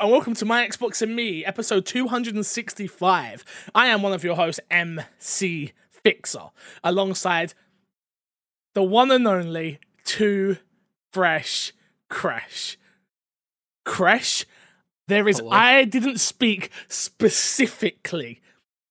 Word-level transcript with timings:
and 0.00 0.10
welcome 0.10 0.32
to 0.34 0.46
My 0.46 0.66
Xbox 0.66 1.02
and 1.02 1.14
Me, 1.14 1.44
episode 1.44 1.84
265. 1.84 3.44
I 3.74 3.88
am 3.88 4.00
one 4.00 4.14
of 4.14 4.24
your 4.24 4.34
hosts, 4.34 4.58
MC 4.70 5.72
Fixer, 5.90 6.50
alongside 6.82 7.52
the 8.72 8.82
one 8.82 9.10
and 9.10 9.28
only 9.28 9.78
Two 10.06 10.56
Fresh 11.12 11.74
Crash. 12.08 12.78
Crash, 13.84 14.46
there 15.06 15.28
is, 15.28 15.38
Hello? 15.38 15.50
I 15.50 15.84
didn't 15.84 16.18
speak 16.18 16.70
specifically 16.88 18.40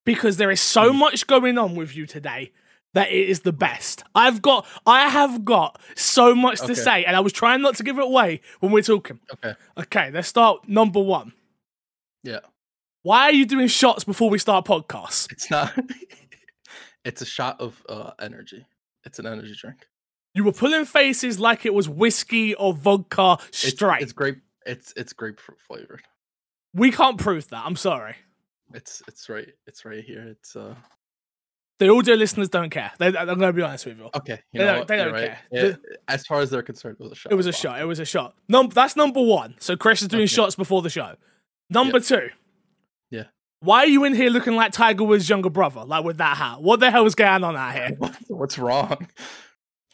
because 0.06 0.38
there 0.38 0.52
is 0.52 0.62
so 0.62 0.92
hmm. 0.92 1.00
much 1.00 1.26
going 1.26 1.58
on 1.58 1.74
with 1.74 1.96
you 1.96 2.06
today 2.06 2.52
that 2.94 3.10
it 3.10 3.30
is 3.30 3.42
the 3.42 3.54
best. 3.54 4.04
I've 4.16 4.42
got, 4.42 4.66
I 4.86 5.10
have 5.10 5.46
got 5.46 5.80
so 5.96 6.34
much 6.34 6.60
to 6.62 6.76
say, 6.76 7.06
and 7.06 7.16
I 7.16 7.20
was 7.20 7.34
trying 7.34 7.62
not 7.62 7.76
to 7.76 7.84
give 7.84 7.98
it 7.98 8.04
away 8.04 8.42
when 8.60 8.72
we're 8.72 8.82
talking. 8.84 9.20
Okay. 9.34 9.54
Okay, 9.78 10.12
let's 10.12 10.28
start 10.28 10.68
number 10.68 11.00
one. 11.00 11.34
Yeah. 12.24 12.40
Why 13.04 13.24
are 13.24 13.32
you 13.32 13.46
doing 13.46 13.68
shots 13.68 14.04
before 14.04 14.30
we 14.30 14.40
start 14.40 14.66
podcasts? 14.66 15.32
It's 15.32 15.50
not. 15.50 15.74
it's 17.06 17.22
a 17.22 17.26
shot 17.26 17.62
of 17.62 17.82
uh, 17.88 18.12
energy. 18.20 18.66
It's 19.06 19.20
an 19.20 19.26
energy 19.26 19.56
drink. 19.58 19.88
You 20.34 20.44
were 20.44 20.52
pulling 20.52 20.86
faces 20.86 21.40
like 21.40 21.66
it 21.66 21.74
was 21.74 21.88
whiskey 21.88 22.54
or 22.56 22.74
vodka 22.74 23.38
It's, 23.48 23.70
straight. 23.70 24.02
It's 24.02 24.14
grape. 24.14 24.40
It's 24.66 24.94
it's 24.96 25.14
grapefruit 25.14 25.60
flavored. 25.62 26.02
we 26.74 26.92
can't 26.92 27.18
prove 27.18 27.48
that. 27.50 27.66
I'm 27.66 27.76
sorry. 27.76 28.16
It's 28.74 29.02
it's 29.08 29.30
right. 29.30 29.48
It's 29.66 29.86
right 29.86 30.04
here. 30.04 30.28
It's 30.28 30.56
uh. 30.56 30.76
The 31.80 31.90
audio 31.90 32.16
listeners 32.16 32.50
don't 32.50 32.70
care. 32.70 32.92
They, 33.00 33.08
I'm 33.08 33.26
going 33.26 33.40
to 33.40 33.54
be 33.54 33.62
honest 33.62 33.86
with 33.86 33.98
you. 33.98 34.10
Okay. 34.14 34.42
You 34.52 34.60
They 34.60 34.66
know 34.66 34.76
don't- 34.76 34.88
they 34.88 34.98
don't 34.98 35.14
right. 35.14 35.24
care. 35.28 35.40
Yeah, 35.52 35.74
as 36.10 36.26
far 36.28 36.42
as 36.42 36.50
they're 36.50 36.62
concerned, 36.62 36.98
it 37.00 37.04
was 37.04 37.12
a 37.14 37.16
shot. 37.16 37.32
It 37.32 37.36
was 37.36 37.48
a 37.48 37.54
shot. 37.54 37.82
It 37.82 37.86
was 37.86 38.00
a 38.00 38.06
shot. 38.06 38.36
Num- 38.50 38.70
that's 38.70 38.96
number 38.98 39.22
one. 39.22 39.56
So 39.60 39.76
Chris 39.78 40.02
is 40.02 40.10
doing 40.10 40.24
Okay. 40.24 40.28
shots 40.28 40.56
before 40.56 40.82
the 40.82 40.90
show. 40.90 41.16
Number 41.70 42.00
two. 42.02 42.30
Yeah. 43.10 43.24
Why 43.62 43.80
are 43.80 43.88
you 43.88 44.04
in 44.04 44.14
here 44.14 44.30
looking 44.30 44.56
like 44.56 44.72
Tiger 44.74 45.04
Woods' 45.06 45.30
younger 45.30 45.50
brother? 45.50 45.84
Like 45.86 46.04
with 46.04 46.18
that 46.18 46.36
hat? 46.38 46.62
What 46.62 46.80
the 46.82 46.92
hell 46.92 47.06
is 47.06 47.16
going 47.16 47.44
on 47.44 47.56
out 47.56 47.74
here? 47.74 47.92
What's 48.28 48.58
wrong? 48.58 49.08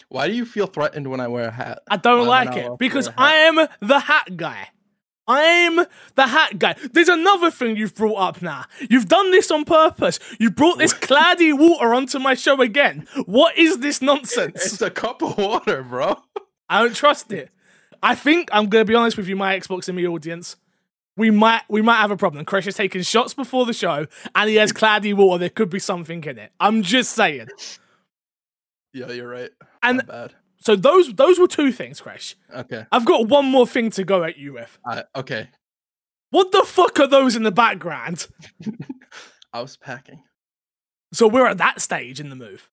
Why 0.09 0.27
do 0.27 0.33
you 0.33 0.45
feel 0.45 0.67
threatened 0.67 1.07
when 1.09 1.19
I 1.19 1.27
wear 1.27 1.47
a 1.47 1.51
hat? 1.51 1.79
I 1.89 1.97
don't 1.97 2.27
Why 2.27 2.43
like 2.45 2.57
it 2.57 2.71
because 2.79 3.09
I 3.17 3.35
am 3.35 3.67
the 3.81 3.99
hat 3.99 4.35
guy. 4.37 4.69
I'm 5.27 5.77
the 6.15 6.27
hat 6.27 6.59
guy. 6.59 6.75
There's 6.93 7.09
another 7.09 7.49
thing 7.49 7.77
you've 7.77 7.95
brought 7.95 8.17
up 8.17 8.41
now. 8.41 8.65
You've 8.89 9.07
done 9.07 9.31
this 9.31 9.49
on 9.49 9.65
purpose. 9.65 10.19
You 10.39 10.51
brought 10.51 10.77
this 10.77 10.93
cloudy 11.07 11.51
water 11.51 11.93
onto 11.93 12.19
my 12.19 12.35
show 12.35 12.61
again. 12.61 13.07
What 13.25 13.57
is 13.57 13.79
this 13.79 14.01
nonsense? 14.01 14.65
It's 14.73 14.81
a 14.81 14.91
cup 14.91 15.21
of 15.21 15.37
water, 15.37 15.81
bro. 15.83 16.21
I 16.69 16.81
don't 16.83 16.95
trust 16.95 17.31
it. 17.31 17.49
I 18.03 18.13
think 18.13 18.49
I'm 18.51 18.67
gonna 18.69 18.85
be 18.85 18.93
honest 18.95 19.17
with 19.17 19.27
you, 19.27 19.35
my 19.35 19.57
Xbox 19.57 19.87
and 19.87 19.97
me 19.97 20.07
audience. 20.07 20.57
We 21.17 21.31
might 21.31 21.63
we 21.69 21.81
might 21.81 21.97
have 22.01 22.11
a 22.11 22.17
problem. 22.17 22.45
Crash 22.45 22.67
is 22.67 22.75
taking 22.75 23.01
shots 23.01 23.33
before 23.33 23.65
the 23.65 23.73
show, 23.73 24.05
and 24.35 24.49
he 24.49 24.57
has 24.57 24.71
cloudy 24.71 25.13
water. 25.13 25.39
There 25.39 25.49
could 25.49 25.69
be 25.69 25.79
something 25.79 26.23
in 26.23 26.37
it. 26.37 26.51
I'm 26.59 26.83
just 26.83 27.13
saying. 27.13 27.47
Yeah, 28.93 29.11
you're 29.11 29.27
right. 29.27 29.49
And- 29.81 30.05
bad. 30.05 30.33
So 30.65 30.75
those 30.75 31.13
those 31.13 31.37
were 31.37 31.47
two 31.47 31.71
things, 31.71 32.01
Crash. 32.01 32.35
Okay. 32.51 32.87
I've 32.91 33.05
got 33.05 33.27
one 33.27 33.45
more 33.45 33.67
thing 33.67 33.91
to 33.91 34.03
go 34.03 34.23
at 34.23 34.37
you 34.37 34.53
with. 34.53 34.79
I, 34.83 35.03
okay. 35.15 35.49
What 36.31 36.51
the 36.51 36.63
fuck 36.63 36.99
are 36.99 37.05
those 37.05 37.35
in 37.35 37.43
the 37.43 37.51
background? 37.51 38.27
I 39.53 39.61
was 39.61 39.77
packing. 39.77 40.23
So 41.13 41.27
we're 41.27 41.45
at 41.45 41.59
that 41.59 41.81
stage 41.81 42.19
in 42.19 42.29
the 42.29 42.35
move. 42.35 42.67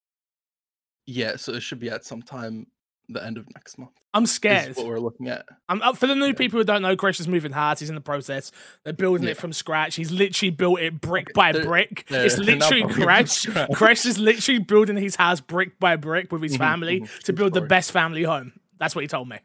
Yeah, 1.05 1.37
so 1.37 1.53
it 1.53 1.61
should 1.61 1.81
be 1.81 1.91
at 1.91 2.07
some 2.07 2.23
time 2.23 2.67
the 3.13 3.25
end 3.25 3.39
of 3.39 3.47
next 3.55 3.79
month. 3.79 3.93
I'm 4.15 4.27
scared. 4.27 4.77
what 4.77 4.87
we're 4.87 4.99
looking 5.01 5.29
at. 5.29 5.47
I'm 5.69 5.81
up 5.83 5.97
for 5.97 6.07
the 6.07 6.15
new 6.15 6.35
people 6.35 6.59
who 6.59 6.65
don't 6.65 6.83
know. 6.83 6.97
Is 7.09 7.29
moving 7.29 7.53
hard. 7.53 7.79
He's 7.79 7.89
in 7.89 7.95
the 7.95 8.01
process. 8.01 8.53
They're 8.85 8.93
building 8.93 9.25
Yeah. 9.25 9.33
it 9.33 9.37
from 9.39 9.53
scratch. 9.53 9.95
He's 9.97 10.11
literally 10.13 10.51
built 10.51 10.81
it 10.81 11.01
brick 11.01 11.33
by 11.35 11.53
They're- 11.53 11.65
brick. 11.65 12.05
they're- 12.09 12.25
it's 12.27 12.39
literally 12.39 12.83
Crash. 12.93 13.47
Crash 13.75 14.05
is 14.07 14.19
literally 14.19 14.61
building 14.61 14.97
his 14.97 15.17
house 15.17 15.41
brick 15.41 15.79
by 15.79 15.97
brick 15.97 16.31
with 16.33 16.43
his 16.43 16.55
Mhm, 16.55 16.59
family 16.59 17.01
mhm. 17.01 17.19
to 17.25 17.33
build 17.33 17.55
the 17.55 17.61
best 17.63 17.91
family 17.93 18.23
home. 18.25 18.53
That's 18.79 18.95
what 18.95 19.03
he 19.03 19.09
told 19.09 19.29
me. 19.29 19.39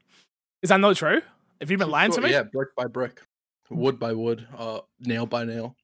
Is 0.61 0.69
that 0.69 0.79
not 0.79 0.95
true? 0.97 1.21
Have 1.61 1.71
you 1.71 1.77
been 1.77 1.85
True 1.87 1.91
lying 1.93 2.11
to 2.11 2.21
me? 2.21 2.31
Yeah, 2.31 2.43
brick 2.43 2.75
by 2.75 2.85
brick, 2.87 3.21
wood 3.69 3.99
by 3.99 4.13
wood, 4.13 4.47
uh, 4.57 4.79
nail 4.99 5.25
by 5.25 5.43
nail. 5.45 5.75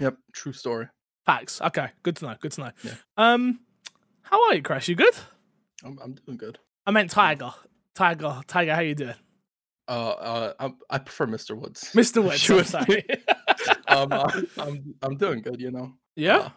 Yep, 0.00 0.16
true 0.32 0.52
story. 0.52 0.88
Facts. 1.26 1.60
Okay, 1.62 1.88
good 2.02 2.16
to 2.16 2.26
know. 2.26 2.36
Good 2.40 2.52
to 2.52 2.60
know. 2.60 2.70
Yeah. 2.82 2.94
Um, 3.16 3.60
how 4.22 4.42
are 4.48 4.54
you, 4.54 4.62
Crash? 4.62 4.88
You 4.88 4.94
good? 4.94 5.14
I'm, 5.84 5.98
I'm 6.02 6.14
doing 6.14 6.36
good. 6.38 6.58
I 6.86 6.90
meant 6.90 7.10
Tiger. 7.10 7.52
Tiger. 7.94 8.40
Tiger. 8.46 8.74
How 8.74 8.80
you 8.80 8.94
doing, 8.94 9.14
Uh, 9.88 10.10
uh, 10.10 10.52
I'm, 10.58 10.76
I 10.90 10.98
prefer 10.98 11.26
Mr. 11.26 11.56
Woods. 11.56 11.90
Mr. 11.94 12.22
Woods? 12.22 12.40
Sure. 12.40 12.58
I'm 12.58 12.64
sorry. 12.64 13.04
um, 13.88 14.12
uh, 14.12 14.30
I'm 14.58 14.94
I'm 15.02 15.16
doing 15.16 15.40
good. 15.42 15.60
You 15.60 15.70
know. 15.70 15.92
yeah. 16.16 16.36
Uh, 16.38 16.48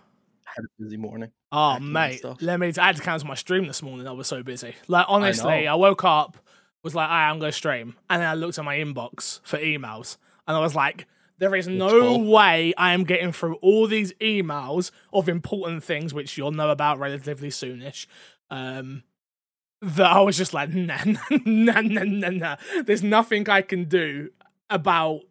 had 0.43 0.65
a 0.65 0.83
busy 0.83 0.97
morning. 0.97 1.31
Oh 1.51 1.77
mate, 1.79 2.23
let 2.41 2.59
me. 2.59 2.73
I 2.77 2.87
had 2.87 2.95
to 2.95 3.01
cancel 3.01 3.27
my 3.27 3.35
stream 3.35 3.67
this 3.67 3.83
morning. 3.83 4.07
I 4.07 4.11
was 4.11 4.27
so 4.27 4.41
busy. 4.43 4.75
Like 4.87 5.05
honestly, 5.07 5.67
I, 5.67 5.75
woke 5.75 6.03
up, 6.03 6.37
was 6.83 6.95
like, 6.95 7.09
"I 7.09 7.29
am 7.29 7.39
gonna 7.39 7.51
stream," 7.51 7.95
and 8.09 8.21
then 8.21 8.27
I 8.27 8.33
looked 8.33 8.57
at 8.57 8.65
my 8.65 8.77
inbox 8.77 9.39
for 9.43 9.57
emails, 9.59 10.17
and 10.47 10.57
I 10.57 10.59
was 10.59 10.73
like, 10.73 11.05
"There 11.37 11.53
is 11.55 11.67
no 11.67 12.17
way 12.17 12.73
I 12.75 12.93
am 12.93 13.03
getting 13.03 13.31
through 13.31 13.55
all 13.55 13.87
these 13.87 14.13
emails 14.13 14.89
of 15.13 15.29
important 15.29 15.83
things, 15.83 16.13
which 16.13 16.37
you'll 16.37 16.51
know 16.51 16.69
about 16.69 16.97
relatively 16.97 17.49
soonish." 17.49 18.07
Um, 18.49 19.03
that 19.81 20.05
I 20.05 20.21
was 20.21 20.37
just 20.37 20.53
like, 20.53 20.69
"Nah, 20.73 20.97
nah, 21.05 21.81
nah, 21.81 22.03
nah, 22.03 22.29
nah." 22.29 22.55
There's 22.83 23.03
nothing 23.03 23.49
I 23.49 23.61
can 23.61 23.85
do 23.85 24.31
about 24.69 25.21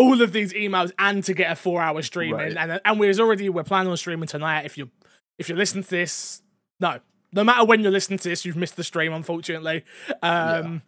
all 0.00 0.22
of 0.22 0.32
these 0.32 0.54
emails 0.54 0.92
and 0.98 1.22
to 1.24 1.34
get 1.34 1.52
a 1.52 1.54
four 1.54 1.82
hour 1.82 2.00
stream 2.02 2.38
in. 2.40 2.56
And 2.56 2.80
and 2.84 2.98
we're 2.98 3.14
already 3.18 3.48
we're 3.48 3.64
planning 3.64 3.90
on 3.90 3.96
streaming 3.96 4.28
tonight. 4.28 4.64
If 4.64 4.78
you 4.78 4.90
if 5.38 5.48
you're 5.48 5.58
listening 5.58 5.84
to 5.84 5.90
this, 5.90 6.42
no, 6.80 7.00
no 7.32 7.44
matter 7.44 7.64
when 7.64 7.80
you're 7.80 7.92
listening 7.92 8.18
to 8.20 8.28
this, 8.28 8.44
you've 8.44 8.56
missed 8.56 8.76
the 8.76 8.84
stream, 8.84 9.12
unfortunately. 9.12 9.84
Um, 10.22 10.82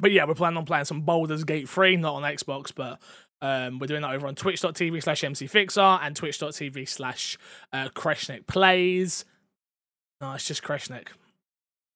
but 0.00 0.12
yeah, 0.12 0.24
we're 0.24 0.34
planning 0.34 0.58
on 0.58 0.64
playing 0.64 0.84
some 0.84 1.02
Baldur's 1.02 1.44
Gate 1.44 1.68
3, 1.68 1.96
not 1.96 2.14
on 2.14 2.22
Xbox, 2.22 2.72
but 2.74 3.00
um, 3.40 3.78
we're 3.78 3.88
doing 3.88 4.02
that 4.02 4.12
over 4.12 4.26
on 4.26 4.34
twitch.tv 4.34 5.02
slash 5.02 5.22
mcfixer 5.22 5.98
and 6.02 6.14
twitch.tv 6.14 6.88
slash 6.88 7.38
uh, 7.72 7.88
Kreshnik 7.88 8.46
plays. 8.46 9.24
No, 10.20 10.32
it's 10.32 10.46
just 10.46 10.62
Kreshnik. 10.62 11.08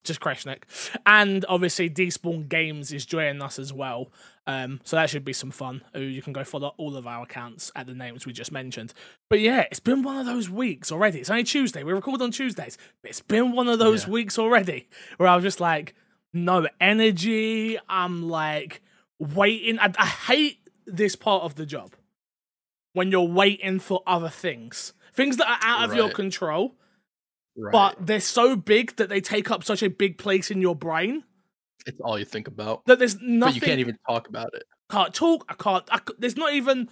Just 0.07 0.21
Kreshnik. 0.21 0.63
And 1.05 1.45
obviously, 1.49 1.91
Despawn 1.91 2.49
Games 2.49 2.93
is 2.93 3.05
joining 3.05 3.43
us 3.43 3.59
as 3.59 3.73
well. 3.73 4.11
Um, 4.47 4.81
so 4.85 4.97
that 4.97 5.11
should 5.11 5.25
be 5.25 5.33
some 5.33 5.51
fun. 5.51 5.83
You 5.95 6.23
can 6.23 6.33
go 6.33 6.45
follow 6.45 6.73
all 6.77 6.97
of 6.97 7.07
our 7.07 7.25
accounts 7.25 7.73
at 7.75 7.87
the 7.87 7.95
names 7.95 8.25
we 8.27 8.33
just 8.33 8.53
mentioned. 8.53 8.95
But 9.29 9.41
yeah, 9.41 9.63
it's 9.71 9.81
been 9.81 10.03
one 10.05 10.19
of 10.19 10.27
those 10.27 10.49
weeks 10.49 10.93
already. 10.93 11.19
It's 11.19 11.31
only 11.31 11.43
Tuesday. 11.45 11.83
We 11.83 11.93
record 11.93 12.23
on 12.23 12.31
Tuesdays, 12.31 12.79
but 13.03 13.11
it's 13.11 13.21
been 13.21 13.53
one 13.53 13.69
of 13.69 13.79
those 13.81 14.05
Yeah. 14.05 14.11
weeks 14.13 14.39
already 14.39 14.89
where 15.17 15.29
I 15.29 15.35
was 15.35 15.43
just 15.43 15.61
like, 15.61 15.95
no 16.33 16.67
energy. 16.81 17.77
I'm 17.89 18.29
like 18.29 18.83
waiting. 19.19 19.79
I, 19.81 19.93
I 19.99 20.07
hate 20.07 20.59
this 20.87 21.17
part 21.17 21.43
of 21.43 21.57
the 21.57 21.67
job 21.67 21.95
when 22.93 23.11
you're 23.11 23.23
waiting 23.29 23.79
for 23.81 24.03
other 24.07 24.29
things, 24.29 24.93
things 25.13 25.37
that 25.39 25.49
are 25.49 25.59
out 25.61 25.91
of 25.91 25.97
your 25.97 26.11
control, 26.11 26.75
Right. 27.57 27.73
but 27.73 28.07
they're 28.07 28.21
so 28.21 28.55
big 28.57 28.97
that 28.97 29.09
they 29.09 29.21
take 29.21 29.51
up 29.51 29.65
such 29.65 29.83
a 29.83 29.89
big 29.89 30.19
place 30.19 30.51
in 30.51 30.61
your 30.61 30.77
brain 30.77 31.25
it's 31.87 32.01
all 32.01 32.19
you 32.19 32.25
think 32.25 32.49
about. 32.49 32.85
that 32.87 32.99
there's 32.99 33.15
nothing. 33.21 33.39
But 33.39 33.55
you 33.55 33.61
can't 33.61 33.81
even 33.81 33.97
talk 34.09 34.29
about 34.29 34.51
it. 34.55 34.65
can't 34.91 35.15
talk. 35.15 35.45
I 35.49 35.55
can't. 35.55 35.85
I, 35.91 36.01
there's 36.19 36.37
not 36.37 36.53
even 36.53 36.89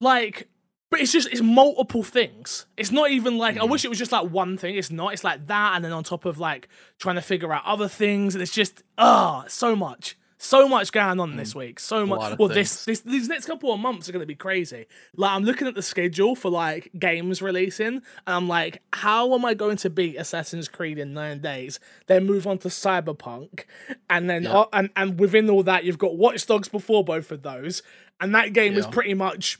like. 0.00 0.48
But 0.90 1.00
it's 1.00 1.10
just 1.10 1.28
it's 1.32 1.40
multiple 1.42 2.02
things. 2.04 2.66
It's 2.76 2.92
not 2.92 3.10
even 3.10 3.38
like 3.38 3.56
I 3.56 3.60
Mhm. 3.60 3.70
wish 3.70 3.84
it 3.84 3.88
was 3.88 3.98
just 3.98 4.12
like 4.12 4.30
one 4.30 4.56
thing. 4.56 4.76
It's 4.76 4.90
not. 4.90 5.12
It's 5.14 5.24
like 5.24 5.46
that, 5.48 5.74
and 5.74 5.84
then 5.84 5.92
on 5.92 6.04
top 6.04 6.24
of 6.26 6.38
like 6.38 6.68
trying 6.98 7.16
to 7.16 7.22
figure 7.22 7.52
out 7.52 7.64
other 7.64 7.88
things, 7.88 8.34
and 8.34 8.42
it's 8.42 8.52
just 8.52 8.82
ah, 8.96 9.44
so 9.48 9.74
much, 9.74 10.16
so 10.38 10.68
much 10.68 10.92
going 10.92 11.18
on 11.18 11.36
this 11.36 11.54
week. 11.54 11.80
So 11.80 12.04
much. 12.06 12.38
Well, 12.38 12.48
this 12.48 12.84
this 12.84 13.00
these 13.00 13.28
next 13.28 13.46
couple 13.46 13.72
of 13.72 13.80
months 13.80 14.08
are 14.08 14.12
going 14.12 14.22
to 14.22 14.26
be 14.26 14.34
crazy. 14.34 14.86
Like 15.16 15.30
I'm 15.32 15.44
looking 15.44 15.66
at 15.66 15.74
the 15.74 15.82
schedule 15.82 16.36
for 16.36 16.50
like 16.50 16.90
games 16.98 17.40
releasing, 17.40 17.86
and 17.86 18.02
I'm 18.26 18.46
like, 18.48 18.82
how 18.92 19.34
am 19.34 19.44
I 19.44 19.54
going 19.54 19.76
to 19.78 19.90
beat 19.90 20.16
Assassin's 20.16 20.68
Creed 20.68 20.98
in 20.98 21.14
nine 21.14 21.40
days? 21.40 21.80
Then 22.06 22.26
move 22.26 22.46
on 22.46 22.58
to 22.58 22.68
Cyberpunk, 22.68 23.64
and 24.10 24.28
then 24.28 24.42
Yeah. 24.44 24.58
uh, 24.60 24.66
and 24.72 24.90
and 24.96 25.18
within 25.18 25.48
all 25.48 25.62
that, 25.62 25.84
you've 25.84 25.98
got 25.98 26.16
Watch 26.16 26.46
Dogs 26.46 26.68
before 26.68 27.02
both 27.04 27.30
of 27.32 27.42
those, 27.42 27.82
and 28.20 28.34
that 28.34 28.52
game 28.52 28.74
is 28.74 28.86
pretty 28.86 29.14
much 29.14 29.58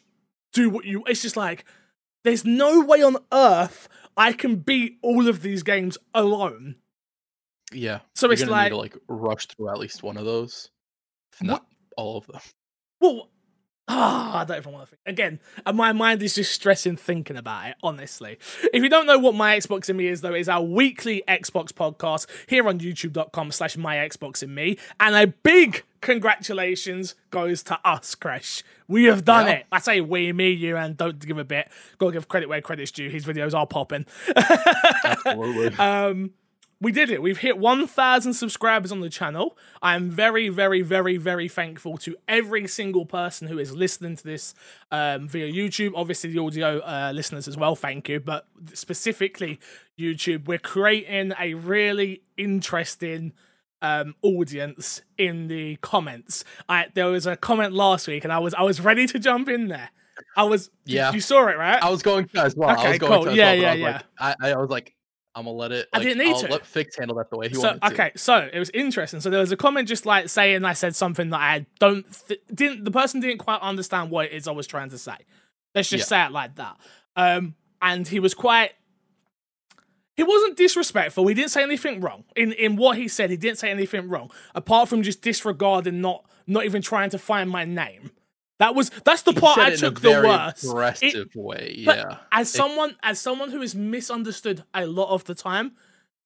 do 0.53 0.69
what 0.71 0.85
you. 0.85 1.03
It's 1.07 1.23
just 1.23 1.37
like 1.37 1.65
there's 2.25 2.45
no 2.45 2.81
way 2.81 3.03
on 3.03 3.17
earth 3.33 3.89
I 4.17 4.33
can 4.33 4.57
beat 4.57 4.99
all 5.03 5.29
of 5.29 5.43
these 5.43 5.63
games 5.63 5.97
alone. 6.15 6.77
Yeah. 7.73 8.01
So 8.15 8.27
You're 8.27 8.33
it's 8.35 8.43
gonna 8.43 8.53
like, 8.53 8.65
need 8.65 8.77
to 8.77 8.77
like 8.77 8.97
rush 9.09 9.47
through 9.47 9.71
at 9.71 9.79
least 9.79 10.03
one 10.03 10.17
of 10.17 10.25
those, 10.25 10.71
if 11.33 11.43
not 11.43 11.67
all 11.97 12.19
of 12.19 12.27
them. 12.27 12.41
well, 13.01 13.31
Ah, 13.89 14.41
I 14.41 14.45
don't 14.45 14.57
even 14.57 14.73
want 14.73 14.85
to 14.85 14.91
think. 14.97 15.01
Again, 15.07 15.39
and 15.65 15.77
my 15.77 15.93
mind 15.93 16.21
is 16.21 16.35
just 16.35 16.51
stressing 16.51 16.97
thinking 16.97 17.37
about 17.37 17.69
it, 17.69 17.77
honestly. 17.85 18.37
If 18.75 18.83
you 18.83 18.89
don't 18.89 19.07
know 19.07 19.17
what 19.17 19.37
My 19.37 19.57
Xbox 19.57 19.89
and 19.89 19.97
Me 19.97 20.09
is, 20.09 20.23
though, 20.23 20.35
it's 20.35 20.49
our 20.49 20.61
weekly 20.61 21.23
Xbox 21.29 21.69
podcast 21.71 22.27
here 22.49 22.67
on 22.67 22.81
youtube.com 22.81 23.53
slash 23.53 23.77
My 23.77 23.95
Xbox 23.99 24.43
and 24.43 24.53
Me. 24.57 24.77
And 24.99 25.15
a 25.15 25.29
big 25.29 25.85
congratulations 26.01 27.15
goes 27.31 27.63
to 27.63 27.79
us, 27.85 28.17
Crash. 28.17 28.65
We 28.89 29.05
have 29.05 29.25
done 29.25 29.47
Yeah. 29.47 29.53
it. 29.53 29.67
I 29.71 29.79
say 29.79 30.01
we, 30.01 30.33
me, 30.33 30.51
you, 30.51 30.77
and 30.77 30.97
don't 30.97 31.21
give 31.25 31.39
a 31.39 31.45
bit. 31.45 31.69
Gotta 31.99 32.11
give 32.15 32.27
credit 32.27 32.49
where 32.49 32.61
credit's 32.61 32.91
due. 32.91 33.09
His 33.09 33.25
videos 33.25 33.55
are 33.55 33.69
popping. 33.69 34.05
Absolutely. 35.05 35.79
Um, 35.79 36.33
we 36.81 36.93
did 36.93 37.11
it. 37.11 37.23
We've 37.23 37.39
hit 37.39 37.57
1,000 37.59 38.35
subscribers 38.35 38.93
on 38.93 39.01
the 39.01 39.09
channel. 39.09 39.57
I 39.81 39.95
am 39.95 40.11
very, 40.11 40.49
very, 40.51 40.83
very, 40.83 41.17
very 41.17 41.49
thankful 41.49 41.97
to 41.99 42.17
every 42.29 42.67
single 42.69 43.07
person 43.07 43.49
who 43.49 43.59
is 43.59 43.75
listening 43.75 44.17
to 44.17 44.25
this 44.25 44.55
um, 44.91 45.27
via 45.29 45.51
YouTube. 45.51 45.93
Obviously, 45.95 46.31
the 46.33 46.39
audio 46.41 46.81
uh, 46.81 47.13
listeners 47.15 47.49
as 47.49 47.57
well, 47.57 47.75
thank 47.77 48.09
you. 48.09 48.21
But 48.21 48.47
specifically, 48.75 49.59
YouTube, 49.99 50.47
we're 50.47 50.59
creating 50.59 51.33
a 51.41 51.55
really 51.55 52.23
interesting 52.37 53.33
um, 53.83 54.15
audience 54.23 55.03
in 55.19 55.49
the 55.49 55.77
comments. 55.77 56.45
I, 56.69 56.87
there 56.95 57.07
was 57.07 57.27
a 57.27 57.37
comment 57.37 57.73
last 57.73 58.07
week, 58.09 58.25
and 58.25 58.33
I 58.33 58.39
was 58.39 58.53
I 58.55 58.63
was 58.63 58.81
ready 58.81 59.07
to 59.07 59.19
jump 59.19 59.49
in 59.49 59.69
there. 59.69 59.91
I 60.35 60.45
was, 60.45 60.71
Yeah. 60.87 61.13
you 61.13 61.21
saw 61.21 61.47
it, 61.49 61.59
right? 61.59 61.83
I 61.83 61.91
was 61.91 62.03
going 62.03 62.27
to 62.29 62.41
as 62.41 62.57
well. 62.57 62.71
I 62.71 62.75
Okay, 62.75 62.89
was 62.91 62.99
going 62.99 63.13
cool. 63.13 63.25
to 63.25 63.31
as 63.33 63.37
Yeah, 63.37 63.53
well, 63.53 63.61
but 63.61 63.67
I 63.69 63.75
yeah, 63.75 64.01
Like, 64.19 64.37
I, 64.41 64.51
I 64.53 64.57
was 64.57 64.71
like, 64.71 64.95
I'm 65.37 65.45
gonna 65.45 65.57
let 65.57 65.71
it. 65.71 65.87
I 65.93 65.99
didn't 65.99 66.19
need 66.25 66.35
I'll 66.35 66.41
to. 66.41 66.49
Let 66.49 66.65
Fix 66.67 66.97
handle 66.97 67.17
that 67.19 67.29
the 67.29 67.37
way 67.37 67.49
he 67.49 67.55
so 67.55 67.63
wanted 67.69 67.83
to. 67.83 67.93
okay 67.93 68.13
so 68.17 68.49
it 68.51 68.59
was 68.59 68.71
interesting 68.71 69.21
so 69.21 69.29
there 69.29 69.41
was 69.41 69.53
a 69.53 69.57
comment 69.57 69.87
just 69.87 70.07
like 70.07 70.29
saying 70.31 70.65
i 70.65 70.73
said 70.73 70.97
something 70.97 71.29
that 71.31 71.41
i 71.41 71.67
don't 71.79 72.07
th- 72.27 72.41
didn't 72.55 72.85
the 72.85 72.91
person 72.91 73.21
didn't 73.21 73.39
quite 73.39 73.61
understand 73.61 74.11
what 74.11 74.27
it 74.27 74.33
is 74.33 74.49
i 74.49 74.51
was 74.51 74.67
trying 74.67 74.89
to 74.89 74.97
say 74.99 75.17
let's 75.75 75.91
just 75.91 76.09
say 76.09 76.25
it 76.25 76.33
like 76.33 76.55
that 76.57 76.77
um 77.17 77.55
and 77.83 78.09
he 78.09 78.19
was 78.19 78.33
quite 78.33 78.73
he 80.15 80.23
wasn't 80.23 80.57
disrespectful 80.57 81.27
he 81.27 81.35
didn't 81.35 81.51
say 81.51 81.63
anything 81.63 82.01
wrong 82.01 82.25
in 82.35 82.53
in 82.53 82.77
what 82.77 82.97
he 82.97 83.07
said 83.07 83.29
he 83.31 83.37
didn't 83.37 83.59
say 83.59 83.71
anything 83.71 84.09
wrong 84.09 84.31
apart 84.55 84.89
from 84.89 85.03
just 85.03 85.21
disregarding 85.21 86.01
not 86.01 86.25
not 86.47 86.65
even 86.65 86.81
trying 86.81 87.11
to 87.11 87.19
find 87.19 87.51
my 87.51 87.65
name 87.65 88.11
that 88.59 88.75
was 88.75 88.91
that's 89.05 89.23
the 89.23 89.33
He 89.33 89.41
part 89.41 89.59
i 89.59 89.71
it 89.71 89.79
took 89.79 90.01
the 90.01 90.11
worst 90.11 90.65
It- 90.65 90.71
aggressive 90.71 91.35
way. 91.35 91.83
but 91.85 91.99
Yeah. 91.99 92.19
as 92.33 92.51
someone 92.51 92.97
as 93.03 93.21
someone 93.21 93.51
who 93.51 93.63
is 93.63 93.75
misunderstood 93.75 94.65
a 94.75 94.87
lot 94.87 95.11
of 95.11 95.25
the 95.25 95.35
time, 95.35 95.73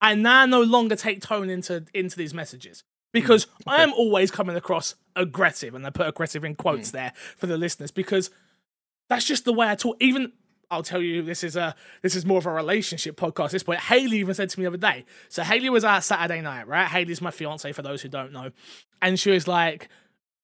I 0.01 0.15
now 0.15 0.47
no 0.47 0.63
longer 0.63 0.97
take 0.97 1.21
tone 1.21 1.51
into 1.51 1.85
into 1.93 2.17
these 2.17 2.33
messages 2.33 2.83
hmm, 2.83 2.87
because 3.13 3.47
I 3.67 3.83
am 3.83 3.93
always 3.93 4.31
coming 4.31 4.57
across 4.57 4.95
aggressive, 5.17 5.75
and 5.75 5.87
I 5.87 5.91
put 5.91 6.07
aggressive 6.07 6.45
in 6.45 6.55
quotes 6.55 6.91
hmm. 6.91 6.97
there 6.97 7.13
for 7.37 7.47
the 7.47 7.59
listeners 7.59 7.91
because 7.91 8.31
that's 9.09 9.25
just 9.25 9.45
the 9.45 9.53
way 9.53 9.69
I 9.69 9.75
talk. 9.75 9.97
Even 10.01 10.33
I'll 10.71 10.85
tell 10.85 11.03
you, 11.03 11.23
this 11.23 11.43
is 11.43 11.57
a 11.57 11.75
this 12.03 12.15
is 12.15 12.25
more 12.25 12.39
of 12.39 12.47
a 12.47 12.53
relationship 12.53 13.17
podcast. 13.17 13.47
At 13.47 13.51
this 13.53 13.63
point, 13.65 13.81
Haley 13.81 14.19
even 14.19 14.35
said 14.35 14.51
to 14.51 14.61
me 14.61 14.65
the 14.65 14.69
other 14.69 14.77
day. 14.77 15.05
So 15.29 15.43
Haley 15.43 15.69
was 15.69 15.85
out 15.85 16.05
Saturday 16.05 16.41
night, 16.41 16.69
right? 16.69 16.87
Haley's 16.87 17.21
my 17.21 17.33
fiance 17.33 17.73
for 17.73 17.83
those 17.83 18.03
who 18.03 18.09
don't 18.09 18.33
know, 18.33 18.53
and 19.03 19.19
she 19.19 19.31
was 19.31 19.49
like, 19.49 19.89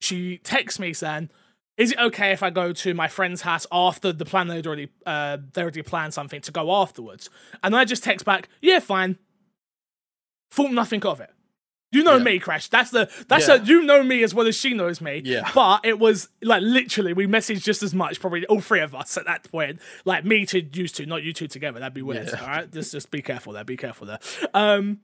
she 0.00 0.38
texts 0.38 0.80
me 0.80 0.92
saying, 0.92 1.30
"Is 1.76 1.93
it 1.93 1.99
okay 1.99 2.32
if 2.32 2.43
I 2.43 2.50
go 2.50 2.73
to 2.73 2.94
my 2.94 3.08
friend's 3.08 3.43
house 3.43 3.67
after 3.70 4.12
the 4.12 4.25
plan 4.25 4.49
they'd 4.49 4.67
already 4.67 4.88
uh 5.05 5.38
they 5.52 5.62
already 5.62 5.82
planned 5.82 6.14
something 6.14 6.40
to 6.43 6.52
go 6.52 6.73
afterwards?" 6.75 7.31
And 7.62 7.75
I 7.76 7.84
just 7.84 8.02
text 8.05 8.25
back, 8.25 8.49
"Yeah, 8.61 8.81
fine." 8.81 9.19
Thought 10.50 10.73
nothing 10.73 11.05
of 11.05 11.20
it. 11.20 11.31
You 11.93 12.02
know 12.02 12.17
Yeah. 12.17 12.25
me, 12.25 12.38
Crash. 12.40 12.69
That's 12.69 12.90
the 12.90 13.08
that's 13.28 13.49
Yeah. 13.49 13.55
a 13.55 13.62
you 13.64 13.82
know 13.82 14.02
me 14.02 14.23
as 14.23 14.34
well 14.34 14.46
as 14.46 14.56
she 14.56 14.75
knows 14.75 15.00
me. 15.00 15.23
Yeah. 15.25 15.50
But 15.55 15.81
it 15.84 15.99
was 15.99 16.28
like 16.43 16.62
literally 16.62 17.12
we 17.12 17.26
messaged 17.26 17.62
just 17.62 17.82
as 17.82 17.94
much, 17.94 18.20
probably 18.20 18.44
all 18.46 18.61
three 18.61 18.81
of 18.81 18.94
us 18.94 19.17
at 19.17 19.25
that 19.26 19.50
point. 19.50 19.81
Like 20.05 20.25
me 20.25 20.44
to 20.46 20.61
used 20.61 20.96
to, 20.96 21.06
not 21.06 21.23
you 21.23 21.32
two 21.32 21.46
together. 21.49 21.78
That'd 21.78 21.94
be 21.94 22.02
weird. 22.02 22.28
Yeah. 22.28 22.40
All 22.40 22.49
right, 22.49 22.70
just 22.73 22.93
just 22.93 23.11
be 23.11 23.23
careful 23.23 23.52
there. 23.52 23.64
Be 23.64 23.76
careful 23.76 24.06
there. 24.06 24.19
Um, 24.52 25.00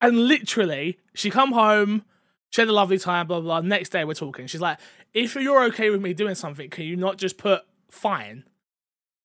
and 0.00 0.28
literally, 0.28 0.98
she 1.14 1.28
come 1.30 1.52
home, 1.52 2.04
she 2.50 2.60
had 2.60 2.68
a 2.68 2.72
lovely 2.72 2.98
time. 2.98 3.26
Blah 3.26 3.40
blah. 3.40 3.60
blah. 3.60 3.68
Next 3.68 3.90
day, 3.90 4.04
we're 4.04 4.14
talking. 4.14 4.46
She's 4.46 4.60
like, 4.60 4.78
"If 5.14 5.34
you're 5.34 5.64
okay 5.64 5.90
with 5.90 6.00
me 6.00 6.14
doing 6.14 6.34
something, 6.34 6.70
can 6.70 6.84
you 6.84 6.96
not 6.96 7.18
just 7.18 7.38
put 7.38 7.62
fine?" 7.90 8.44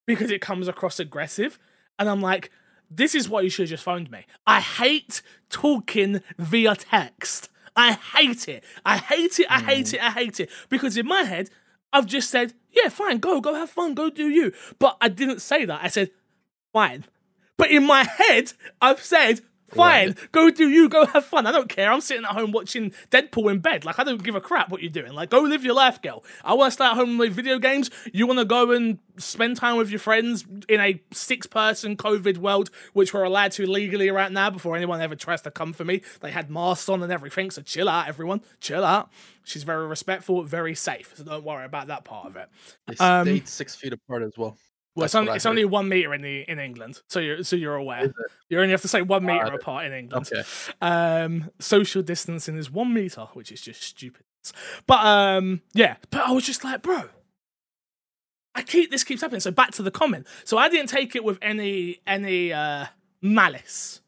Because 0.06 0.32
it 0.32 0.42
comes 0.42 0.68
across 0.68 1.00
aggressive, 1.00 1.60
and 2.00 2.10
I'm 2.10 2.22
like. 2.22 2.52
This 2.96 3.16
is 3.16 3.28
why 3.28 3.42
you 3.42 3.50
should 3.50 3.64
have 3.64 3.72
just 3.72 3.84
phoned 3.84 4.12
me. 4.12 4.24
I 4.46 4.60
hate 4.60 5.24
talking 5.50 6.22
via 6.38 6.76
text. 6.76 7.50
I 7.76 7.94
hate 7.94 8.48
it. 8.48 8.64
I 8.86 8.98
hate 8.98 9.40
it. 9.40 9.48
I 9.50 9.62
hate 9.62 9.88
mm. 9.88 9.94
it. 9.96 10.04
I 10.04 10.12
hate 10.12 10.40
it. 10.40 10.50
Because 10.70 10.96
in 10.96 11.08
my 11.08 11.24
head, 11.24 11.50
I've 11.92 12.06
just 12.06 12.30
said, 12.30 12.54
yeah, 12.72 12.90
fine, 12.90 13.20
go, 13.20 13.40
go 13.42 13.54
have 13.54 13.70
fun, 13.70 13.94
go 13.94 14.10
do 14.10 14.30
you. 14.30 14.52
But 14.80 14.98
I 15.02 15.10
didn't 15.10 15.42
say 15.42 15.66
that. 15.66 15.82
I 15.84 15.88
said, 15.88 16.12
fine. 16.72 17.06
But 17.58 17.72
in 17.72 17.86
my 17.86 18.04
head, 18.04 18.54
I've 18.82 19.04
said, 19.04 19.42
fine, 19.74 20.08
Right. 20.10 20.32
go 20.32 20.50
do 20.50 20.70
you, 20.70 20.90
go 20.90 21.06
have 21.06 21.26
fun. 21.26 21.46
I 21.48 21.52
don't 21.52 21.70
care. 21.70 21.92
I'm 21.92 22.02
sitting 22.02 22.24
at 22.26 22.32
home 22.32 22.52
watching 22.52 22.92
Deadpool 23.12 23.52
in 23.52 23.60
bed. 23.60 23.86
Like, 23.86 24.00
I 24.00 24.04
don't 24.04 24.24
give 24.24 24.36
a 24.36 24.42
crap 24.42 24.70
what 24.70 24.82
you're 24.82 24.92
doing. 24.92 25.14
Like, 25.14 25.30
go 25.30 25.40
live 25.42 25.64
your 25.64 25.76
life, 25.76 26.02
girl. 26.02 26.24
I 26.44 26.54
want 26.54 26.72
to 26.72 26.74
stay 26.74 26.86
at 26.86 26.94
home 26.96 27.10
and 27.10 27.18
play 27.20 27.30
video 27.30 27.60
games. 27.60 27.90
You 28.12 28.28
want 28.28 28.40
to 28.40 28.46
go 28.46 28.72
and 28.72 29.00
spend 29.18 29.58
time 29.58 29.78
with 29.78 29.90
your 29.92 30.00
friends 30.00 30.46
in 30.68 30.80
a 30.80 31.02
six 31.12 31.46
person 31.48 31.96
COVID 31.98 32.38
world, 32.38 32.70
which 32.94 33.14
we're 33.14 33.24
allowed 33.24 33.52
to 33.54 33.66
legally 33.70 34.10
right 34.10 34.32
now 34.32 34.50
before 34.50 34.76
anyone 34.76 35.02
ever 35.02 35.16
tries 35.16 35.42
to 35.44 35.52
come 35.52 35.74
for 35.74 35.86
me. 35.86 36.02
They 36.22 36.32
had 36.32 36.50
masks 36.50 36.90
on 36.90 37.04
and 37.04 37.12
everything. 37.12 37.52
So 37.52 37.62
chill 37.62 37.88
out, 37.90 38.08
everyone. 38.08 38.42
Chill 38.60 38.84
out. 38.84 39.12
She's 39.44 39.64
very 39.64 39.86
respectful, 39.88 40.44
very 40.44 40.74
safe. 40.74 41.14
So 41.16 41.24
don't 41.24 41.44
worry 41.44 41.66
about 41.66 41.88
that 41.88 42.06
part 42.06 42.28
of 42.28 42.36
it. 42.38 42.50
They 42.88 42.96
um, 43.04 43.26
stayed 43.28 43.48
six 43.48 43.76
feet 43.76 43.94
apart 43.94 44.24
as 44.24 44.32
well. 44.38 44.58
Well, 44.96 45.06
it's 45.06 45.14
That's 45.14 45.16
only 45.22 45.36
it's 45.36 45.46
only 45.48 45.66
one 45.66 45.90
meter 45.90 46.14
in 46.14 46.22
the 46.22 46.42
in 46.42 46.60
England, 46.60 47.02
so 47.10 47.20
you're 47.20 47.44
so 47.44 47.56
you're 47.56 47.76
aware. 47.76 48.14
You 48.50 48.60
only 48.60 48.72
have 48.72 48.82
to 48.84 48.88
say 48.88 49.02
one 49.02 49.26
meter 49.26 49.46
Got 49.46 49.54
it. 49.56 49.62
apart 49.62 49.86
in 49.88 49.94
England. 49.94 50.30
Okay. 50.32 50.44
Um, 50.82 51.50
social 51.60 52.04
distancing 52.04 52.58
is 52.58 52.70
one 52.70 52.94
meter, 52.94 53.22
which 53.34 53.52
is 53.52 53.60
just 53.62 53.82
stupid. 53.82 54.24
But 54.86 55.04
um, 55.06 55.62
yeah. 55.74 55.96
But 56.12 56.22
I 56.28 56.32
was 56.32 56.46
just 56.46 56.64
like, 56.64 56.84
bro, 56.84 57.04
I 58.54 58.62
keep 58.62 58.92
this 58.92 59.04
keeps 59.04 59.22
happening. 59.22 59.40
So 59.42 59.50
back 59.50 59.72
to 59.72 59.82
the 59.82 59.90
comment. 59.90 60.28
So 60.44 60.60
I 60.60 60.70
didn't 60.70 60.90
take 60.90 61.16
it 61.16 61.24
with 61.24 61.40
any 61.42 62.00
any 62.06 62.54
uh 62.54 62.86
malice. 63.20 64.00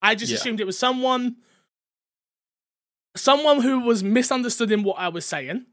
I 0.00 0.14
just 0.14 0.30
Yeah. 0.30 0.36
assumed 0.38 0.60
it 0.60 0.66
was 0.66 0.78
someone 0.78 1.36
someone 3.16 3.60
who 3.60 3.80
was 3.80 4.04
misunderstood 4.04 4.70
in 4.70 4.84
what 4.84 4.98
I 5.00 5.08
was 5.08 5.26
saying 5.26 5.66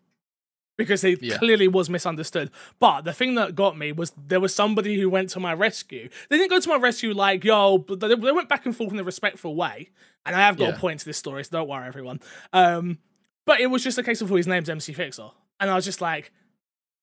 because 0.78 1.02
he 1.02 1.18
Yeah. 1.22 1.38
clearly 1.38 1.68
was 1.68 1.90
misunderstood. 1.90 2.52
But 2.80 3.02
the 3.02 3.14
thing 3.14 3.36
that 3.36 3.56
got 3.56 3.78
me 3.78 3.92
was 3.92 4.12
there 4.28 4.40
was 4.40 4.54
somebody 4.54 5.00
who 5.00 5.10
went 5.10 5.30
to 5.32 5.40
my 5.40 5.54
rescue. 5.54 6.10
They 6.30 6.38
didn't 6.38 6.50
go 6.50 6.60
to 6.60 6.70
my 6.70 6.78
rescue 6.78 7.14
like, 7.14 7.44
yo, 7.44 7.78
but 7.78 8.00
they, 8.00 8.08
they 8.10 8.32
went 8.32 8.50
back 8.50 8.66
and 8.66 8.76
forth 8.76 8.92
in 8.92 9.00
a 9.00 9.04
respectful 9.04 9.56
way. 9.56 9.90
And 10.26 10.36
I 10.36 10.40
have 10.40 10.58
got 10.58 10.66
Yeah. 10.70 10.76
a 10.76 10.78
point 10.80 11.00
to 11.02 11.06
this 11.06 11.18
story, 11.18 11.44
so 11.44 11.52
don't 11.52 11.68
worry, 11.70 11.88
everyone. 11.88 12.20
Um, 12.52 12.98
but 13.46 13.60
it 13.60 13.68
was 13.68 13.84
just 13.84 13.98
a 13.98 14.04
case 14.04 14.22
of, 14.22 14.30
well, 14.30 14.38
his 14.38 14.48
name's 14.48 14.70
MC 14.70 14.92
Fixer. 14.94 15.30
And 15.60 15.70
I 15.70 15.76
was 15.76 15.86
just 15.86 16.02
like, 16.02 16.32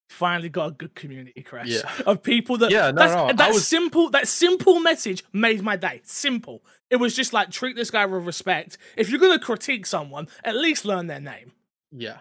finally 0.09 0.51
got 0.51 0.67
a 0.69 0.71
good 0.73 0.95
community 0.95 1.43
crash 1.43 1.69
Yeah. 1.69 1.91
of 2.05 2.23
people 2.23 2.59
that 2.59 2.71
Yeah, 2.71 2.91
no, 2.91 2.99
that's, 2.99 3.15
no, 3.15 3.33
that 3.33 3.53
was- 3.55 3.67
simple 3.67 4.11
that 4.11 4.29
simple 4.29 4.79
message 4.79 5.25
made 5.33 5.63
my 5.63 5.75
day 5.77 6.03
simple 6.05 6.63
it 6.91 6.97
was 6.97 7.17
just 7.17 7.33
like 7.33 7.51
treat 7.51 7.77
this 7.77 7.91
guy 7.91 8.05
with 8.05 8.27
respect 8.27 8.77
if 8.95 9.09
you're 9.09 9.19
gonna 9.21 9.39
critique 9.39 9.87
someone 9.87 10.29
at 10.45 10.55
least 10.55 10.85
learn 10.85 11.07
their 11.07 11.21
name 11.21 11.53
Yeah. 11.91 12.19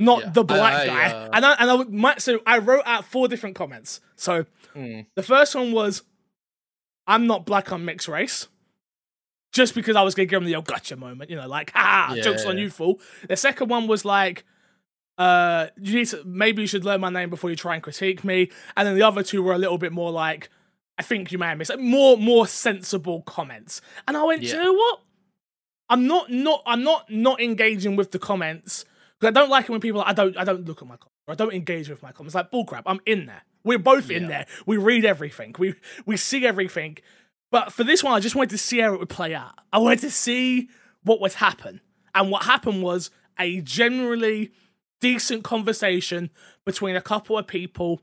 Not 0.00 0.20
Yeah. 0.22 0.30
the 0.30 0.42
black 0.44 0.74
I- 0.74 0.82
I, 0.82 0.86
guy 0.86 1.04
uh, 1.12 1.30
and 1.34 1.46
I, 1.46 1.52
and 1.60 1.70
I 1.70 1.74
would- 1.74 1.92
my, 1.92 2.16
so 2.18 2.40
I 2.46 2.58
wrote 2.58 2.82
out 2.86 3.04
four 3.04 3.28
different 3.28 3.54
comments 3.54 4.00
so 4.16 4.46
Mm. 4.74 5.06
the 5.14 5.22
first 5.22 5.54
one 5.54 5.70
was 5.72 6.02
I'm 7.06 7.26
not 7.26 7.44
black 7.46 7.70
I'm 7.70 7.84
mixed 7.84 8.08
race 8.08 8.48
just 9.52 9.74
because 9.74 9.96
I 9.96 10.02
was 10.02 10.14
gonna 10.14 10.26
give 10.26 10.40
him 10.40 10.46
the 10.46 10.56
oh 10.56 10.62
gotcha 10.62 10.96
moment 10.96 11.28
you 11.30 11.36
know 11.36 11.46
like 11.48 11.70
ah 11.74 12.14
Yeah, 12.14 12.22
jokes 12.22 12.42
yeah, 12.44 12.50
on 12.50 12.56
yeah. 12.58 12.64
you 12.64 12.70
fool 12.70 13.00
the 13.28 13.36
second 13.36 13.68
one 13.68 13.86
was 13.86 14.04
like 14.04 14.44
uh, 15.18 15.66
you 15.78 15.96
need 15.96 16.06
to 16.06 16.22
maybe 16.24 16.62
you 16.62 16.66
should 16.68 16.84
learn 16.84 16.98
my 17.00 17.10
name 17.10 17.28
before 17.28 17.50
you 17.50 17.56
try 17.56 17.74
and 17.74 17.82
critique 17.82 18.24
me. 18.24 18.48
And 18.74 18.88
then 18.88 18.94
the 18.94 19.02
other 19.02 19.22
two 19.22 19.42
were 19.42 19.52
a 19.52 19.58
little 19.58 19.76
bit 19.76 19.92
more 19.92 20.10
like, 20.10 20.48
I 20.96 21.02
think 21.02 21.30
you 21.30 21.36
may 21.36 21.48
have 21.48 21.58
missed 21.58 21.76
more 21.78 22.16
more 22.16 22.46
sensible 22.46 23.20
comments. 23.22 23.82
And 24.08 24.16
I 24.16 24.22
went, 24.22 24.40
Do 24.40 24.46
Yeah. 24.46 24.54
you 24.54 24.62
know 24.64 24.72
what? 24.72 25.00
I'm 25.90 26.06
not 26.06 26.30
not 26.30 26.62
I'm 26.64 26.82
not 26.84 27.10
not 27.10 27.38
engaging 27.38 27.96
with 27.96 28.12
the 28.12 28.18
comments 28.18 28.86
because 29.20 29.36
I 29.36 29.38
don't 29.38 29.50
like 29.50 29.64
it 29.64 29.70
when 29.70 29.80
people 29.80 30.02
I 30.04 30.12
don't 30.12 30.36
I 30.36 30.44
don't 30.44 30.66
look 30.66 30.82
at 30.82 30.88
my 30.88 30.96
comments 30.96 31.18
or 31.26 31.32
I 31.32 31.34
don't 31.34 31.52
engage 31.52 31.88
with 31.88 32.02
my 32.02 32.12
comments. 32.12 32.34
Like 32.34 32.50
bullcrap. 32.50 32.82
I'm 32.86 33.00
in 33.06 33.26
there. 33.26 33.42
We're 33.62 33.78
both 33.78 34.10
in 34.10 34.28
there. 34.28 34.46
We 34.66 34.78
read 34.78 35.04
everything. 35.04 35.54
We 35.58 35.74
we 36.06 36.16
see 36.16 36.46
everything. 36.46 36.98
But 37.50 37.72
for 37.72 37.84
this 37.84 38.02
one, 38.02 38.14
I 38.14 38.20
just 38.20 38.34
wanted 38.34 38.50
to 38.50 38.58
see 38.58 38.78
how 38.78 38.94
it 38.94 39.00
would 39.00 39.08
play 39.08 39.34
out. 39.34 39.52
I 39.72 39.78
wanted 39.78 40.00
to 40.00 40.10
see 40.10 40.68
what 41.02 41.20
would 41.20 41.34
happen. 41.34 41.80
And 42.14 42.30
what 42.30 42.44
happened 42.44 42.82
was 42.82 43.10
a 43.38 43.60
generally 43.60 44.52
decent 45.00 45.44
conversation 45.44 46.30
between 46.64 46.96
a 46.96 47.00
couple 47.00 47.36
of 47.36 47.46
people, 47.46 48.00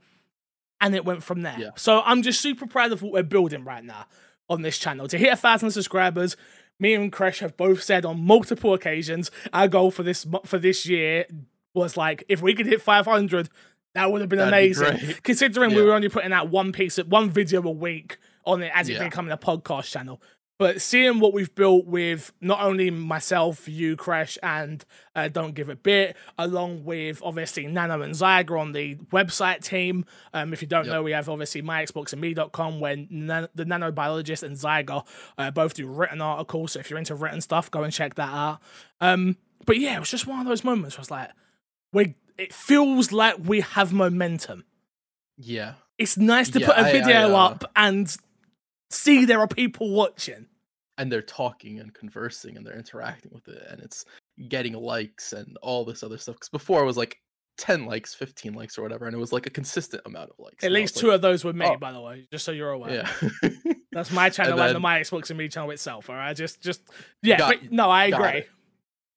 and 0.80 0.94
it 0.94 1.04
went 1.04 1.22
from 1.22 1.42
there. 1.42 1.56
Yeah. 1.58 1.70
So 1.76 2.02
I'm 2.04 2.22
just 2.22 2.40
super 2.40 2.66
proud 2.66 2.92
of 2.92 3.02
what 3.02 3.12
we're 3.12 3.22
building 3.22 3.64
right 3.64 3.84
now 3.84 4.06
on 4.50 4.62
this 4.62 4.78
channel. 4.78 5.08
To 5.08 5.18
hit 5.18 5.32
a 5.32 5.36
thousand 5.36 5.70
subscribers, 5.70 6.36
me 6.80 6.94
and 6.94 7.12
Crash 7.12 7.40
have 7.40 7.56
both 7.56 7.82
said 7.82 8.04
on 8.04 8.20
multiple 8.24 8.72
occasions 8.74 9.30
our 9.52 9.68
goal 9.68 9.90
for 9.90 10.02
this 10.02 10.26
for 10.44 10.58
this 10.58 10.86
year 10.86 11.26
was 11.74 11.96
like 11.96 12.24
if 12.28 12.40
we 12.42 12.54
could 12.54 12.66
hit 12.66 12.80
500, 12.82 13.48
That 13.94 14.12
would 14.12 14.20
have 14.20 14.28
been 14.30 14.38
That'd 14.38 14.54
amazing. 14.54 14.98
great. 14.98 15.22
Considering 15.22 15.74
we 15.74 15.82
were 15.82 15.92
only 15.94 16.08
putting 16.08 16.32
out 16.32 16.48
one 16.50 16.72
piece 16.72 16.98
of 16.98 17.08
one 17.08 17.30
video 17.30 17.62
a 17.66 17.70
week 17.70 18.18
on 18.44 18.62
it 18.62 18.70
as 18.74 18.88
it 18.88 18.94
Yeah. 18.94 19.04
becoming 19.04 19.32
a 19.32 19.36
podcast 19.38 19.90
channel. 19.90 20.20
But 20.58 20.82
seeing 20.82 21.20
what 21.20 21.32
we've 21.32 21.54
built 21.54 21.86
with 21.86 22.32
not 22.40 22.60
only 22.60 22.90
myself, 22.90 23.68
you, 23.68 23.94
Crash, 23.94 24.36
and 24.42 24.84
uh, 25.14 25.28
Don't 25.28 25.54
Give 25.54 25.68
a 25.68 25.76
Bit, 25.76 26.16
along 26.36 26.84
with 26.84 27.20
obviously 27.24 27.68
Nano 27.68 28.02
and 28.02 28.12
Zyger 28.12 28.60
on 28.60 28.72
the 28.72 28.96
website 29.12 29.62
team. 29.62 30.04
Um, 30.34 30.52
if 30.52 30.60
you 30.60 30.66
don't 30.66 30.86
Yep. 30.86 30.92
know, 30.92 31.02
we 31.04 31.12
have 31.12 31.28
obviously 31.28 31.62
myxboxandme.com 31.62 32.80
where 32.80 32.96
nan- 33.08 33.46
the 33.54 33.64
nanobiologist 33.64 34.42
and 34.42 34.56
Zyger 34.56 35.06
uh, 35.38 35.52
both 35.52 35.74
do 35.74 35.86
written 35.86 36.20
articles. 36.20 36.72
So 36.72 36.80
if 36.80 36.90
you're 36.90 36.98
into 36.98 37.14
written 37.14 37.40
stuff, 37.40 37.70
go 37.70 37.84
and 37.84 37.92
check 37.92 38.16
that 38.16 38.28
out. 38.28 38.58
Um, 39.00 39.36
but 39.64 39.78
yeah, 39.78 39.96
it 39.96 40.00
was 40.00 40.10
just 40.10 40.26
one 40.26 40.40
of 40.40 40.46
those 40.46 40.64
moments 40.64 40.96
where 40.96 41.02
it's 41.02 41.10
like, 41.10 41.30
we 41.92 42.14
it 42.36 42.52
feels 42.52 43.12
like 43.12 43.36
we 43.44 43.60
have 43.60 43.92
momentum. 43.92 44.64
Yeah. 45.36 45.74
It's 45.98 46.16
nice 46.16 46.48
to 46.50 46.60
Yeah, 46.60 46.66
put 46.66 46.76
a 46.76 46.80
I- 46.80 46.88
I, 46.88 46.92
video 46.92 47.34
uh, 47.34 47.46
up 47.46 47.70
and 47.76 48.16
see 48.90 49.24
there 49.24 49.40
are 49.40 49.48
people 49.48 49.90
watching. 49.90 50.46
And 50.96 51.12
they're 51.12 51.22
talking 51.22 51.78
and 51.78 51.94
conversing 51.94 52.56
and 52.56 52.66
they're 52.66 52.76
interacting 52.76 53.30
with 53.32 53.46
it 53.46 53.64
and 53.70 53.80
it's 53.80 54.04
getting 54.48 54.72
likes 54.72 55.32
and 55.32 55.56
all 55.62 55.84
this 55.84 56.02
other 56.02 56.18
stuff. 56.18 56.34
Because 56.34 56.48
before 56.48 56.82
it 56.82 56.86
was 56.86 56.96
like 56.96 57.18
10 57.58 57.86
likes, 57.86 58.14
15 58.14 58.54
likes 58.54 58.78
or 58.78 58.82
whatever, 58.82 59.06
and 59.06 59.14
it 59.14 59.18
was 59.18 59.32
like 59.32 59.46
a 59.46 59.50
consistent 59.50 60.02
amount 60.06 60.30
of 60.30 60.38
likes. 60.38 60.64
At 60.64 60.72
least 60.72 60.96
two 60.96 61.08
like, 61.08 61.16
of 61.16 61.22
those 61.22 61.44
were 61.44 61.52
me, 61.52 61.66
oh. 61.66 61.76
by 61.76 61.92
the 61.92 62.00
way, 62.00 62.26
just 62.32 62.44
so 62.44 62.52
you're 62.52 62.70
aware. 62.70 63.08
Yeah. 63.22 63.52
That's 63.92 64.10
my 64.10 64.30
channel 64.30 64.52
and, 64.52 64.60
then- 64.60 64.74
the 64.74 64.80
My 64.80 65.00
Xbox 65.00 65.30
and 65.30 65.38
Me 65.38 65.48
channel 65.48 65.70
itself. 65.70 66.08
All 66.08 66.16
right, 66.16 66.36
just, 66.36 66.60
just 66.60 66.82
yeah. 67.22 67.38
Got- 67.38 67.60
but 67.60 67.72
no, 67.72 67.90
I 67.90 68.06
agree. 68.06 68.28
it. 68.28 68.48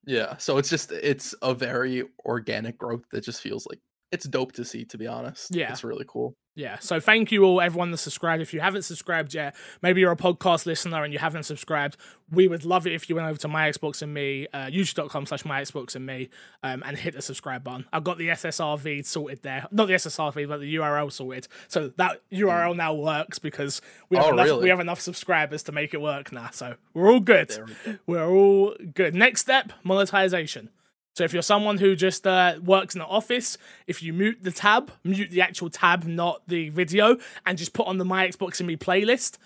yeah. 0.05 0.37
So 0.37 0.57
it's 0.57 0.69
just 0.69 0.91
it's 0.91 1.35
a 1.41 1.53
very 1.53 2.03
organic 2.25 2.77
growth 2.77 3.05
that 3.11 3.23
just 3.23 3.41
feels 3.41 3.67
like 3.67 3.79
it's 4.11 4.25
dope 4.25 4.51
to 4.53 4.65
see, 4.65 4.85
to 4.85 4.97
be 4.97 5.07
honest. 5.07 5.55
Yeah. 5.55 5.71
It's 5.71 5.83
really 5.83 6.05
cool. 6.07 6.35
Yeah. 6.53 6.79
So 6.79 6.99
thank 6.99 7.31
you 7.31 7.45
all, 7.45 7.61
everyone 7.61 7.91
that 7.91 7.97
subscribed. 7.97 8.41
If 8.41 8.53
you 8.53 8.59
haven't 8.59 8.81
subscribed 8.81 9.33
yet, 9.33 9.55
maybe 9.81 10.01
you're 10.01 10.11
a 10.11 10.17
podcast 10.17 10.65
listener 10.65 11.01
and 11.05 11.13
you 11.13 11.19
haven't 11.19 11.43
subscribed, 11.43 11.95
we 12.29 12.49
would 12.49 12.65
love 12.65 12.85
it 12.85 12.91
if 12.91 13.07
you 13.09 13.15
went 13.15 13.29
over 13.29 13.39
to 13.39 13.47
my 13.47 13.69
Xbox 13.69 14.01
and 14.01 14.13
me, 14.13 14.47
uh, 14.53 14.65
youtube.com 14.65 15.25
slash 15.27 15.45
my 15.45 15.61
Xbox 15.61 15.95
and 15.95 16.05
me, 16.05 16.27
um, 16.61 16.83
and 16.85 16.97
hit 16.97 17.13
the 17.13 17.21
subscribe 17.21 17.63
button. 17.63 17.85
I've 17.93 18.03
got 18.03 18.17
the 18.17 18.27
SSRV 18.27 19.05
sorted 19.05 19.43
there. 19.43 19.65
Not 19.71 19.87
the 19.87 19.93
SSRV, 19.93 20.45
but 20.49 20.59
the 20.59 20.75
URL 20.75 21.09
sorted. 21.09 21.47
So 21.69 21.93
that 21.95 22.21
URL 22.33 22.75
now 22.75 22.95
works 22.95 23.39
because 23.39 23.81
we 24.09 24.17
have, 24.17 24.25
Oh, 24.25 24.33
enough, 24.33 24.45
really? 24.45 24.63
we 24.63 24.69
have 24.69 24.81
enough 24.81 24.99
subscribers 24.99 25.63
to 25.63 25.71
make 25.71 25.93
it 25.93 26.01
work 26.01 26.33
now. 26.33 26.49
So 26.51 26.75
we're 26.93 27.09
all 27.09 27.21
good. 27.21 27.49
We 27.85 27.91
go. 27.93 27.97
We're 28.07 28.29
all 28.29 28.75
good. 28.93 29.15
Next 29.15 29.39
step, 29.39 29.71
monetization. 29.85 30.69
So 31.13 31.23
if 31.23 31.33
you're 31.33 31.41
someone 31.41 31.77
who 31.77 31.95
just 31.95 32.25
uh, 32.25 32.55
works 32.63 32.95
in 32.95 32.99
the 32.99 33.05
office, 33.05 33.57
if 33.85 34.01
you 34.01 34.13
mute 34.13 34.39
the 34.41 34.51
tab, 34.51 34.91
mute 35.03 35.29
the 35.29 35.41
actual 35.41 35.69
tab, 35.69 36.05
not 36.05 36.41
the 36.47 36.69
video, 36.69 37.17
and 37.45 37.57
just 37.57 37.73
put 37.73 37.87
on 37.87 37.97
the 37.97 38.05
My 38.05 38.27
Xbox 38.27 38.59
and 38.59 38.67
Me 38.67 38.77
playlist, 38.77 39.37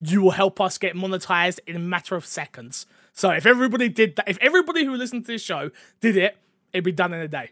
you 0.00 0.20
will 0.20 0.32
help 0.32 0.60
us 0.60 0.76
get 0.76 0.94
monetized 0.94 1.58
in 1.66 1.76
a 1.76 1.80
matter 1.80 2.16
of 2.16 2.26
seconds. 2.26 2.86
So 3.12 3.30
if 3.30 3.46
everybody 3.46 3.88
did 3.88 4.16
that, 4.16 4.28
if 4.28 4.36
everybody 4.42 4.84
who 4.84 4.94
listened 4.94 5.24
to 5.24 5.32
this 5.32 5.42
show 5.42 5.70
did 6.00 6.18
it, 6.18 6.36
it'd 6.74 6.84
be 6.84 6.92
done 6.92 7.14
in 7.14 7.20
a 7.20 7.28
day. 7.28 7.50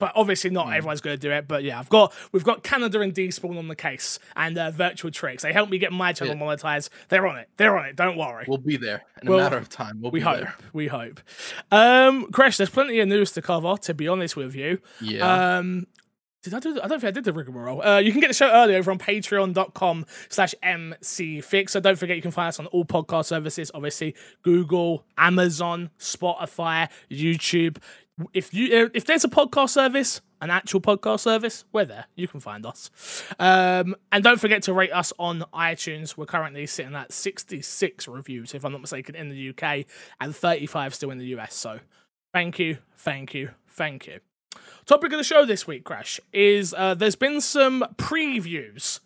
But 0.00 0.10
obviously 0.16 0.50
not 0.50 0.66
Mm. 0.66 0.76
everyone's 0.76 1.00
going 1.00 1.16
to 1.16 1.20
do 1.20 1.30
it. 1.30 1.46
But 1.46 1.62
yeah, 1.62 1.78
I've 1.78 1.88
got 1.88 2.12
we've 2.32 2.42
got 2.42 2.64
Canada 2.64 3.00
and 3.00 3.14
Despawn 3.14 3.56
on 3.56 3.68
the 3.68 3.76
case 3.76 4.18
and 4.34 4.58
uh, 4.58 4.72
Virtual 4.72 5.12
Tricks. 5.12 5.44
They 5.44 5.52
help 5.52 5.70
me 5.70 5.78
get 5.78 5.92
my 5.92 6.12
channel 6.12 6.34
Yeah. 6.34 6.40
monetized. 6.42 6.88
They're 7.08 7.26
on 7.28 7.38
it. 7.38 7.48
They're 7.56 7.78
on 7.78 7.86
it. 7.86 7.94
Don't 7.94 8.16
worry. 8.16 8.46
We'll 8.48 8.58
be 8.58 8.76
there 8.76 9.02
in 9.22 9.28
Well, 9.28 9.38
a 9.38 9.42
matter 9.44 9.58
of 9.58 9.68
time. 9.68 10.00
We'll 10.00 10.10
We 10.10 10.18
be 10.18 10.24
hope. 10.24 10.40
there. 10.40 10.54
We 10.72 10.86
hope. 10.88 11.20
Um, 11.70 12.26
Crash, 12.32 12.56
there's 12.56 12.70
plenty 12.70 12.98
of 12.98 13.06
news 13.08 13.30
to 13.32 13.42
cover. 13.42 13.76
To 13.82 13.94
be 13.94 14.08
honest 14.08 14.34
with 14.36 14.56
you, 14.56 14.78
Yeah. 15.00 15.58
um, 15.58 15.86
did 16.42 16.54
I 16.54 16.58
do? 16.60 16.72
The, 16.72 16.82
I 16.82 16.88
don't 16.88 17.00
think 17.00 17.08
I 17.08 17.10
did 17.10 17.24
the 17.24 17.34
rigmarole. 17.34 17.82
Uh, 17.82 17.98
you 17.98 18.12
can 18.12 18.20
get 18.22 18.28
the 18.28 18.34
show 18.34 18.48
early 18.50 18.74
over 18.74 18.90
on 18.90 18.98
Patreon.com/slash 18.98 20.54
MCFix. 20.62 21.70
So 21.70 21.80
don't 21.80 21.98
forget 21.98 22.16
you 22.16 22.22
can 22.22 22.30
find 22.30 22.48
us 22.48 22.58
on 22.58 22.66
all 22.68 22.84
podcast 22.86 23.26
services. 23.26 23.70
Obviously, 23.74 24.14
Google, 24.42 25.04
Amazon, 25.18 25.90
Spotify, 25.98 26.88
YouTube. 27.10 27.76
If 28.32 28.54
you 28.54 28.90
if 28.94 29.04
there's 29.04 29.24
a 29.24 29.28
podcast 29.28 29.70
service, 29.70 30.20
an 30.40 30.50
actual 30.50 30.80
podcast 30.80 31.20
service, 31.20 31.64
we're 31.72 31.84
there. 31.84 32.06
You 32.16 32.28
can 32.28 32.40
find 32.40 32.64
us. 32.64 32.90
Um, 33.38 33.94
and 34.10 34.24
don't 34.24 34.40
forget 34.40 34.62
to 34.64 34.72
rate 34.72 34.92
us 34.92 35.12
on 35.18 35.44
iTunes. 35.54 36.16
We're 36.16 36.26
currently 36.26 36.66
sitting 36.66 36.94
at 36.94 37.12
66 37.12 38.08
reviews, 38.08 38.54
if 38.54 38.64
I'm 38.64 38.72
not 38.72 38.80
mistaken, 38.80 39.14
in 39.14 39.28
the 39.28 39.50
UK, 39.50 39.86
and 40.20 40.34
35 40.34 40.94
still 40.94 41.10
in 41.10 41.18
the 41.18 41.26
US. 41.36 41.54
So 41.54 41.80
thank 42.32 42.58
you, 42.58 42.78
thank 42.96 43.34
you, 43.34 43.50
thank 43.68 44.06
you. 44.06 44.20
Topic 44.86 45.12
of 45.12 45.18
the 45.18 45.24
show 45.24 45.44
this 45.44 45.66
week, 45.66 45.84
Crash, 45.84 46.20
is 46.32 46.74
uh, 46.76 46.94
there's 46.94 47.16
been 47.16 47.40
some 47.40 47.84
previews 47.96 49.00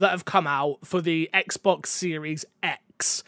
that 0.00 0.10
have 0.10 0.24
come 0.24 0.46
out 0.46 0.78
for 0.84 1.00
the 1.00 1.28
Xbox 1.34 1.86
Series 1.86 2.44
X. 2.62 3.22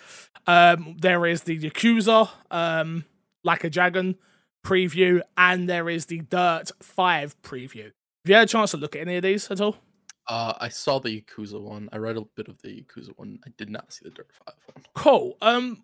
Um, 0.46 0.96
there 1.00 1.26
is 1.26 1.42
the 1.42 1.58
Yakuza, 1.58 2.28
um, 2.50 3.04
Like 3.44 3.64
a 3.64 3.70
Dragon 3.70 4.16
preview, 4.64 5.20
and 5.36 5.68
there 5.68 5.88
is 5.88 6.06
the 6.06 6.20
Dirt 6.20 6.70
5 6.80 7.42
preview. 7.42 7.84
Have 7.84 7.92
you 8.26 8.34
had 8.34 8.44
a 8.44 8.46
chance 8.46 8.72
to 8.72 8.76
look 8.76 8.94
at 8.96 9.02
any 9.02 9.16
of 9.16 9.22
these 9.22 9.50
at 9.50 9.60
all? 9.60 9.76
Uh, 10.28 10.54
I 10.60 10.68
saw 10.68 11.00
the 11.00 11.20
Yakuza 11.20 11.60
one. 11.60 11.88
I 11.92 11.96
read 11.96 12.16
a 12.16 12.22
bit 12.36 12.48
of 12.48 12.60
the 12.62 12.68
Yakuza 12.68 13.10
one. 13.16 13.40
I 13.46 13.50
did 13.56 13.70
not 13.70 13.92
see 13.92 14.04
the 14.04 14.10
Dirt 14.10 14.30
5 14.46 14.54
one. 14.74 14.84
Cool. 14.94 15.36
Um, 15.40 15.82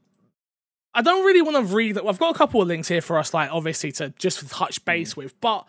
I 0.95 1.03
don't 1.03 1.25
really 1.25 1.43
want 1.43 1.57
to 1.57 1.75
read. 1.75 1.97
That. 1.97 2.07
I've 2.07 2.19
got 2.19 2.35
a 2.35 2.39
couple 2.39 2.63
of 2.63 2.69
links 2.69 2.89
here 2.89 3.03
for 3.03 3.19
us, 3.19 3.35
like 3.35 3.51
obviously 3.53 3.93
to 3.93 4.15
just 4.19 4.49
touch 4.51 4.85
base 4.85 5.17
with, 5.17 5.39
but 5.41 5.67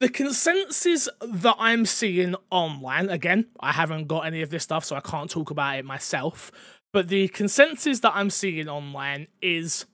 the 0.00 0.08
consensus 0.08 1.08
that 1.20 1.56
I'm 1.58 1.84
seeing 1.84 2.34
online, 2.50 3.10
again, 3.10 3.46
I 3.60 3.72
haven't 3.72 4.08
got 4.08 4.20
any 4.20 4.40
of 4.40 4.48
this 4.48 4.62
stuff, 4.62 4.84
so 4.86 4.96
I 4.96 5.00
can't 5.00 5.30
talk 5.30 5.50
about 5.50 5.78
it 5.78 5.84
myself. 5.84 6.50
But 6.92 7.08
the 7.08 7.28
consensus 7.28 8.00
that 8.00 8.12
I'm 8.14 8.30
seeing 8.30 8.66
online 8.66 9.28
is 9.42 9.84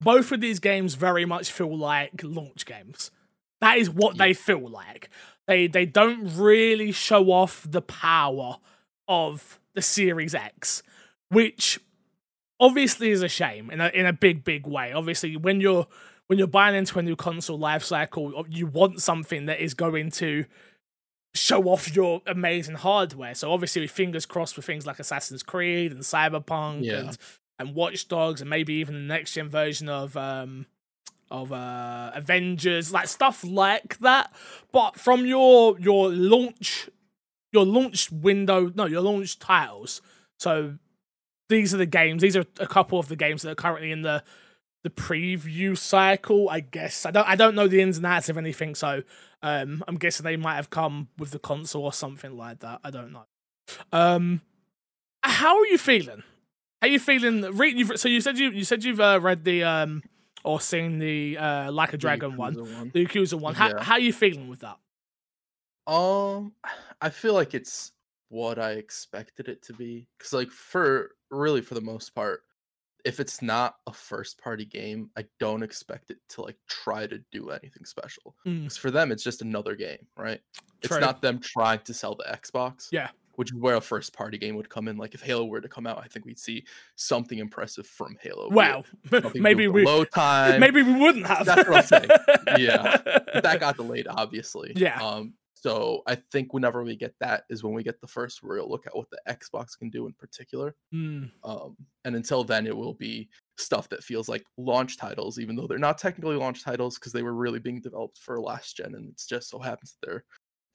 both 0.00 0.32
of 0.32 0.40
these 0.40 0.58
games 0.58 0.94
very 0.94 1.24
much 1.24 1.50
feel 1.50 1.76
like 1.76 2.22
launch 2.22 2.66
games. 2.66 3.10
That 3.60 3.78
is 3.78 3.88
what 3.88 4.18
they 4.18 4.34
feel 4.34 4.68
like. 4.68 5.08
They 5.46 5.66
they 5.66 5.86
don't 5.86 6.36
really 6.36 6.92
show 6.92 7.30
off 7.30 7.66
the 7.68 7.82
power 7.82 8.56
of 9.08 9.58
the 9.74 9.82
Series 9.82 10.34
X, 10.34 10.82
which 11.30 11.80
obviously 12.60 13.10
is 13.10 13.22
a 13.22 13.28
shame 13.28 13.70
in 13.70 13.80
a 13.80 13.88
in 13.88 14.06
a 14.06 14.12
big 14.12 14.44
big 14.44 14.66
way. 14.66 14.92
Obviously, 14.92 15.36
when 15.36 15.60
you're 15.60 15.86
when 16.26 16.38
you're 16.38 16.48
buying 16.48 16.74
into 16.74 16.98
a 16.98 17.02
new 17.02 17.16
console 17.16 17.58
life 17.58 17.84
cycle, 17.84 18.44
you 18.50 18.66
want 18.66 19.00
something 19.00 19.46
that 19.46 19.60
is 19.60 19.74
going 19.74 20.10
to 20.10 20.44
show 21.34 21.64
off 21.64 21.94
your 21.94 22.20
amazing 22.26 22.74
hardware. 22.74 23.34
So 23.34 23.52
obviously, 23.52 23.82
we 23.82 23.86
fingers 23.86 24.26
crossed 24.26 24.54
for 24.54 24.62
things 24.62 24.86
like 24.86 24.98
Assassin's 24.98 25.42
Creed 25.42 25.92
and 25.92 26.00
Cyberpunk 26.00 26.82
Yeah. 26.82 26.98
and 26.98 27.18
and 27.58 27.74
Watch 27.74 28.08
Dogs 28.08 28.40
and 28.40 28.50
maybe 28.50 28.74
even 28.74 28.94
the 28.94 29.14
next 29.14 29.32
gen 29.32 29.48
version 29.48 29.88
of 29.88 30.16
um 30.16 30.66
of 31.30 31.52
uh 31.52 32.12
Avengers, 32.14 32.92
like 32.92 33.08
stuff 33.08 33.44
like 33.44 33.98
that. 33.98 34.32
But 34.72 34.98
from 34.98 35.26
your 35.26 35.78
your 35.78 36.10
launch 36.10 36.88
your 37.52 37.64
launch 37.64 38.10
window, 38.12 38.70
no, 38.74 38.86
your 38.86 39.00
launch 39.00 39.38
titles. 39.38 40.00
So 40.38 40.74
these 41.48 41.72
are 41.72 41.78
the 41.78 41.86
games. 41.86 42.22
These 42.22 42.36
are 42.36 42.44
a 42.60 42.66
couple 42.66 42.98
of 42.98 43.08
the 43.08 43.16
games 43.16 43.42
that 43.42 43.50
are 43.50 43.54
currently 43.54 43.90
in 43.90 44.02
the 44.02 44.22
the 44.82 44.90
preview 44.90 45.76
cycle. 45.76 46.48
I 46.48 46.60
guess 46.60 47.06
I 47.06 47.10
don't 47.10 47.26
I 47.26 47.36
don't 47.36 47.54
know 47.54 47.68
the 47.68 47.80
ins 47.80 47.96
and 47.96 48.06
outs 48.06 48.28
of 48.28 48.38
anything. 48.38 48.74
So 48.74 49.02
um, 49.42 49.82
I'm 49.88 49.96
guessing 49.96 50.24
they 50.24 50.36
might 50.36 50.56
have 50.56 50.70
come 50.70 51.08
with 51.18 51.30
the 51.30 51.38
console 51.38 51.84
or 51.84 51.92
something 51.92 52.36
like 52.36 52.60
that. 52.60 52.80
I 52.84 52.90
don't 52.90 53.12
know. 53.12 53.24
Um, 53.92 54.42
how 55.22 55.58
are 55.58 55.66
you 55.66 55.78
feeling? 55.78 56.22
How 56.86 56.92
you 56.92 57.00
feeling? 57.00 57.42
Re- 57.56 57.96
so 57.96 58.08
you 58.08 58.20
said 58.20 58.38
you 58.38 58.50
you 58.50 58.62
said 58.64 58.84
you've 58.84 59.00
uh, 59.00 59.18
read 59.20 59.42
the 59.44 59.64
um 59.64 60.02
or 60.44 60.60
seen 60.60 61.00
the 61.00 61.36
uh 61.36 61.72
like 61.72 61.88
a 61.88 61.92
The 61.92 61.98
dragon 61.98 62.36
one, 62.36 62.54
one. 62.54 62.90
the 62.94 63.04
Yakuza 63.04 63.34
one. 63.40 63.54
How 63.54 63.68
Yeah. 63.70 63.82
how 63.82 63.96
you 63.96 64.12
feeling 64.12 64.46
with 64.48 64.60
that? 64.60 64.76
Um, 65.86 66.52
I 67.00 67.10
feel 67.10 67.34
like 67.34 67.54
it's 67.54 67.92
what 68.28 68.58
I 68.58 68.72
expected 68.72 69.48
it 69.48 69.62
to 69.64 69.72
be. 69.72 70.06
Cause 70.20 70.32
like 70.32 70.50
for 70.50 71.10
really 71.30 71.60
for 71.60 71.74
the 71.74 71.80
most 71.80 72.14
part, 72.14 72.42
if 73.04 73.18
it's 73.20 73.42
not 73.42 73.76
a 73.86 73.92
first 73.92 74.38
party 74.40 74.64
game, 74.64 75.10
I 75.16 75.24
don't 75.40 75.62
expect 75.62 76.10
it 76.10 76.18
to 76.30 76.42
like 76.42 76.56
try 76.68 77.06
to 77.06 77.18
do 77.32 77.50
anything 77.50 77.84
special. 77.84 78.34
Mm, 78.46 78.62
Because 78.62 78.76
for 78.76 78.90
them, 78.90 79.10
it's 79.12 79.22
just 79.24 79.42
another 79.42 79.74
game, 79.76 80.06
right? 80.16 80.40
It's 80.82 80.98
not 81.00 81.20
them 81.22 81.40
trying 81.40 81.80
to 81.80 81.94
sell 81.94 82.14
the 82.14 82.24
Xbox. 82.24 82.88
Yeah. 82.92 83.08
Which 83.36 83.52
is 83.52 83.58
where 83.58 83.76
a 83.76 83.80
first 83.80 84.12
party 84.12 84.36
game 84.38 84.56
would 84.56 84.68
come 84.68 84.88
in. 84.88 84.96
Like 84.96 85.14
if 85.14 85.22
Halo 85.22 85.44
were 85.44 85.60
to 85.60 85.68
come 85.68 85.86
out, 85.86 85.98
I 86.02 86.08
think 86.08 86.24
we'd 86.26 86.38
see 86.38 86.64
something 86.96 87.38
impressive 87.38 87.86
from 87.86 88.16
Halo. 88.20 88.48
Wow, 88.50 88.84
Well, 89.10 89.22
something 89.22 89.30
to 89.32 89.38
do 89.38 89.42
maybe 89.42 89.68
we 89.68 89.84
load 89.84 90.08
time. 90.14 90.60
maybe 90.60 90.82
we 90.82 90.94
wouldn't 90.94 91.26
have. 91.26 91.46
That's 91.46 91.68
what 91.68 91.78
I'm 91.78 91.84
saying. 91.84 92.08
Yeah. 92.58 92.96
but 93.32 93.42
that 93.44 93.60
got 93.60 93.76
delayed, 93.82 94.06
obviously. 94.08 94.72
Yeah. 94.76 95.00
Um, 95.02 95.34
so 95.58 96.02
I 96.06 96.16
think 96.30 96.52
whenever 96.52 96.84
we 96.84 96.96
get 96.96 97.14
that 97.20 97.44
is 97.50 97.64
when 97.64 97.72
we 97.72 97.82
get 97.82 98.00
the 98.00 98.06
first 98.06 98.42
real 98.42 98.68
look 98.68 98.86
at 98.86 98.94
what 98.94 99.08
the 99.10 99.18
Xbox 99.28 99.76
can 99.76 99.88
do 99.90 100.06
in 100.06 100.12
particular. 100.12 100.76
Mm, 100.94 101.30
Um, 101.42 101.76
and 102.04 102.14
until 102.14 102.44
then, 102.44 102.66
it 102.66 102.76
will 102.76 102.94
be 102.94 103.28
stuff 103.58 103.88
that 103.88 104.04
feels 104.04 104.28
like 104.28 104.44
launch 104.58 104.96
titles, 104.98 105.38
even 105.40 105.56
though 105.56 105.66
they're 105.66 105.78
not 105.78 105.98
technically 105.98 106.36
launch 106.36 106.62
titles 106.62 106.98
because 106.98 107.12
they 107.12 107.22
were 107.22 107.34
really 107.34 107.58
being 107.58 107.80
developed 107.80 108.18
for 108.18 108.40
last 108.40 108.76
gen, 108.76 108.94
and 108.94 109.10
it's 109.10 109.26
just 109.26 109.48
so 109.50 109.58
happens 109.58 109.96
that 110.00 110.06
they're 110.06 110.24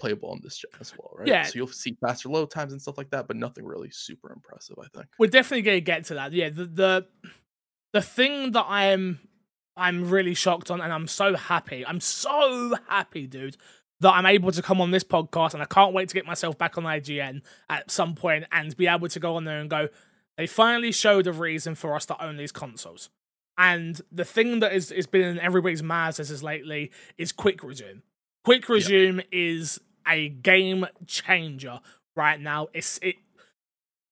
playable 0.02 0.32
on 0.32 0.40
this 0.44 0.58
gen 0.58 0.72
as 0.80 0.94
well, 0.98 1.12
right? 1.16 1.28
Yeah. 1.28 1.44
So 1.44 1.54
you'll 1.56 1.68
see 1.68 1.96
faster 2.02 2.28
load 2.28 2.50
times 2.50 2.72
and 2.72 2.82
stuff 2.82 2.98
like 2.98 3.12
that, 3.12 3.28
but 3.28 3.38
nothing 3.38 3.66
really 3.66 3.92
super 3.92 4.34
impressive, 4.34 4.78
I 4.80 4.88
think. 4.96 5.08
We're 5.20 5.30
definitely 5.30 5.62
gonna 5.62 5.80
get 5.80 6.06
to 6.06 6.16
that. 6.16 6.34
Yeah, 6.34 6.50
the 6.50 6.66
the 6.66 7.08
the 7.94 8.02
thing 8.02 8.52
that 8.54 8.66
I'm 8.68 9.20
I'm 9.78 10.10
really 10.10 10.34
shocked 10.34 10.72
on, 10.72 10.82
and 10.82 10.92
I'm 10.92 11.08
so 11.08 11.36
happy. 11.36 11.86
I'm 11.86 12.00
so 12.00 12.74
happy, 12.90 13.28
dude, 13.28 13.58
that 14.02 14.14
I'm 14.14 14.26
able 14.26 14.52
to 14.52 14.62
come 14.62 14.82
on 14.82 14.92
this 14.92 15.04
podcast, 15.04 15.54
and 15.54 15.62
I 15.62 15.66
can't 15.66 15.94
wait 15.94 16.10
to 16.10 16.16
get 16.16 16.26
myself 16.26 16.58
back 16.58 16.78
on 16.78 16.84
IGN 16.84 17.42
at 17.70 17.92
some 17.92 18.16
point 18.16 18.46
and 18.52 18.76
be 18.76 18.88
able 18.88 19.08
to 19.08 19.20
go 19.20 19.36
on 19.36 19.46
there 19.46 19.60
and 19.60 19.70
go. 19.70 19.90
They 20.38 20.48
finally 20.48 20.92
showed 20.92 21.28
a 21.28 21.32
reason 21.32 21.76
for 21.76 21.96
us 21.96 22.06
to 22.08 22.24
own 22.24 22.38
these 22.38 22.52
consoles. 22.52 23.10
And 23.58 24.02
the 24.12 24.26
thing 24.26 24.60
that 24.60 24.74
is 24.74 24.92
is 24.92 25.06
been 25.06 25.22
in 25.22 25.40
everybody's 25.40 25.84
mouths 25.84 26.20
as 26.20 26.32
is 26.32 26.42
lately 26.42 26.92
is 27.18 27.32
quick 27.32 27.64
resume. 27.64 28.02
Quick 28.44 28.68
resume 28.70 29.24
is 29.32 29.80
a 30.12 30.30
game 30.30 30.86
changer 31.08 31.80
right 32.16 32.40
now. 32.40 32.68
It's 32.74 33.00
it 33.02 33.16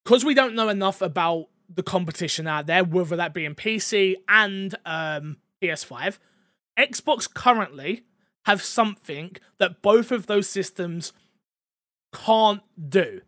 because 0.04 0.26
we 0.26 0.34
don't 0.34 0.56
know 0.56 0.70
enough 0.70 1.02
about 1.02 1.48
the 1.74 1.84
competition 1.84 2.48
out 2.48 2.66
there, 2.66 2.84
whether 2.84 3.16
that 3.16 3.34
be 3.34 3.46
in 3.46 3.56
PC 3.56 4.16
and 4.28 4.76
um, 4.86 5.38
PS5. 5.62 6.18
Xbox 6.78 7.32
currently 7.32 8.04
have 8.46 8.64
something 8.64 9.36
that 9.60 9.82
both 9.82 10.12
of 10.12 10.28
those 10.28 10.50
systems 10.50 11.14
can't 12.14 12.62
do. 12.90 13.22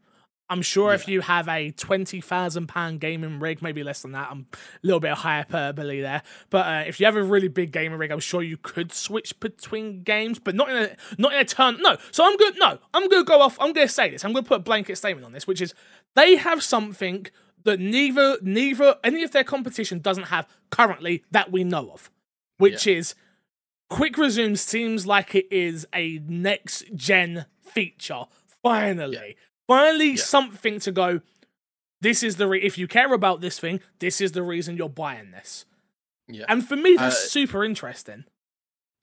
I'm 0.52 0.62
sure 0.62 0.94
if 0.94 1.08
you 1.08 1.22
have 1.22 1.48
a 1.48 1.72
twenty 1.72 2.20
thousand 2.20 2.68
pound 2.68 3.00
gaming 3.00 3.40
rig, 3.40 3.62
maybe 3.62 3.84
less 3.84 4.02
than 4.02 4.12
that, 4.12 4.28
I'm 4.30 4.48
a 4.52 4.58
little 4.84 5.00
bit 5.00 5.12
of 5.12 5.20
hyperbole 5.20 6.02
there. 6.02 6.24
But 6.50 6.68
uh, 6.68 6.84
if 6.86 7.00
you 7.00 7.06
have 7.06 7.16
a 7.16 7.24
really 7.24 7.48
big 7.48 7.72
gaming 7.72 7.98
rig, 7.98 8.12
I'm 8.12 8.20
sure 8.20 8.44
you 8.44 8.58
could 8.58 8.92
switch 8.92 9.40
between 9.40 10.04
games, 10.04 10.40
but 10.40 10.54
not 10.54 10.70
in 10.70 10.76
a 10.76 10.98
not 11.18 11.34
in 11.34 11.40
a 11.40 11.46
turn. 11.46 11.82
No, 11.82 11.96
so 12.12 12.26
I'm 12.26 12.36
good. 12.36 12.56
No, 12.60 12.80
I'm 12.94 13.08
gonna 13.08 13.24
go 13.24 13.42
off. 13.42 13.58
I'm 13.62 13.72
gonna 13.72 13.88
say 13.88 14.10
this. 14.10 14.26
I'm 14.26 14.34
gonna 14.34 14.46
put 14.46 14.58
a 14.58 14.64
blanket 14.64 14.98
statement 14.98 15.26
on 15.26 15.32
this, 15.32 15.48
which 15.48 15.62
is 15.62 15.74
they 16.16 16.36
have 16.36 16.62
something 16.62 17.28
that 17.64 17.80
neither 17.80 18.38
neither 18.42 18.98
any 19.06 19.24
of 19.24 19.32
their 19.32 19.46
competition 19.46 20.00
doesn't 20.00 20.26
have 20.26 20.50
currently 20.70 21.24
that 21.32 21.50
we 21.50 21.64
know 21.64 21.92
of, 21.92 22.12
which 22.58 22.86
is 22.86 23.16
quick 23.90 24.18
resume 24.18 24.56
seems 24.56 25.08
like 25.08 25.34
it 25.34 25.48
is 25.50 25.88
a 25.96 26.20
next 26.28 26.94
gen 26.94 27.46
feature. 27.62 28.24
Finally, 28.62 29.38
finally 29.72 30.18
something 30.18 30.80
to 30.82 30.92
go. 30.92 31.22
This 32.02 32.24
is 32.24 32.36
the 32.38 32.48
re- 32.48 32.62
if 32.62 32.78
you 32.78 32.88
care 32.88 33.14
about 33.14 33.42
this 33.42 33.60
thing, 33.60 33.80
this 34.00 34.22
is 34.22 34.32
the 34.32 34.44
reason 34.44 34.76
you're 34.76 34.90
buying 34.90 35.32
this. 35.32 35.66
Yeah. 36.28 36.46
And 36.50 36.68
for 36.68 36.76
me, 36.76 36.96
that's 36.98 37.16
Uh, 37.26 37.28
super 37.28 37.64
interesting. 37.64 38.26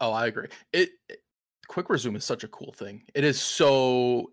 Oh, 0.00 0.12
I 0.12 0.26
agree. 0.26 0.48
It, 0.72 0.90
it- 1.08 1.22
quick 1.68 1.90
resume 1.90 2.16
is 2.16 2.24
such 2.24 2.44
a 2.44 2.48
cool 2.48 2.72
thing. 2.72 3.02
It 3.14 3.24
is 3.24 3.40
so 3.40 4.32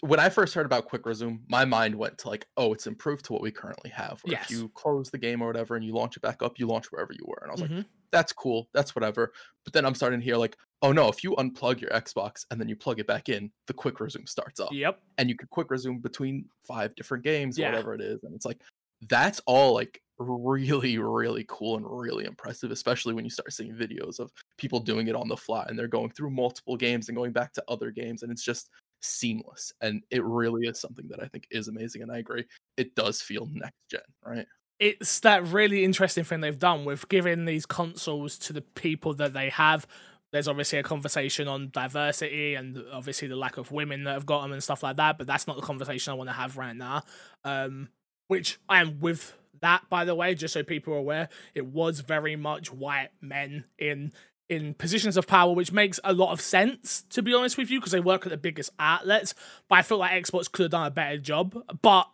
when 0.00 0.20
I 0.20 0.28
first 0.28 0.52
heard 0.52 0.66
about 0.66 0.84
quick 0.84 1.06
resume, 1.06 1.40
my 1.48 1.64
mind 1.64 1.94
went 1.94 2.18
to 2.18 2.28
like, 2.28 2.46
oh, 2.58 2.74
it's 2.74 2.86
improved 2.86 3.24
to 3.24 3.32
what 3.32 3.40
we 3.40 3.50
currently 3.50 3.88
have. 3.90 4.20
Yes. 4.26 4.44
If 4.44 4.50
you 4.50 4.68
close 4.74 5.10
the 5.10 5.16
game 5.16 5.40
or 5.40 5.46
whatever 5.46 5.76
and 5.76 5.84
you 5.84 5.94
launch 5.94 6.16
it 6.18 6.20
back 6.20 6.42
up, 6.42 6.58
you 6.58 6.66
launch 6.66 6.92
wherever 6.92 7.14
you 7.14 7.24
were. 7.26 7.38
And 7.40 7.50
I 7.50 7.52
was 7.52 7.62
like, 7.62 7.70
Mhm. 7.70 7.86
that's 8.12 8.30
cool. 8.32 8.68
That's 8.74 8.94
whatever. 8.94 9.32
But 9.64 9.72
then 9.72 9.86
I'm 9.86 9.94
starting 9.94 10.20
to 10.20 10.24
hear 10.24 10.36
like, 10.36 10.58
oh 10.84 10.92
no, 10.92 11.08
if 11.08 11.24
you 11.24 11.32
unplug 11.36 11.80
your 11.80 11.90
Xbox 11.90 12.44
and 12.50 12.60
then 12.60 12.68
you 12.68 12.76
plug 12.76 13.00
it 13.00 13.06
back 13.06 13.30
in, 13.30 13.50
the 13.66 13.72
quick 13.72 14.00
resume 14.00 14.26
starts 14.26 14.60
up. 14.60 14.68
Yep. 14.70 15.00
And 15.16 15.30
you 15.30 15.34
can 15.34 15.48
quick 15.50 15.70
resume 15.70 15.98
between 15.98 16.44
five 16.60 16.94
different 16.94 17.24
games 17.24 17.58
Yeah. 17.58 17.70
whatever 17.70 17.94
it 17.94 18.02
is. 18.02 18.22
And 18.22 18.34
it's 18.34 18.44
like 18.44 18.60
that's 19.08 19.40
all 19.46 19.72
like 19.72 20.00
really, 20.18 20.98
really 20.98 21.46
cool 21.48 21.78
and 21.78 21.86
really 21.88 22.26
impressive, 22.26 22.70
especially 22.70 23.14
when 23.14 23.24
you 23.24 23.30
start 23.30 23.52
seeing 23.52 23.74
videos 23.74 24.20
of 24.20 24.30
people 24.58 24.78
doing 24.78 25.08
it 25.08 25.16
on 25.16 25.26
the 25.26 25.36
fly 25.36 25.64
and 25.68 25.78
they're 25.78 25.88
going 25.88 26.10
through 26.10 26.30
multiple 26.30 26.76
games 26.76 27.08
and 27.08 27.16
going 27.16 27.32
back 27.32 27.54
to 27.54 27.64
other 27.66 27.90
games 27.90 28.22
and 28.22 28.30
it's 28.30 28.44
just 28.44 28.68
seamless. 29.00 29.72
And 29.80 30.02
it 30.10 30.22
really 30.22 30.66
is 30.68 30.78
something 30.78 31.08
that 31.08 31.22
I 31.22 31.28
think 31.28 31.46
is 31.50 31.68
amazing. 31.68 32.02
And 32.02 32.12
I 32.12 32.18
agree, 32.18 32.44
it 32.76 32.94
does 32.94 33.22
feel 33.22 33.48
next 33.50 33.88
gen, 33.90 34.00
right? 34.24 34.46
it's 34.80 35.20
that 35.20 35.46
really 35.46 35.84
interesting 35.84 36.24
thing 36.24 36.40
they've 36.40 36.58
done 36.58 36.84
with 36.84 37.08
giving 37.08 37.44
these 37.44 37.64
consoles 37.64 38.36
to 38.36 38.52
the 38.52 38.60
people 38.60 39.14
that 39.14 39.32
they 39.32 39.48
have. 39.48 39.86
There's 40.34 40.48
obviously 40.48 40.80
a 40.80 40.82
conversation 40.82 41.46
on 41.46 41.70
diversity 41.70 42.56
and 42.56 42.82
obviously 42.92 43.28
the 43.28 43.36
lack 43.36 43.56
of 43.56 43.70
women 43.70 44.02
that 44.02 44.14
have 44.14 44.26
got 44.26 44.42
them 44.42 44.50
and 44.50 44.60
stuff 44.60 44.82
like 44.82 44.96
that, 44.96 45.16
but 45.16 45.28
that's 45.28 45.46
not 45.46 45.54
the 45.54 45.62
conversation 45.62 46.10
I 46.10 46.14
want 46.14 46.28
to 46.28 46.34
have 46.34 46.56
right 46.56 46.74
now. 46.74 47.04
Um, 47.44 47.90
which 48.26 48.58
I 48.68 48.80
am 48.80 48.98
with 48.98 49.32
that, 49.60 49.88
by 49.88 50.04
the 50.04 50.16
way, 50.16 50.34
just 50.34 50.52
so 50.54 50.64
people 50.64 50.92
are 50.92 50.96
aware. 50.96 51.28
It 51.54 51.66
was 51.66 52.00
very 52.00 52.34
much 52.34 52.72
white 52.72 53.10
men 53.20 53.66
in 53.78 54.12
in 54.48 54.74
positions 54.74 55.16
of 55.16 55.28
power, 55.28 55.54
which 55.54 55.70
makes 55.70 56.00
a 56.02 56.12
lot 56.12 56.32
of 56.32 56.40
sense, 56.40 57.04
to 57.10 57.22
be 57.22 57.32
honest 57.32 57.56
with 57.56 57.70
you, 57.70 57.78
because 57.78 57.92
they 57.92 58.00
work 58.00 58.26
at 58.26 58.30
the 58.30 58.36
biggest 58.36 58.70
outlets. 58.80 59.36
But 59.68 59.76
I 59.76 59.82
feel 59.82 59.98
like 59.98 60.20
Xbox 60.20 60.50
could 60.50 60.64
have 60.64 60.72
done 60.72 60.88
a 60.88 60.90
better 60.90 61.16
job. 61.16 61.56
But 61.80 62.08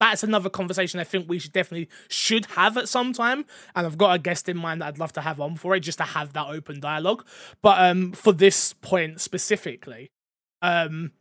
that's 0.00 0.22
another 0.22 0.48
conversation 0.48 0.98
I 0.98 1.04
think 1.04 1.28
we 1.28 1.38
should 1.38 1.52
definitely 1.52 1.88
should 2.08 2.46
have 2.46 2.76
at 2.76 2.88
some 2.88 3.12
time. 3.12 3.44
And 3.76 3.86
I've 3.86 3.98
got 3.98 4.14
a 4.14 4.18
guest 4.18 4.48
in 4.48 4.56
mind 4.56 4.80
that 4.80 4.86
I'd 4.86 4.98
love 4.98 5.12
to 5.14 5.20
have 5.20 5.40
on 5.40 5.56
for 5.56 5.76
it, 5.76 5.80
just 5.80 5.98
to 5.98 6.04
have 6.04 6.32
that 6.32 6.48
open 6.48 6.80
dialogue. 6.80 7.26
But 7.62 7.80
um, 7.80 8.12
for 8.12 8.32
this 8.32 8.72
point 8.72 9.20
specifically, 9.20 10.10
um, 10.62 11.12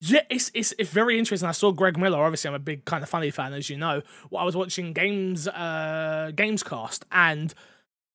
yeah, 0.00 0.22
it's, 0.30 0.50
it's 0.54 0.72
it's 0.78 0.90
very 0.90 1.18
interesting. 1.18 1.48
I 1.48 1.52
saw 1.52 1.72
Greg 1.72 1.98
Miller. 1.98 2.22
Obviously, 2.22 2.48
I'm 2.48 2.54
a 2.54 2.60
big 2.60 2.84
Kinda 2.84 3.06
Funny 3.06 3.30
fan, 3.30 3.52
as 3.52 3.68
you 3.68 3.76
know. 3.76 4.02
Well, 4.30 4.40
I 4.40 4.44
was 4.44 4.56
watching 4.56 4.92
games, 4.92 5.48
uh, 5.48 6.30
Gamescast, 6.34 7.02
and 7.10 7.52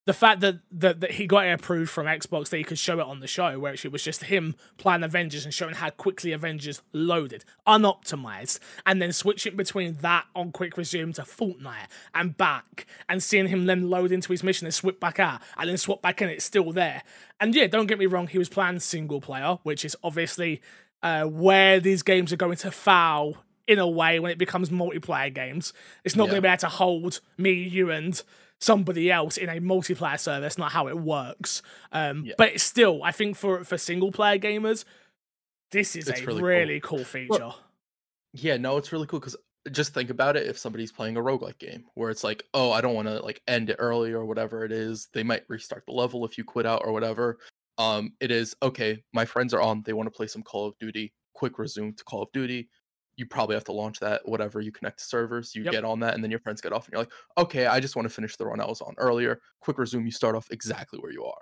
the 0.05 0.13
fact 0.13 0.41
that, 0.41 0.55
that 0.71 0.99
that 0.99 1.11
he 1.11 1.25
got 1.27 1.45
it 1.45 1.51
approved 1.51 1.89
from 1.89 2.07
Xbox 2.07 2.49
that 2.49 2.57
he 2.57 2.63
could 2.63 2.77
show 2.79 2.99
it 2.99 3.05
on 3.05 3.21
the 3.21 3.27
show, 3.27 3.57
where 3.59 3.73
it 3.73 3.91
was 3.91 4.03
just 4.03 4.25
him 4.25 4.55
playing 4.77 5.01
Avengers 5.03 5.45
and 5.45 5.53
showing 5.53 5.75
how 5.75 5.89
quickly 5.91 6.33
Avengers 6.33 6.81
loaded, 6.91 7.45
unoptimized, 7.65 8.59
and 8.85 9.01
then 9.01 9.11
switching 9.13 9.55
between 9.55 9.93
that 10.01 10.25
on 10.35 10.51
quick 10.51 10.77
resume 10.77 11.13
to 11.13 11.21
Fortnite 11.21 11.87
and 12.13 12.35
back, 12.37 12.85
and 13.07 13.23
seeing 13.23 13.47
him 13.47 13.65
then 13.65 13.89
load 13.89 14.11
into 14.11 14.31
his 14.33 14.43
mission 14.43 14.65
and 14.67 14.73
swap 14.73 14.99
back 14.99 15.19
out, 15.19 15.41
and 15.57 15.69
then 15.69 15.77
swap 15.77 16.01
back 16.01 16.21
in, 16.21 16.29
it's 16.29 16.45
still 16.45 16.71
there. 16.71 17.03
And 17.39 17.55
yeah, 17.55 17.67
don't 17.67 17.87
get 17.87 17.99
me 17.99 18.05
wrong, 18.05 18.27
he 18.27 18.37
was 18.37 18.49
playing 18.49 18.79
single 18.79 19.21
player, 19.21 19.57
which 19.63 19.85
is 19.85 19.95
obviously 20.03 20.61
uh, 21.01 21.23
where 21.25 21.79
these 21.79 22.03
games 22.03 22.31
are 22.33 22.37
going 22.37 22.57
to 22.57 22.71
foul 22.71 23.37
in 23.67 23.79
a 23.79 23.87
way 23.87 24.19
when 24.19 24.31
it 24.31 24.37
becomes 24.37 24.69
multiplayer 24.69 25.33
games. 25.33 25.71
It's 26.03 26.15
not 26.17 26.25
Yeah. 26.25 26.31
going 26.31 26.41
to 26.43 26.47
be 26.47 26.49
able 26.49 26.57
to 26.59 26.67
hold 26.67 27.21
me, 27.37 27.53
you, 27.53 27.89
and 27.89 28.21
somebody 28.61 29.11
else 29.11 29.37
in 29.37 29.49
a 29.49 29.59
multiplayer 29.59 30.19
server. 30.19 30.41
That's 30.41 30.57
not 30.57 30.71
how 30.71 30.87
it 30.87 30.97
works. 30.97 31.61
Um, 31.91 32.25
Yeah. 32.25 32.33
But 32.37 32.53
it's 32.53 32.63
still, 32.63 33.03
I 33.03 33.11
think 33.11 33.35
for 33.35 33.63
for 33.63 33.77
single 33.77 34.11
player 34.11 34.39
gamers, 34.39 34.85
this 35.71 35.95
is 35.95 36.07
It's 36.07 36.21
a 36.21 36.25
really 36.25 36.41
really, 36.43 36.79
cool. 36.79 36.99
cool. 36.99 37.05
feature. 37.05 37.51
Yeah, 38.33 38.57
no, 38.57 38.77
it's 38.77 38.91
really 38.91 39.07
cool 39.07 39.19
because 39.19 39.35
just 39.71 39.93
think 39.93 40.09
about 40.09 40.35
it 40.35 40.47
if 40.47 40.57
somebody's 40.57 40.91
playing 40.91 41.15
a 41.17 41.21
roguelike 41.21 41.57
game 41.57 41.85
where 41.93 42.09
it's 42.09 42.23
like, 42.23 42.43
oh, 42.53 42.71
I 42.71 42.81
don't 42.81 42.95
want 42.95 43.07
to 43.07 43.19
like 43.21 43.41
end 43.47 43.69
it 43.69 43.77
early 43.79 44.11
or 44.11 44.25
whatever 44.25 44.65
it 44.65 44.71
is. 44.71 45.07
They 45.13 45.23
might 45.23 45.43
restart 45.47 45.85
the 45.85 45.93
level 45.93 46.25
if 46.25 46.37
you 46.37 46.43
quit 46.43 46.65
out 46.65 46.81
or 46.83 46.91
whatever. 46.91 47.39
Um, 47.77 48.13
it 48.19 48.29
is 48.29 48.55
okay, 48.61 49.03
my 49.13 49.25
friends 49.25 49.53
are 49.53 49.61
on, 49.61 49.81
they 49.83 49.93
want 49.93 50.07
to 50.07 50.15
play 50.15 50.27
some 50.27 50.43
Call 50.43 50.67
of 50.67 50.77
Duty, 50.79 51.13
quick 51.33 51.57
resume 51.59 51.93
to 51.93 52.03
Call 52.03 52.23
of 52.23 52.31
Duty. 52.33 52.69
You 53.15 53.25
probably 53.25 53.55
have 53.55 53.63
to 53.65 53.71
launch 53.71 53.99
that, 53.99 54.27
whatever 54.27 54.59
you 54.61 54.71
connect 54.71 54.99
to 54.99 55.05
servers, 55.05 55.55
you 55.55 55.63
Yep. 55.63 55.71
get 55.71 55.85
on 55.85 55.99
that, 55.99 56.15
and 56.15 56.23
then 56.23 56.31
your 56.31 56.39
friends 56.39 56.61
get 56.61 56.73
off, 56.73 56.85
and 56.85 56.93
you're 56.93 57.01
like, 57.01 57.11
okay, 57.37 57.67
I 57.67 57.79
just 57.79 57.95
want 57.95 58.07
to 58.07 58.13
finish 58.13 58.35
the 58.37 58.45
run 58.45 58.59
I 58.59 58.65
was 58.65 58.81
on 58.81 58.93
earlier. 58.97 59.39
Quick 59.59 59.77
resume, 59.77 60.05
you 60.05 60.11
start 60.11 60.35
off 60.35 60.47
exactly 60.51 60.99
where 60.99 61.11
you 61.11 61.23
are. 61.25 61.41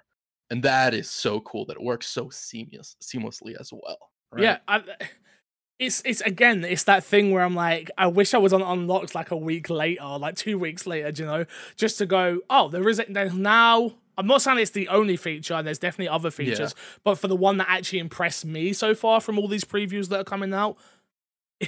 And 0.49 0.61
that 0.63 0.93
is 0.93 1.09
so 1.09 1.39
cool 1.41 1.65
that 1.67 1.77
it 1.77 1.83
works 1.83 2.07
so 2.07 2.29
seamless 2.29 2.97
seamlessly 3.01 3.55
as 3.59 3.71
well. 3.71 4.11
Right? 4.33 4.43
Yeah, 4.43 4.57
I, 4.67 4.83
it's 5.79 6.01
it's 6.05 6.21
again, 6.21 6.63
it's 6.65 6.83
that 6.83 7.03
thing 7.03 7.31
where 7.31 7.43
I'm 7.43 7.55
like, 7.55 7.89
I 7.97 8.07
wish 8.07 8.33
I 8.33 8.37
was 8.37 8.53
on 8.53 8.61
unlocked 8.61 9.15
like 9.15 9.31
a 9.31 9.37
week 9.37 9.69
later, 9.69 10.03
like 10.03 10.35
two 10.35 10.59
weeks 10.59 10.85
later, 10.85 11.11
you 11.15 11.25
know, 11.25 11.45
just 11.77 11.97
to 11.99 12.05
go. 12.05 12.39
Oh, 12.49 12.67
there 12.67 12.87
is 12.89 12.99
it. 12.99 13.13
There's 13.13 13.33
now. 13.33 13.93
I'm 14.17 14.27
not 14.27 14.41
saying 14.41 14.59
it's 14.59 14.71
the 14.71 14.89
only 14.89 15.15
feature, 15.15 15.53
and 15.53 15.65
there's 15.65 15.79
definitely 15.79 16.09
other 16.09 16.29
features, 16.29 16.75
but 17.03 17.15
for 17.15 17.27
the 17.29 17.35
one 17.35 17.57
that 17.57 17.67
actually 17.69 17.99
impressed 17.99 18.43
me 18.45 18.73
so 18.73 18.93
far 18.93 19.21
from 19.21 19.39
all 19.39 19.47
these 19.47 19.63
previews 19.63 20.09
that 20.09 20.19
are 20.19 20.23
coming 20.25 20.53
out, 20.53 20.77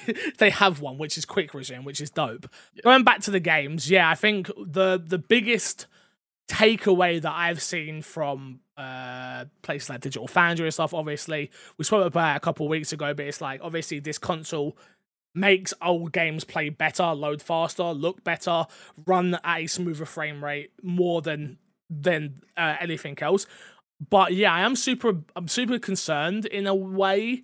they 0.37 0.49
have 0.49 0.81
one, 0.81 0.97
which 0.97 1.17
is 1.17 1.25
quick 1.25 1.53
resume, 1.53 1.83
which 1.83 2.01
is 2.01 2.09
dope. 2.09 2.47
Yeah. 2.73 2.81
Going 2.83 3.03
back 3.03 3.21
to 3.21 3.31
the 3.31 3.39
games, 3.39 3.89
yeah, 3.89 4.09
I 4.09 4.15
think 4.15 4.47
the 4.57 5.01
the 5.03 5.17
biggest 5.17 5.87
takeaway 6.47 7.21
that 7.21 7.31
I've 7.31 7.61
seen 7.61 8.01
from 8.01 8.59
uh 8.77 9.45
places 9.61 9.89
like 9.89 10.01
Digital 10.01 10.27
Foundry 10.27 10.67
and 10.67 10.73
stuff, 10.73 10.93
obviously, 10.93 11.51
we 11.77 11.85
spoke 11.85 12.05
about 12.05 12.35
it 12.35 12.37
a 12.37 12.39
couple 12.41 12.65
of 12.65 12.69
weeks 12.69 12.91
ago, 12.93 13.13
but 13.13 13.25
it's 13.25 13.41
like 13.41 13.61
obviously 13.63 13.99
this 13.99 14.17
console 14.17 14.77
makes 15.35 15.73
old 15.81 16.11
games 16.11 16.43
play 16.43 16.69
better, 16.69 17.05
load 17.13 17.41
faster, 17.41 17.83
look 17.83 18.23
better, 18.23 18.65
run 19.05 19.37
at 19.43 19.59
a 19.59 19.67
smoother 19.67 20.05
frame 20.05 20.43
rate 20.43 20.71
more 20.81 21.21
than 21.21 21.57
than 21.89 22.41
uh, 22.57 22.75
anything 22.79 23.17
else. 23.21 23.45
But 24.09 24.33
yeah, 24.33 24.53
I 24.53 24.61
am 24.61 24.75
super 24.75 25.21
I'm 25.35 25.47
super 25.47 25.79
concerned 25.79 26.45
in 26.45 26.67
a 26.67 26.75
way 26.75 27.43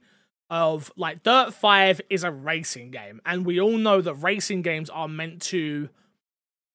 of 0.50 0.92
like 0.96 1.24
Dirt 1.24 1.54
5 1.54 2.02
is 2.10 2.24
a 2.24 2.32
racing 2.32 2.92
game 2.92 3.22
and 3.26 3.46
we 3.46 3.60
all 3.60 3.78
know 3.78 4.02
that 4.02 4.16
racing 4.16 4.62
games 4.64 4.90
are 4.90 5.08
meant 5.08 5.42
to 5.44 5.90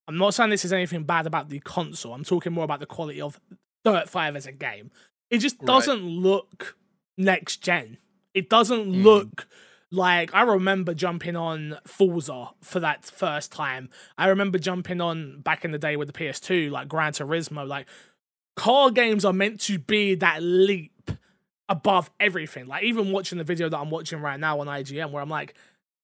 I'm 0.06 0.18
not 0.18 0.34
saying 0.34 0.50
this 0.50 0.64
is 0.64 0.72
anything 0.72 1.04
bad 1.04 1.26
about 1.26 1.48
the 1.48 1.60
console. 1.60 2.12
I'm 2.12 2.24
talking 2.24 2.52
more 2.52 2.64
about 2.64 2.80
the 2.80 2.86
quality 2.86 3.20
of 3.22 3.40
Dirt 3.84 4.08
5 4.08 4.36
as 4.36 4.46
a 4.46 4.52
game. 4.52 4.90
It 5.30 5.38
just 5.38 5.58
doesn't 5.64 6.02
look 6.04 6.76
next 7.16 7.62
gen. 7.62 7.96
It 8.34 8.50
doesn't 8.50 8.86
Mm. 8.86 9.02
look 9.02 9.46
like 9.90 10.34
I 10.34 10.42
remember 10.42 10.92
jumping 10.92 11.36
on 11.36 11.78
Forza 11.86 12.50
for 12.62 12.80
that 12.80 13.04
first 13.06 13.50
time. 13.52 13.88
I 14.18 14.26
remember 14.28 14.58
jumping 14.58 15.00
on 15.00 15.40
back 15.40 15.64
in 15.64 15.70
the 15.70 15.78
day 15.78 15.96
with 15.96 16.08
the 16.08 16.12
PS2, 16.12 16.68
like 16.70 16.86
Gran 16.88 17.12
Turismo. 17.12 17.66
Like 17.66 17.86
car 18.56 18.90
games 18.90 19.24
are 19.24 19.32
meant 19.32 19.60
to 19.62 19.78
be 19.78 20.14
that 20.16 20.42
leap 20.42 20.92
above 21.68 22.10
everything. 22.20 22.66
Like 22.66 22.84
even 22.84 23.12
watching 23.12 23.38
the 23.38 23.44
video 23.44 23.68
that 23.68 23.78
I'm 23.78 23.90
watching 23.90 24.20
right 24.20 24.38
now 24.38 24.60
on 24.60 24.66
IGN, 24.66 25.10
where 25.10 25.22
I'm 25.22 25.30
like, 25.30 25.54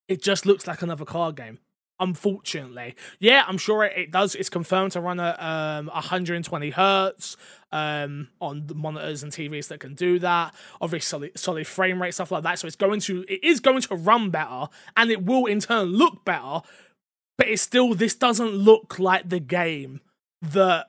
it 0.08 0.22
just 0.22 0.46
looks 0.46 0.66
like 0.66 0.82
another 0.82 1.04
card 1.04 1.36
game. 1.36 1.58
Unfortunately, 1.98 2.94
yeah, 3.18 3.44
I'm 3.46 3.58
sure 3.58 3.84
it, 3.84 3.92
it 3.94 4.10
does. 4.10 4.34
It's 4.34 4.48
confirmed 4.48 4.92
to 4.92 5.02
run 5.02 5.20
at 5.20 5.36
um, 5.38 5.86
120 5.88 6.70
hertz 6.70 7.36
um, 7.72 8.28
on 8.40 8.66
the 8.66 8.74
monitors 8.74 9.22
and 9.22 9.30
TVs 9.30 9.68
that 9.68 9.80
can 9.80 9.94
do 9.94 10.18
that. 10.20 10.54
Obviously, 10.80 11.06
solid, 11.06 11.38
solid 11.38 11.66
frame 11.66 12.00
rate 12.00 12.14
stuff 12.14 12.30
like 12.30 12.42
that. 12.44 12.58
So 12.58 12.66
it's 12.66 12.76
going 12.76 13.00
to 13.00 13.24
it 13.28 13.44
is 13.44 13.60
going 13.60 13.82
to 13.82 13.96
run 13.96 14.30
better, 14.30 14.68
and 14.96 15.10
it 15.10 15.26
will 15.26 15.44
in 15.44 15.60
turn 15.60 15.88
look 15.88 16.24
better. 16.24 16.62
But 17.36 17.48
it's 17.48 17.60
still 17.60 17.94
this 17.94 18.14
doesn't 18.14 18.52
look 18.52 18.98
like 18.98 19.28
the 19.28 19.40
game 19.40 20.00
that 20.40 20.86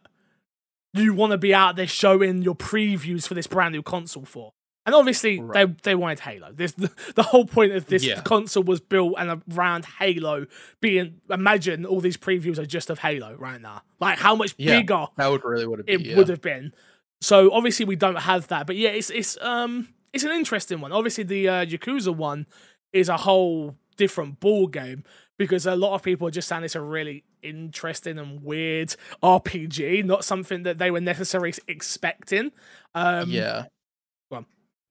you 0.94 1.14
want 1.14 1.32
to 1.32 1.38
be 1.38 1.54
out 1.54 1.76
there 1.76 1.88
showing 1.88 2.42
your 2.42 2.56
previews 2.56 3.28
for 3.28 3.34
this 3.34 3.48
brand 3.48 3.74
new 3.74 3.84
console 3.84 4.26
for. 4.26 4.54
And 4.86 4.96
obviously, 4.96 5.40
Right. 5.40 5.68
they 5.68 5.92
they 5.92 5.96
wanted 5.96 6.20
Halo. 6.22 6.52
This 6.52 6.72
the, 6.72 6.90
the 7.16 7.24
whole 7.24 7.46
point 7.46 7.74
of 7.74 7.86
this 7.86 8.04
Yeah. 8.04 8.22
console 8.22 8.64
was 8.64 8.80
built 8.80 9.14
and 9.18 9.42
around 9.54 9.86
Halo. 10.00 10.48
Being 10.80 11.22
imagine 11.30 11.86
all 11.86 12.02
these 12.02 12.18
previews 12.18 12.58
are 12.58 12.66
just 12.66 12.90
of 12.90 13.00
Halo 13.00 13.36
right 13.38 13.62
now. 13.62 13.84
Like 14.00 14.18
how 14.18 14.36
much 14.36 14.56
Yeah. 14.58 14.80
bigger 14.80 15.06
That 15.18 15.28
would 15.30 15.44
really 15.44 15.68
would 15.68 15.80
have 15.80 15.88
it. 15.88 16.02
Yeah. 16.02 16.18
would 16.18 16.30
have 16.30 16.42
been. 16.42 16.74
So 17.22 17.52
obviously 17.54 17.86
we 17.86 17.96
don't 17.96 18.16
have 18.16 18.48
that, 18.48 18.66
but 18.66 18.76
yeah, 18.76 18.90
it's 18.90 19.12
it's 19.12 19.38
um 19.42 19.90
it's 20.14 20.24
an 20.24 20.32
interesting 20.32 20.82
one. 20.82 20.92
Obviously 20.92 21.24
the 21.26 21.48
uh, 21.48 21.66
Yakuza 21.66 22.16
one 22.16 22.48
is 22.92 23.08
a 23.08 23.18
whole 23.18 23.78
different 23.98 24.40
ball 24.40 24.66
game 24.68 25.04
because 25.38 25.66
a 25.68 25.76
lot 25.76 25.94
of 25.94 26.02
people 26.02 26.28
are 26.28 26.32
just 26.32 26.48
saying 26.48 26.64
it's 26.64 26.76
a 26.76 26.82
really 26.82 27.24
interesting 27.44 28.18
and 28.18 28.44
weird 28.44 28.96
RPG, 29.24 30.04
not 30.06 30.26
something 30.26 30.64
that 30.64 30.78
they 30.80 30.90
were 30.92 31.02
necessarily 31.02 31.54
expecting. 31.68 32.52
Um, 32.96 33.30
yeah. 33.30 33.66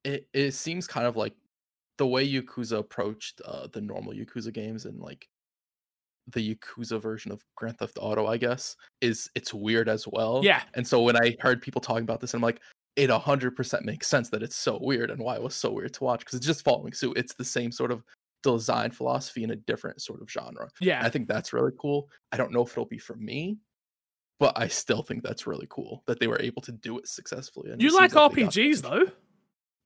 It 0.04 0.28
it 0.32 0.52
seems 0.52 0.86
kind 0.86 1.06
of 1.06 1.16
like 1.16 1.34
the 1.98 2.06
way 2.06 2.26
Yakuza 2.26 2.78
approached 2.78 3.40
uh, 3.44 3.66
the 3.72 3.80
normal 3.80 4.12
Yakuza 4.12 4.52
games 4.52 4.86
and 4.86 4.98
like 5.00 5.28
the 6.28 6.54
Yakuza 6.54 7.00
version 7.00 7.32
of 7.32 7.44
Grand 7.56 7.78
Theft 7.78 7.98
Auto, 8.00 8.26
I 8.26 8.36
guess, 8.36 8.76
is 9.00 9.28
it's 9.34 9.52
weird 9.52 9.88
as 9.88 10.06
well. 10.08 10.40
yeah, 10.42 10.62
And 10.74 10.86
so 10.86 11.02
when 11.02 11.16
I 11.16 11.36
heard 11.40 11.60
people 11.60 11.80
talking 11.80 12.04
about 12.04 12.20
this, 12.20 12.34
I'm 12.34 12.40
like, 12.40 12.60
it 12.96 13.10
100% 13.10 13.82
makes 13.82 14.06
sense 14.06 14.28
that 14.30 14.42
it's 14.42 14.56
so 14.56 14.78
weird 14.80 15.10
and 15.10 15.20
why 15.20 15.34
it 15.36 15.42
was 15.42 15.54
so 15.54 15.70
weird 15.70 15.94
to 15.94 16.04
watch 16.04 16.20
because 16.20 16.34
it's 16.34 16.46
just 16.46 16.64
following 16.64 16.92
suit. 16.92 17.16
It's 17.18 17.34
the 17.34 17.44
same 17.44 17.72
sort 17.72 17.90
of 17.90 18.02
design 18.42 18.90
philosophy 18.90 19.44
in 19.44 19.50
a 19.50 19.56
different 19.56 20.00
sort 20.00 20.22
of 20.22 20.30
genre. 20.30 20.68
yeah. 20.80 21.00
I 21.04 21.10
think 21.10 21.28
that's 21.28 21.52
really 21.52 21.72
cool. 21.78 22.08
I 22.32 22.36
don't 22.36 22.52
know 22.52 22.62
if 22.62 22.72
it'll 22.72 22.86
be 22.86 22.98
for 22.98 23.16
me, 23.16 23.58
but 24.38 24.54
I 24.56 24.68
still 24.68 25.02
think 25.02 25.22
that's 25.22 25.46
really 25.46 25.66
cool 25.68 26.02
that 26.06 26.18
they 26.18 26.26
were 26.26 26.40
able 26.40 26.62
to 26.62 26.72
do 26.72 26.98
it 26.98 27.06
successfully. 27.08 27.70
and 27.70 27.82
you 27.82 27.94
like 27.94 28.10
seems 28.10 28.32
they 28.34 28.42
got 28.42 28.52
RPGs 28.52 28.82
though? 28.82 29.04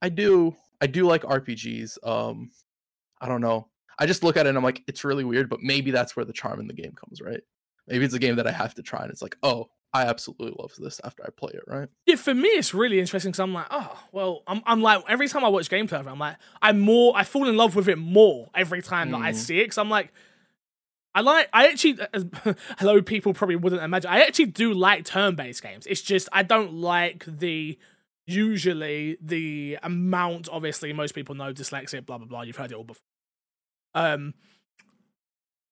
I 0.05 0.11
do. 0.11 0.55
I 0.83 0.87
do 0.87 1.07
like 1.07 1.23
RPGs. 1.23 1.97
Um, 2.07 2.51
I 3.23 3.27
don't 3.27 3.41
know. 3.41 3.69
I 3.99 4.05
just 4.05 4.23
look 4.23 4.37
at 4.37 4.45
it 4.45 4.51
and 4.51 4.59
I'm 4.59 4.65
like, 4.65 4.83
it's 4.87 5.03
really 5.03 5.25
weird, 5.25 5.49
but 5.49 5.63
maybe 5.63 5.91
that's 5.91 6.15
where 6.15 6.27
the 6.27 6.33
charm 6.35 6.61
in 6.61 6.67
the 6.67 6.75
game 6.75 6.93
comes, 6.93 7.23
right? 7.23 7.41
Maybe 7.89 8.05
it's 8.05 8.13
a 8.13 8.19
game 8.19 8.37
that 8.37 8.47
I 8.47 8.51
have 8.51 8.75
to 8.75 8.83
try, 8.83 9.03
and 9.03 9.11
it's 9.11 9.23
like, 9.23 9.37
oh, 9.43 9.69
I 9.95 10.03
absolutely 10.07 10.55
love 10.59 10.73
this 10.79 11.01
after 11.05 11.23
I 11.25 11.29
play 11.31 11.53
it, 11.55 11.63
right? 11.67 11.89
Yeah, 12.05 12.17
for 12.17 12.35
me 12.35 12.49
it's 12.49 12.75
really 12.75 12.99
interesting 13.01 13.31
because 13.31 13.41
I'm 13.41 13.55
like, 13.55 13.67
oh, 13.71 13.99
well, 14.13 14.43
I'm, 14.47 14.61
I'm 14.67 14.83
like 14.83 15.05
every 15.09 15.29
time 15.29 15.43
I 15.45 15.49
watch 15.49 15.71
gameplay 15.71 16.01
of 16.01 16.07
it, 16.07 16.11
I'm 16.11 16.19
like, 16.19 16.37
I'm 16.61 16.81
more, 16.81 17.17
I 17.17 17.25
fall 17.25 17.49
in 17.49 17.57
love 17.57 17.75
with 17.77 17.89
it 17.89 17.97
more 17.97 18.51
every 18.55 18.83
time 18.83 19.11
that 19.13 19.21
I 19.23 19.31
Mm. 19.31 19.35
see 19.37 19.61
it 19.61 19.65
because 19.65 19.79
I'm 19.79 19.89
like, 19.89 20.13
I 21.15 21.21
like, 21.21 21.49
I 21.53 21.69
actually, 21.69 21.99
as, 22.13 22.27
hello, 22.79 23.01
people 23.01 23.33
probably 23.33 23.57
wouldn't 23.57 23.83
imagine, 23.83 24.11
I 24.11 24.23
actually 24.23 24.47
do 24.47 24.75
like 24.75 25.05
turn-based 25.07 25.63
games. 25.63 25.87
It's 25.87 26.03
just 26.03 26.29
I 26.33 26.43
don't 26.43 26.75
like 26.75 27.25
the 27.27 27.79
usually 28.27 29.17
the 29.21 29.79
amount. 29.83 30.49
Obviously, 30.51 30.93
most 30.93 31.15
people 31.15 31.35
know 31.35 31.53
dyslexia, 31.53 32.05
blah 32.05 32.19
blah 32.19 32.27
blah. 32.27 32.43
You've 32.43 32.57
heard 32.57 32.73
it 32.73 32.75
all 32.77 32.85
before. 32.85 33.03
Um, 33.95 34.35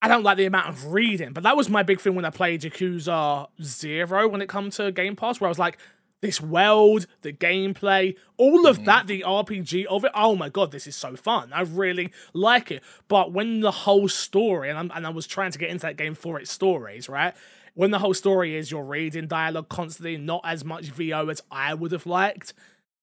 I 0.01 0.09
don't 0.09 0.25
like 0.25 0.37
the 0.37 0.47
amount 0.47 0.69
of 0.69 0.87
reading, 0.93 1.33
but 1.33 1.45
that 1.45 1.57
was 1.57 1.69
my 1.69 1.83
big 1.85 2.01
thing 2.01 2.15
when 2.17 2.25
I 2.25 2.31
played 2.31 2.62
Yakuza 2.62 3.47
Zero 3.62 4.27
when 4.29 4.43
it 4.43 4.49
comes 4.49 4.77
to 4.77 4.91
Game 4.91 5.15
Pass, 5.15 5.41
where 5.41 5.47
I 5.47 5.51
was 5.51 5.61
like, 5.61 5.79
this 6.21 6.41
world, 6.41 7.07
the 7.23 7.33
gameplay, 7.33 8.17
all 8.37 8.67
of 8.67 8.79
Mhm. 8.79 8.85
that, 8.87 9.07
the 9.09 9.23
RPG 9.25 9.85
of 9.87 10.05
it. 10.05 10.12
Oh 10.15 10.37
my 10.37 10.49
god, 10.49 10.71
this 10.71 10.87
is 10.87 10.95
so 10.97 11.17
fun! 11.17 11.53
I 11.53 11.62
really 11.62 12.12
like 12.33 12.71
it. 12.71 12.83
But 13.09 13.33
when 13.33 13.61
the 13.61 13.71
whole 13.73 14.09
story, 14.09 14.71
and, 14.71 14.79
I'm, 14.79 14.91
and 14.95 15.05
I 15.07 15.11
was 15.11 15.27
trying 15.27 15.51
to 15.53 15.59
get 15.59 15.71
into 15.71 15.83
that 15.83 15.97
game 15.97 16.15
for 16.15 16.38
its 16.38 16.51
stories, 16.51 17.09
right? 17.09 17.35
When 17.75 17.91
the 17.91 17.99
whole 17.99 18.15
story 18.15 18.57
is 18.57 18.71
you're 18.71 18.85
reading 18.85 19.27
dialogue 19.27 19.69
constantly, 19.69 20.17
not 20.17 20.43
as 20.45 20.65
much 20.65 20.87
VO 20.87 21.29
as 21.29 21.43
I 21.51 21.75
would 21.75 21.93
have 21.93 22.07
liked, 22.07 22.53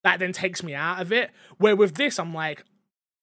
that 0.04 0.20
then 0.20 0.32
takes 0.32 0.64
me 0.64 0.76
out 0.76 1.02
of 1.02 1.12
it. 1.12 1.32
Where 1.58 1.76
with 1.76 1.96
this, 1.96 2.20
I'm 2.20 2.34
like, 2.34 2.64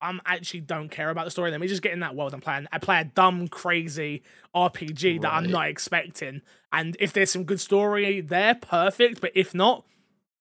I'm 0.00 0.20
actually 0.26 0.60
don't 0.60 0.90
care 0.90 1.10
about 1.10 1.24
the 1.24 1.30
story. 1.30 1.50
Let 1.50 1.60
me 1.60 1.68
just 1.68 1.82
get 1.82 1.92
in 1.92 2.00
that 2.00 2.14
world 2.14 2.34
and 2.34 2.42
play. 2.42 2.66
I 2.70 2.78
play 2.78 3.00
a 3.00 3.04
dumb, 3.04 3.48
crazy 3.48 4.22
RPG 4.54 5.22
that 5.22 5.32
I'm 5.32 5.50
not 5.50 5.68
expecting. 5.68 6.42
And 6.72 6.96
if 7.00 7.12
there's 7.12 7.30
some 7.30 7.44
good 7.44 7.60
story 7.60 8.20
there, 8.20 8.54
perfect. 8.54 9.20
But 9.20 9.32
if 9.34 9.54
not, 9.54 9.84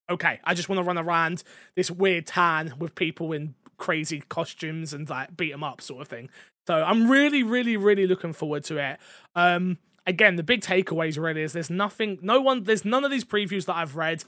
okay. 0.10 0.40
I 0.44 0.54
just 0.54 0.68
want 0.68 0.80
to 0.80 0.84
run 0.84 0.98
around 0.98 1.44
this 1.76 1.90
weird 1.90 2.28
town 2.28 2.74
with 2.80 2.96
people 2.96 3.32
in 3.32 3.56
crazy 3.78 4.24
costumes 4.28 4.94
and 4.94 5.10
like 5.10 5.36
beat 5.38 5.52
them 5.52 5.64
up, 5.64 5.82
sort 5.82 6.02
of 6.02 6.08
thing. 6.10 6.30
So 6.68 6.76
I'm 6.76 7.10
really, 7.10 7.44
really, 7.44 7.78
really 7.78 8.08
looking 8.08 8.34
forward 8.34 8.64
to 8.66 8.78
it. 8.78 9.00
Um, 9.36 9.78
again, 10.06 10.36
the 10.36 10.44
big 10.44 10.62
takeaways 10.62 11.22
really 11.22 11.42
is 11.42 11.54
there's 11.54 11.70
nothing, 11.70 12.20
no 12.22 12.40
one, 12.42 12.64
there's 12.64 12.86
none 12.86 13.04
of 13.04 13.12
these 13.12 13.26
previews 13.26 13.66
that 13.66 13.76
I've 13.76 13.96
read 13.96 14.24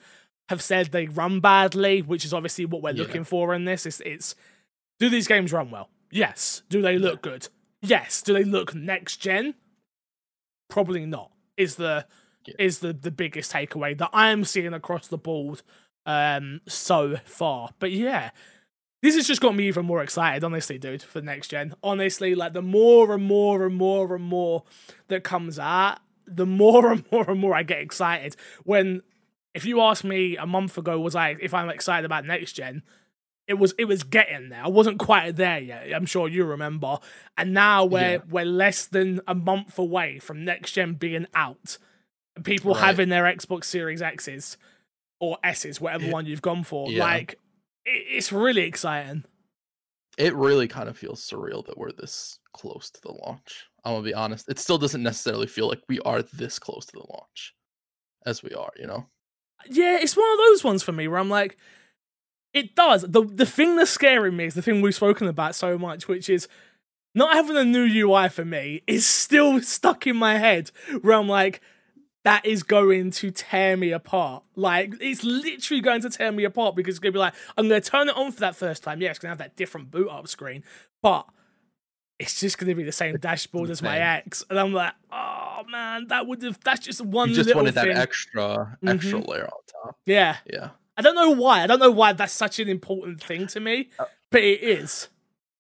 have 0.50 0.62
said 0.62 0.88
they 0.88 1.08
run 1.08 1.40
badly, 1.40 2.02
which 2.02 2.24
is 2.26 2.34
obviously 2.34 2.66
what 2.66 2.82
we're 2.82 2.92
Yeah. 2.92 3.04
looking 3.04 3.24
for 3.24 3.54
in 3.54 3.66
this. 3.66 3.86
It's, 3.86 4.00
it's 4.02 4.36
do 5.00 5.10
these 5.10 5.28
games 5.28 5.52
run 5.54 5.70
well? 5.72 5.90
Yes. 6.10 6.62
Do 6.70 6.82
they 6.82 6.98
look 6.98 7.22
good? 7.22 7.50
Yes. 7.82 8.22
Do 8.22 8.34
they 8.34 8.44
look 8.44 8.74
next 8.74 9.18
gen? 9.18 9.56
Probably 10.70 11.06
not. 11.06 11.32
Is 11.58 11.76
the 11.76 12.06
Yeah. 12.46 12.56
is 12.60 12.80
the 12.80 12.94
the 12.94 13.12
biggest 13.12 13.52
takeaway 13.52 13.98
that 13.98 14.10
I 14.14 14.30
am 14.30 14.44
seeing 14.46 14.74
across 14.74 15.08
the 15.08 15.18
board 15.18 15.62
um 16.06 16.62
so 16.68 17.18
far. 17.26 17.70
But 17.80 17.92
yeah. 17.92 18.32
This 19.04 19.16
has 19.16 19.28
just 19.28 19.42
got 19.42 19.56
me 19.56 19.68
even 19.68 19.86
more 19.86 20.02
excited, 20.02 20.44
honestly, 20.44 20.78
dude, 20.80 21.04
for 21.04 21.22
next 21.22 21.50
gen. 21.50 21.76
Honestly, 21.84 22.34
like 22.34 22.54
the 22.54 22.62
more 22.64 23.14
and 23.14 23.24
more 23.24 23.66
and 23.66 23.76
more 23.76 24.16
and 24.16 24.24
more 24.24 24.64
that 25.08 25.24
comes 25.24 25.60
out, 25.60 26.00
the 26.26 26.46
more 26.48 26.92
and 26.92 27.06
more 27.12 27.30
and 27.30 27.40
more 27.40 27.56
I 27.56 27.64
get 27.64 27.80
excited. 27.80 28.36
When 28.64 29.02
if 29.54 29.66
you 29.66 29.82
asked 29.82 30.04
me 30.04 30.36
a 30.38 30.46
month 30.48 30.78
ago, 30.78 31.00
was 31.00 31.16
I 31.16 31.36
if 31.40 31.54
I'm 31.54 31.70
excited 31.70 32.06
about 32.06 32.26
next 32.26 32.54
gen, 32.54 32.82
it 33.48 33.54
was 33.56 33.74
it 33.78 33.86
was 33.86 34.02
getting 34.04 34.50
there. 34.50 34.64
I 34.64 34.68
wasn't 34.68 34.98
quite 35.00 35.36
there 35.36 35.60
yet. 35.60 35.94
I'm 35.94 36.06
sure 36.08 36.28
you 36.28 36.44
remember. 36.46 36.98
And 37.38 37.54
now 37.54 37.86
we're 37.86 38.14
Yeah. 38.14 38.18
we're 38.30 38.46
less 38.46 38.86
than 38.88 39.22
a 39.28 39.36
month 39.36 39.78
away 39.78 40.18
from 40.20 40.44
next 40.44 40.72
gen 40.74 40.96
being 40.96 41.28
out. 41.36 41.78
People 42.44 42.74
Right. 42.74 42.84
having 42.84 43.10
their 43.10 43.24
Xbox 43.26 43.66
Series 43.66 44.02
X's 44.02 44.58
or 45.20 45.38
S's, 45.44 45.80
whatever 45.80 46.06
Yeah. 46.06 46.12
one 46.14 46.26
you've 46.26 46.42
gone 46.42 46.64
for. 46.64 46.92
Yeah. 46.92 47.04
Like 47.04 47.40
it's 47.88 48.32
really 48.32 48.64
exciting. 48.64 49.24
It 50.18 50.36
really 50.36 50.68
kind 50.68 50.90
of 50.90 50.98
feels 50.98 51.28
surreal 51.28 51.66
that 51.68 51.78
we're 51.78 51.92
this 51.92 52.40
close 52.54 52.90
to 52.92 53.02
the 53.02 53.12
launch. 53.12 53.68
I'm 53.84 53.94
gonna 53.94 54.04
be 54.04 54.14
honest. 54.14 54.50
It 54.50 54.60
still 54.60 54.78
doesn't 54.78 55.04
necessarily 55.04 55.48
feel 55.48 55.68
like 55.68 55.82
we 55.88 56.00
are 56.02 56.22
this 56.22 56.60
close 56.60 56.86
to 56.88 56.94
the 56.94 57.06
launch 57.10 57.56
as 58.26 58.44
we 58.44 58.52
are, 58.52 58.72
you 58.78 58.88
know? 58.88 59.06
Yeah, 59.70 59.98
it's 60.02 60.18
one 60.18 60.32
of 60.32 60.38
those 60.38 60.64
ones 60.64 60.84
for 60.84 60.92
me 60.92 61.08
where 61.08 61.20
I'm 61.20 61.30
like, 61.30 61.58
it 62.54 62.76
does. 62.76 63.04
The 63.04 63.24
the 63.24 63.46
thing 63.46 63.76
that's 63.76 63.92
scaring 63.92 64.36
me 64.36 64.46
is 64.46 64.54
the 64.54 64.62
thing 64.62 64.82
we've 64.82 64.96
spoken 64.96 65.28
about 65.28 65.56
so 65.56 65.78
much, 65.78 66.08
which 66.08 66.30
is 66.30 66.48
not 67.16 67.34
having 67.34 67.58
a 67.58 67.64
new 67.64 67.86
UI 67.86 68.30
for 68.30 68.46
me 68.46 68.84
is 68.88 69.06
still 69.06 69.62
stuck 69.62 70.08
in 70.08 70.16
my 70.16 70.38
head 70.38 70.72
where 71.02 71.16
I'm 71.16 71.30
like, 71.30 71.62
that 72.28 72.46
is 72.46 72.62
going 72.64 73.12
to 73.12 73.32
tear 73.32 73.78
me 73.78 73.92
apart. 73.92 74.44
Like, 74.56 74.94
it's 75.00 75.24
literally 75.24 75.82
going 75.82 76.02
to 76.02 76.10
tear 76.10 76.32
me 76.32 76.44
apart 76.44 76.76
because 76.76 76.96
it's 76.96 77.00
going 77.00 77.14
to 77.14 77.18
be 77.18 77.20
like, 77.20 77.34
I'm 77.58 77.68
going 77.70 77.82
to 77.82 77.90
turn 77.90 78.10
it 78.10 78.16
on 78.18 78.32
for 78.32 78.42
that 78.42 78.56
first 78.56 78.84
time. 78.84 79.02
Yeah, 79.02 79.10
it's 79.12 79.20
going 79.20 79.28
to 79.30 79.32
have 79.32 79.38
that 79.40 79.56
different 79.56 79.92
boot 79.92 80.10
up 80.10 80.28
screen, 80.28 80.64
but 81.02 81.26
it's 82.20 82.40
just 82.40 82.58
going 82.58 82.68
to 82.70 82.76
be 82.76 82.84
the 82.84 82.92
same 82.92 83.16
dashboard 83.18 83.70
as 83.70 83.82
my 83.82 83.96
same. 83.96 84.02
X. 84.02 84.44
And 84.50 84.60
I'm 84.60 84.74
like, 84.74 84.94
oh 85.12 85.62
man, 85.70 86.08
that 86.08 86.28
would 86.28 86.42
have, 86.42 86.60
that's 86.64 86.86
just 86.86 87.00
one 87.02 87.30
You 87.30 87.36
just 87.36 87.48
little 87.48 87.62
wanted 87.62 87.76
that 87.76 87.86
thing. 87.88 87.98
extra 87.98 88.78
extra 88.86 89.20
layer 89.20 89.46
on 89.46 89.60
top. 89.86 89.98
yeah. 90.06 90.38
Yeah. 90.52 90.70
I 90.98 91.04
don't 91.04 91.14
know 91.16 91.30
why. 91.30 91.62
I 91.64 91.68
don't 91.68 91.80
know 91.80 91.92
why 91.92 92.14
that's 92.14 92.34
such 92.34 92.60
an 92.60 92.68
important 92.70 93.22
thing 93.24 93.46
to 93.48 93.60
me, 93.60 93.90
Uh, 94.00 94.06
but 94.32 94.42
it 94.44 94.64
is. 94.64 95.10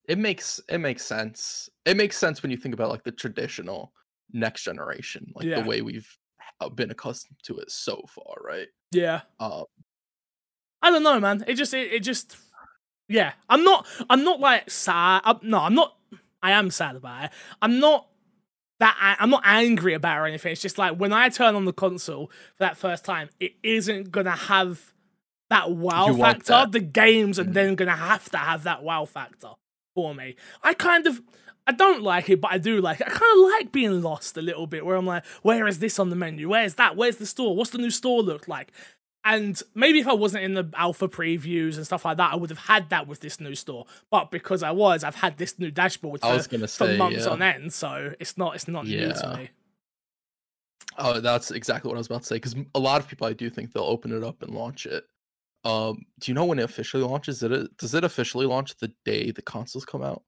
It 0.10 0.18
makes 0.18 0.60
it 0.68 0.80
makes 0.80 1.06
sense. 1.06 1.70
It 1.86 1.96
makes 1.96 2.18
sense 2.18 2.42
when 2.42 2.50
you 2.50 2.58
think 2.58 2.74
about 2.74 2.90
like 2.90 3.04
the 3.04 3.12
traditional 3.12 3.94
next 4.34 4.64
generation, 4.64 5.32
like 5.36 5.46
Yeah. 5.46 5.62
the 5.62 5.68
way 5.70 5.82
we've 5.84 6.10
uh, 6.60 6.70
been 6.70 6.92
accustomed 6.92 7.38
to 7.44 7.58
it 7.60 7.72
so 7.72 8.02
far, 8.08 8.36
right? 8.44 8.68
Yeah. 8.92 9.22
Um, 9.40 9.66
I 10.82 10.92
don't 10.92 11.04
know, 11.04 11.20
man. 11.20 11.44
It 11.48 11.56
just, 11.56 11.74
it, 11.74 11.92
it 11.94 12.00
just, 12.04 12.38
yeah. 13.10 13.34
I'm 13.50 13.64
not, 13.64 13.86
I'm 14.10 14.24
not 14.24 14.40
like 14.40 14.70
sad. 14.70 15.22
I'm, 15.26 15.40
no, 15.44 15.60
I'm 15.60 15.74
not. 15.76 15.96
I 16.42 16.52
am 16.52 16.70
sad 16.70 16.96
about 16.96 17.26
it. 17.26 17.32
I'm 17.62 17.80
not 17.80 18.08
that. 18.80 18.96
I, 19.00 19.22
am 19.24 19.32
not 19.32 19.42
angry 19.44 19.94
about 19.96 20.18
it 20.18 20.22
or 20.22 20.26
anything. 20.28 20.52
It's 20.52 20.62
just 20.62 20.78
like 20.78 20.98
when 20.98 21.12
I 21.12 21.30
turn 21.30 21.56
on 21.56 21.66
the 21.66 21.74
console 21.74 22.28
for 22.28 22.60
that 22.60 22.78
first 22.78 23.04
time, 23.06 23.30
it 23.40 23.54
isn't 23.64 24.12
gonna 24.12 24.32
have 24.36 24.94
that 25.50 25.72
wow 25.72 26.08
You 26.08 26.18
factor. 26.18 26.54
that. 26.54 26.72
The 26.72 26.80
games 26.80 27.40
are 27.40 27.44
Mhm. 27.46 27.54
then 27.54 27.76
gonna 27.76 27.96
have 27.96 28.30
to 28.32 28.38
have 28.38 28.64
that 28.64 28.84
wow 28.84 29.06
factor 29.06 29.50
for 29.96 30.14
me. 30.14 30.36
I 30.64 30.74
kind 30.76 31.08
of. 31.08 31.22
I 31.68 31.74
don't 31.74 32.02
like 32.02 32.30
it, 32.30 32.40
but 32.40 32.52
I 32.52 32.58
do 32.58 32.80
like 32.80 33.02
it. 33.02 33.08
I 33.08 33.10
kind 33.10 33.38
of 33.38 33.52
like 33.52 33.72
being 33.74 34.02
lost 34.02 34.38
a 34.38 34.42
little 34.42 34.68
bit, 34.68 34.86
where 34.86 34.96
I'm 34.96 35.06
like, 35.06 35.26
where 35.42 35.68
is 35.68 35.80
this 35.80 36.00
on 36.00 36.10
the 36.10 36.16
menu? 36.16 36.48
Where's 36.48 36.76
that? 36.76 36.96
Where's 36.96 37.18
the 37.18 37.26
store? 37.26 37.56
What's 37.56 37.72
the 37.72 37.78
new 37.78 37.92
store 37.92 38.22
look 38.24 38.48
like? 38.48 38.72
And 39.26 39.62
maybe 39.76 40.00
if 40.00 40.08
I 40.08 40.14
wasn't 40.14 40.46
in 40.46 40.54
the 40.54 40.72
alpha 40.76 41.10
previews 41.10 41.76
and 41.76 41.86
stuff 41.86 42.06
like 42.06 42.16
that, 42.16 42.32
I 42.32 42.38
would 42.38 42.50
have 42.50 42.60
had 42.60 42.90
that 42.92 43.08
with 43.08 43.20
this 43.20 43.42
new 43.42 43.56
store. 43.56 43.86
But 44.10 44.32
because 44.32 44.64
I 44.64 44.72
was, 44.72 45.04
I've 45.04 45.16
had 45.16 45.38
this 45.38 45.60
new 45.60 45.70
dashboard 45.70 46.22
for, 46.22 46.48
gonna 46.48 46.68
for 46.70 46.94
months 46.94 47.26
yeah. 47.26 47.32
on 47.32 47.42
end, 47.42 47.74
so 47.74 48.14
it's 48.22 48.38
not 48.38 48.56
it's 48.56 48.70
not 48.70 48.86
new 48.86 49.12
to 49.12 49.38
me. 49.38 49.50
Oh, 50.98 51.20
that's 51.20 51.52
exactly 51.52 51.90
what 51.90 51.96
I 51.96 51.98
was 51.98 52.08
about 52.08 52.22
to 52.22 52.28
say. 52.28 52.36
Because 52.36 52.56
a 52.74 52.80
lot 52.80 53.02
of 53.02 53.10
people, 53.10 53.28
I 53.28 53.34
do 53.34 53.50
think 53.50 53.74
they'll 53.74 53.84
open 53.84 54.16
it 54.16 54.24
up 54.24 54.42
and 54.42 54.56
launch 54.56 54.86
it. 54.86 55.04
Um, 55.66 56.06
do 56.20 56.32
you 56.32 56.34
know 56.34 56.46
when 56.46 56.60
it 56.60 56.64
officially 56.64 57.04
launches? 57.04 57.44
It 57.44 57.78
does 57.78 57.94
it 57.94 58.06
officially 58.06 58.46
launch 58.46 58.78
the 58.78 58.94
day 59.04 59.32
the 59.32 59.42
consoles 59.42 59.84
come 59.84 60.02
out? 60.02 60.24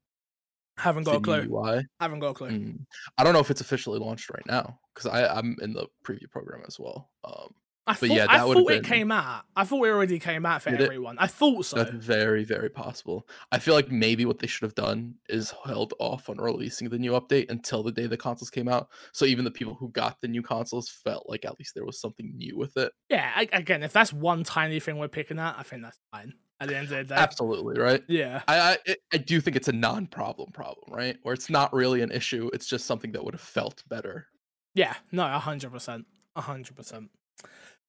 Haven't 0.80 1.04
got 1.04 1.16
a 1.18 1.20
clue. 1.20 1.48
UI? 1.50 1.86
Haven't 2.00 2.20
got 2.20 2.30
a 2.30 2.34
clue. 2.34 2.50
Mm. 2.50 2.86
I 3.18 3.24
don't 3.24 3.34
know 3.34 3.40
if 3.40 3.52
it's 3.52 3.62
officially 3.62 4.00
launched 4.00 4.30
right 4.30 4.46
now 4.46 4.80
because 4.94 5.10
I 5.12 5.28
I'm 5.28 5.56
in 5.62 5.74
the 5.74 5.88
preview 6.06 6.30
program 6.32 6.64
as 6.68 6.80
well. 6.80 7.10
Um, 7.24 7.54
I 7.88 7.94
but 7.94 8.00
thought, 8.02 8.10
yeah, 8.12 8.28
that 8.28 8.48
would've 8.48 8.62
thought 8.64 8.72
it 8.72 8.84
been- 8.84 8.92
came 8.92 9.12
out. 9.12 9.46
I 9.56 9.64
thought 9.64 9.84
it 9.84 9.90
already 9.90 10.20
came 10.20 10.46
out 10.46 10.62
for 10.62 10.70
Did 10.70 10.82
it? 10.82 10.84
everyone. 10.84 11.18
I 11.18 11.26
thought 11.26 11.66
so. 11.66 11.78
That's 11.78 11.90
very, 11.90 12.44
very 12.44 12.70
possible. 12.70 13.28
I 13.52 13.58
feel 13.58 13.74
like 13.74 13.90
maybe 13.90 14.26
what 14.26 14.38
they 14.38 14.46
should 14.46 14.62
have 14.62 14.76
done 14.76 15.16
is 15.28 15.52
held 15.66 15.96
off 15.98 16.30
on 16.30 16.38
releasing 16.38 16.88
the 16.90 17.00
new 17.00 17.14
update 17.14 17.50
until 17.50 17.82
the 17.82 17.92
day 17.92 18.06
the 18.06 18.16
consoles 18.16 18.52
came 18.52 18.68
out. 18.68 18.90
So 19.12 19.26
even 19.26 19.44
the 19.44 19.50
people 19.50 19.74
who 19.74 19.90
got 19.90 20.22
the 20.22 20.28
new 20.28 20.44
consoles 20.44 20.88
felt 20.88 21.28
like 21.28 21.46
at 21.46 21.58
least 21.58 21.74
there 21.74 21.86
was 21.86 22.00
something 22.00 22.32
new 22.38 22.56
with 22.56 22.78
it. 22.78 22.92
Yeah, 23.10 23.32
I, 23.36 23.48
again, 23.54 23.82
if 23.82 23.92
that's 23.92 24.14
one 24.14 24.44
tiny 24.44 24.80
thing 24.80 24.98
we're 25.00 25.08
picking 25.08 25.40
at, 25.40 25.56
I 25.58 25.64
think 25.64 25.82
that's 25.82 25.98
fine. 26.12 26.34
At 26.62 26.68
the 26.68 26.76
end 26.78 26.86
of 26.86 26.90
the 26.90 27.04
day, 27.06 27.16
Absolutely, 27.16 27.80
right? 27.80 28.04
yeah, 28.08 28.42
I 28.48 28.78
I, 28.88 28.96
I 29.14 29.18
do 29.18 29.40
think 29.40 29.56
it's 29.56 29.68
a 29.70 29.74
non-problem 29.74 30.52
problem, 30.52 30.94
right? 30.94 31.18
Where 31.24 31.34
it's 31.34 31.50
not 31.50 31.74
really 31.74 32.02
an 32.02 32.12
issue. 32.12 32.50
It's 32.54 32.68
just 32.68 32.86
something 32.86 33.14
that 33.14 33.24
would 33.24 33.34
have 33.34 33.42
felt 33.42 33.84
better. 33.88 34.28
yeah, 34.76 34.96
no, 35.12 35.26
hundred 35.40 35.72
percent, 35.72 36.06
hundred 36.36 36.76
percent. 36.76 37.10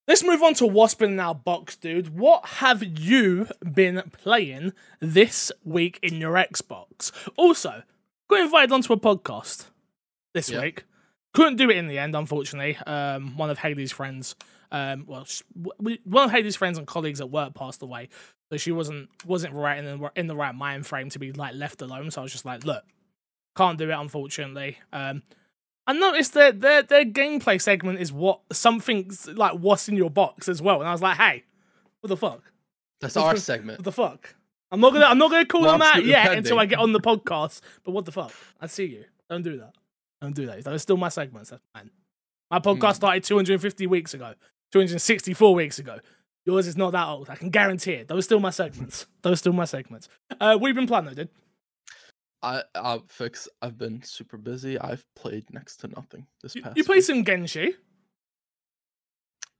Let's 0.09 0.25
move 0.25 0.43
on 0.43 0.55
to 0.55 0.67
what's 0.67 0.95
been 0.95 1.13
in 1.13 1.21
our 1.21 1.35
box, 1.35 1.77
dude. 1.77 2.17
What 2.19 2.45
have 2.47 2.83
you 2.83 3.47
been 3.73 4.03
playing 4.13 4.73
this 5.01 5.53
week 5.65 5.99
in 6.03 6.15
your 6.15 6.35
Xbox? 6.35 7.13
Also, 7.37 7.83
got 8.29 8.41
invited 8.41 8.73
onto 8.73 8.93
a 8.93 8.97
podcast 8.99 9.67
this 10.35 10.51
Yeah. 10.51 10.63
week. 10.63 10.85
Couldn't 11.35 11.57
do 11.57 11.71
it 11.71 11.77
in 11.77 11.87
the 11.87 11.99
end, 11.99 12.17
unfortunately. 12.17 12.77
Um, 12.87 13.37
one 13.37 13.51
of 13.51 13.59
Haley's 13.59 13.93
friends, 13.93 14.35
um, 14.73 15.05
well, 15.07 15.25
sh- 15.25 15.43
w- 15.55 15.73
w- 15.79 15.99
one 16.05 16.25
of 16.25 16.31
Haley's 16.31 16.57
friends 16.57 16.79
and 16.79 16.87
colleagues 16.87 17.21
at 17.21 17.31
work 17.31 17.55
passed 17.55 17.83
away, 17.83 18.09
so 18.51 18.57
she 18.57 18.73
wasn't 18.73 19.09
wasn't 19.27 19.55
right 19.55 19.79
in 19.79 19.85
the 20.01 20.11
in 20.17 20.27
the 20.27 20.37
right 20.37 20.55
mind 20.55 20.87
frame 20.87 21.09
to 21.11 21.19
be 21.19 21.33
like 21.33 21.55
left 21.55 21.83
alone. 21.83 22.11
So 22.11 22.21
I 22.21 22.23
was 22.23 22.33
just 22.33 22.45
like, 22.45 22.65
look, 22.65 22.85
can't 23.57 23.79
do 23.79 23.91
it, 23.91 23.95
unfortunately. 23.95 24.79
Um, 24.93 25.23
I 25.87 25.93
noticed 25.93 26.35
that 26.35 26.61
their 26.61 26.83
their 26.83 27.05
gameplay 27.05 27.61
segment 27.61 27.99
is 28.01 28.13
what 28.13 28.41
something's 28.53 29.27
like 29.29 29.55
what's 29.55 29.89
in 29.89 29.97
your 29.97 30.11
box 30.11 30.49
as 30.49 30.63
well, 30.63 30.81
and 30.81 30.89
I 30.89 30.93
was 30.93 31.03
like, 31.03 31.17
hey, 31.17 31.45
what 32.01 32.09
the 32.09 32.17
fuck? 32.17 32.43
That's 33.01 33.17
What's 33.17 33.27
our 33.27 33.35
the- 33.35 33.41
segment. 33.53 33.79
What 33.79 33.85
the 33.85 33.93
fuck? 33.93 34.35
I'm 34.71 34.79
not 34.81 34.93
gonna 34.93 35.07
I'm 35.07 35.19
not 35.19 35.31
gonna 35.33 35.47
call 35.47 35.63
Well, 35.63 35.73
them 35.73 35.83
out 35.83 36.05
yet 36.05 36.33
until 36.33 36.61
I 36.61 36.67
get 36.67 36.79
on 36.79 36.93
the 36.93 37.01
podcast. 37.01 37.61
But 37.83 37.91
what 37.91 38.05
the 38.05 38.13
fuck? 38.13 38.33
I 38.61 38.69
see 38.69 38.85
you. 38.85 39.05
Don't 39.29 39.43
do 39.43 39.59
that. 39.59 39.75
Don't 40.23 40.35
do 40.37 40.47
that. 40.47 40.63
Those 40.63 40.75
are 40.75 40.79
still 40.79 40.97
my 40.97 41.09
segments. 41.09 41.51
That's 41.51 41.63
fine. 41.75 41.91
My 42.53 42.59
podcast 42.61 42.79
Mm. 42.93 42.95
started 42.95 43.25
250 43.25 43.87
weeks 43.89 44.13
ago, 44.15 44.35
264 44.73 45.55
weeks 45.55 45.79
ago. 45.79 45.99
Yours 46.47 46.67
is 46.67 46.77
not 46.77 46.93
that 46.93 47.07
old. 47.07 47.29
I 47.29 47.37
can 47.37 47.51
guarantee 47.51 47.93
it. 47.93 48.09
Those 48.09 48.21
are 48.21 48.23
still 48.23 48.41
my 48.41 48.51
segments. 48.51 49.07
Those 49.23 49.35
are 49.35 49.37
still 49.37 49.53
my 49.53 49.65
segments. 49.67 50.09
Uh, 50.41 50.57
what 50.57 50.69
have 50.69 50.77
been 50.77 50.87
playing 50.87 51.05
though, 51.07 51.15
dude? 51.15 51.29
I 52.43 52.63
I 52.75 53.01
fix. 53.09 53.49
I've 53.61 53.77
been 53.77 54.03
super 54.03 54.39
busy. 54.39 54.79
I've 54.79 55.05
played 55.15 55.45
next 55.53 55.77
to 55.79 55.89
nothing 55.89 56.27
this 56.43 56.55
You, 56.55 56.63
past. 56.63 56.77
you 56.77 56.85
play 56.85 56.97
week. 56.97 57.05
some 57.05 57.25
Genshin. 57.25 57.75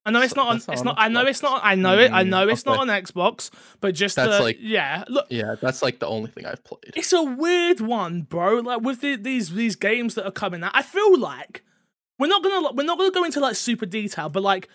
I 0.07 0.11
know 0.13 0.23
it's 0.23 0.33
So- 0.33 0.41
not 0.41 0.49
on. 0.49 0.57
that's 0.57 0.67
not 0.67 0.73
It's 0.73 0.81
on 0.81 0.85
not. 0.87 0.95
I 0.99 1.09
know 1.09 1.25
Xbox. 1.25 1.29
it's 1.31 1.43
not. 1.43 1.61
I 1.63 1.75
know 1.75 1.99
it. 1.99 2.11
I 2.13 2.23
know 2.23 2.49
it's 2.49 2.65
not 2.65 2.79
on 2.79 2.89
Xbox. 2.89 3.51
But 3.83 3.95
just 3.95 4.17
That's 4.17 4.39
the, 4.39 4.43
like- 4.43 4.57
yeah. 4.59 5.05
Look, 5.09 5.27
Yeah, 5.29 5.57
that's 5.61 5.83
like 5.83 5.99
the 5.99 6.07
only 6.07 6.31
thing 6.31 6.47
I've 6.47 6.65
played. 6.65 6.95
it's 6.97 7.13
a 7.13 7.23
weird 7.23 7.81
one, 7.83 8.23
bro. 8.23 8.61
Like 8.61 8.81
with 8.81 9.03
the, 9.03 9.17
these 9.17 9.51
these 9.51 9.77
games 9.77 10.15
that 10.15 10.25
are 10.25 10.31
coming 10.33 10.63
out, 10.65 10.71
I 10.75 10.81
feel 10.83 11.19
like 11.19 11.63
we're 12.19 12.29
not 12.29 12.43
gonna 12.43 12.73
we're 12.73 12.85
not 12.85 12.97
gonna 12.97 13.11
go 13.11 13.25
into 13.25 13.41
like 13.41 13.57
super 13.57 13.85
detail, 13.85 14.31
but 14.31 14.43
like 14.43 14.71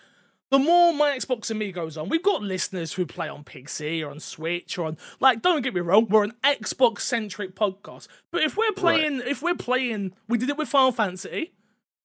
the 0.50 0.58
more 0.58 0.92
my 0.92 1.16
Xbox 1.16 1.50
and 1.50 1.58
me 1.58 1.72
goes 1.72 1.96
on, 1.96 2.08
we've 2.08 2.22
got 2.22 2.42
listeners 2.42 2.92
who 2.92 3.04
play 3.06 3.28
on 3.28 3.42
PC 3.44 4.02
or 4.06 4.10
on 4.10 4.20
Switch 4.20 4.78
or 4.78 4.86
on 4.86 4.96
like. 5.20 5.42
Don't 5.42 5.62
get 5.62 5.74
me 5.74 5.80
wrong, 5.80 6.06
we're 6.08 6.24
an 6.24 6.34
Xbox 6.44 7.00
centric 7.00 7.54
podcast. 7.54 8.08
But 8.30 8.42
if 8.42 8.56
we're 8.56 8.72
playing, 8.72 9.22
if 9.26 9.42
we're 9.42 9.54
playing, 9.56 10.12
we 10.28 10.38
did 10.38 10.48
it 10.50 10.56
with 10.56 10.68
Final 10.68 10.92
Fantasy. 10.92 11.52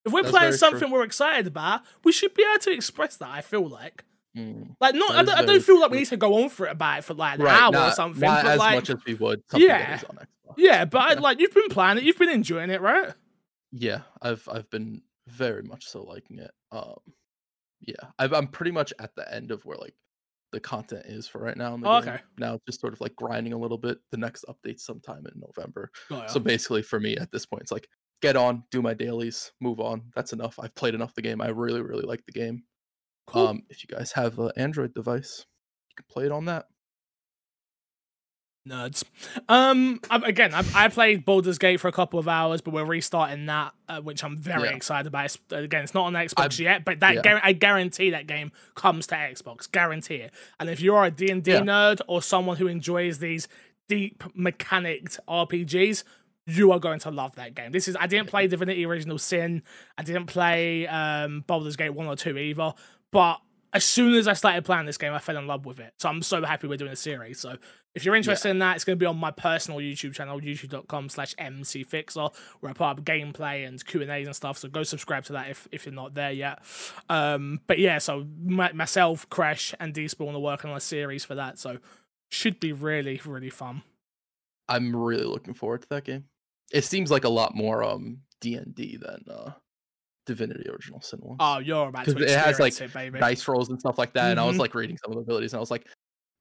If 0.06 0.12
we're 0.12 0.23
That's 0.23 0.32
playing 0.32 0.54
something 0.54 0.80
true. 0.89 0.91
we're 0.93 1.04
excited 1.04 1.45
about, 1.45 1.82
we 2.04 2.12
should 2.12 2.34
be 2.34 2.43
able 2.49 2.60
to 2.62 2.71
express 2.71 3.17
that. 3.17 3.30
I 3.30 3.41
feel 3.41 3.67
like. 3.67 4.04
Mm. 4.36 4.75
Like, 4.80 4.95
not, 4.95 5.12
I 5.12 5.23
don't, 5.23 5.38
I 5.39 5.45
don't 5.45 5.62
feel 5.62 5.80
like 5.80 5.91
we 5.91 5.97
need 5.97 6.08
to 6.08 6.15
go 6.17 6.41
on 6.41 6.49
for 6.49 6.65
it 6.65 6.71
about 6.71 6.99
it 6.99 7.04
for 7.04 7.13
like 7.13 7.38
an 7.38 7.43
Right, 7.45 7.62
hour 7.62 7.89
or 7.89 7.91
something. 7.91 8.21
not 8.21 8.43
but 8.43 8.51
as 8.54 8.60
like, 8.60 8.75
much 8.75 8.89
as 8.89 8.95
we 9.06 9.13
would 9.15 9.41
something 9.51 9.67
Yeah. 9.67 9.77
that 9.77 10.04
is 10.04 10.10
on 10.10 10.19
yeah, 10.58 10.86
but 10.86 10.99
I, 10.99 11.13
like 11.15 11.39
you've 11.39 11.54
been 11.54 11.67
playing 11.69 11.97
it, 11.97 12.04
you've 12.04 12.17
been 12.17 12.30
enjoying 12.30 12.69
it, 12.71 12.82
right? 12.82 13.13
Yeah, 13.71 14.01
I've 14.21 14.47
I've 14.51 14.69
been 14.69 15.01
very 15.27 15.63
much 15.63 15.86
so 15.86 16.04
liking 16.04 16.39
it. 16.39 16.51
Um, 16.71 16.95
yeah, 17.81 18.09
I've, 18.19 18.33
I'm 18.33 18.47
pretty 18.47 18.71
much 18.71 18.93
at 18.99 19.15
the 19.15 19.33
end 19.33 19.51
of 19.51 19.63
where 19.65 19.77
like 19.77 19.95
the 20.51 20.59
content 20.59 21.05
is 21.05 21.27
for 21.27 21.39
right 21.39 21.55
now. 21.57 21.73
In 21.73 21.81
the 21.81 21.89
Oh, 21.89 22.01
game. 22.01 22.09
okay. 22.15 22.21
Now 22.37 22.59
just 22.67 22.81
sort 22.81 22.93
of 22.93 23.01
like 23.01 23.15
grinding 23.15 23.53
a 23.53 23.57
little 23.57 23.77
bit. 23.77 23.99
The 24.11 24.17
next 24.17 24.45
update 24.49 24.79
sometime 24.79 25.25
in 25.25 25.39
November. 25.39 25.89
Got 26.09 26.23
ya. 26.23 26.27
So 26.27 26.39
basically, 26.39 26.81
for 26.81 26.99
me 26.99 27.15
at 27.17 27.31
this 27.31 27.45
point, 27.45 27.61
it's 27.63 27.71
like 27.71 27.87
get 28.21 28.35
on, 28.35 28.63
do 28.71 28.81
my 28.81 28.93
dailies, 28.93 29.51
move 29.61 29.79
on. 29.79 30.03
That's 30.15 30.33
enough. 30.33 30.59
I've 30.59 30.75
played 30.75 30.93
enough 30.93 31.15
the 31.15 31.21
game. 31.21 31.41
I 31.41 31.47
really 31.49 31.81
really 31.81 32.03
like 32.05 32.25
the 32.25 32.33
game. 32.33 32.63
Cool. 33.27 33.47
Um, 33.47 33.61
if 33.69 33.83
you 33.83 33.87
guys 33.95 34.11
have 34.11 34.37
an 34.39 34.51
Android 34.57 34.93
device, 34.93 35.45
you 35.89 35.95
can 35.95 36.05
play 36.09 36.25
it 36.25 36.31
on 36.31 36.45
that. 36.45 36.65
Nerds. 38.67 39.04
Um, 39.50 40.00
I, 40.10 40.17
again, 40.17 40.54
I, 40.54 40.63
I 40.76 40.88
played 40.89 41.26
Baldur's 41.26 41.58
Gate 41.58 41.80
for 41.80 41.88
a 41.88 41.91
couple 41.91 42.19
of 42.19 42.28
hours, 42.28 42.62
but 42.62 42.74
we're 42.74 42.86
restarting 42.86 43.47
that, 43.47 43.74
uh, 43.89 44.02
which 44.02 44.24
I'm 44.24 44.38
very 44.38 44.69
Yeah. 44.69 44.76
excited 44.76 45.08
about. 45.08 45.26
It's, 45.26 45.38
again, 45.50 45.84
it's 45.84 45.95
not 45.95 46.06
on 46.06 46.13
Xbox 46.13 46.34
I've- 46.43 46.63
yet, 46.63 46.86
but 46.86 47.00
that 47.00 47.26
yeah. 47.26 47.39
I 47.41 47.54
guarantee 47.54 48.12
that 48.12 48.28
game 48.28 48.52
comes 48.76 49.08
to 49.08 49.15
Xbox. 49.15 49.71
Guarantee 49.71 50.15
it. 50.17 50.34
And 50.60 50.69
if 50.69 50.80
you 50.80 50.93
are 50.95 51.06
a 51.06 51.12
D 51.12 51.32
and 51.32 51.41
D 51.43 51.54
nerd 51.54 52.02
or 52.08 52.21
someone 52.21 52.58
who 52.58 52.67
enjoys 52.67 53.17
these 53.17 53.47
deep 53.89 54.24
mechanicked 54.36 55.19
RPGs, 55.28 56.04
you 56.45 56.71
are 56.71 56.80
going 56.80 57.00
to 57.00 57.10
love 57.12 57.36
that 57.36 57.56
game. 57.56 57.71
This 57.71 57.88
is 57.88 57.97
I 58.00 58.06
didn't 58.08 58.28
play 58.30 58.45
Divinity 58.47 58.86
Original 58.86 59.17
Sin. 59.17 59.63
I 59.97 60.04
didn't 60.04 60.28
play 60.28 60.86
um 60.88 61.43
Baldur's 61.47 61.76
Gate 61.78 61.91
1 61.95 62.06
or 62.06 62.15
2 62.15 62.38
either, 62.38 62.74
but 63.12 63.39
as 63.73 63.86
soon 63.86 64.15
as 64.15 64.27
I 64.27 64.34
started 64.34 64.65
playing 64.65 64.86
this 64.86 64.97
game, 64.97 65.13
I 65.13 65.19
fell 65.19 65.38
in 65.38 65.47
love 65.47 65.65
with 65.65 65.79
it. 65.79 65.93
So 65.99 66.10
I'm 66.10 66.21
so 66.21 66.43
happy 66.43 66.67
we're 66.67 66.77
doing 66.77 66.91
a 66.91 66.95
series. 66.95 67.39
So 67.39 67.55
if 67.95 68.03
you're 68.03 68.15
interested 68.15 68.49
in 68.49 68.60
that, 68.60 68.75
it's 68.75 68.84
going 68.84 68.97
to 68.97 68.99
be 68.99 69.05
on 69.05 69.17
my 69.17 69.31
personal 69.31 69.79
YouTube 69.79 70.13
channel, 70.13 70.39
youtube.com 70.39 71.10
slash 71.10 71.36
mcfixer, 71.36 72.34
where 72.60 72.69
I 72.69 72.73
put 72.73 72.84
up 72.84 73.01
gameplay 73.03 73.65
and 73.65 73.84
Q&As 73.86 74.27
and 74.27 74.36
stuff. 74.36 74.57
So 74.57 74.67
go 74.67 74.84
subscribe 74.84 75.23
to 75.25 75.34
that 75.34 75.49
if, 75.49 75.67
if 75.71 75.86
you're 75.86 75.95
not 75.95 76.13
there 76.13 76.31
yet. 76.31 76.60
Um, 77.10 77.62
but 77.67 77.79
yeah, 77.79 77.97
so 77.99 78.25
my, 78.43 78.73
myself, 78.73 79.29
Crash, 79.29 79.73
and 79.79 79.93
Despawn 79.93 80.34
are 80.34 80.39
working 80.39 80.69
on 80.69 80.77
a 80.77 80.81
series 80.81 81.23
for 81.23 81.36
that. 81.36 81.57
So 81.57 81.77
should 82.29 82.60
be 82.60 82.73
really, 82.73 83.21
really 83.25 83.49
fun. 83.49 83.84
I'm 84.67 84.95
really 84.95 85.25
looking 85.25 85.53
forward 85.53 85.81
to 85.84 85.89
that 85.89 86.05
game. 86.05 86.25
It 86.71 86.86
seems 86.86 87.12
like 87.12 87.25
a 87.25 87.29
lot 87.29 87.55
more 87.55 87.84
um 87.84 88.19
D 88.39 88.55
and 88.55 88.73
D 88.73 88.97
than 88.97 89.25
uh 89.29 89.51
Divinity 90.25 90.69
Original 90.69 91.01
Sin 91.01 91.19
was. 91.23 91.38
Oh, 91.39 91.60
you're 91.60 91.89
about 91.89 92.05
to 92.05 92.17
it 92.17 92.29
has, 92.29 92.60
like, 92.60 92.79
it, 92.79 92.93
baby. 92.93 93.19
dice 93.19 93.47
rolls 93.47 93.69
and 93.69 93.79
stuff 93.79 93.97
like 93.97 94.13
that. 94.13 94.31
And 94.31 94.39
I 94.39 94.45
was 94.45 94.55
Mhm. 94.55 94.60
like 94.60 94.75
reading 94.75 94.97
some 94.97 95.12
of 95.12 95.15
the 95.17 95.21
abilities, 95.21 95.53
and 95.53 95.57
I 95.57 95.62
was 95.62 95.71
like, 95.71 95.88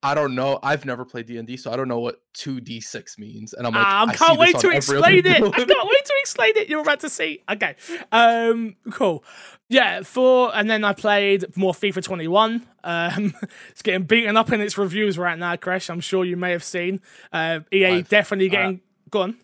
I 0.03 0.14
don't 0.14 0.35
know. 0.35 0.59
I've 0.62 0.87
never 0.87 1.05
played 1.05 1.27
D 1.27 1.37
and 1.37 1.47
D, 1.47 1.59
so 1.59 1.71
I 1.71 1.77
don't 1.77 1.87
know 1.88 1.99
what 2.01 2.23
two 2.33 2.59
D 2.59 2.81
six 2.81 3.19
means. 3.19 3.53
And 3.53 3.66
I'm 3.66 3.75
like, 3.75 3.85
Ah, 3.87 4.07
I 4.07 4.11
I 4.11 4.14
can't 4.16 4.38
wait 4.38 4.59
to 4.61 4.71
explain 4.71 5.27
it. 5.27 5.27
I 5.27 5.40
can't 5.51 5.69
wait 5.69 6.05
to 6.07 6.14
explain 6.23 6.53
it. 6.57 6.71
You're 6.71 6.81
about 6.81 7.01
to 7.01 7.11
see. 7.11 7.43
Okay. 7.51 7.77
Um, 8.11 8.77
cool. 8.93 9.23
Yeah, 9.69 10.01
four, 10.03 10.53
and 10.57 10.71
then 10.71 10.85
I 10.85 10.95
played 10.95 11.55
more 11.55 11.75
FIFA 11.75 12.03
21. 12.03 12.66
Um, 12.83 13.35
it's 13.69 13.83
getting 13.83 14.05
beaten 14.05 14.38
up 14.38 14.51
in 14.53 14.62
its 14.62 14.79
reviews 14.79 15.19
right 15.19 15.38
now, 15.38 15.55
Crash. 15.57 15.90
I'm 15.90 16.01
sure 16.01 16.25
you 16.25 16.37
may 16.38 16.53
have 16.53 16.64
seen. 16.64 17.03
Uh, 17.31 17.61
EA 17.71 17.87
I've- 17.87 18.03
definitely 18.09 18.49
uh, 18.49 18.53
getting. 18.53 18.81
go 19.11 19.21
on. 19.23 19.37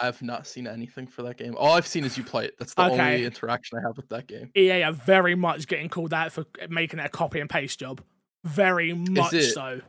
I 0.00 0.06
have 0.06 0.22
not 0.22 0.46
seen 0.46 0.66
anything 0.66 1.06
for 1.06 1.22
that 1.24 1.36
game. 1.36 1.54
All 1.58 1.72
I've 1.72 1.86
seen 1.86 2.04
is 2.04 2.16
you 2.16 2.24
play 2.24 2.46
it. 2.46 2.54
That's 2.58 2.72
the 2.74 2.84
Okay. 2.86 2.92
only 3.14 3.24
interaction 3.26 3.78
I 3.78 3.82
have 3.86 3.96
with 3.96 4.08
that 4.08 4.26
game. 4.26 4.50
EA 4.56 4.82
are 4.84 4.92
very 4.92 5.34
much 5.34 5.66
getting 5.68 5.88
called 5.90 6.14
out 6.14 6.32
for 6.32 6.44
making 6.68 6.98
it 7.00 7.04
a 7.06 7.08
copy 7.10 7.38
and 7.40 7.50
paste 7.50 7.78
job. 7.80 8.02
Very 8.44 8.94
much 8.94 9.34
it- 9.34 9.52
so. 9.52 9.80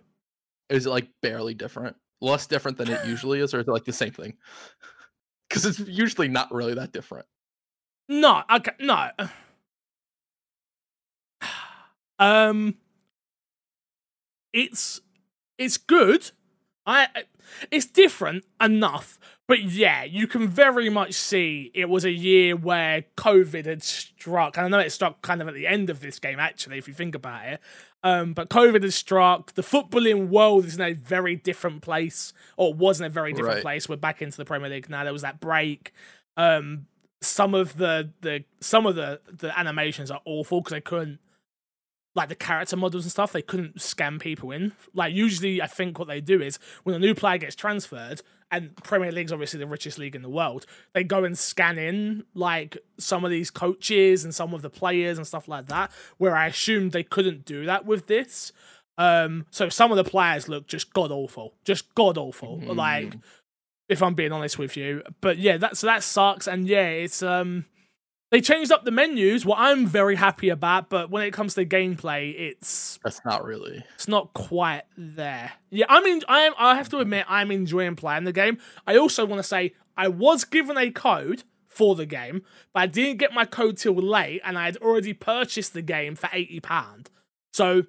Is 0.69 0.85
it 0.85 0.89
like 0.89 1.07
barely 1.21 1.53
different? 1.53 1.95
Less 2.19 2.45
different 2.47 2.77
than 2.77 2.89
it 2.89 3.05
usually 3.07 3.39
is, 3.39 3.53
or 3.53 3.59
is 3.61 3.67
it 3.67 3.71
like 3.71 3.85
the 3.85 3.93
same 3.93 4.11
thing? 4.11 4.37
Because 5.49 5.65
it's 5.65 5.79
usually 5.79 6.29
not 6.29 6.49
really 6.53 6.73
that 6.75 6.93
different. 6.93 7.25
No, 8.07 8.41
okay, 8.49 8.71
no. 8.79 9.09
Um, 12.19 12.75
it's 14.53 15.01
it's 15.57 15.77
good. 15.77 16.31
I 16.85 17.07
I- 17.15 17.23
it's 17.71 17.85
different 17.85 18.45
enough, 18.61 19.19
but 19.51 19.63
yeah, 19.63 20.05
you 20.05 20.27
can 20.27 20.47
very 20.47 20.87
much 20.87 21.11
see 21.11 21.71
it 21.73 21.89
was 21.89 22.05
a 22.05 22.09
year 22.09 22.55
where 22.55 23.03
COVID 23.17 23.65
had 23.65 23.83
struck. 23.83 24.55
And 24.55 24.65
I 24.65 24.69
know 24.69 24.79
it 24.79 24.91
struck 24.91 25.21
kind 25.21 25.41
of 25.41 25.49
at 25.49 25.53
the 25.53 25.67
end 25.67 25.89
of 25.89 25.99
this 25.99 26.19
game, 26.19 26.39
actually, 26.39 26.77
if 26.77 26.87
you 26.87 26.93
think 26.93 27.15
about 27.15 27.45
it. 27.45 27.59
Um, 28.01 28.31
but 28.31 28.49
COVID 28.49 28.81
has 28.83 28.95
struck. 28.95 29.51
The 29.55 29.61
footballing 29.61 30.29
world 30.29 30.63
is 30.63 30.75
in 30.75 30.81
a 30.81 30.93
very 30.93 31.35
different 31.35 31.81
place, 31.81 32.31
or 32.55 32.73
was 32.73 33.01
in 33.01 33.05
a 33.05 33.09
very 33.09 33.33
different 33.33 33.55
Right. 33.55 33.61
place. 33.61 33.89
We're 33.89 33.97
back 33.97 34.21
into 34.21 34.37
the 34.37 34.45
Premier 34.45 34.69
League 34.69 34.89
now. 34.89 35.03
There 35.03 35.11
was 35.11 35.23
that 35.23 35.41
break. 35.41 35.91
Um, 36.37 36.85
some 37.19 37.53
of 37.53 37.75
the 37.75 38.09
the 38.21 38.45
some 38.61 38.85
of 38.85 38.95
the 38.95 39.19
the 39.29 39.59
animations 39.59 40.09
are 40.11 40.21
awful 40.23 40.61
because 40.61 40.71
they 40.71 40.79
couldn't 40.79 41.19
like 42.13 42.29
the 42.29 42.35
character 42.35 42.75
models 42.75 43.05
and 43.05 43.11
stuff 43.11 43.31
they 43.31 43.41
couldn't 43.41 43.81
scan 43.81 44.19
people 44.19 44.51
in 44.51 44.73
like 44.93 45.13
usually 45.13 45.61
i 45.61 45.67
think 45.67 45.97
what 45.97 46.07
they 46.07 46.21
do 46.21 46.41
is 46.41 46.59
when 46.83 46.95
a 46.95 46.99
new 46.99 47.15
player 47.15 47.37
gets 47.37 47.55
transferred 47.55 48.21
and 48.51 48.75
premier 48.83 49.11
league's 49.11 49.31
obviously 49.31 49.59
the 49.59 49.67
richest 49.67 49.97
league 49.97 50.15
in 50.15 50.21
the 50.21 50.29
world 50.29 50.65
they 50.93 51.03
go 51.03 51.23
and 51.23 51.37
scan 51.37 51.77
in 51.77 52.23
like 52.33 52.77
some 52.97 53.23
of 53.23 53.31
these 53.31 53.49
coaches 53.49 54.23
and 54.23 54.35
some 54.35 54.53
of 54.53 54.61
the 54.61 54.69
players 54.69 55.17
and 55.17 55.25
stuff 55.25 55.47
like 55.47 55.67
that 55.67 55.91
where 56.17 56.35
i 56.35 56.47
assumed 56.47 56.91
they 56.91 57.03
couldn't 57.03 57.45
do 57.45 57.65
that 57.65 57.85
with 57.85 58.07
this 58.07 58.51
um 58.97 59.45
so 59.51 59.69
some 59.69 59.91
of 59.91 59.97
the 59.97 60.03
players 60.03 60.49
look 60.49 60.67
just 60.67 60.93
god 60.93 61.11
awful 61.11 61.53
just 61.63 61.93
god 61.95 62.17
awful 62.17 62.59
like 62.59 63.15
if 63.91 64.01
I'm 64.01 64.13
being 64.13 64.31
honest 64.31 64.57
with 64.57 64.77
you. 64.77 65.03
But 65.19 65.37
yeah, 65.37 65.57
that 65.57 65.75
so 65.75 65.85
that 65.87 66.01
sucks. 66.01 66.47
And 66.47 66.65
yeah, 66.65 66.87
it's 66.87 67.21
um 67.21 67.65
they 68.31 68.41
changed 68.41 68.71
up 68.71 68.85
the 68.85 68.91
menus, 68.91 69.45
what 69.45 69.59
I'm 69.59 69.85
very 69.85 70.15
happy 70.15 70.49
about, 70.49 70.89
but 70.89 71.11
when 71.11 71.23
it 71.23 71.31
comes 71.33 71.53
to 71.55 71.65
gameplay, 71.65 72.33
it's 72.37 72.99
That's 73.03 73.21
not 73.25 73.43
really. 73.43 73.83
it's 73.95 74.07
not 74.07 74.33
quite 74.33 74.83
there. 74.97 75.51
Yeah, 75.69 75.85
I 75.89 76.01
mean 76.01 76.21
I 76.27 76.41
am 76.41 76.53
I 76.57 76.75
have 76.75 76.89
to 76.89 76.99
admit 76.99 77.25
I'm 77.29 77.51
enjoying 77.51 77.95
playing 77.95 78.23
the 78.23 78.33
game. 78.33 78.57
I 78.87 78.97
also 78.97 79.25
want 79.25 79.39
to 79.39 79.47
say 79.47 79.73
I 79.97 80.07
was 80.07 80.45
given 80.45 80.77
a 80.77 80.89
code 80.91 81.43
for 81.67 81.95
the 81.95 82.05
game, 82.05 82.43
but 82.73 82.81
I 82.83 82.87
didn't 82.87 83.17
get 83.17 83.33
my 83.33 83.45
code 83.45 83.77
till 83.77 83.95
late 83.95 84.41
and 84.43 84.57
I 84.57 84.65
had 84.65 84.77
already 84.77 85.13
purchased 85.13 85.73
the 85.73 85.81
game 85.81 86.15
for 86.15 86.27
£80. 86.27 87.07
So 87.53 87.83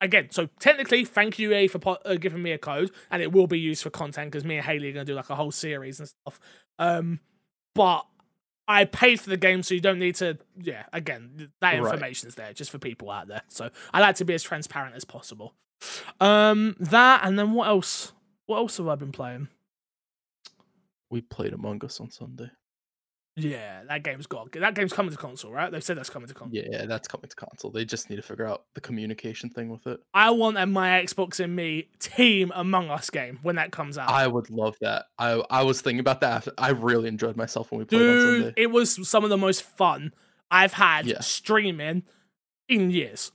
again, 0.00 0.28
so 0.30 0.48
technically, 0.60 1.04
thank 1.04 1.38
you, 1.38 1.52
EA, 1.52 1.68
for 1.68 1.78
po- 1.78 1.98
uh, 2.04 2.14
giving 2.14 2.42
me 2.42 2.52
a 2.52 2.58
code, 2.58 2.90
and 3.10 3.22
it 3.22 3.32
will 3.32 3.46
be 3.46 3.58
used 3.58 3.82
for 3.82 3.90
content 3.90 4.30
because 4.30 4.44
me 4.44 4.56
and 4.56 4.64
Haley 4.64 4.90
are 4.90 4.92
going 4.92 5.06
to 5.06 5.12
do 5.12 5.16
like 5.16 5.30
a 5.30 5.34
whole 5.34 5.50
series 5.50 5.98
and 6.00 6.08
stuff. 6.08 6.38
Um, 6.78 7.20
but 7.74 8.06
I 8.70 8.84
paid 8.84 9.18
for 9.18 9.30
the 9.30 9.36
game, 9.38 9.62
so 9.62 9.74
you 9.74 9.80
don't 9.80 9.98
need 9.98 10.14
to. 10.16 10.36
Yeah, 10.60 10.84
again, 10.92 11.50
that 11.60 11.70
Right. 11.70 11.78
information's 11.78 12.34
there 12.34 12.52
just 12.52 12.70
for 12.70 12.78
people 12.78 13.10
out 13.10 13.26
there. 13.26 13.42
So 13.48 13.70
I 13.94 14.00
like 14.00 14.16
to 14.16 14.24
be 14.26 14.34
as 14.34 14.42
transparent 14.42 14.94
as 14.94 15.04
possible. 15.04 15.54
Um, 16.20 16.76
that 16.78 17.24
and 17.24 17.38
then 17.38 17.52
what 17.52 17.68
else? 17.68 18.12
What 18.46 18.58
else 18.58 18.76
have 18.76 18.88
I 18.88 18.94
been 18.94 19.12
playing? 19.12 19.48
We 21.10 21.22
played 21.22 21.54
Among 21.54 21.82
Us 21.84 22.00
on 22.00 22.10
Sunday. 22.10 22.50
Yeah, 23.38 23.84
that 23.88 24.02
game's 24.02 24.26
got 24.26 24.50
that 24.52 24.74
game's 24.74 24.92
coming 24.92 25.12
to 25.12 25.16
console, 25.16 25.52
right? 25.52 25.70
They've 25.70 25.82
said 25.82 25.96
that's 25.96 26.10
coming 26.10 26.28
to 26.28 26.34
console. 26.34 26.60
Yeah, 26.62 26.86
that's 26.86 27.06
coming 27.06 27.28
to 27.28 27.36
console. 27.36 27.70
They 27.70 27.84
just 27.84 28.10
need 28.10 28.16
to 28.16 28.22
figure 28.22 28.46
out 28.46 28.64
the 28.74 28.80
communication 28.80 29.48
thing 29.50 29.68
with 29.70 29.86
it. 29.86 30.00
I 30.12 30.30
want 30.30 30.58
a 30.58 30.66
my 30.66 30.88
Xbox 31.02 31.38
and 31.42 31.54
me 31.54 31.88
team 32.00 32.52
Among 32.54 32.90
Us 32.90 33.10
game 33.10 33.38
when 33.42 33.56
that 33.56 33.70
comes 33.70 33.96
out. 33.96 34.10
I 34.10 34.26
would 34.26 34.50
love 34.50 34.76
that. 34.80 35.06
I 35.18 35.42
I 35.50 35.62
was 35.62 35.80
thinking 35.80 36.00
about 36.00 36.20
that. 36.22 36.32
After, 36.32 36.52
I 36.58 36.70
really 36.70 37.08
enjoyed 37.08 37.36
myself 37.36 37.70
when 37.70 37.78
we 37.78 37.84
played 37.84 38.08
on 38.08 38.16
Dude, 38.16 38.22
Sunday. 38.42 38.54
it 38.56 38.70
was 38.72 39.08
some 39.08 39.24
of 39.24 39.30
the 39.30 39.38
most 39.38 39.62
fun 39.62 40.12
I've 40.50 40.72
had 40.72 41.06
Yeah. 41.06 41.20
streaming 41.20 42.02
in 42.68 42.90
years. 42.90 43.32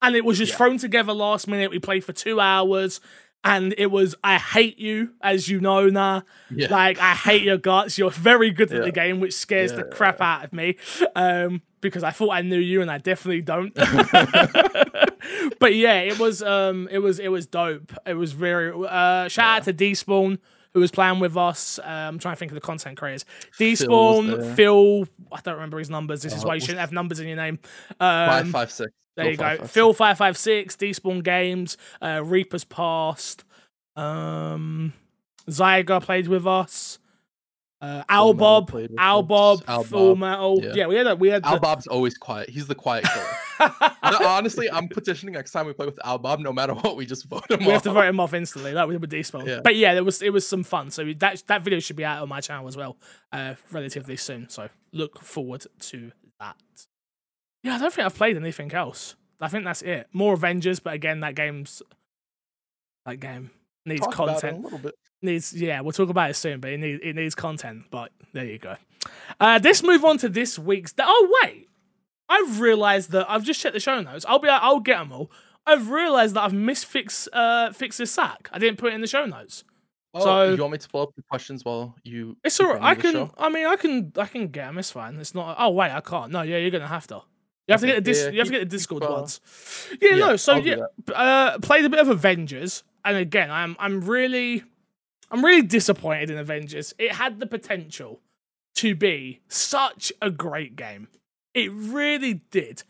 And 0.00 0.14
it 0.14 0.24
was 0.24 0.38
just 0.38 0.52
Yeah. 0.52 0.58
thrown 0.58 0.78
together 0.78 1.12
last 1.12 1.48
minute. 1.48 1.70
We 1.70 1.80
played 1.80 2.04
for 2.04 2.12
two 2.12 2.38
hours. 2.40 3.00
And 3.44 3.74
it 3.78 3.86
was, 3.90 4.14
I 4.22 4.36
hate 4.36 4.78
you, 4.78 5.12
as 5.22 5.48
you 5.48 5.60
know 5.60 5.88
now. 5.88 6.24
Yeah. 6.50 6.66
Like, 6.70 6.98
I 6.98 7.14
hate 7.14 7.42
your 7.42 7.56
guts. 7.56 7.96
You're 7.96 8.10
very 8.10 8.50
good 8.50 8.72
at 8.72 8.82
the 8.82 8.90
game, 8.92 9.20
which 9.20 9.32
scares 9.34 9.72
the 9.72 9.78
Yeah. 9.88 9.96
crap 9.96 10.20
out 10.20 10.44
of 10.44 10.52
me. 10.52 10.76
Um, 11.14 11.62
because 11.80 12.02
I 12.02 12.10
thought 12.10 12.30
I 12.30 12.42
knew 12.42 12.58
you 12.58 12.82
and 12.82 12.90
I 12.90 12.98
definitely 12.98 13.42
don't. 13.42 13.72
but 15.60 15.74
yeah, 15.74 16.00
it 16.00 16.18
was 16.18 16.42
um 16.42 16.88
it 16.90 16.98
was 16.98 17.18
it 17.18 17.28
was 17.28 17.46
dope. 17.46 17.92
It 18.06 18.14
was 18.14 18.32
very 18.32 18.72
uh 18.72 19.28
shout 19.28 19.58
out 19.58 19.62
to 19.64 19.72
Despawn 19.72 20.38
who 20.78 20.82
was 20.82 20.90
playing 20.92 21.18
with 21.18 21.36
us. 21.36 21.78
Uh, 21.78 21.82
I'm 21.86 22.18
trying 22.18 22.34
to 22.34 22.38
think 22.38 22.52
of 22.52 22.54
the 22.54 22.60
content 22.60 22.96
creators. 22.96 23.24
Despawn. 23.58 24.54
Phil, 24.54 25.06
I 25.32 25.40
don't 25.42 25.54
remember 25.54 25.78
his 25.78 25.90
numbers. 25.90 26.22
This 26.22 26.34
is 26.34 26.44
Uh, 26.44 26.48
why 26.48 26.54
you 26.54 26.60
shouldn't 26.60 26.78
have 26.78 26.92
numbers 26.92 27.18
in 27.20 27.26
your 27.26 27.36
name. 27.36 27.58
five 27.98 28.46
Um, 28.46 28.52
five 28.52 28.70
six. 28.70 28.90
there 29.16 29.30
you 29.30 29.36
go. 29.36 29.42
five, 29.44 29.58
five, 29.60 29.70
Phil 29.70 29.92
five 29.92 30.18
five 30.18 30.36
six, 30.38 30.76
Despawn 30.76 31.22
Games, 31.24 31.76
uh, 32.00 32.22
Reaper's 32.24 32.64
Past, 32.64 33.44
um, 33.96 34.92
Zyga 35.48 36.02
played 36.02 36.28
with 36.28 36.46
us. 36.46 36.98
Uh, 37.80 38.02
Al 38.08 38.34
Bob, 38.34 38.72
Al. 38.98 39.22
Bob, 39.22 39.64
Full 39.86 40.16
Metal. 40.16 40.58
Yeah. 40.62 40.72
yeah. 40.74 40.86
we 40.86 40.96
had 40.96 41.06
a, 41.06 41.16
we 41.16 41.28
had 41.28 41.44
Al 41.44 41.54
the- 41.54 41.60
Bob's 41.60 41.86
always 41.86 42.16
quiet. 42.18 42.48
He's 42.50 42.66
the 42.66 42.74
quiet 42.74 43.04
killer. 43.04 43.26
Honestly, 44.02 44.70
I'm 44.70 44.88
petitioning 44.88 45.34
next 45.34 45.52
time 45.52 45.66
we 45.66 45.72
play 45.72 45.86
with 45.86 45.98
Al 46.04 46.18
Bob. 46.18 46.40
No 46.40 46.52
matter 46.52 46.74
what, 46.74 46.96
we 46.96 47.06
just 47.06 47.24
vote 47.26 47.50
him 47.50 47.60
off. 47.60 47.66
we 47.66 47.72
have 47.72 47.82
to 47.82 47.90
vote 47.92 48.06
him 48.08 48.20
off 48.20 48.34
instantly, 48.34 48.72
That 48.74 48.88
we 48.88 48.94
did 48.94 49.00
with 49.00 49.10
Despawn. 49.10 49.46
Yeah. 49.46 49.60
But 49.62 49.76
yeah, 49.76 49.94
there 49.94 50.04
was 50.04 50.22
it 50.22 50.32
was 50.32 50.46
some 50.46 50.64
fun. 50.64 50.90
So 50.90 51.12
that 51.18 51.42
that 51.46 51.62
video 51.62 51.80
should 51.80 51.96
be 51.96 52.04
out 52.04 52.22
on 52.22 52.28
my 52.28 52.40
channel 52.40 52.68
as 52.68 52.76
well, 52.76 52.96
uh, 53.32 53.54
relatively 53.70 54.16
soon. 54.16 54.48
So 54.48 54.68
look 54.92 55.20
forward 55.20 55.66
to 55.80 56.12
that. 56.40 56.56
Yeah, 57.62 57.74
I 57.74 57.78
don't 57.78 57.92
think 57.92 58.06
I've 58.06 58.14
played 58.14 58.36
anything 58.36 58.72
else. 58.72 59.16
I 59.40 59.48
think 59.48 59.64
that's 59.64 59.82
it. 59.82 60.08
More 60.12 60.34
Avengers, 60.34 60.80
but 60.80 60.94
again, 60.94 61.20
that 61.20 61.34
game's 61.34 61.82
that 63.06 63.20
game 63.20 63.50
needs 63.86 64.00
Talk 64.02 64.12
it 64.12 64.16
content. 64.16 64.58
a 64.58 64.60
little 64.60 64.78
bit. 64.78 64.94
needs 65.22 65.54
yeah 65.58 65.80
we'll 65.80 65.92
talk 65.92 66.10
about 66.10 66.28
it 66.28 66.34
soon 66.34 66.60
but 66.60 66.70
it 66.70 66.76
needs 66.78 67.00
it 67.02 67.16
needs 67.16 67.34
content 67.34 67.84
but 67.90 68.12
there 68.34 68.44
you 68.44 68.58
go 68.58 68.76
uh 69.40 69.58
let's 69.64 69.82
move 69.82 70.04
on 70.04 70.18
to 70.18 70.28
this 70.28 70.58
week's 70.58 70.92
oh 70.98 71.38
wait 71.42 71.66
i've 72.28 72.60
realized 72.60 73.10
that 73.12 73.26
i've 73.30 73.44
just 73.44 73.60
checked 73.60 73.74
the 73.74 73.80
show 73.80 74.00
notes 74.00 74.24
i'll 74.28 74.38
be 74.38 74.48
i'll 74.48 74.80
get 74.80 74.98
them 74.98 75.12
all 75.12 75.30
i've 75.66 75.90
realized 75.90 76.34
that 76.34 76.42
i've 76.42 76.52
missed 76.52 76.86
fix 76.86 77.28
uh 77.32 77.70
fix 77.72 77.96
this 77.98 78.10
sack 78.10 78.48
i 78.52 78.58
didn't 78.58 78.78
put 78.78 78.92
it 78.92 78.94
in 78.94 79.00
the 79.00 79.06
show 79.06 79.24
notes 79.26 79.64
Oh, 80.14 80.20
So- 80.24 80.54
you 80.54 80.60
want 80.62 80.72
me 80.72 80.78
to 80.78 80.88
pull 80.88 81.02
up 81.02 81.14
the 81.16 81.22
questions 81.28 81.64
while 81.66 81.94
you? 82.02 82.36
it's 82.42 82.56
keep 82.56 82.66
all 82.66 82.72
right 82.74 82.82
i 82.82 82.94
can 82.94 83.12
show? 83.12 83.30
i 83.36 83.48
mean 83.50 83.66
i 83.66 83.76
can 83.76 84.10
i 84.16 84.24
can 84.24 84.48
get 84.48 84.66
them 84.66 84.78
it's 84.78 84.90
fine 84.90 85.16
it's 85.20 85.34
not 85.34 85.56
oh 85.58 85.70
wait 85.70 85.90
i 85.92 86.00
can't 86.00 86.32
no 86.32 86.40
yeah 86.42 86.56
you're 86.56 86.70
gonna 86.70 86.86
have 86.86 87.06
to 87.06 87.20
you 87.66 87.72
have 87.72 87.80
to 87.82 87.86
get 87.86 87.96
the 87.96 88.00
dis- 88.00 88.24
yeah, 88.24 88.30
you 88.30 88.38
have 88.38 88.46
to 88.46 88.52
get 88.52 88.60
the 88.60 88.64
Discord 88.64 89.02
uh, 89.02 89.08
ones. 89.10 89.42
Yeah, 90.00 90.14
yeah, 90.14 90.16
no. 90.16 90.36
So 90.36 90.54
yeah, 90.54 90.76
uh, 91.14 91.58
played 91.58 91.84
a 91.84 91.90
bit 91.90 91.98
of 92.00 92.08
Avengers, 92.08 92.82
and 93.04 93.18
again, 93.18 93.50
I'm 93.50 93.76
I'm 93.78 94.00
really, 94.00 94.64
I'm 95.30 95.44
really 95.44 95.60
disappointed 95.60 96.30
in 96.30 96.38
Avengers. 96.38 96.94
It 96.98 97.12
had 97.12 97.40
the 97.40 97.46
potential 97.46 98.22
to 98.76 98.94
be 98.94 99.40
such 99.48 100.10
a 100.22 100.30
great 100.30 100.76
game. 100.76 101.08
It 101.58 101.72
really 101.72 102.34
did. 102.52 102.84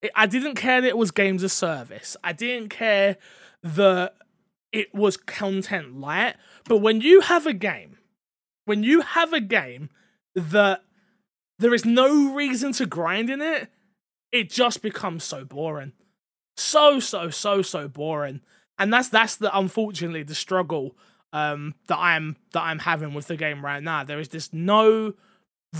It, 0.00 0.10
I 0.14 0.26
didn't 0.26 0.54
care 0.54 0.80
that 0.80 0.88
it 0.88 0.96
was 0.96 1.10
games 1.10 1.42
of 1.42 1.52
service. 1.52 2.16
I 2.24 2.32
didn't 2.32 2.70
care 2.70 3.18
that 3.62 4.14
it 4.72 4.94
was 4.94 5.18
content 5.18 6.00
light. 6.00 6.36
But 6.66 6.78
when 6.78 7.02
you 7.02 7.20
have 7.20 7.46
a 7.46 7.52
game, 7.52 7.98
when 8.64 8.82
you 8.82 9.02
have 9.02 9.34
a 9.34 9.40
game 9.40 9.90
that 10.34 10.82
there 11.58 11.74
is 11.74 11.84
no 11.84 12.32
reason 12.32 12.72
to 12.72 12.86
grind 12.86 13.28
in 13.28 13.42
it, 13.42 13.68
it 14.32 14.48
just 14.48 14.80
becomes 14.80 15.22
so 15.22 15.44
boring. 15.44 15.92
So, 16.56 17.00
so, 17.00 17.28
so, 17.28 17.60
so 17.60 17.88
boring. 17.88 18.40
And 18.78 18.90
that's 18.90 19.10
that's 19.10 19.36
the 19.36 19.56
unfortunately 19.56 20.22
the 20.22 20.34
struggle 20.34 20.96
um 21.34 21.74
that 21.88 21.98
I'm 21.98 22.36
that 22.52 22.62
I'm 22.62 22.78
having 22.78 23.12
with 23.12 23.26
the 23.26 23.36
game 23.36 23.62
right 23.62 23.82
now. 23.82 24.02
There 24.02 24.18
is 24.18 24.28
just 24.28 24.54
no 24.54 25.12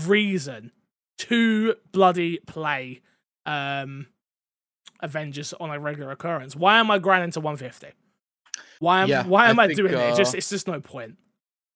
reason 0.07 0.73
to 1.19 1.75
bloody 1.93 2.39
play 2.47 3.01
um 3.47 4.07
Avengers 5.01 5.53
on 5.61 5.71
a 5.71 5.79
regular 5.79 6.13
occurrence. 6.13 6.57
Why 6.57 6.79
am 6.79 6.91
I 6.91 6.99
grinding 6.99 7.31
to 7.33 7.41
150? 7.41 7.89
Why 8.79 9.03
am 9.03 9.09
Yeah, 9.09 9.27
why 9.27 9.51
am 9.51 9.59
I, 9.59 9.67
think, 9.67 9.77
doing 9.77 9.93
it? 9.93 9.99
It 9.99 10.17
Just 10.17 10.35
uh, 10.35 10.39
it's 10.39 10.49
just 10.49 10.67
no 10.67 10.81
point. 10.81 11.17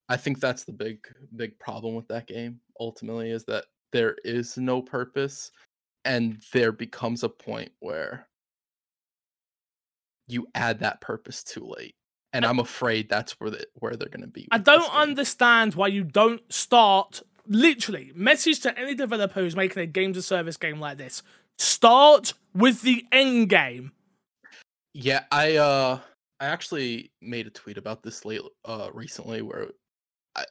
I 0.08 0.16
think 0.16 0.40
that's 0.40 0.64
the 0.64 0.72
big 0.72 1.06
big 1.36 1.58
problem 1.58 1.94
with 1.94 2.08
that 2.08 2.26
game 2.26 2.60
ultimately 2.80 3.30
is 3.30 3.44
that 3.44 3.66
there 3.92 4.16
is 4.24 4.56
no 4.56 4.80
purpose 4.80 5.50
and 6.04 6.40
there 6.52 6.72
becomes 6.72 7.22
a 7.22 7.28
point 7.28 7.70
where 7.80 8.26
you 10.26 10.46
add 10.54 10.78
that 10.80 11.00
purpose 11.00 11.42
too 11.42 11.66
late. 11.76 11.94
and 12.32 12.44
I'm 12.44 12.58
afraid 12.58 13.08
that's 13.08 13.32
where 13.40 13.50
the, 13.50 13.66
where 13.74 13.96
they're 13.96 14.08
going 14.08 14.22
to 14.22 14.28
be. 14.28 14.48
I 14.50 14.58
don't 14.58 14.92
understand 14.92 15.74
why 15.74 15.88
you 15.88 16.04
don't 16.04 16.42
start 16.52 17.22
literally 17.48 18.12
message 18.14 18.60
to 18.60 18.78
any 18.78 18.94
developer 18.94 19.40
who's 19.40 19.56
making 19.56 19.82
a 19.82 19.86
games 19.86 20.16
of 20.16 20.24
service 20.24 20.56
game 20.56 20.80
like 20.80 20.98
this. 20.98 21.22
Start 21.58 22.34
with 22.54 22.82
the 22.82 23.04
end 23.10 23.48
game. 23.48 23.92
Yeah, 24.94 25.24
I 25.32 25.56
uh 25.56 25.98
I 26.40 26.46
actually 26.46 27.10
made 27.20 27.46
a 27.46 27.50
tweet 27.50 27.78
about 27.78 28.02
this 28.02 28.24
late 28.24 28.42
uh 28.64 28.90
recently 28.92 29.42
where 29.42 29.68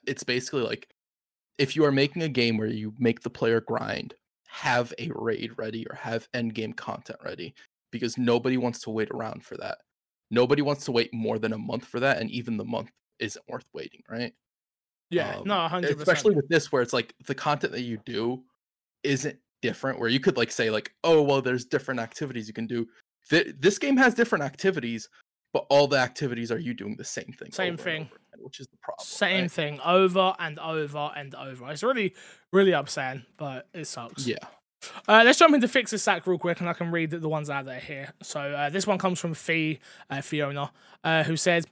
it's 0.05 0.23
basically 0.23 0.63
like 0.63 0.87
if 1.57 1.75
you 1.75 1.85
are 1.85 1.91
making 1.91 2.21
a 2.21 2.29
game 2.29 2.57
where 2.57 2.67
you 2.67 2.93
make 2.99 3.21
the 3.21 3.29
player 3.29 3.61
grind, 3.61 4.13
have 4.47 4.93
a 4.99 5.09
raid 5.15 5.51
ready 5.57 5.87
or 5.87 5.95
have 5.95 6.27
end 6.33 6.53
game 6.53 6.73
content 6.73 7.19
ready 7.23 7.53
because 7.91 8.17
nobody 8.17 8.57
wants 8.57 8.81
to 8.81 8.89
wait 8.89 9.09
around 9.11 9.43
for 9.43 9.55
that. 9.57 9.79
Nobody 10.29 10.61
wants 10.61 10.85
to 10.85 10.91
wait 10.91 11.13
more 11.13 11.39
than 11.39 11.53
a 11.53 11.57
month 11.57 11.85
for 11.85 11.99
that 11.99 12.19
and 12.19 12.29
even 12.31 12.57
the 12.57 12.65
month 12.65 12.91
isn't 13.19 13.45
worth 13.47 13.65
waiting, 13.73 14.01
right? 14.09 14.33
Yeah, 15.09 15.37
Um, 15.37 15.47
no, 15.47 15.67
hundred 15.67 15.97
especially 15.97 16.35
with 16.35 16.47
this 16.49 16.71
where 16.71 16.81
it's 16.81 16.93
like 16.93 17.13
the 17.25 17.35
content 17.35 17.73
that 17.73 17.81
you 17.81 17.97
do 18.05 18.43
isn't 19.03 19.37
different 19.61 19.99
where 19.99 20.09
you 20.09 20.19
could 20.19 20.37
like 20.37 20.51
say 20.51 20.69
like 20.69 20.91
oh 21.03 21.21
well 21.21 21.41
there's 21.41 21.65
different 21.65 21.99
activities 21.99 22.47
you 22.47 22.53
can 22.53 22.67
do 22.67 22.85
Th- 23.29 23.55
this 23.59 23.79
game 23.79 23.97
has 23.97 24.13
different 24.13 24.43
activities 24.43 25.09
but 25.53 25.65
all 25.69 25.87
the 25.87 25.97
activities 25.97 26.51
are 26.51 26.59
you 26.59 26.73
doing 26.73 26.95
the 26.95 27.03
same 27.03 27.33
thing 27.39 27.51
Same 27.51 27.75
thing. 27.77 28.03
over 28.03 28.15
again, 28.33 28.43
which 28.45 28.59
is 28.59 28.67
the 28.67 28.77
problem 28.83 29.05
Same 29.05 29.41
right? 29.43 29.51
thing 29.51 29.79
over 29.83 30.35
and 30.39 30.59
over 30.59 31.11
and 31.15 31.33
over. 31.35 31.71
It's 31.71 31.81
really, 31.83 32.13
really 32.53 32.73
upsetting, 32.73 33.25
but 33.37 33.67
it 33.73 33.85
sucks. 33.85 34.27
yeah 34.27 34.35
Uh, 35.07 35.23
let's 35.25 35.39
jump 35.39 35.55
into 35.55 35.67
Fix 35.67 35.89
the 35.91 35.97
Sack 35.97 36.27
real 36.27 36.37
quick, 36.37 36.59
and 36.59 36.69
I 36.69 36.73
can 36.73 36.91
read 36.91 37.09
the 37.09 37.27
ones 37.29 37.49
out 37.49 37.65
there 37.65 37.79
here. 37.79 38.13
So 38.21 38.39
uh, 38.39 38.69
this 38.69 38.85
one 38.85 38.99
comes 38.99 39.19
from 39.19 39.33
Fee, 39.33 39.79
uh, 40.11 40.21
Fiona, 40.21 40.71
uh, 41.03 41.23
who 41.23 41.35
says, 41.35 41.65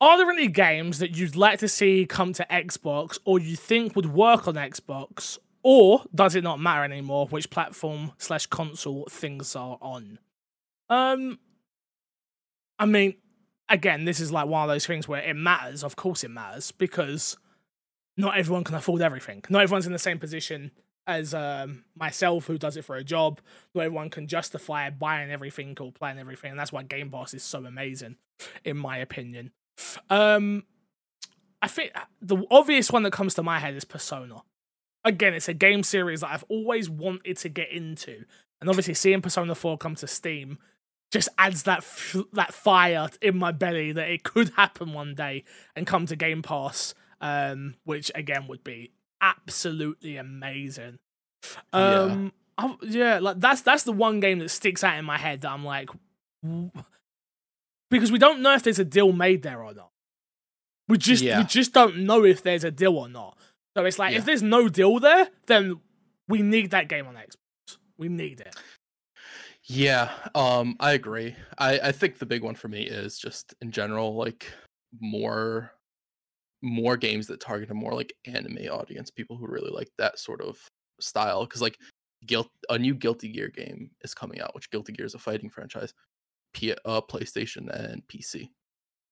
"Are 0.00 0.16
there 0.16 0.30
any 0.30 0.48
games 0.48 0.98
that 0.98 1.16
you'd 1.16 1.36
like 1.36 1.58
to 1.60 1.68
see 1.68 2.06
come 2.06 2.32
to 2.34 2.46
Xbox, 2.50 3.18
or 3.24 3.38
you 3.38 3.56
think 3.56 3.94
would 3.96 4.12
work 4.12 4.48
on 4.48 4.54
Xbox, 4.54 5.38
or 5.62 6.04
does 6.14 6.34
it 6.34 6.42
not 6.44 6.60
matter 6.60 6.84
anymore 6.84 7.26
which 7.26 7.50
platform 7.50 8.12
slash 8.18 8.46
console 8.46 9.06
things 9.10 9.54
are 9.54 9.78
on?" 9.80 10.18
Um, 10.88 11.38
I 12.78 12.86
mean, 12.86 13.14
again, 13.68 14.04
this 14.04 14.20
is 14.20 14.32
like 14.32 14.48
one 14.48 14.62
of 14.62 14.68
those 14.68 14.86
things 14.86 15.06
where 15.06 15.22
it 15.22 15.34
matters. 15.34 15.84
Of 15.84 15.96
course, 15.96 16.24
it 16.24 16.30
matters 16.30 16.72
because 16.72 17.36
not 18.16 18.36
everyone 18.36 18.64
can 18.64 18.74
afford 18.74 19.02
everything. 19.02 19.42
Not 19.48 19.62
everyone's 19.62 19.86
in 19.86 19.92
the 19.92 19.98
same 19.98 20.18
position 20.18 20.72
as 21.06 21.34
um, 21.34 21.84
myself, 21.96 22.46
who 22.46 22.58
does 22.58 22.76
it 22.76 22.84
for 22.84 22.96
a 22.96 23.04
job. 23.04 23.40
Not 23.74 23.84
everyone 23.84 24.10
can 24.10 24.26
justify 24.26 24.90
buying 24.90 25.30
everything 25.30 25.76
or 25.80 25.92
playing 25.92 26.18
everything, 26.18 26.50
and 26.50 26.58
that's 26.58 26.72
why 26.72 26.82
Game 26.82 27.10
Pass 27.10 27.34
is 27.34 27.42
so 27.42 27.64
amazing, 27.64 28.16
in 28.64 28.76
my 28.76 28.98
opinion. 28.98 29.52
Um, 30.08 30.64
I 31.62 31.68
think 31.68 31.92
the 32.20 32.42
obvious 32.50 32.90
one 32.90 33.02
that 33.04 33.12
comes 33.12 33.34
to 33.34 33.42
my 33.42 33.58
head 33.58 33.74
is 33.74 33.84
Persona. 33.84 34.42
Again, 35.04 35.34
it's 35.34 35.48
a 35.48 35.54
game 35.54 35.82
series 35.82 36.20
that 36.20 36.30
I've 36.30 36.44
always 36.48 36.88
wanted 36.90 37.36
to 37.38 37.48
get 37.48 37.70
into, 37.70 38.24
and 38.60 38.68
obviously 38.68 38.94
seeing 38.94 39.22
Persona 39.22 39.54
Four 39.54 39.78
come 39.78 39.94
to 39.96 40.06
Steam 40.06 40.58
just 41.10 41.28
adds 41.38 41.64
that 41.64 41.78
f- 41.78 42.16
that 42.34 42.54
fire 42.54 43.08
in 43.20 43.36
my 43.36 43.50
belly 43.50 43.90
that 43.92 44.08
it 44.10 44.22
could 44.22 44.50
happen 44.56 44.92
one 44.92 45.14
day 45.14 45.42
and 45.74 45.86
come 45.86 46.06
to 46.06 46.14
Game 46.16 46.40
Pass, 46.42 46.94
um, 47.20 47.74
which 47.84 48.12
again 48.14 48.46
would 48.48 48.62
be 48.62 48.92
absolutely 49.20 50.16
amazing. 50.16 50.98
Yeah. 51.74 52.00
Um, 52.02 52.32
I- 52.58 52.76
yeah, 52.82 53.18
like 53.18 53.40
that's 53.40 53.62
that's 53.62 53.82
the 53.84 53.92
one 53.92 54.20
game 54.20 54.38
that 54.40 54.50
sticks 54.50 54.84
out 54.84 54.98
in 54.98 55.04
my 55.06 55.16
head 55.18 55.40
that 55.40 55.50
I'm 55.50 55.64
like, 55.64 55.88
because 57.90 58.10
we 58.12 58.18
don't 58.18 58.40
know 58.42 58.54
if 58.54 58.62
there's 58.62 58.78
a 58.78 58.84
deal 58.84 59.12
made 59.12 59.42
there 59.42 59.62
or 59.62 59.74
not. 59.74 59.90
We 60.88 60.98
just 60.98 61.22
Yeah. 61.22 61.38
we 61.38 61.44
just 61.44 61.72
don't 61.72 61.98
know 61.98 62.24
if 62.24 62.42
there's 62.42 62.64
a 62.64 62.70
deal 62.70 62.96
or 62.96 63.08
not. 63.08 63.38
So 63.76 63.84
it's 63.84 63.98
like 63.98 64.12
Yeah. 64.12 64.18
if 64.18 64.24
there's 64.24 64.42
no 64.42 64.68
deal 64.68 64.98
there, 64.98 65.28
then 65.46 65.80
we 66.28 66.42
need 66.42 66.70
that 66.72 66.88
game 66.88 67.06
on 67.06 67.14
Xbox. 67.14 67.76
We 67.98 68.08
need 68.08 68.40
it. 68.40 68.54
yeah 69.64 70.10
um 70.34 70.74
i 70.80 70.92
agree 70.92 71.36
i 71.58 71.78
i 71.80 71.92
think 71.92 72.18
the 72.18 72.26
big 72.26 72.42
one 72.42 72.54
for 72.56 72.66
me 72.66 72.82
is 72.82 73.18
just 73.18 73.54
in 73.60 73.70
general 73.70 74.14
like 74.16 74.50
more 75.00 75.70
more 76.62 76.96
games 76.96 77.26
that 77.28 77.40
target 77.40 77.70
a 77.70 77.74
more 77.74 77.92
like 77.94 78.12
anime 78.26 78.56
audience 78.70 79.10
people 79.10 79.36
who 79.36 79.46
really 79.46 79.70
like 79.70 79.88
that 79.98 80.18
sort 80.18 80.40
of 80.40 80.58
style 80.98 81.44
because 81.44 81.60
like 81.62 81.76
guilt 82.26 82.48
a 82.70 82.78
new 82.78 82.94
guilty 82.94 83.28
gear 83.28 83.48
game 83.48 83.90
is 84.02 84.14
coming 84.14 84.40
out 84.40 84.54
which 84.54 84.70
guilty 84.70 84.92
gear 84.92 85.06
is 85.06 85.14
a 85.14 85.18
fighting 85.18 85.50
franchise 85.50 85.92
P- 86.52 86.74
uh, 86.84 87.00
playstation 87.00 87.68
and 87.70 88.02
pc 88.08 88.48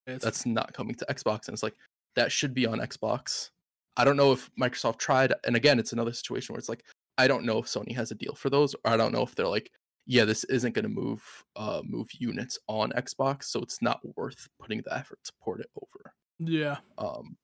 It's- 0.07 0.23
that's 0.23 0.47
not 0.47 0.73
coming 0.73 0.95
to 0.97 1.07
xbox 1.07 1.47
and 1.49 1.55
it's 1.55 1.63
like 1.63 1.77
that 2.17 2.33
should 2.33 2.55
be 2.55 2.67
on 2.67 2.79
xbox 2.81 3.51
i 3.97 4.05
don't 4.05 4.17
know 4.17 4.33
if 4.33 4.51
microsoft 4.61 4.99
tried 4.99 5.33
and 5.45 5.55
again 5.57 5.79
it's 5.79 5.93
another 5.93 6.13
situation 6.13 6.53
where 6.53 6.59
it's 6.59 6.69
like 6.69 6.85
i 7.19 7.27
don't 7.29 7.45
know 7.45 7.59
if 7.59 7.67
sony 7.67 7.95
has 7.95 8.11
a 8.11 8.15
deal 8.15 8.35
for 8.35 8.51
those 8.51 8.75
or 8.75 8.81
i 8.93 8.97
don't 8.97 9.13
know 9.13 9.23
if 9.23 9.35
they're 9.35 9.47
like 9.47 9.71
yeah 10.07 10.25
this 10.25 10.45
isn't 10.45 10.75
going 10.75 10.83
to 10.85 10.89
move 10.89 11.23
uh 11.57 11.83
move 11.85 12.09
units 12.15 12.59
on 12.67 12.91
xbox 12.93 13.45
so 13.45 13.61
it's 13.61 13.81
not 13.83 14.01
worth 14.17 14.49
putting 14.61 14.81
the 14.83 14.95
effort 14.97 15.19
to 15.25 15.33
port 15.43 15.61
it 15.61 15.71
over 15.81 16.13
yeah. 16.41 16.77
um 16.99 17.37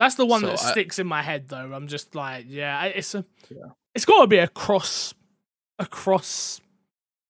That's 0.00 0.14
the 0.16 0.26
one 0.26 0.40
So 0.40 0.46
that 0.48 0.62
I- 0.64 0.70
sticks 0.72 0.98
in 0.98 1.06
my 1.06 1.22
head, 1.22 1.48
though. 1.48 1.72
I'm 1.72 1.86
just 1.88 2.14
like, 2.16 2.46
yeah, 2.48 2.84
it's 2.84 3.14
a, 3.14 3.24
Yeah. 3.50 3.70
it's 3.94 4.04
got 4.04 4.20
to 4.22 4.26
be 4.26 4.38
a 4.38 4.48
cross, 4.48 5.12
a 5.78 5.86
cross 5.86 6.60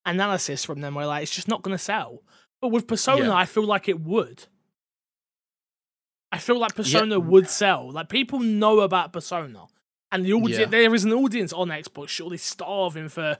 analysis 0.06 0.64
from 0.64 0.80
them 0.80 0.94
where 0.94 1.06
like 1.06 1.22
it's 1.22 1.34
just 1.34 1.48
not 1.48 1.62
going 1.62 1.76
to 1.76 1.82
sell. 1.82 2.22
But 2.60 2.68
with 2.68 2.86
Persona, 2.86 3.24
Yeah. 3.26 3.34
I 3.34 3.44
feel 3.44 3.64
like 3.66 3.88
it 3.88 4.00
would. 4.00 4.44
I 6.30 6.38
feel 6.38 6.58
like 6.58 6.74
Persona 6.74 7.20
would 7.20 7.48
sell. 7.48 7.90
Like 7.90 8.08
people 8.08 8.38
know 8.40 8.80
about 8.80 9.12
Persona, 9.12 9.66
and 10.10 10.24
the 10.24 10.32
audience, 10.32 10.58
Yeah. 10.60 10.66
there 10.66 10.94
is 10.94 11.04
an 11.04 11.12
audience 11.12 11.52
on 11.52 11.68
Xbox 11.68 12.08
surely 12.08 12.38
starving 12.38 13.08
for 13.08 13.36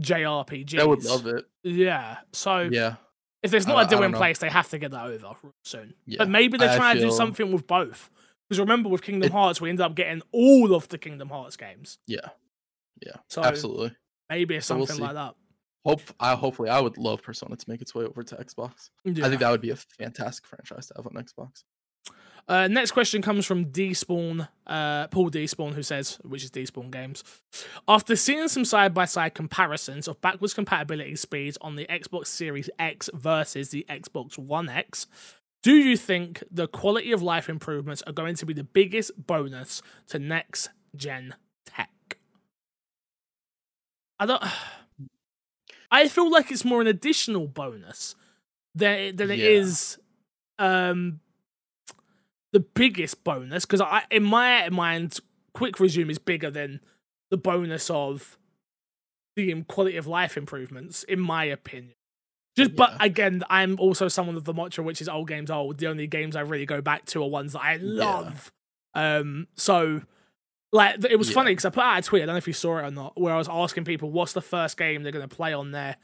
JRPGs. 0.00 0.78
i 0.78 0.84
would 0.84 1.04
love 1.04 1.26
it 1.26 1.44
Yeah. 1.62 2.18
So 2.32 2.68
yeah 2.70 2.96
if 3.42 3.50
there's 3.50 3.66
not 3.66 3.74
don't- 3.74 3.82
a 3.82 3.86
I 3.86 3.88
deal 3.88 4.02
in 4.04 4.12
know. 4.12 4.18
place, 4.18 4.38
they 4.38 4.48
have 4.50 4.68
to 4.70 4.78
get 4.78 4.90
that 4.90 5.06
over 5.06 5.34
soon. 5.64 5.94
Yeah, 6.04 6.18
But 6.18 6.28
maybe 6.30 6.58
they're 6.58 6.70
I 6.70 6.76
trying 6.76 6.96
to 6.96 7.02
do 7.02 7.10
something 7.12 7.52
with 7.52 7.66
both. 7.66 8.10
Because 8.48 8.58
remember, 8.60 8.88
with 8.88 9.02
Kingdom 9.02 9.26
It- 9.28 9.32
Hearts, 9.38 9.60
we 9.60 9.68
ended 9.70 9.84
up 9.84 9.94
getting 9.94 10.22
all 10.32 10.74
of 10.74 10.88
the 10.88 10.98
Kingdom 10.98 11.28
Hearts 11.30 11.56
games. 11.56 11.98
yeah 12.06 12.28
yeah 13.04 13.16
So 13.28 13.42
absolutely 13.42 13.94
maybe 14.30 14.56
it's 14.56 14.66
So 14.66 14.76
we'll 14.76 14.86
something 14.86 15.04
like 15.06 15.14
that. 15.14 15.34
Hope 15.86 16.00
i 16.20 16.34
hopefully 16.34 16.68
i 16.68 16.80
would 16.80 16.98
love 16.98 17.22
persona 17.22 17.56
to 17.56 17.64
make 17.70 17.80
its 17.80 17.94
way 17.94 18.04
over 18.04 18.22
to 18.22 18.34
xbox 18.36 18.90
Yeah. 19.04 19.24
i 19.26 19.28
think 19.28 19.40
that 19.40 19.50
would 19.50 19.60
be 19.60 19.70
a 19.70 19.76
fantastic 19.76 20.44
franchise 20.46 20.86
to 20.88 20.94
have 20.96 21.06
on 21.06 21.14
xbox 21.24 21.64
Uh, 22.48 22.68
next 22.68 22.92
question 22.92 23.20
comes 23.22 23.44
from 23.44 23.64
Despawn, 23.72 24.46
uh, 24.68 25.08
Paul 25.08 25.30
Despawn, 25.32 25.72
who 25.74 25.82
says, 25.82 26.16
which 26.22 26.44
is 26.44 26.50
Despawn 26.52 26.92
Games. 26.92 27.24
After 27.88 28.14
seeing 28.14 28.46
some 28.46 28.64
side 28.64 28.94
by 28.94 29.04
side 29.04 29.34
comparisons 29.34 30.06
of 30.06 30.20
backwards 30.20 30.54
compatibility 30.54 31.16
speeds 31.16 31.58
on 31.60 31.74
the 31.74 31.86
Xbox 31.86 32.28
Series 32.28 32.70
X 32.78 33.10
versus 33.12 33.70
the 33.70 33.84
Xbox 33.90 34.38
One 34.38 34.68
X, 34.68 35.08
do 35.64 35.74
you 35.74 35.96
think 35.96 36.44
the 36.48 36.68
quality 36.68 37.10
of 37.10 37.20
life 37.20 37.48
improvements 37.48 38.02
are 38.06 38.12
going 38.12 38.36
to 38.36 38.46
be 38.46 38.54
the 38.54 38.62
biggest 38.62 39.10
bonus 39.26 39.82
to 40.10 40.20
next 40.20 40.68
gen 40.94 41.34
tech? 41.64 42.18
I 44.20 44.26
don't. 44.26 44.42
I 45.90 46.08
feel 46.08 46.30
like 46.30 46.50
it's 46.50 46.64
more 46.64 46.80
an 46.80 46.86
additional 46.86 47.46
bonus 47.46 48.14
than 48.74 49.16
than 49.16 49.30
it 49.30 49.38
Yeah. 49.38 49.48
is 49.50 49.98
um 50.58 51.20
the 52.52 52.60
biggest 52.60 53.24
bonus 53.24 53.64
because 53.64 53.80
I 53.80 54.02
in 54.10 54.22
my 54.22 54.68
mind 54.70 55.18
quick 55.52 55.78
resume 55.80 56.10
is 56.10 56.18
bigger 56.18 56.50
than 56.50 56.80
the 57.30 57.36
bonus 57.36 57.90
of 57.90 58.36
the 59.36 59.52
um, 59.52 59.64
quality 59.64 59.96
of 59.96 60.06
life 60.06 60.36
improvements 60.36 61.02
in 61.04 61.20
my 61.20 61.44
opinion. 61.44 61.94
Just 62.56 62.74
but 62.74 62.96
again 63.00 63.42
i'm 63.50 63.78
also 63.78 64.08
someone 64.08 64.34
of 64.36 64.44
the 64.44 64.54
mantra 64.54 64.82
which 64.82 65.02
is 65.02 65.08
old 65.10 65.28
games 65.28 65.50
old. 65.50 65.78
The 65.78 65.88
only 65.88 66.06
games 66.06 66.36
i 66.36 66.40
really 66.40 66.64
go 66.66 66.80
back 66.80 67.04
to 67.06 67.22
are 67.22 67.28
ones 67.28 67.52
that 67.52 67.62
i 67.62 67.76
love. 67.76 68.50
Um 68.94 69.46
so 69.56 70.02
like 70.76 71.04
it 71.04 71.16
was 71.18 71.28
Yeah. 71.30 71.34
funny 71.34 71.50
because 71.52 71.64
i 71.64 71.70
put 71.70 71.82
out 71.82 71.98
a 71.98 72.02
tweet 72.02 72.22
i 72.22 72.26
don't 72.26 72.34
know 72.34 72.38
if 72.38 72.46
you 72.46 72.52
saw 72.52 72.78
it 72.78 72.82
or 72.82 72.90
not 72.90 73.20
where 73.20 73.34
i 73.34 73.38
was 73.38 73.48
asking 73.48 73.84
people 73.84 74.10
what's 74.10 74.32
the 74.32 74.40
first 74.42 74.76
game 74.76 75.02
they're 75.02 75.12
going 75.12 75.28
to 75.28 75.34
play 75.36 75.52
on 75.52 75.72
their 75.72 75.96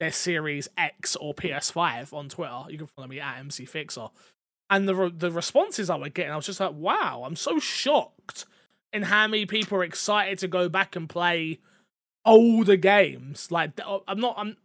their 0.00 0.12
series 0.12 0.68
x 0.76 1.16
or 1.16 1.34
ps5 1.34 2.12
on 2.12 2.28
twitter 2.28 2.62
you 2.68 2.78
can 2.78 2.86
follow 2.88 3.08
me 3.08 3.20
at 3.20 3.38
mc 3.38 3.64
fixer 3.64 4.08
and 4.70 4.86
the 4.86 4.94
re- 4.94 5.12
the 5.16 5.30
responses 5.30 5.88
I 5.88 5.96
were 5.96 6.10
getting, 6.10 6.30
I 6.30 6.36
was 6.36 6.44
just 6.44 6.60
like, 6.60 6.74
wow, 6.74 7.22
I'm 7.24 7.36
so 7.36 7.58
shocked 7.58 8.44
in 8.92 9.02
how 9.02 9.26
many 9.26 9.46
people 9.46 9.78
are 9.78 9.82
excited 9.84 10.38
to 10.40 10.46
go 10.46 10.68
back 10.68 10.94
and 10.94 11.08
play 11.08 11.58
older 12.26 12.76
games. 12.76 13.50
Like, 13.50 13.80
uh, 13.82 14.00
I'm 14.06 14.20
not, 14.20 14.34
I'm. 14.36 14.58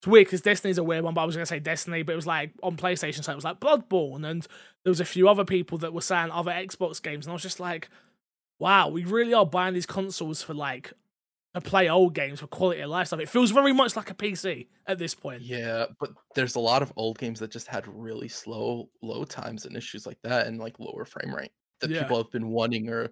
It's 0.00 0.08
weird 0.08 0.26
because 0.26 0.40
Destiny's 0.40 0.78
a 0.78 0.82
weird 0.82 1.04
one, 1.04 1.14
but 1.14 1.20
I 1.20 1.24
was 1.24 1.36
gonna 1.36 1.46
say 1.46 1.60
Destiny, 1.60 2.02
but 2.02 2.14
it 2.14 2.16
was 2.16 2.26
like 2.26 2.50
on 2.64 2.76
PlayStation, 2.76 3.22
so 3.22 3.30
it 3.30 3.36
was 3.36 3.44
like 3.44 3.60
Bloodborne, 3.60 4.28
and 4.28 4.42
there 4.82 4.90
was 4.90 4.98
a 4.98 5.04
few 5.04 5.28
other 5.28 5.44
people 5.44 5.78
that 5.78 5.92
were 5.94 6.00
saying 6.00 6.32
other 6.32 6.50
Xbox 6.50 7.00
games, 7.00 7.24
and 7.24 7.30
I 7.30 7.34
was 7.34 7.42
just 7.42 7.60
like, 7.60 7.88
wow, 8.64 8.88
we 8.88 9.04
really 9.04 9.34
are 9.34 9.44
buying 9.44 9.74
these 9.74 9.84
consoles 9.84 10.42
for 10.42 10.54
like 10.54 10.90
to 11.54 11.60
play 11.60 11.90
old 11.90 12.14
games 12.14 12.40
for 12.40 12.46
quality 12.46 12.80
of 12.80 12.88
life 12.88 13.08
stuff. 13.08 13.20
It 13.20 13.28
feels 13.28 13.50
very 13.50 13.74
much 13.74 13.94
like 13.94 14.08
a 14.08 14.14
PC 14.14 14.68
at 14.86 14.96
this 14.98 15.14
point. 15.14 15.42
Yeah, 15.42 15.84
but 16.00 16.12
there's 16.34 16.54
a 16.54 16.60
lot 16.60 16.80
of 16.80 16.90
old 16.96 17.18
games 17.18 17.38
that 17.40 17.50
just 17.50 17.66
had 17.66 17.86
really 17.86 18.28
slow 18.28 18.88
low 19.02 19.24
times 19.24 19.66
and 19.66 19.76
issues 19.76 20.06
like 20.06 20.16
that 20.22 20.46
and 20.46 20.58
like 20.58 20.80
lower 20.80 21.04
frame 21.04 21.34
rate 21.34 21.52
that 21.80 21.90
Yeah. 21.90 22.04
people 22.04 22.16
have 22.16 22.32
been 22.32 22.48
wanting 22.48 22.88
or 22.88 23.10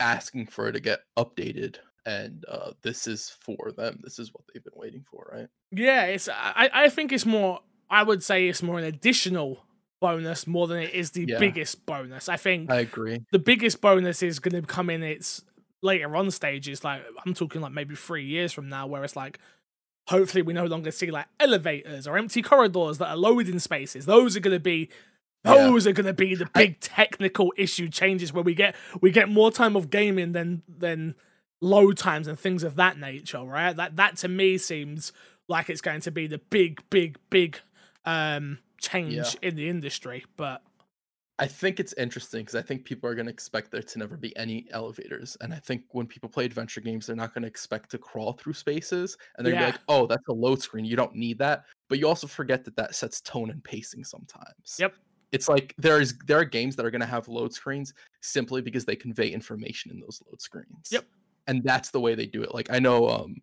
asking 0.00 0.46
for 0.48 0.72
to 0.72 0.80
get 0.80 1.02
updated 1.16 1.76
and 2.04 2.44
uh 2.48 2.72
this 2.82 3.06
is 3.06 3.30
for 3.40 3.70
them. 3.70 4.00
This 4.02 4.18
is 4.18 4.32
what 4.34 4.42
they've 4.52 4.64
been 4.64 4.72
waiting 4.74 5.04
for, 5.08 5.30
right? 5.32 5.48
Yeah, 5.70 6.06
it's 6.06 6.28
I, 6.28 6.70
I 6.74 6.88
think 6.88 7.12
it's 7.12 7.24
more 7.24 7.60
I 7.88 8.02
would 8.02 8.24
say 8.24 8.48
it's 8.48 8.64
more 8.64 8.78
an 8.80 8.84
additional 8.84 9.64
bonus 10.04 10.46
more 10.46 10.66
than 10.66 10.78
it 10.78 10.92
is 10.92 11.12
the 11.12 11.24
Yeah. 11.28 11.38
biggest 11.38 11.86
bonus. 11.86 12.28
I 12.28 12.36
think 12.36 12.70
I 12.70 12.80
agree. 12.80 13.22
the 13.32 13.38
biggest 13.38 13.80
bonus 13.80 14.22
is 14.22 14.38
going 14.38 14.60
to 14.60 14.66
come 14.76 14.90
in 14.90 15.02
its 15.02 15.42
later 15.82 16.14
on 16.16 16.30
stages. 16.30 16.84
Like 16.84 17.02
I'm 17.24 17.32
talking 17.34 17.60
like 17.62 17.72
maybe 17.72 17.94
three 17.94 18.24
years 18.24 18.52
from 18.52 18.68
now, 18.68 18.86
where 18.86 19.02
it's 19.04 19.16
like 19.16 19.38
hopefully 20.08 20.42
we 20.42 20.52
no 20.52 20.66
longer 20.66 20.90
see 20.90 21.10
like 21.10 21.26
elevators 21.40 22.06
or 22.06 22.18
empty 22.18 22.42
corridors 22.42 22.98
that 22.98 23.08
are 23.08 23.16
loading 23.16 23.58
spaces. 23.58 24.04
Those 24.06 24.36
are 24.36 24.40
going 24.40 24.56
to 24.56 24.60
be 24.74 24.90
Yeah. 25.44 25.54
those 25.54 25.86
are 25.86 25.92
going 25.92 26.06
to 26.06 26.12
be 26.26 26.34
the 26.34 26.48
big 26.54 26.80
technical 26.80 27.52
issue 27.56 27.88
changes 27.88 28.32
where 28.32 28.44
we 28.44 28.54
get 28.54 28.74
we 29.00 29.10
get 29.10 29.28
more 29.28 29.50
time 29.50 29.76
of 29.76 29.88
gaming 29.90 30.32
than 30.32 30.62
than 30.68 31.14
load 31.60 31.96
times 31.96 32.28
and 32.28 32.38
things 32.38 32.62
of 32.62 32.76
that 32.76 32.98
nature. 32.98 33.42
Right? 33.42 33.74
That 33.74 33.96
that 33.96 34.16
to 34.18 34.28
me 34.28 34.58
seems 34.58 35.12
like 35.48 35.70
it's 35.70 35.80
going 35.80 36.00
to 36.02 36.10
be 36.10 36.26
the 36.26 36.38
big 36.50 36.82
big 36.90 37.18
big 37.30 37.60
um 38.06 38.58
change 38.88 39.14
Yeah. 39.14 39.30
in 39.42 39.56
the 39.56 39.68
industry. 39.68 40.24
But 40.36 40.62
I 41.38 41.46
think 41.48 41.80
it's 41.80 41.92
interesting 41.94 42.42
because 42.42 42.54
I 42.54 42.62
think 42.62 42.84
people 42.84 43.10
are 43.10 43.14
going 43.16 43.26
to 43.26 43.32
expect 43.32 43.72
there 43.72 43.82
to 43.82 43.98
never 43.98 44.16
be 44.16 44.36
any 44.36 44.66
elevators. 44.70 45.36
And 45.40 45.52
I 45.52 45.58
think 45.58 45.82
when 45.90 46.06
people 46.06 46.28
play 46.28 46.44
adventure 46.44 46.80
games, 46.80 47.06
they're 47.06 47.16
not 47.16 47.34
going 47.34 47.42
to 47.42 47.48
expect 47.48 47.90
to 47.90 47.98
crawl 47.98 48.34
through 48.34 48.52
spaces. 48.52 49.16
And 49.36 49.44
they're 49.44 49.54
Yeah. 49.54 49.60
going 49.60 49.72
to 49.72 49.78
be 49.78 49.82
like, 49.82 50.00
oh, 50.02 50.06
that's 50.06 50.28
a 50.28 50.32
load 50.32 50.62
screen. 50.62 50.84
You 50.84 50.94
don't 50.94 51.16
need 51.16 51.38
that. 51.38 51.64
But 51.88 51.98
you 51.98 52.06
also 52.06 52.28
forget 52.28 52.64
that 52.64 52.76
that 52.76 52.94
sets 52.94 53.20
tone 53.20 53.50
and 53.50 53.62
pacing 53.64 54.04
sometimes. 54.04 54.76
Yep. 54.78 54.94
It's 55.32 55.48
like 55.48 55.74
there 55.76 56.00
is 56.00 56.16
there 56.26 56.38
are 56.38 56.44
games 56.44 56.76
that 56.76 56.86
are 56.86 56.90
going 56.92 57.00
to 57.00 57.06
have 57.06 57.26
load 57.26 57.52
screens 57.52 57.92
simply 58.20 58.62
because 58.62 58.84
they 58.84 58.94
convey 58.94 59.28
information 59.28 59.90
in 59.90 59.98
those 59.98 60.22
load 60.30 60.40
screens. 60.40 60.88
Yep. 60.92 61.04
And 61.48 61.64
that's 61.64 61.90
the 61.90 61.98
way 61.98 62.14
they 62.14 62.26
do 62.26 62.44
it. 62.44 62.54
Like 62.54 62.70
I 62.70 62.78
know 62.78 63.08
um 63.08 63.42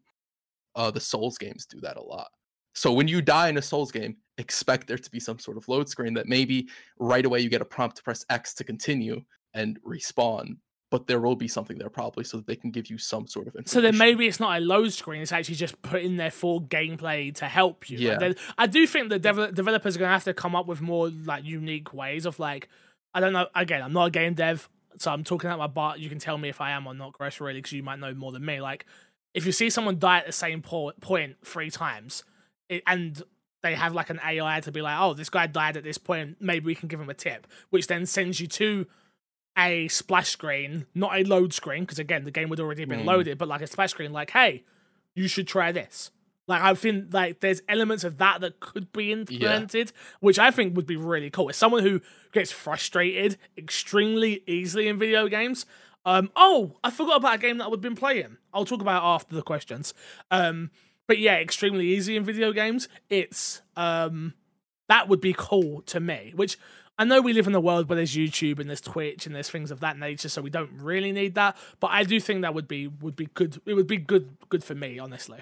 uh 0.75 0.89
the 0.89 1.01
Souls 1.01 1.37
games 1.37 1.65
do 1.65 1.81
that 1.81 1.97
a 1.97 2.01
lot. 2.01 2.31
So 2.73 2.93
when 2.93 3.07
you 3.07 3.21
die 3.21 3.49
in 3.49 3.57
a 3.57 3.61
Souls 3.61 3.91
game, 3.91 4.15
expect 4.37 4.87
there 4.87 4.97
to 4.97 5.11
be 5.11 5.19
some 5.19 5.39
sort 5.39 5.57
of 5.57 5.67
load 5.67 5.89
screen 5.89 6.13
that 6.15 6.27
maybe 6.27 6.67
right 6.99 7.25
away 7.25 7.39
you 7.39 7.49
get 7.49 7.61
a 7.61 7.65
prompt 7.65 7.97
to 7.97 8.03
press 8.03 8.25
X 8.29 8.53
to 8.55 8.63
continue 8.63 9.21
and 9.53 9.77
respawn, 9.83 10.55
but 10.89 11.05
there 11.05 11.19
will 11.19 11.35
be 11.35 11.47
something 11.47 11.77
there 11.77 11.89
probably 11.89 12.23
so 12.23 12.37
that 12.37 12.47
they 12.47 12.55
can 12.55 12.71
give 12.71 12.89
you 12.89 12.97
some 12.97 13.27
sort 13.27 13.47
of 13.47 13.55
information. 13.55 13.71
So 13.73 13.81
then 13.81 13.97
maybe 13.97 14.25
it's 14.27 14.39
not 14.39 14.57
a 14.57 14.63
load 14.63 14.93
screen; 14.93 15.21
it's 15.21 15.31
actually 15.33 15.55
just 15.55 15.81
put 15.81 16.01
in 16.01 16.15
there 16.15 16.31
for 16.31 16.61
gameplay 16.61 17.33
to 17.35 17.45
help 17.45 17.89
you. 17.89 17.97
Yeah. 17.97 18.17
then- 18.17 18.35
I 18.57 18.67
do 18.67 18.87
think 18.87 19.09
the 19.09 19.19
devel- 19.19 19.53
developers 19.53 19.95
are 19.95 19.99
going 19.99 20.09
to 20.09 20.13
have 20.13 20.23
to 20.23 20.33
come 20.33 20.55
up 20.55 20.65
with 20.67 20.81
more 20.81 21.09
like 21.09 21.43
unique 21.43 21.93
ways 21.93 22.25
of 22.25 22.39
like, 22.39 22.69
I 23.13 23.19
don't 23.19 23.33
know. 23.33 23.47
Again, 23.53 23.81
I'm 23.83 23.93
not 23.93 24.05
a 24.05 24.11
game 24.11 24.33
dev, 24.33 24.69
so 24.97 25.11
I'm 25.11 25.25
talking 25.25 25.49
out 25.49 25.59
my 25.59 25.67
butt. 25.67 25.99
You 25.99 26.07
can 26.07 26.19
tell 26.19 26.37
me 26.37 26.47
if 26.47 26.61
I 26.61 26.71
am 26.71 26.87
or 26.87 26.93
not, 26.93 27.11
Gresh, 27.13 27.41
really, 27.41 27.59
because 27.59 27.73
you 27.73 27.83
might 27.83 27.99
know 27.99 28.13
more 28.13 28.31
than 28.31 28.45
me. 28.45 28.61
Like, 28.61 28.85
if 29.33 29.45
you 29.45 29.51
see 29.51 29.69
someone 29.69 29.99
die 29.99 30.19
at 30.19 30.25
the 30.25 30.31
same 30.31 30.61
po- 30.61 30.93
point 31.01 31.35
three 31.45 31.69
times, 31.69 32.23
it, 32.71 32.83
and 32.87 33.21
they 33.63 33.75
have 33.75 33.93
like 33.93 34.09
an 34.09 34.19
AI 34.25 34.59
to 34.61 34.71
be 34.71 34.81
like, 34.81 34.97
oh, 34.99 35.13
this 35.13 35.29
guy 35.29 35.45
died 35.47 35.77
at 35.77 35.83
this 35.83 35.97
point, 35.99 36.37
maybe 36.39 36.65
we 36.65 36.73
can 36.75 36.87
give 36.87 36.99
him 36.99 37.09
a 37.09 37.13
tip, 37.13 37.45
which 37.69 37.85
then 37.87 38.05
sends 38.07 38.39
you 38.39 38.47
to 38.47 38.87
a 39.57 39.87
splash 39.89 40.29
screen, 40.29 40.85
not 40.95 41.15
a 41.15 41.23
load 41.23 41.53
screen, 41.53 41.81
because 41.83 41.99
again, 41.99 42.23
the 42.23 42.31
game 42.31 42.49
would 42.49 42.59
already 42.59 42.81
have 42.81 42.89
been 42.89 43.01
Mm. 43.01 43.05
loaded, 43.05 43.37
but 43.37 43.47
like 43.47 43.61
a 43.61 43.67
splash 43.67 43.91
screen, 43.91 44.11
like, 44.13 44.31
hey, 44.31 44.63
you 45.13 45.27
should 45.27 45.47
try 45.47 45.71
this. 45.71 46.09
Like 46.47 46.61
I 46.63 46.73
think 46.73 47.13
like 47.13 47.39
there's 47.41 47.61
elements 47.69 48.03
of 48.03 48.17
that 48.17 48.41
that 48.41 48.59
could 48.59 48.91
be 48.91 49.11
implemented, 49.11 49.91
which 50.21 50.39
I 50.39 50.49
think 50.51 50.75
would 50.75 50.87
be 50.87 50.95
really 50.95 51.29
cool. 51.29 51.49
As 51.49 51.55
someone 51.57 51.83
who 51.83 52.01
gets 52.31 52.51
frustrated 52.51 53.37
extremely 53.57 54.41
easily 54.47 54.87
in 54.87 54.97
video 54.97 55.27
games, 55.27 55.65
um, 56.03 56.31
oh, 56.35 56.77
I 56.83 56.89
forgot 56.89 57.17
about 57.17 57.35
a 57.35 57.37
game 57.37 57.57
that 57.59 57.67
I've 57.67 57.79
been 57.79 57.95
playing. 57.95 58.37
I'll 58.53 58.65
talk 58.65 58.81
about 58.81 59.03
it 59.03 59.05
after 59.05 59.35
the 59.35 59.43
questions. 59.43 59.93
Um, 60.31 60.71
but 61.07 61.17
yeah, 61.17 61.35
extremely 61.35 61.87
easy 61.87 62.15
in 62.15 62.23
video 62.23 62.51
games. 62.51 62.87
It's 63.09 63.61
um, 63.75 64.33
that 64.89 65.07
would 65.07 65.21
be 65.21 65.35
cool 65.37 65.81
to 65.83 65.99
me. 65.99 66.33
Which 66.35 66.57
I 66.97 67.03
know 67.03 67.21
we 67.21 67.33
live 67.33 67.47
in 67.47 67.55
a 67.55 67.59
world 67.59 67.89
where 67.89 67.95
there's 67.95 68.15
YouTube 68.15 68.59
and 68.59 68.69
there's 68.69 68.81
Twitch 68.81 69.25
and 69.25 69.35
there's 69.35 69.49
things 69.49 69.71
of 69.71 69.79
that 69.79 69.97
nature, 69.97 70.29
so 70.29 70.41
we 70.41 70.49
don't 70.49 70.71
really 70.73 71.11
need 71.11 71.35
that. 71.35 71.57
But 71.79 71.91
I 71.91 72.03
do 72.03 72.19
think 72.19 72.41
that 72.41 72.53
would 72.53 72.67
be 72.67 72.87
would 72.87 73.15
be 73.15 73.27
good. 73.33 73.61
It 73.65 73.73
would 73.73 73.87
be 73.87 73.97
good 73.97 74.37
good 74.49 74.63
for 74.63 74.75
me, 74.75 74.99
honestly. 74.99 75.39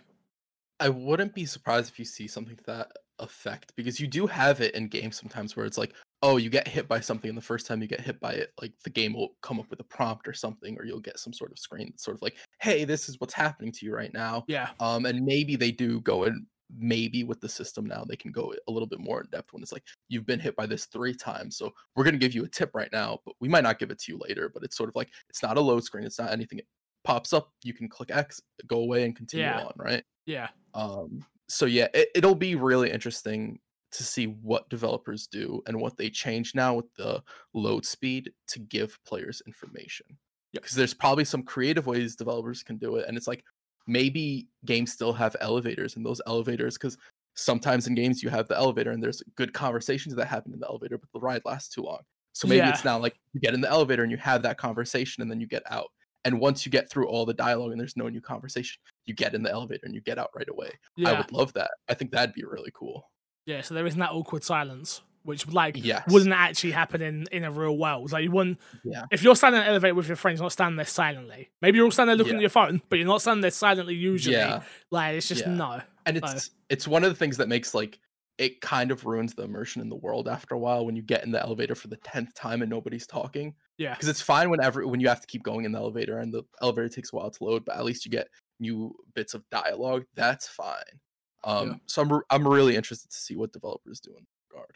I 0.79 0.89
wouldn't 0.89 1.35
be 1.35 1.45
surprised 1.45 1.89
if 1.89 1.99
you 1.99 2.05
see 2.05 2.27
something 2.27 2.55
to 2.55 2.63
that 2.65 2.91
effect 3.19 3.73
because 3.75 3.99
you 3.99 4.07
do 4.07 4.27
have 4.27 4.61
it 4.61 4.75
in 4.75 4.87
games 4.87 5.17
sometimes 5.17 5.55
where 5.55 5.65
it's 5.65 5.77
like, 5.77 5.93
oh, 6.21 6.37
you 6.37 6.49
get 6.49 6.67
hit 6.67 6.87
by 6.87 6.99
something, 6.99 7.29
and 7.29 7.37
the 7.37 7.41
first 7.41 7.65
time 7.65 7.81
you 7.81 7.87
get 7.87 8.01
hit 8.01 8.19
by 8.19 8.33
it, 8.33 8.51
like 8.61 8.73
the 8.83 8.89
game 8.89 9.13
will 9.13 9.35
come 9.41 9.59
up 9.59 9.69
with 9.69 9.79
a 9.79 9.83
prompt 9.85 10.27
or 10.27 10.33
something, 10.33 10.77
or 10.77 10.85
you'll 10.85 10.99
get 10.99 11.19
some 11.19 11.33
sort 11.33 11.51
of 11.51 11.59
screen 11.59 11.87
that's 11.89 12.03
sort 12.03 12.15
of 12.17 12.21
like, 12.21 12.35
hey, 12.61 12.83
this 12.85 13.07
is 13.09 13.19
what's 13.19 13.33
happening 13.33 13.71
to 13.71 13.85
you 13.85 13.93
right 13.93 14.13
now. 14.13 14.43
Yeah, 14.47 14.69
Um, 14.79 15.05
and 15.05 15.25
maybe 15.25 15.55
they 15.55 15.71
do 15.71 16.01
go 16.01 16.23
and 16.25 16.45
Maybe 16.77 17.23
with 17.23 17.41
the 17.41 17.49
system 17.49 17.87
now, 17.87 18.03
they 18.07 18.15
can 18.15 18.31
go 18.31 18.53
a 18.67 18.71
little 18.71 18.85
bit 18.87 18.99
more 18.99 19.21
in 19.21 19.27
depth 19.31 19.53
when 19.53 19.63
it's 19.63 19.71
like 19.71 19.83
you've 20.07 20.27
been 20.27 20.39
hit 20.39 20.55
by 20.55 20.67
this 20.67 20.85
three 20.85 21.15
times. 21.15 21.57
So 21.57 21.73
we're 21.95 22.03
gonna 22.03 22.19
give 22.19 22.35
you 22.35 22.43
a 22.43 22.47
tip 22.47 22.69
right 22.75 22.91
now, 22.93 23.19
but 23.25 23.33
we 23.39 23.49
might 23.49 23.63
not 23.63 23.79
give 23.79 23.89
it 23.89 23.97
to 23.97 24.11
you 24.11 24.19
later. 24.19 24.49
But 24.53 24.61
it's 24.63 24.77
sort 24.77 24.87
of 24.87 24.95
like 24.95 25.09
it's 25.29 25.41
not 25.41 25.57
a 25.57 25.61
load 25.61 25.83
screen. 25.83 26.05
It's 26.05 26.19
not 26.19 26.31
anything. 26.31 26.59
It 26.59 26.67
pops 27.03 27.33
up. 27.33 27.51
You 27.63 27.73
can 27.73 27.89
click 27.89 28.11
X, 28.11 28.39
go 28.67 28.81
away, 28.81 29.03
and 29.03 29.15
continue 29.15 29.47
Yeah. 29.47 29.63
on. 29.65 29.73
Right. 29.77 30.03
yeah, 30.27 30.49
Um, 30.75 31.25
so 31.47 31.65
yeah, 31.65 31.87
it, 31.95 32.09
it'll 32.13 32.35
be 32.35 32.53
really 32.53 32.91
interesting 32.91 33.59
to 33.91 34.03
see 34.03 34.25
what 34.25 34.69
developers 34.69 35.27
do 35.27 35.61
and 35.67 35.79
what 35.79 35.97
they 35.97 36.09
change 36.09 36.53
now 36.55 36.75
with 36.75 36.93
the 36.95 37.21
load 37.53 37.85
speed 37.85 38.31
to 38.47 38.59
give 38.59 38.97
players 39.05 39.41
information. 39.47 40.05
Because 40.53 40.73
there's 40.73 40.93
probably 40.93 41.25
some 41.25 41.43
creative 41.43 41.85
ways 41.85 42.15
developers 42.15 42.63
can 42.63 42.77
do 42.77 42.95
it, 42.95 43.05
and 43.07 43.17
it's 43.17 43.27
like 43.27 43.43
maybe 43.87 44.47
games 44.65 44.91
still 44.91 45.13
have 45.13 45.35
elevators, 45.41 45.95
and 45.95 46.05
those 46.05 46.21
elevators, 46.27 46.75
because 46.75 46.97
sometimes 47.35 47.87
in 47.87 47.95
games 47.95 48.21
you 48.21 48.29
have 48.29 48.47
the 48.47 48.57
elevator 48.57 48.91
and 48.91 49.01
there's 49.01 49.23
good 49.35 49.53
conversations 49.53 50.15
that 50.15 50.25
happen 50.25 50.53
in 50.53 50.59
the 50.59 50.67
elevator, 50.67 50.97
but 50.97 51.07
the 51.13 51.19
ride 51.19 51.41
lasts 51.45 51.73
too 51.73 51.81
long. 51.81 51.99
So 52.33 52.47
maybe 52.47 52.67
it's 52.67 52.85
now 52.85 52.97
like 52.99 53.15
you 53.33 53.41
get 53.41 53.53
in 53.53 53.61
the 53.61 53.69
elevator 53.69 54.03
and 54.03 54.11
you 54.11 54.17
have 54.17 54.41
that 54.43 54.57
conversation, 54.57 55.21
and 55.21 55.29
then 55.31 55.39
you 55.39 55.47
get 55.47 55.63
out. 55.69 55.87
And 56.25 56.39
once 56.39 56.65
you 56.65 56.71
get 56.71 56.89
through 56.89 57.07
all 57.07 57.25
the 57.25 57.33
dialogue 57.33 57.71
and 57.71 57.79
there's 57.79 57.95
no 57.95 58.09
new 58.09 58.21
conversation, 58.21 58.81
you 59.05 59.13
get 59.13 59.33
in 59.33 59.41
the 59.41 59.51
elevator 59.51 59.81
and 59.85 59.95
you 59.95 60.01
get 60.01 60.19
out 60.19 60.29
right 60.35 60.49
away. 60.49 60.71
yeah, 60.95 61.09
I 61.09 61.17
would 61.17 61.31
love 61.31 61.53
that. 61.53 61.71
I 61.87 61.93
think 61.93 62.11
that'd 62.11 62.35
be 62.35 62.43
really 62.43 62.71
cool. 62.73 63.03
Yeah. 63.49 63.61
So 63.61 63.73
there 63.73 63.85
isn't 63.85 63.99
that 63.99 64.11
awkward 64.11 64.43
silence, 64.43 65.01
which 65.23 65.47
like 65.47 65.75
Yes. 65.83 66.03
wouldn't 66.07 66.31
actually 66.33 66.71
happen 66.71 67.01
in 67.01 67.25
in 67.31 67.43
a 67.43 67.51
real 67.51 67.77
world. 67.77 68.11
Like 68.11 68.23
you 68.23 68.31
wouldn't. 68.31 68.59
Yeah. 68.83 69.05
If 69.11 69.23
you're 69.23 69.35
standing 69.35 69.59
in 69.61 69.65
an 69.67 69.69
elevator 69.71 69.95
with 69.95 70.07
your 70.07 70.15
friends, 70.15 70.39
you're 70.39 70.45
not 70.45 70.51
standing 70.53 70.77
there 70.77 70.85
silently. 70.85 71.49
Maybe 71.61 71.77
you're 71.77 71.85
all 71.85 71.91
standing 71.91 72.11
there 72.11 72.17
looking 72.17 72.33
Yeah. 72.33 72.39
at 72.39 72.41
your 72.41 72.49
phone, 72.49 72.81
but 72.89 72.97
you're 72.99 73.07
not 73.07 73.21
standing 73.21 73.41
there 73.41 73.51
silently. 73.51 73.95
Usually, 73.95 74.35
Yeah. 74.35 74.61
like 74.91 75.15
it's 75.17 75.27
just 75.27 75.41
Yeah. 75.45 75.53
no. 75.55 75.81
And 76.05 76.17
it's 76.17 76.51
it's 76.69 76.87
one 76.87 77.03
of 77.03 77.09
the 77.09 77.15
things 77.15 77.37
that 77.37 77.47
makes 77.47 77.73
like 77.73 77.99
it 78.37 78.61
kind 78.61 78.89
of 78.91 79.05
ruins 79.05 79.33
the 79.33 79.43
immersion 79.43 79.81
in 79.81 79.89
the 79.89 79.97
world 79.97 80.29
after 80.29 80.55
a 80.55 80.57
while 80.59 80.85
when 80.85 80.95
you 80.95 81.01
get 81.01 81.25
in 81.25 81.31
the 81.31 81.41
elevator 81.41 81.75
for 81.75 81.89
the 81.89 81.97
tenth 81.97 82.33
time 82.35 82.61
and 82.61 82.69
nobody's 82.69 83.05
talking. 83.05 83.53
Yeah, 83.77 83.93
Because 83.93 84.07
it's 84.07 84.21
fine 84.21 84.49
whenever 84.49 84.87
when 84.87 85.01
you 85.01 85.09
have 85.09 85.19
to 85.19 85.27
keep 85.27 85.43
going 85.43 85.65
in 85.65 85.73
the 85.73 85.77
elevator 85.79 86.19
and 86.19 86.33
the 86.33 86.43
elevator 86.61 86.87
takes 86.87 87.11
a 87.11 87.17
while 87.17 87.29
to 87.31 87.43
load, 87.43 87.65
but 87.65 87.75
at 87.75 87.83
least 87.83 88.05
you 88.05 88.11
get 88.11 88.29
new 88.61 88.95
bits 89.13 89.33
of 89.33 89.43
dialogue. 89.49 90.05
That's 90.15 90.47
fine. 90.47 91.01
Um, 91.43 91.67
Yeah. 91.67 91.75
so 91.85 92.01
I'm 92.01 92.13
re- 92.13 92.21
I'm 92.29 92.47
really 92.47 92.75
interested 92.75 93.09
to 93.11 93.17
see 93.17 93.35
what 93.35 93.53
developers 93.53 93.99
do 93.99 94.11
in 94.11 94.25
regard. 94.51 94.75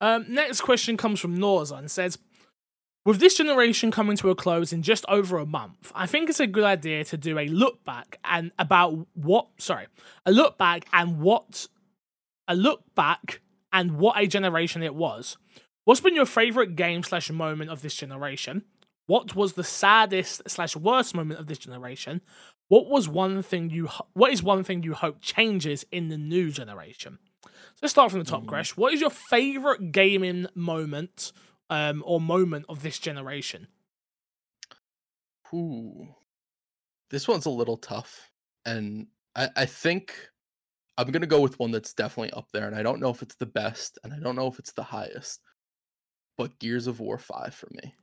Um, 0.00 0.26
next 0.28 0.60
question 0.60 0.96
comes 0.96 1.20
from 1.20 1.38
Norza 1.38 1.78
and 1.78 1.90
says, 1.90 2.18
With 3.06 3.20
this 3.20 3.36
generation 3.36 3.90
coming 3.90 4.16
to 4.18 4.30
a 4.30 4.34
close 4.34 4.72
in 4.72 4.82
just 4.82 5.04
over 5.08 5.36
a 5.38 5.44
month, 5.46 5.92
I 5.94 6.06
think 6.06 6.30
it's 6.30 6.40
a 6.40 6.46
good 6.46 6.64
idea 6.64 7.04
to 7.04 7.16
do 7.18 7.38
a 7.38 7.48
look 7.48 7.84
back 7.84 8.18
and 8.24 8.50
about 8.58 9.06
what, 9.14 9.48
sorry, 9.58 9.86
a 10.24 10.32
look 10.32 10.56
back 10.56 10.86
and 10.92 11.20
what, 11.20 11.68
a 12.48 12.54
look 12.54 12.82
back 12.94 13.40
and 13.72 13.98
what 13.98 14.18
a 14.18 14.26
generation 14.26 14.82
it 14.82 14.94
was. 14.94 15.36
What's 15.84 16.00
been 16.00 16.14
your 16.14 16.24
favorite 16.26 16.76
game 16.76 17.02
slash 17.02 17.30
moment 17.30 17.70
of 17.70 17.82
this 17.82 17.94
generation? 17.94 18.64
What 19.06 19.36
was 19.36 19.52
the 19.52 19.64
saddest 19.64 20.40
slash 20.48 20.74
worst 20.74 21.14
moment 21.14 21.38
of 21.40 21.46
this 21.46 21.58
generation? 21.58 22.22
What 22.68 22.88
was 22.88 23.08
one 23.08 23.42
thing 23.42 23.70
you, 23.70 23.88
what 24.14 24.32
is 24.32 24.42
one 24.42 24.64
thing 24.64 24.82
you 24.82 24.94
hope 24.94 25.20
changes 25.20 25.84
in 25.90 26.08
the 26.08 26.18
new 26.18 26.50
generation? 26.50 27.18
So 27.42 27.50
let's 27.82 27.92
start 27.92 28.10
from 28.10 28.20
the 28.20 28.24
top, 28.26 28.46
Mhm. 28.46 28.46
Gresh. 28.46 28.76
What 28.76 28.94
is 28.94 29.00
your 29.00 29.10
favorite 29.10 29.92
gaming 29.92 30.46
moment 30.54 31.32
um, 31.70 32.02
or 32.06 32.20
moment 32.20 32.66
of 32.68 32.82
this 32.82 32.98
generation? 32.98 33.68
Ooh. 35.54 36.14
This 37.10 37.28
one's 37.28 37.46
a 37.46 37.50
little 37.50 37.76
tough. 37.76 38.32
And 38.66 39.08
I, 39.36 39.50
I 39.56 39.66
think 39.66 40.30
I'm 40.98 41.10
gonna 41.12 41.26
go 41.28 41.40
with 41.42 41.58
one 41.58 41.72
that's 41.72 41.94
definitely 41.94 42.32
up 42.32 42.50
there. 42.52 42.66
And 42.66 42.76
I 42.76 42.82
don't 42.84 43.00
know 43.00 43.10
if 43.10 43.22
it's 43.22 43.36
the 43.36 43.46
best 43.46 43.98
and 44.04 44.12
I 44.14 44.20
don't 44.20 44.36
know 44.36 44.48
if 44.48 44.58
it's 44.58 44.72
the 44.72 44.84
highest. 44.84 45.42
But 46.38 46.58
Gears 46.60 46.86
of 46.86 47.00
War 47.00 47.18
5 47.18 47.54
for 47.54 47.68
me. 47.72 47.94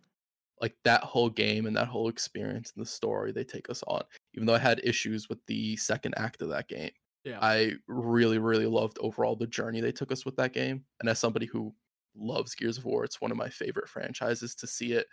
Like 0.62 0.78
that 0.86 1.04
whole 1.04 1.30
game 1.30 1.68
and 1.68 1.78
that 1.78 1.88
whole 1.90 2.10
experience 2.10 2.74
and 2.76 2.84
the 2.86 2.90
story 2.90 3.32
they 3.34 3.44
take 3.46 3.70
us 3.70 3.84
on. 3.88 4.04
Even 4.34 4.46
though 4.48 4.56
I 4.56 4.60
had 4.60 4.82
issues 4.84 5.30
with 5.30 5.46
the 5.48 5.78
second 5.78 6.16
act 6.18 6.42
of 6.42 6.50
that 6.50 6.68
game. 6.68 6.92
Yeah. 7.24 7.40
I 7.42 7.74
really, 7.88 8.40
really 8.40 8.66
loved 8.68 8.98
overall 9.00 9.36
the 9.36 9.48
journey 9.48 9.82
they 9.82 9.92
took 9.92 10.12
us 10.12 10.26
with 10.26 10.36
that 10.38 10.54
game. 10.54 10.86
And 11.00 11.10
as 11.10 11.20
somebody 11.20 11.46
who 11.46 11.76
loves 12.16 12.56
Gears 12.56 12.78
of 12.78 12.86
War, 12.86 13.04
it's 13.04 13.22
one 13.22 13.32
of 13.32 13.38
my 13.38 13.50
favorite 13.50 13.90
franchises 13.90 14.56
to 14.56 14.68
see 14.68 14.94
it 14.94 15.08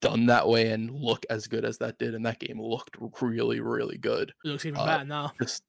done 0.00 0.26
that 0.26 0.48
way 0.48 0.70
and 0.70 0.90
look 0.90 1.26
as 1.30 1.46
good 1.46 1.64
as 1.64 1.78
that 1.78 1.98
did. 1.98 2.14
And 2.14 2.24
that 2.26 2.38
game 2.38 2.60
looked 2.60 2.96
really, 3.20 3.60
really 3.60 3.98
good. 3.98 4.32
It 4.44 4.48
looks 4.48 4.64
even 4.66 4.80
Uh, 4.80 4.84
better 4.84 5.04
now. 5.04 5.32
Just 5.40 5.62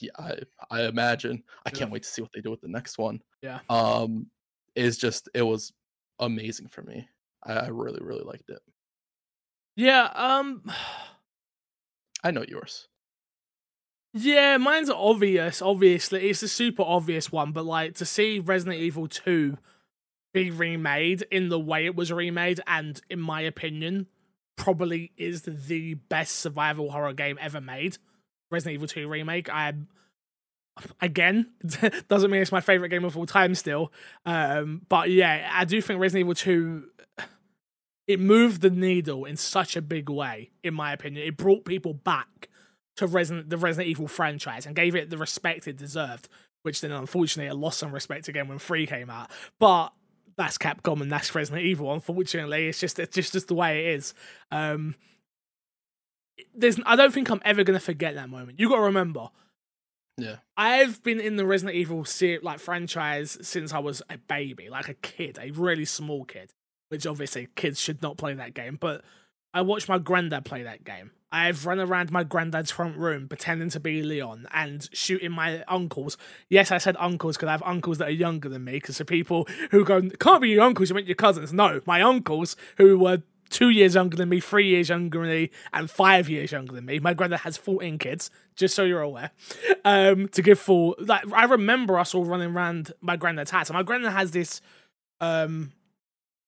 yeah, 0.00 0.10
I, 0.18 0.38
I 0.70 0.82
imagine. 0.84 1.44
I 1.66 1.70
Yeah. 1.70 1.78
can't 1.78 1.90
wait 1.90 2.02
to 2.04 2.08
see 2.08 2.22
what 2.22 2.32
they 2.32 2.40
do 2.40 2.50
with 2.50 2.60
the 2.60 2.68
next 2.68 2.98
one. 2.98 3.22
Yeah. 3.42 3.60
Um, 3.68 4.30
is 4.74 4.96
just 4.98 5.28
it 5.34 5.42
was 5.42 5.72
amazing 6.18 6.68
for 6.68 6.82
me. 6.82 7.08
I, 7.44 7.52
I 7.54 7.68
really, 7.68 8.00
really 8.02 8.24
liked 8.24 8.50
it. 8.50 8.60
Yeah, 9.76 10.10
um 10.14 10.62
I 12.22 12.30
know 12.30 12.44
yours. 12.46 12.88
Yeah, 14.14 14.58
mine's 14.58 14.90
obvious. 14.90 15.62
Obviously, 15.62 16.28
it's 16.28 16.42
a 16.42 16.48
super 16.48 16.82
obvious 16.82 17.32
one, 17.32 17.52
but 17.52 17.64
like 17.64 17.94
to 17.96 18.04
see 18.04 18.38
Resident 18.38 18.80
Evil 18.80 19.08
2 19.08 19.56
be 20.34 20.50
remade 20.50 21.22
in 21.30 21.48
the 21.48 21.58
way 21.58 21.86
it 21.86 21.96
was 21.96 22.12
remade, 22.12 22.60
and 22.66 23.00
in 23.08 23.20
my 23.20 23.40
opinion, 23.40 24.06
probably 24.56 25.12
is 25.16 25.42
the 25.42 25.94
best 25.94 26.36
survival 26.36 26.90
horror 26.90 27.14
game 27.14 27.38
ever 27.40 27.60
made. 27.60 27.96
Resident 28.50 28.74
Evil 28.74 28.88
2 28.88 29.08
remake. 29.08 29.48
I 29.48 29.74
again 31.02 31.50
doesn't 32.08 32.30
mean 32.30 32.40
it's 32.40 32.52
my 32.52 32.60
favorite 32.60 32.88
game 32.88 33.04
of 33.04 33.16
all 33.16 33.26
time 33.26 33.54
still. 33.54 33.92
Um, 34.26 34.82
but 34.88 35.10
yeah, 35.10 35.50
I 35.52 35.64
do 35.64 35.80
think 35.80 36.00
Resident 36.00 36.26
Evil 36.26 36.34
2 36.34 36.84
it 38.12 38.20
moved 38.20 38.60
the 38.62 38.70
needle 38.70 39.24
in 39.24 39.36
such 39.36 39.76
a 39.76 39.82
big 39.82 40.08
way, 40.08 40.50
in 40.62 40.74
my 40.74 40.92
opinion. 40.92 41.26
It 41.26 41.36
brought 41.36 41.64
people 41.64 41.94
back 41.94 42.48
to 42.96 43.06
Resident 43.06 43.50
the 43.50 43.56
Resident 43.56 43.88
Evil 43.88 44.06
franchise 44.06 44.66
and 44.66 44.76
gave 44.76 44.94
it 44.94 45.10
the 45.10 45.18
respect 45.18 45.66
it 45.66 45.76
deserved, 45.76 46.28
which 46.62 46.80
then 46.80 46.92
unfortunately 46.92 47.50
it 47.50 47.54
lost 47.54 47.78
some 47.78 47.92
respect 47.92 48.28
again 48.28 48.48
when 48.48 48.58
three 48.58 48.86
came 48.86 49.10
out. 49.10 49.30
But 49.58 49.92
that's 50.36 50.58
Capcom 50.58 51.00
and 51.00 51.10
that's 51.10 51.34
Resident 51.34 51.64
Evil. 51.64 51.92
Unfortunately, 51.92 52.68
it's 52.68 52.80
just 52.80 52.98
it's 52.98 53.14
just 53.14 53.32
just 53.32 53.48
the 53.48 53.54
way 53.54 53.86
it 53.86 53.94
is. 53.96 54.14
Um, 54.50 54.94
there's 56.54 56.78
I 56.84 56.96
don't 56.96 57.12
think 57.12 57.30
I'm 57.30 57.42
ever 57.44 57.64
gonna 57.64 57.80
forget 57.80 58.14
that 58.14 58.28
moment. 58.28 58.58
You 58.60 58.68
got 58.68 58.76
to 58.76 58.82
remember, 58.82 59.28
Yeah. 60.18 60.36
I've 60.56 61.02
been 61.02 61.20
in 61.20 61.36
the 61.36 61.46
Resident 61.46 61.76
Evil 61.76 62.04
ser- 62.04 62.40
like 62.42 62.58
franchise 62.58 63.38
since 63.42 63.72
I 63.72 63.78
was 63.78 64.02
a 64.10 64.18
baby, 64.18 64.68
like 64.68 64.88
a 64.88 64.94
kid, 64.94 65.38
a 65.40 65.50
really 65.50 65.84
small 65.84 66.24
kid. 66.24 66.52
Which 66.92 67.06
obviously 67.06 67.48
kids 67.56 67.80
should 67.80 68.02
not 68.02 68.18
play 68.18 68.34
that 68.34 68.52
game, 68.52 68.76
but 68.78 69.02
I 69.54 69.62
watched 69.62 69.88
my 69.88 69.96
granddad 69.96 70.44
play 70.44 70.62
that 70.62 70.84
game. 70.84 71.12
I've 71.32 71.64
run 71.64 71.80
around 71.80 72.12
my 72.12 72.22
granddad's 72.22 72.70
front 72.70 72.98
room 72.98 73.26
pretending 73.26 73.70
to 73.70 73.80
be 73.80 74.02
Leon 74.02 74.46
and 74.52 74.86
shooting 74.92 75.32
my 75.32 75.62
uncles. 75.62 76.18
Yes, 76.50 76.70
I 76.70 76.76
said 76.76 76.94
uncles 76.98 77.36
because 77.36 77.48
I 77.48 77.52
have 77.52 77.62
uncles 77.62 77.96
that 77.96 78.08
are 78.08 78.10
younger 78.10 78.50
than 78.50 78.64
me. 78.64 78.72
Because 78.72 78.98
the 78.98 79.06
people 79.06 79.48
who 79.70 79.86
go, 79.86 80.02
can't 80.20 80.42
be 80.42 80.50
your 80.50 80.64
uncles, 80.64 80.90
you 80.90 80.94
meant 80.94 81.06
your 81.06 81.16
cousins. 81.16 81.50
No, 81.50 81.80
my 81.86 82.02
uncles 82.02 82.54
who 82.76 82.98
were 82.98 83.22
two 83.48 83.70
years 83.70 83.94
younger 83.94 84.16
than 84.16 84.28
me, 84.28 84.40
three 84.40 84.68
years 84.68 84.90
younger 84.90 85.20
than 85.20 85.28
me, 85.28 85.50
and 85.72 85.90
five 85.90 86.28
years 86.28 86.52
younger 86.52 86.74
than 86.74 86.84
me. 86.84 86.98
My 86.98 87.14
granddad 87.14 87.40
has 87.40 87.56
14 87.56 87.96
kids, 87.96 88.30
just 88.54 88.74
so 88.74 88.84
you're 88.84 89.00
aware. 89.00 89.30
Um, 89.86 90.28
to 90.28 90.42
give 90.42 90.58
full, 90.58 90.96
like, 90.98 91.30
I 91.32 91.44
remember 91.44 91.98
us 91.98 92.14
all 92.14 92.24
running 92.24 92.54
around 92.54 92.92
my 93.00 93.16
granddad's 93.16 93.50
house. 93.50 93.70
And 93.70 93.74
my 93.74 93.82
granddad 93.82 94.12
has 94.12 94.32
this, 94.32 94.60
um, 95.20 95.72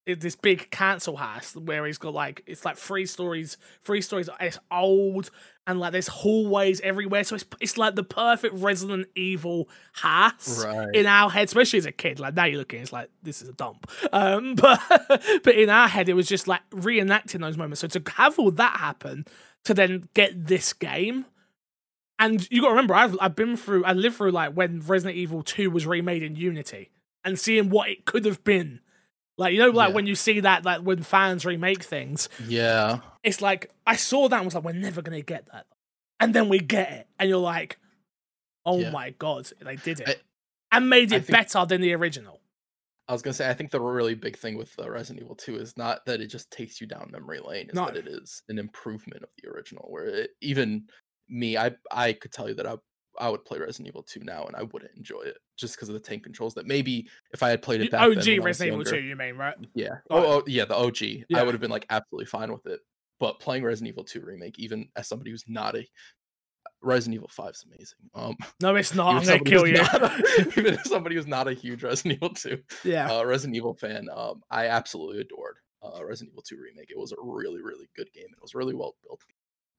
this 0.06 0.36
big 0.36 0.70
council 0.70 1.16
house 1.16 1.56
where 1.56 1.86
he's 1.86 1.98
got 1.98 2.12
like 2.12 2.42
it's 2.46 2.64
like 2.64 2.76
three 2.76 3.06
stories, 3.06 3.56
three 3.82 4.00
stories. 4.02 4.28
It's 4.40 4.58
old 4.70 5.30
and 5.66 5.80
like 5.80 5.92
there's 5.92 6.08
hallways 6.08 6.80
everywhere, 6.82 7.24
so 7.24 7.36
it's 7.36 7.44
it's 7.60 7.78
like 7.78 7.94
the 7.94 8.02
perfect 8.04 8.54
Resident 8.56 9.06
Evil 9.14 9.68
house 9.94 10.62
Right. 10.64 10.94
in 10.94 11.06
our 11.06 11.30
head, 11.30 11.48
especially 11.48 11.78
as 11.78 11.86
a 11.86 11.92
kid. 11.92 12.20
Like 12.20 12.34
now 12.34 12.44
you're 12.44 12.58
looking, 12.58 12.82
it's 12.82 12.92
like 12.92 13.08
this 13.22 13.40
is 13.40 13.48
a 13.48 13.52
dump. 13.54 13.90
Um, 14.12 14.54
but 14.56 14.80
but 15.42 15.54
in 15.54 15.70
our 15.70 15.88
head, 15.88 16.08
it 16.10 16.14
was 16.14 16.28
just 16.28 16.46
like 16.46 16.60
reenacting 16.70 17.40
those 17.40 17.56
moments. 17.56 17.80
So 17.80 17.88
to 17.88 18.02
have 18.16 18.38
all 18.38 18.50
that 18.50 18.76
happen, 18.78 19.24
to 19.64 19.72
then 19.74 20.08
get 20.14 20.46
this 20.46 20.72
game. 20.74 21.24
And 22.18 22.48
you 22.50 22.60
got 22.60 22.68
to 22.68 22.72
remember, 22.74 22.94
I've 22.94 23.16
I've 23.20 23.34
been 23.34 23.56
through, 23.56 23.84
I 23.84 23.92
lived 23.92 24.16
through 24.16 24.30
like 24.30 24.52
when 24.52 24.80
Resident 24.80 25.16
Evil 25.16 25.42
Two 25.42 25.70
was 25.70 25.86
remade 25.86 26.22
in 26.22 26.36
Unity, 26.36 26.90
and 27.24 27.38
seeing 27.38 27.70
what 27.70 27.88
it 27.88 28.04
could 28.04 28.24
have 28.24 28.44
been. 28.44 28.80
Like 29.36 29.52
you 29.52 29.58
know, 29.58 29.70
like 29.70 29.88
Yeah. 29.90 29.94
when 29.94 30.06
you 30.06 30.14
see 30.14 30.40
that, 30.40 30.64
like 30.64 30.80
when 30.82 31.02
fans 31.02 31.44
remake 31.44 31.82
things, 31.82 32.28
Yeah. 32.46 33.00
it's 33.22 33.40
like 33.42 33.70
I 33.86 33.96
saw 33.96 34.28
that 34.28 34.36
and 34.36 34.44
was 34.44 34.54
like, 34.54 34.64
we're 34.64 34.72
never 34.72 35.02
gonna 35.02 35.22
get 35.22 35.46
that, 35.52 35.66
and 36.20 36.34
then 36.34 36.48
we 36.48 36.58
get 36.60 36.90
it, 36.92 37.08
and 37.18 37.28
you're 37.28 37.38
like, 37.38 37.78
oh 38.64 38.78
Yeah. 38.80 38.90
my 38.90 39.10
god, 39.10 39.50
they 39.60 39.76
did 39.76 40.00
it, 40.00 40.08
I- 40.72 40.76
and 40.76 40.88
made 40.88 41.12
I 41.12 41.16
it 41.16 41.24
think- 41.26 41.36
better 41.38 41.66
than 41.66 41.80
the 41.80 41.92
original. 41.94 42.40
I 43.08 43.12
was 43.12 43.20
gonna 43.22 43.34
say, 43.34 43.50
I 43.50 43.54
think 43.54 43.70
the 43.70 43.80
really 43.80 44.14
big 44.14 44.38
thing 44.38 44.56
with 44.56 44.72
uh, 44.78 44.88
Resident 44.88 45.22
Evil 45.24 45.34
2 45.36 45.56
is 45.56 45.76
not 45.76 46.06
that 46.06 46.22
it 46.22 46.28
just 46.28 46.50
takes 46.50 46.80
you 46.80 46.86
down 46.86 47.10
memory 47.12 47.38
lane, 47.40 47.68
is 47.68 47.74
No. 47.74 47.84
that 47.86 47.96
it 47.96 48.06
is 48.08 48.42
an 48.48 48.58
improvement 48.58 49.22
of 49.22 49.28
the 49.42 49.48
original. 49.50 49.86
Where 49.90 50.06
it, 50.06 50.30
even 50.40 50.88
me, 51.28 51.58
I 51.58 51.72
I 51.90 52.12
could 52.14 52.32
tell 52.32 52.48
you 52.48 52.54
that 52.54 52.66
I 52.66 52.76
I 53.18 53.28
would 53.28 53.44
play 53.44 53.58
Resident 53.58 53.88
Evil 53.88 54.02
2 54.02 54.20
now, 54.24 54.44
and 54.44 54.56
I 54.56 54.62
wouldn't 54.62 54.96
enjoy 54.96 55.22
it 55.22 55.36
just 55.56 55.76
because 55.76 55.88
of 55.88 55.94
the 55.94 56.00
tank 56.00 56.22
controls. 56.24 56.54
That 56.54 56.66
maybe 56.66 57.08
if 57.32 57.42
I 57.42 57.50
had 57.50 57.62
played 57.62 57.80
it 57.80 57.90
back 57.90 58.08
then 58.08 58.18
OG 58.18 58.26
when 58.26 58.42
Resident 58.42 58.80
Evil 58.80 58.84
Two, 58.84 59.00
you 59.00 59.16
mean 59.16 59.36
right? 59.36 59.54
yeah, 59.74 59.88
Right. 59.88 60.00
oh, 60.10 60.24
oh 60.38 60.42
yeah, 60.46 60.64
the 60.64 60.76
OG, 60.76 61.00
Yeah. 61.02 61.38
I 61.38 61.42
would 61.42 61.54
have 61.54 61.60
been 61.60 61.70
like 61.70 61.86
absolutely 61.90 62.26
fine 62.26 62.52
with 62.52 62.66
it. 62.66 62.80
But 63.20 63.38
playing 63.40 63.62
Resident 63.64 63.88
Evil 63.88 64.04
2 64.04 64.20
remake, 64.20 64.58
even 64.58 64.88
as 64.96 65.06
somebody 65.08 65.30
who's 65.30 65.44
not 65.46 65.76
a 65.76 65.86
Resident 66.82 67.14
Evil 67.14 67.28
5 67.28 67.50
is 67.50 67.64
amazing. 67.66 67.98
Um, 68.14 68.36
No, 68.60 68.74
it's 68.76 68.94
not. 68.94 69.14
I'm 69.16 69.24
gonna 69.24 69.40
kill 69.40 69.66
you. 69.66 69.76
a- 69.80 70.20
even 70.58 70.74
as 70.78 70.88
somebody 70.88 71.14
who's 71.14 71.26
not 71.26 71.48
a 71.48 71.54
huge 71.54 71.82
Resident 71.82 72.14
Evil 72.14 72.34
2 72.34 72.58
yeah. 72.84 73.10
uh, 73.10 73.24
Resident 73.24 73.56
Evil 73.56 73.74
fan, 73.74 74.08
um, 74.14 74.42
I 74.50 74.66
absolutely 74.66 75.20
adored 75.20 75.56
uh, 75.82 76.04
Resident 76.04 76.32
Evil 76.32 76.42
2 76.42 76.56
remake. 76.60 76.90
It 76.90 76.98
was 76.98 77.12
a 77.12 77.16
really, 77.20 77.62
really 77.62 77.88
good 77.96 78.12
game. 78.12 78.26
It 78.30 78.42
was 78.42 78.54
really 78.54 78.74
well 78.74 78.96
built. 79.02 79.20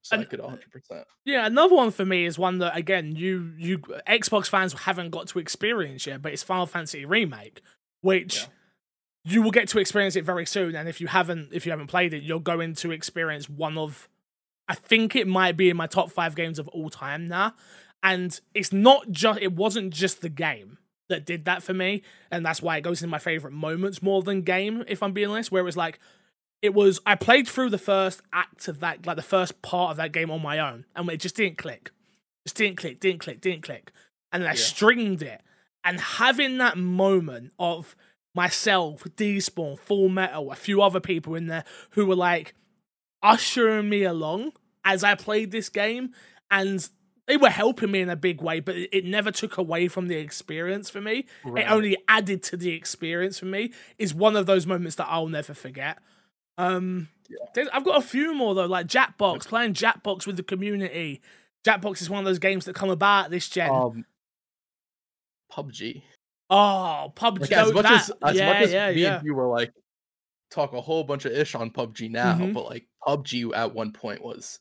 So 0.08 0.16
I 0.18 0.24
could 0.24 0.40
100. 0.40 0.70
percent 0.70 1.06
Yeah, 1.24 1.46
another 1.46 1.74
one 1.74 1.90
for 1.90 2.04
me 2.04 2.26
is 2.26 2.38
one 2.38 2.58
that 2.58 2.76
again 2.76 3.16
you 3.16 3.52
you 3.58 3.78
Xbox 4.08 4.48
fans 4.48 4.72
haven't 4.72 5.10
got 5.10 5.28
to 5.28 5.38
experience 5.38 6.06
yet, 6.06 6.22
but 6.22 6.32
it's 6.32 6.42
Final 6.42 6.66
Fantasy 6.66 7.04
remake, 7.04 7.60
which 8.02 8.36
Yeah. 8.42 8.46
you 9.24 9.42
will 9.42 9.50
get 9.50 9.68
to 9.68 9.78
experience 9.78 10.16
it 10.16 10.24
very 10.24 10.46
soon. 10.46 10.74
And 10.76 10.88
if 10.88 11.00
you 11.00 11.08
haven't 11.08 11.50
if 11.52 11.66
you 11.66 11.72
haven't 11.72 11.88
played 11.88 12.14
it, 12.14 12.22
you're 12.22 12.40
going 12.40 12.74
to 12.76 12.90
experience 12.92 13.48
one 13.48 13.76
of 13.78 14.08
I 14.68 14.74
think 14.74 15.14
it 15.14 15.26
might 15.28 15.56
be 15.56 15.70
in 15.70 15.76
my 15.76 15.86
top 15.86 16.10
five 16.10 16.34
games 16.34 16.58
of 16.58 16.68
all 16.68 16.90
time 16.90 17.28
now. 17.28 17.54
And 18.02 18.38
it's 18.54 18.72
not 18.72 19.10
just 19.10 19.40
it 19.40 19.52
wasn't 19.52 19.92
just 19.92 20.20
the 20.22 20.28
game 20.28 20.78
that 21.08 21.24
did 21.24 21.44
that 21.44 21.62
for 21.62 21.72
me, 21.72 22.02
and 22.32 22.44
that's 22.44 22.60
why 22.60 22.76
it 22.76 22.80
goes 22.80 23.00
in 23.02 23.08
my 23.08 23.18
favorite 23.18 23.52
moments 23.52 24.02
more 24.02 24.22
than 24.22 24.42
game, 24.42 24.82
if 24.88 25.04
I'm 25.04 25.12
being 25.12 25.28
honest, 25.30 25.52
where 25.52 25.66
it's 25.68 25.76
like 25.76 26.00
it 26.66 26.74
was 26.74 27.00
I 27.06 27.14
played 27.14 27.48
through 27.48 27.70
the 27.70 27.78
first 27.78 28.20
act 28.32 28.68
of 28.68 28.80
that, 28.80 29.06
like 29.06 29.16
the 29.16 29.22
first 29.22 29.62
part 29.62 29.92
of 29.92 29.96
that 29.96 30.12
game 30.12 30.30
on 30.30 30.42
my 30.42 30.58
own, 30.58 30.84
and 30.94 31.08
it 31.10 31.18
just 31.20 31.36
didn't 31.36 31.58
click. 31.58 31.90
Just 32.44 32.56
didn't 32.56 32.76
click, 32.76 33.00
didn't 33.00 33.20
click, 33.20 33.40
didn't 33.40 33.62
click. 33.62 33.92
And 34.32 34.42
then 34.42 34.50
I 34.50 34.52
Yeah. 34.54 34.58
stringed 34.60 35.22
it. 35.22 35.40
And 35.84 36.00
having 36.00 36.58
that 36.58 36.76
moment 36.76 37.52
of 37.58 37.96
myself, 38.34 39.04
Despawn, 39.16 39.78
Full 39.78 40.08
Metal, 40.08 40.50
a 40.52 40.56
few 40.56 40.82
other 40.82 41.00
people 41.00 41.34
in 41.34 41.46
there 41.46 41.64
who 41.90 42.04
were 42.04 42.16
like 42.16 42.54
ushering 43.22 43.88
me 43.88 44.02
along 44.02 44.52
as 44.84 45.02
I 45.02 45.14
played 45.14 45.50
this 45.52 45.68
game, 45.68 46.12
and 46.50 46.88
they 47.26 47.36
were 47.36 47.50
helping 47.50 47.90
me 47.90 48.00
in 48.00 48.10
a 48.10 48.16
big 48.16 48.40
way, 48.40 48.60
but 48.60 48.76
it 48.76 48.88
it 48.92 49.04
never 49.04 49.30
took 49.30 49.56
away 49.56 49.88
from 49.88 50.08
the 50.08 50.16
experience 50.16 50.90
for 50.90 51.00
me. 51.00 51.26
It 51.44 51.70
only 51.70 51.96
added 52.08 52.42
to 52.44 52.56
the 52.56 52.70
experience 52.70 53.38
for 53.38 53.46
me. 53.46 53.72
Is 53.98 54.14
one 54.14 54.36
of 54.36 54.46
those 54.46 54.66
moments 54.66 54.96
that 54.96 55.06
I'll 55.08 55.28
never 55.28 55.54
forget. 55.54 55.98
Um, 56.58 57.08
there's- 57.54 57.70
I've 57.72 57.84
got 57.84 57.98
a 58.02 58.06
few 58.06 58.34
more 58.34 58.54
though, 58.54 58.66
like 58.66 58.86
Jackbox, 58.86 59.46
playing 59.46 59.74
Jackbox 59.74 60.26
with 60.26 60.36
the 60.36 60.42
community. 60.42 61.20
Jackbox 61.66 62.00
is 62.00 62.08
one 62.08 62.20
of 62.20 62.24
those 62.24 62.38
games 62.38 62.64
that 62.66 62.74
come 62.74 62.90
about 62.90 63.30
this 63.30 63.48
gen. 63.48 63.70
um, 63.70 64.04
PUBG. 65.52 66.02
oh, 66.50 67.12
PUBG. 67.16 67.40
Like, 67.40 67.52
as 67.52 67.72
much 67.72 67.82
that- 67.84 67.92
as 67.92 68.10
as 68.22 68.36
yeah, 68.36 68.52
much 68.52 68.62
as 68.62 68.72
yeah, 68.72 68.92
me 68.92 69.02
yeah. 69.02 69.16
and 69.18 69.26
you 69.26 69.34
were 69.34 69.48
like 69.48 69.72
talk 70.50 70.72
a 70.72 70.80
whole 70.80 71.02
bunch 71.04 71.24
of 71.24 71.32
ish 71.32 71.54
on 71.54 71.70
PUBG 71.70 72.10
now, 72.10 72.34
Mhm. 72.36 72.54
but 72.54 72.64
like 72.66 72.86
PUBG 73.06 73.52
at 73.54 73.74
one 73.74 73.92
point 73.92 74.22
was 74.22 74.60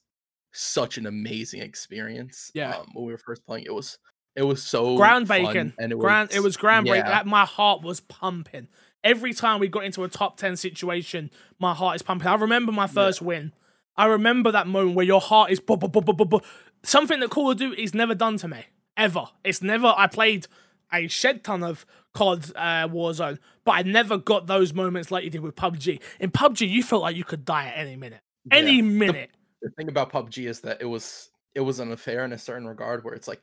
such 0.54 0.98
an 0.98 1.06
amazing 1.06 1.62
experience. 1.62 2.50
Yeah. 2.54 2.78
um, 2.78 2.88
when 2.94 3.06
we 3.06 3.12
were 3.12 3.18
first 3.20 3.46
playing, 3.46 3.66
it 3.66 3.74
was 3.74 3.98
it 4.36 4.44
was 4.44 4.62
so 4.64 4.98
ground 4.98 5.28
bacon 5.28 5.74
and 5.80 5.92
it 5.92 5.96
was 5.96 6.04
ground 6.04 6.30
it 6.34 6.42
was 6.42 6.58
groundbreaking 6.58 6.98
yeah. 7.06 7.10
Like, 7.18 7.26
my 7.26 7.46
heart 7.46 7.82
was 7.84 8.02
pumping 8.02 8.68
every 9.06 9.34
time 9.34 9.60
we 9.62 9.68
got 9.70 9.86
into 9.86 10.04
a 10.04 10.10
top 10.10 10.36
10 10.36 10.58
situation 10.58 11.30
my 11.60 11.74
heart 11.74 11.96
is 11.96 12.02
pumping 12.02 12.28
i 12.28 12.36
remember 12.36 12.72
my 12.74 12.88
first 12.88 13.22
win 13.22 13.54
i 13.96 14.06
remember 14.06 14.52
that 14.52 14.68
moment 14.68 14.96
where 14.96 15.06
your 15.06 15.22
heart 15.22 15.52
is 15.52 15.60
bu- 15.62 15.78
bu- 15.78 15.88
bu- 16.02 16.40
something 16.84 17.20
that 17.22 17.30
call 17.30 17.52
of 17.52 17.58
duty's 17.58 17.94
never 17.94 18.14
done 18.16 18.36
to 18.38 18.48
me 18.50 18.66
ever 18.98 19.26
it's 19.46 19.62
never 19.62 19.94
i 19.96 20.08
played 20.08 20.48
a 20.94 21.08
shed 21.08 21.44
ton 21.44 21.64
of 21.64 21.86
COD 22.14 22.52
uh, 22.56 22.88
Warzone, 22.88 23.40
but 23.66 23.72
I 23.74 23.82
never 23.82 24.18
got 24.18 24.48
those 24.48 24.72
moments 24.74 25.12
like 25.12 25.26
you 25.26 25.30
did 25.30 25.42
with 25.42 25.56
PUBG. 25.56 26.00
In 26.22 26.32
PUBG, 26.32 26.70
you 26.70 26.82
felt 26.82 27.02
like 27.02 27.18
you 27.18 27.26
could 27.26 27.44
die 27.44 27.66
at 27.66 27.78
any 27.78 27.98
minute. 27.98 28.22
Any 28.52 28.76
Yeah. 28.78 28.82
The- 28.84 28.88
minute. 28.88 29.32
the 29.62 29.70
thing 29.72 29.90
about 29.90 30.14
PUBG 30.14 30.48
is 30.48 30.62
that 30.62 30.78
it 30.80 30.86
was 30.86 31.30
it 31.56 31.60
was 31.60 31.82
unfair 31.82 32.24
in 32.24 32.32
a 32.32 32.38
certain 32.38 32.66
regard 32.68 33.04
where 33.04 33.14
it's 33.16 33.28
like 33.28 33.42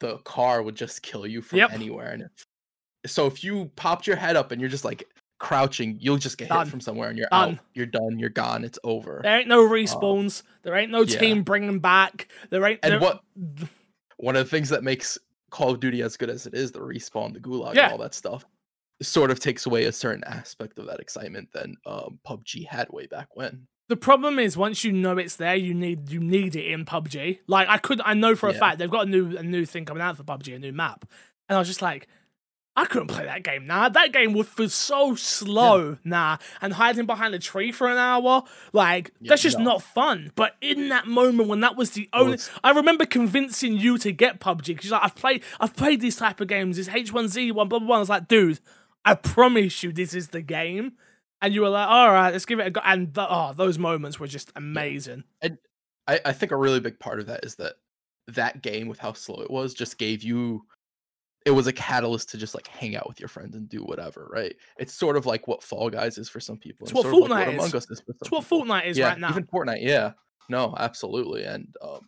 the 0.00 0.18
car 0.18 0.60
would 0.62 0.74
just 0.74 1.00
kill 1.02 1.26
you 1.26 1.40
from 1.40 1.60
Yep. 1.60 1.72
anywhere, 1.72 2.10
and 2.10 2.22
if, 2.24 2.46
so 3.06 3.26
if 3.26 3.42
you 3.44 3.70
popped 3.76 4.06
your 4.06 4.16
head 4.16 4.36
up 4.36 4.52
and 4.52 4.60
you're 4.60 4.70
just 4.70 4.84
like 4.84 5.04
crouching, 5.38 5.96
you'll 6.00 6.16
just 6.18 6.38
get 6.38 6.48
Done. 6.48 6.66
hit 6.66 6.70
from 6.70 6.80
somewhere 6.80 7.08
and 7.08 7.18
you're 7.18 7.28
Done. 7.30 7.54
out. 7.54 7.58
You're 7.74 7.86
done. 7.86 8.18
You're 8.18 8.28
gone. 8.30 8.62
It's 8.64 8.78
over. 8.84 9.20
There 9.22 9.36
ain't 9.38 9.48
no 9.48 9.62
respawns. 9.68 10.42
there 10.62 10.74
ain't 10.76 10.92
no 10.92 11.02
yeah. 11.02 11.18
team 11.18 11.42
bringing 11.42 11.80
back. 11.80 12.28
There 12.50 12.64
ain't. 12.64 12.80
And 12.82 12.92
there- 12.94 13.00
what 13.00 13.22
one 14.18 14.36
of 14.36 14.44
the 14.44 14.50
things 14.50 14.68
that 14.68 14.84
makes 14.84 15.18
Call 15.50 15.70
of 15.70 15.80
Duty 15.80 16.00
as 16.02 16.16
good 16.16 16.30
as 16.30 16.46
it 16.46 16.54
is, 16.54 16.72
the 16.72 16.78
respawn, 16.78 17.34
the 17.34 17.40
gulag, 17.40 17.74
Yeah. 17.74 17.84
and 17.84 17.92
all 17.92 17.98
that 17.98 18.14
stuff, 18.14 18.44
sort 19.02 19.30
of 19.30 19.40
takes 19.40 19.66
away 19.66 19.84
a 19.84 19.92
certain 19.92 20.22
aspect 20.24 20.78
of 20.78 20.86
that 20.86 21.00
excitement 21.00 21.48
than 21.52 21.76
um, 21.86 22.18
PUBG 22.26 22.66
had 22.68 22.88
way 22.90 23.06
back 23.06 23.28
when. 23.34 23.66
The 23.88 23.96
problem 23.96 24.38
is 24.38 24.56
once 24.56 24.84
you 24.84 24.92
know 24.92 25.18
it's 25.18 25.36
there, 25.36 25.56
you 25.56 25.74
need 25.74 26.08
you 26.10 26.20
need 26.20 26.54
it 26.56 26.66
in 26.66 26.84
PUBG. 26.86 27.40
Like 27.48 27.68
I 27.68 27.78
could, 27.78 28.00
I 28.04 28.14
know 28.14 28.36
for 28.36 28.48
a 28.48 28.52
Yeah. 28.52 28.58
fact 28.60 28.78
they've 28.78 28.88
got 28.88 29.08
a 29.08 29.10
new 29.10 29.36
a 29.36 29.42
new 29.42 29.66
thing 29.66 29.84
coming 29.84 30.02
out 30.02 30.16
for 30.16 30.22
PUBG, 30.22 30.54
a 30.54 30.58
new 30.60 30.72
map, 30.72 31.04
and 31.48 31.56
I 31.56 31.58
was 31.58 31.68
just 31.68 31.82
like, 31.82 32.06
I 32.74 32.86
couldn't 32.86 33.08
play 33.08 33.26
that 33.26 33.42
game 33.42 33.66
Nah, 33.66 33.90
That 33.90 34.12
game 34.12 34.32
was, 34.32 34.56
was 34.56 34.72
so 34.72 35.14
slow 35.14 35.98
nah. 36.04 36.38
and 36.62 36.72
hiding 36.72 37.04
behind 37.04 37.34
a 37.34 37.38
tree 37.38 37.70
for 37.70 37.86
an 37.86 37.98
hour, 37.98 38.44
like 38.72 39.12
Yeah, 39.20 39.28
that's 39.30 39.42
just 39.42 39.58
no. 39.58 39.64
not 39.64 39.82
fun. 39.82 40.32
But 40.36 40.56
in 40.62 40.88
that 40.88 41.06
moment 41.06 41.48
when 41.50 41.60
that 41.60 41.76
was 41.76 41.90
the 41.90 42.08
only, 42.14 42.34
it's- 42.34 42.50
I 42.64 42.70
remember 42.70 43.04
convincing 43.04 43.76
you 43.76 43.98
to 43.98 44.10
get 44.12 44.40
PUBG 44.40 44.66
because 44.76 44.90
like 44.90 45.04
I've 45.04 45.14
played 45.14 45.42
I've 45.60 45.76
played 45.76 46.00
these 46.00 46.16
type 46.16 46.40
of 46.40 46.48
games, 46.48 46.76
this 46.78 46.88
H1Z1, 46.88 47.52
blah 47.54 47.64
blah 47.64 47.78
blah. 47.78 47.96
I 47.96 47.98
was 48.00 48.08
like, 48.08 48.26
dude, 48.26 48.58
I 49.04 49.14
promise 49.16 49.82
you 49.82 49.92
this 49.92 50.14
is 50.14 50.28
the 50.28 50.40
game. 50.42 50.92
And 51.42 51.52
you 51.52 51.60
were 51.62 51.68
like, 51.70 51.88
all 51.88 52.10
right, 52.12 52.32
let's 52.32 52.46
give 52.46 52.60
it 52.60 52.68
a 52.68 52.70
go. 52.70 52.80
And 52.84 53.12
th- 53.14 53.26
oh, 53.28 53.52
those 53.52 53.76
moments 53.76 54.20
were 54.20 54.28
just 54.28 54.52
amazing. 54.54 55.24
I, 56.08 56.20
I 56.24 56.32
think 56.32 56.52
a 56.52 56.56
really 56.56 56.80
big 56.80 56.98
part 57.00 57.18
of 57.20 57.26
that 57.26 57.44
is 57.44 57.56
that 57.56 57.74
that 58.28 58.62
game, 58.62 58.86
with 58.88 58.98
how 59.00 59.12
slow 59.12 59.42
it 59.42 59.50
was, 59.50 59.74
just 59.74 59.98
gave 59.98 60.22
you. 60.22 60.64
It 61.44 61.50
was 61.50 61.66
a 61.66 61.72
catalyst 61.72 62.30
to 62.30 62.38
just 62.38 62.54
like 62.54 62.66
hang 62.66 62.96
out 62.96 63.08
with 63.08 63.18
your 63.18 63.28
friends 63.28 63.56
and 63.56 63.68
do 63.68 63.80
whatever, 63.80 64.28
right? 64.30 64.54
It's 64.78 64.94
sort 64.94 65.16
of 65.16 65.26
like 65.26 65.48
what 65.48 65.62
Fall 65.62 65.90
Guys 65.90 66.18
is 66.18 66.28
for 66.28 66.40
some 66.40 66.56
people. 66.56 66.86
It's 66.86 66.94
what 66.94 67.04
like 67.04 67.14
Fortnite 67.14 67.48
is. 67.48 67.54
Among 67.54 67.76
Us 67.76 67.90
is 67.90 68.00
for 68.00 68.12
It's 68.12 68.28
some 68.28 68.36
what 68.36 68.44
people. 68.44 68.64
Fortnite 68.64 68.86
is 68.86 68.98
yeah, 68.98 69.08
right 69.08 69.18
now. 69.18 69.30
Even 69.30 69.46
Fortnite, 69.46 69.82
yeah. 69.82 70.12
No, 70.48 70.74
absolutely. 70.78 71.44
And 71.44 71.74
um, 71.82 72.06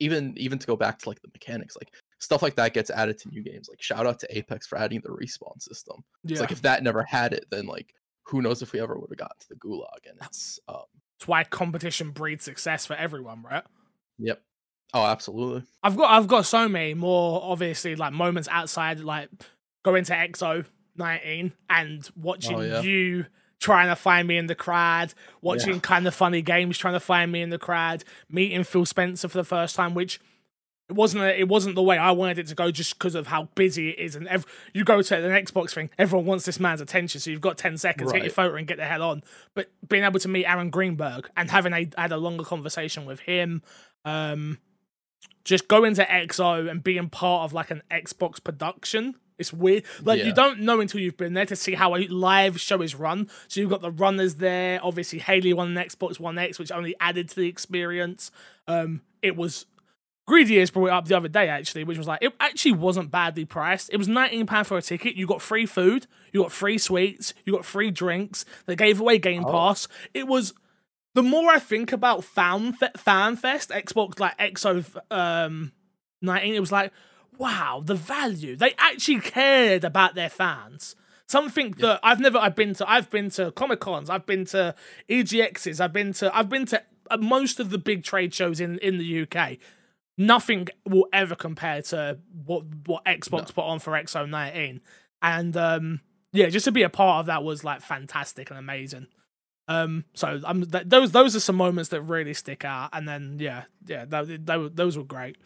even 0.00 0.34
even 0.36 0.58
to 0.58 0.66
go 0.66 0.76
back 0.76 0.98
to 1.00 1.08
like 1.08 1.20
the 1.22 1.28
mechanics, 1.32 1.76
like 1.76 1.92
stuff 2.18 2.42
like 2.42 2.56
that 2.56 2.74
gets 2.74 2.90
added 2.90 3.18
to 3.18 3.28
new 3.28 3.42
games. 3.42 3.68
Like 3.68 3.82
shout 3.82 4.06
out 4.06 4.18
to 4.20 4.36
Apex 4.36 4.66
for 4.66 4.78
adding 4.78 5.00
the 5.02 5.10
respawn 5.10 5.60
system. 5.62 6.04
yeah. 6.24 6.32
It's 6.32 6.40
like 6.40 6.52
if 6.52 6.62
that 6.62 6.82
never 6.82 7.02
had 7.04 7.32
it, 7.32 7.46
then 7.50 7.66
like 7.66 7.94
who 8.24 8.42
knows 8.42 8.62
if 8.62 8.72
we 8.72 8.80
ever 8.80 8.98
would 8.98 9.10
have 9.10 9.18
gotten 9.18 9.36
to 9.40 9.48
the 9.48 9.56
gulag. 9.56 10.10
And 10.10 10.18
it's 10.22 10.58
um, 10.68 10.84
it's 11.18 11.28
why 11.28 11.44
competition 11.44 12.10
breeds 12.10 12.44
success 12.44 12.84
for 12.86 12.94
everyone, 12.94 13.42
right? 13.42 13.64
yep. 14.18 14.42
Oh, 14.92 15.04
absolutely. 15.04 15.64
I've 15.82 15.96
got 15.96 16.10
I've 16.10 16.28
got 16.28 16.46
so 16.46 16.68
many 16.68 16.94
more 16.94 17.40
obviously 17.42 17.96
like 17.96 18.12
moments 18.12 18.48
outside 18.50 19.00
like 19.00 19.28
going 19.84 20.04
to 20.04 20.12
XO 20.14 20.64
19 20.96 21.52
and 21.68 22.08
watching 22.16 22.56
Oh, 22.56 22.60
yeah. 22.60 22.80
you 22.82 23.26
trying 23.60 23.88
to 23.88 23.96
find 23.96 24.28
me 24.28 24.36
in 24.36 24.46
the 24.46 24.54
crowd, 24.54 25.14
watching 25.40 25.74
Yeah. 25.74 25.80
Kinda 25.80 26.10
Funny 26.10 26.42
Games 26.42 26.76
trying 26.78 26.94
to 26.94 27.00
find 27.00 27.32
me 27.32 27.40
in 27.42 27.50
the 27.50 27.58
crowd, 27.58 28.04
meeting 28.28 28.62
Phil 28.62 28.84
Spencer 28.84 29.26
for 29.28 29.38
the 29.38 29.44
first 29.44 29.74
time, 29.74 29.94
which 29.94 30.20
it 30.90 30.92
wasn't 30.92 31.24
a, 31.24 31.40
it 31.40 31.48
wasn't 31.48 31.74
the 31.74 31.82
way 31.82 31.96
I 31.96 32.10
wanted 32.10 32.38
it 32.38 32.46
to 32.48 32.54
go 32.54 32.70
just 32.70 32.96
because 32.98 33.14
of 33.14 33.26
how 33.26 33.44
busy 33.54 33.88
it 33.90 33.98
is 33.98 34.14
and 34.16 34.28
ev- 34.28 34.44
you 34.74 34.84
go 34.84 35.00
to 35.00 35.16
an 35.16 35.44
Xbox 35.44 35.70
thing 35.72 35.88
everyone 35.98 36.26
wants 36.26 36.44
this 36.44 36.60
man's 36.60 36.82
attention 36.82 37.22
so 37.22 37.30
you've 37.30 37.40
got 37.40 37.56
10 37.56 37.78
seconds 37.78 38.12
get 38.12 38.22
your 38.22 38.30
photo 38.30 38.54
and 38.56 38.66
get 38.66 38.76
the 38.76 38.84
hell 38.84 39.00
on 39.02 39.22
but 39.54 39.70
being 39.88 40.04
able 40.04 40.20
to 40.20 40.28
meet 40.28 40.44
Aaron 40.44 40.68
Greenberg 40.68 41.30
and 41.38 41.50
having 41.50 41.72
a, 41.72 41.88
had 41.96 42.12
a 42.12 42.18
longer 42.18 42.44
conversation 42.44 43.06
with 43.06 43.20
him 43.20 43.62
um 44.04 44.58
just 45.44 45.68
going 45.68 45.94
to 45.94 46.04
XO 46.04 46.70
and 46.70 46.82
being 46.82 47.08
part 47.08 47.44
of 47.44 47.52
like 47.52 47.70
an 47.70 47.82
Xbox 47.90 48.42
production. 48.42 49.14
It's 49.36 49.52
weird. 49.52 49.82
Like 50.02 50.20
you 50.26 50.32
don't 50.32 50.60
know 50.60 50.80
until 50.80 51.00
you've 51.00 51.16
been 51.16 51.34
there 51.34 51.46
to 51.46 51.56
see 51.56 51.74
how 51.74 51.96
a 51.96 52.06
live 52.06 52.60
show 52.60 52.80
is 52.82 52.94
run. 52.94 53.28
So 53.48 53.60
you've 53.60 53.70
got 53.70 53.80
the 53.82 53.90
runners 53.90 54.36
there. 54.36 54.78
Obviously, 54.82 55.18
Haley 55.18 55.52
won 55.52 55.76
an 55.76 55.84
Xbox 55.84 56.20
One 56.20 56.38
X, 56.38 56.58
which 56.58 56.70
only 56.70 56.94
added 57.00 57.28
to 57.30 57.36
the 57.36 57.48
experience. 57.48 58.30
Um, 58.68 59.02
it 59.22 59.36
was 59.36 59.66
Greedy 60.26 60.54
Ears 60.54 60.70
brought 60.70 60.86
it 60.86 60.92
up 60.92 61.06
the 61.06 61.16
other 61.16 61.28
day 61.28 61.48
actually, 61.48 61.82
which 61.84 61.98
was 61.98 62.06
like 62.06 62.22
it 62.22 62.32
actually 62.38 62.72
wasn't 62.72 63.10
badly 63.10 63.44
priced. 63.44 63.90
It 63.92 63.96
was 63.96 64.06
nineteen 64.08 64.46
pound 64.46 64.68
for 64.68 64.78
a 64.78 64.82
ticket. 64.82 65.16
You 65.16 65.26
got 65.26 65.42
free 65.42 65.66
food, 65.66 66.06
you 66.32 66.40
got 66.40 66.52
free 66.52 66.78
sweets, 66.78 67.34
you 67.44 67.52
got 67.52 67.64
free 67.64 67.90
drinks. 67.90 68.44
They 68.66 68.76
gave 68.76 69.00
away 69.00 69.18
Game 69.18 69.44
Oh. 69.44 69.50
Pass. 69.50 69.88
It 70.14 70.28
was 70.28 70.54
the 71.14 71.22
more 71.22 71.50
I 71.50 71.58
think 71.58 71.92
about 71.92 72.24
Fan 72.24 72.72
Fe- 72.74 72.90
Fan 72.96 73.36
Fest, 73.36 73.70
Xbox 73.70 74.20
like 74.20 74.36
XO 74.38 74.84
um 75.10 75.72
19, 76.20 76.54
it 76.54 76.60
was 76.60 76.72
like, 76.72 76.92
wow, 77.38 77.82
the 77.84 77.94
value. 77.94 78.56
They 78.56 78.74
actually 78.78 79.20
cared 79.20 79.84
about 79.84 80.14
their 80.14 80.30
fans. 80.30 80.96
Something 81.26 81.72
that 81.78 82.00
I've 82.02 82.20
never 82.20 82.38
I've 82.38 82.54
been 82.56 82.74
to 82.74 82.90
I've 82.90 83.10
been 83.10 83.30
to 83.30 83.50
Comic 83.52 83.80
Cons, 83.80 84.10
I've 84.10 84.26
been 84.26 84.44
to 84.46 84.74
EGXs, 85.08 85.80
I've 85.80 85.92
been 85.92 86.12
to 86.14 86.36
I've 86.36 86.48
been 86.48 86.66
to 86.66 86.82
uh, 87.10 87.16
most 87.16 87.60
of 87.60 87.70
the 87.70 87.78
big 87.78 88.04
trade 88.04 88.34
shows 88.34 88.60
in 88.60 88.78
in 88.78 88.98
the 88.98 89.22
UK. 89.22 89.58
Nothing 90.18 90.68
will 90.86 91.08
ever 91.12 91.34
compare 91.34 91.80
to 91.82 92.18
what 92.44 92.64
what 92.86 93.04
Xbox 93.04 93.54
put 93.54 93.64
on 93.64 93.78
for 93.78 93.92
XO 93.92 94.28
19. 94.28 94.80
And 95.22 95.56
um 95.56 96.00
yeah, 96.32 96.48
just 96.48 96.64
to 96.64 96.72
be 96.72 96.82
a 96.82 96.90
part 96.90 97.20
of 97.20 97.26
that 97.26 97.44
was 97.44 97.64
like 97.64 97.80
fantastic 97.80 98.50
and 98.50 98.58
amazing. 98.58 99.06
Um, 99.66 100.04
so 100.14 100.40
um, 100.44 100.64
th- 100.66 100.84
those 100.86 101.12
those 101.12 101.34
are 101.34 101.40
some 101.40 101.56
moments 101.56 101.88
that 101.90 102.02
really 102.02 102.34
stick 102.34 102.64
out, 102.64 102.90
and 102.92 103.08
then 103.08 103.38
yeah, 103.40 103.64
yeah, 103.86 104.04
that, 104.06 104.46
that, 104.46 104.76
those 104.76 104.98
were 104.98 105.04
great. 105.04 105.36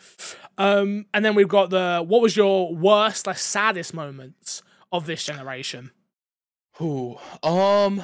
Um, 0.57 1.07
and 1.15 1.25
then 1.25 1.35
we've 1.35 1.49
got 1.49 1.71
the 1.71 2.05
what 2.07 2.21
was 2.21 2.37
your 2.37 2.75
worst, 2.75 3.27
like 3.27 3.39
saddest 3.39 3.95
moments 3.95 4.63
of 4.91 5.07
this 5.07 5.25
generation? 5.25 5.93
Who? 6.77 7.17
Um, 7.43 8.03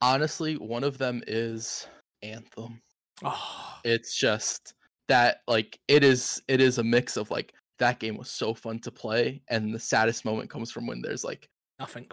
honestly, 0.00 0.54
one 0.56 0.84
of 0.84 0.98
them 0.98 1.22
is 1.26 1.86
Anthem. 2.22 2.80
Oh, 3.24 3.78
It's 3.84 4.16
just 4.16 4.74
that 5.08 5.42
like 5.46 5.78
it 5.88 6.02
is 6.02 6.42
it 6.48 6.60
is 6.60 6.78
a 6.78 6.84
mix 6.84 7.16
of 7.16 7.30
like 7.30 7.54
that 7.78 7.98
game 7.98 8.16
was 8.16 8.30
so 8.30 8.54
fun 8.54 8.78
to 8.80 8.90
play, 8.90 9.42
and 9.48 9.72
the 9.74 9.78
saddest 9.78 10.24
moment 10.24 10.50
comes 10.50 10.70
from 10.72 10.86
when 10.86 11.02
there's 11.02 11.24
like 11.24 11.48
nothing. 11.78 12.06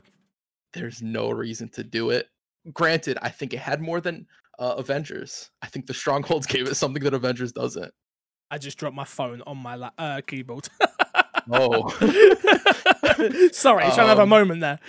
there's 0.74 1.02
no 1.02 1.30
reason 1.32 1.70
to 1.70 1.84
do 1.84 2.12
it. 2.12 2.28
Granted, 2.74 3.18
I 3.22 3.30
think 3.30 3.54
it 3.54 3.60
had 3.60 3.82
more 3.82 4.02
than 4.02 4.28
uh, 4.60 4.76
Avengers. 4.78 5.50
I 5.62 5.68
think 5.68 5.88
the 5.88 5.94
Strongholds 5.94 6.46
gave 6.48 6.68
it 6.68 6.76
something 6.76 7.04
that 7.04 7.14
Avengers 7.14 7.52
doesn't. 7.52 7.92
I 8.52 8.58
just 8.58 8.78
dropped 8.78 8.96
my 8.96 9.06
phone 9.06 9.42
on 9.48 9.58
my 9.58 9.76
la- 9.76 9.92
uh, 9.98 10.22
keyboard. 10.26 10.68
Oh, 11.52 11.90
Sorry, 13.52 13.84
trying 13.84 13.96
to 13.96 14.06
have 14.08 14.20
a 14.20 14.24
Um, 14.24 14.30
moment 14.30 14.62
there. 14.62 14.80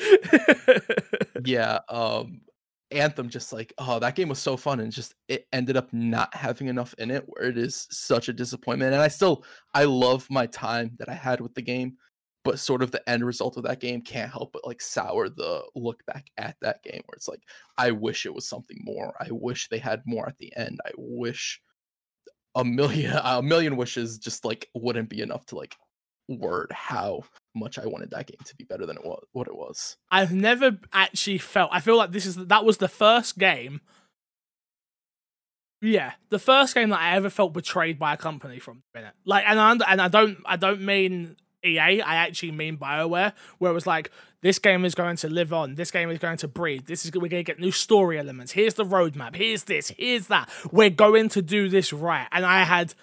yeah. 1.44 1.78
Um, 1.88 2.42
Anthem 2.92 3.28
just 3.28 3.52
like 3.52 3.72
oh 3.78 4.00
that 4.00 4.16
game 4.16 4.28
was 4.28 4.40
so 4.40 4.56
fun 4.56 4.80
and 4.80 4.90
just 4.90 5.14
it 5.28 5.46
ended 5.52 5.76
up 5.76 5.92
not 5.92 6.34
having 6.34 6.66
enough 6.66 6.92
in 6.98 7.12
it 7.12 7.22
where 7.28 7.44
it 7.48 7.56
is 7.56 7.86
such 7.90 8.28
a 8.28 8.32
disappointment. 8.32 8.92
And 8.92 9.00
I 9.00 9.06
still 9.08 9.44
I 9.74 9.84
love 9.84 10.26
my 10.28 10.46
time 10.46 10.90
that 10.98 11.08
I 11.08 11.14
had 11.14 11.40
with 11.40 11.54
the 11.54 11.62
game, 11.62 11.96
but 12.50 12.58
sort 12.58 12.82
of 12.82 12.90
the 12.90 13.08
end 13.08 13.24
result 13.24 13.56
of 13.56 13.62
that 13.62 13.78
game 13.78 14.02
can't 14.02 14.32
help 14.32 14.52
but 14.52 14.66
like 14.66 14.80
sour 14.80 15.28
the 15.28 15.62
look 15.76 16.04
back 16.06 16.26
at 16.36 16.56
that 16.60 16.82
game 16.82 17.00
where 17.06 17.14
it's 17.14 17.28
like 17.28 17.44
I 17.78 17.92
wish 17.92 18.26
it 18.26 18.34
was 18.34 18.48
something 18.48 18.78
more. 18.82 19.14
I 19.20 19.28
wish 19.30 19.68
they 19.68 19.78
had 19.78 20.02
more 20.04 20.28
at 20.28 20.36
the 20.38 20.52
end. 20.56 20.80
I 20.84 20.90
wish 20.96 21.60
a 22.56 22.64
million 22.64 23.16
a 23.24 23.40
million 23.40 23.76
wishes 23.76 24.18
just 24.18 24.44
like 24.44 24.68
wouldn't 24.74 25.10
be 25.10 25.20
enough 25.20 25.46
to 25.46 25.56
like 25.56 25.76
word 26.28 26.72
how 26.72 27.22
much 27.54 27.78
I 27.78 27.86
wanted 27.86 28.10
that 28.10 28.26
game 28.26 28.38
to 28.44 28.56
be 28.56 28.64
better 28.64 28.84
than 28.84 28.96
it 28.96 29.04
was 29.04 29.22
what 29.30 29.46
it 29.46 29.54
was. 29.54 29.96
I've 30.10 30.32
never 30.32 30.76
actually 30.92 31.38
felt. 31.38 31.70
I 31.72 31.78
feel 31.78 31.96
like 31.96 32.10
this 32.10 32.26
is 32.26 32.34
that 32.34 32.64
was 32.64 32.78
the 32.78 32.88
first 32.88 33.38
game. 33.38 33.80
Yeah, 35.80 36.14
the 36.30 36.40
first 36.40 36.74
game 36.74 36.88
that 36.88 37.00
I 37.00 37.14
ever 37.14 37.30
felt 37.30 37.52
betrayed 37.52 38.00
by 38.00 38.14
a 38.14 38.16
company 38.16 38.58
from 38.58 38.82
in 38.92 39.04
it. 39.04 39.14
Like, 39.24 39.44
and 39.46 39.60
I 39.60 39.70
and 39.86 40.02
I 40.02 40.08
don't 40.08 40.38
I 40.44 40.56
don't 40.56 40.82
mean 40.82 41.36
EA. 41.64 42.00
I 42.00 42.16
actually 42.16 42.52
mean 42.52 42.76
Bioware, 42.76 43.32
where 43.58 43.70
it 43.70 43.74
was 43.74 43.86
like 43.86 44.10
this 44.42 44.58
game 44.58 44.84
is 44.84 44.94
going 44.94 45.16
to 45.16 45.28
live 45.28 45.52
on. 45.52 45.74
This 45.74 45.90
game 45.90 46.10
is 46.10 46.18
going 46.18 46.38
to 46.38 46.48
breathe. 46.48 46.86
This 46.86 47.04
is 47.04 47.12
we're 47.12 47.28
going 47.28 47.30
to 47.30 47.42
get 47.42 47.58
new 47.58 47.70
story 47.70 48.18
elements. 48.18 48.52
Here's 48.52 48.74
the 48.74 48.84
roadmap. 48.84 49.36
Here's 49.36 49.64
this. 49.64 49.92
Here's 49.96 50.28
that. 50.28 50.48
We're 50.72 50.90
going 50.90 51.28
to 51.30 51.42
do 51.42 51.68
this 51.68 51.92
right. 51.92 52.26
And 52.32 52.44
I 52.44 52.62
had 52.64 52.94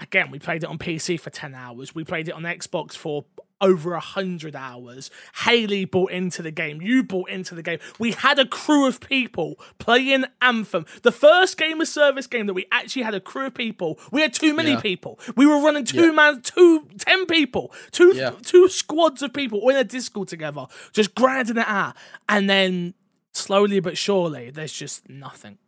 again, 0.00 0.30
we 0.30 0.38
played 0.38 0.62
it 0.62 0.68
on 0.68 0.78
PC 0.78 1.18
for 1.18 1.30
10 1.30 1.54
hours. 1.54 1.94
We 1.94 2.04
played 2.04 2.28
it 2.28 2.32
on 2.34 2.42
Xbox 2.42 2.92
for 2.92 3.24
over 3.60 3.92
100 3.92 4.54
hours. 4.56 5.10
Haley 5.44 5.84
bought 5.84 6.10
into 6.10 6.42
the 6.42 6.50
game. 6.50 6.82
You 6.82 7.02
bought 7.02 7.30
into 7.30 7.54
the 7.54 7.62
game. 7.62 7.78
We 7.98 8.12
had 8.12 8.38
a 8.38 8.44
crew 8.46 8.86
of 8.86 9.00
people 9.00 9.54
playing 9.78 10.24
Anthem. 10.42 10.84
The 11.02 11.12
first 11.12 11.56
game 11.56 11.80
of 11.80 11.88
service 11.88 12.26
game 12.26 12.46
that 12.46 12.54
we 12.54 12.66
actually 12.72 13.02
had 13.02 13.14
a 13.14 13.20
crew 13.20 13.46
of 13.46 13.54
people. 13.54 13.98
We 14.10 14.20
had 14.20 14.34
too 14.34 14.52
many 14.54 14.72
Yeah. 14.72 14.80
people. 14.80 15.18
We 15.36 15.46
were 15.46 15.60
running 15.62 15.84
two 15.84 16.06
Yeah. 16.06 16.10
man, 16.10 16.42
two, 16.42 16.88
ten 16.98 17.26
people, 17.26 17.72
two, 17.92 18.12
Yeah. 18.14 18.30
two 18.42 18.68
squads 18.68 19.22
of 19.22 19.32
people 19.32 19.60
all 19.60 19.70
in 19.70 19.76
a 19.76 19.84
Discord 19.84 20.28
together, 20.28 20.66
just 20.92 21.14
grinding 21.14 21.56
it 21.56 21.68
out. 21.68 21.96
And 22.28 22.50
then 22.50 22.94
slowly 23.32 23.80
but 23.80 23.96
surely, 23.96 24.50
there's 24.50 24.72
just 24.72 25.08
nothing. 25.08 25.58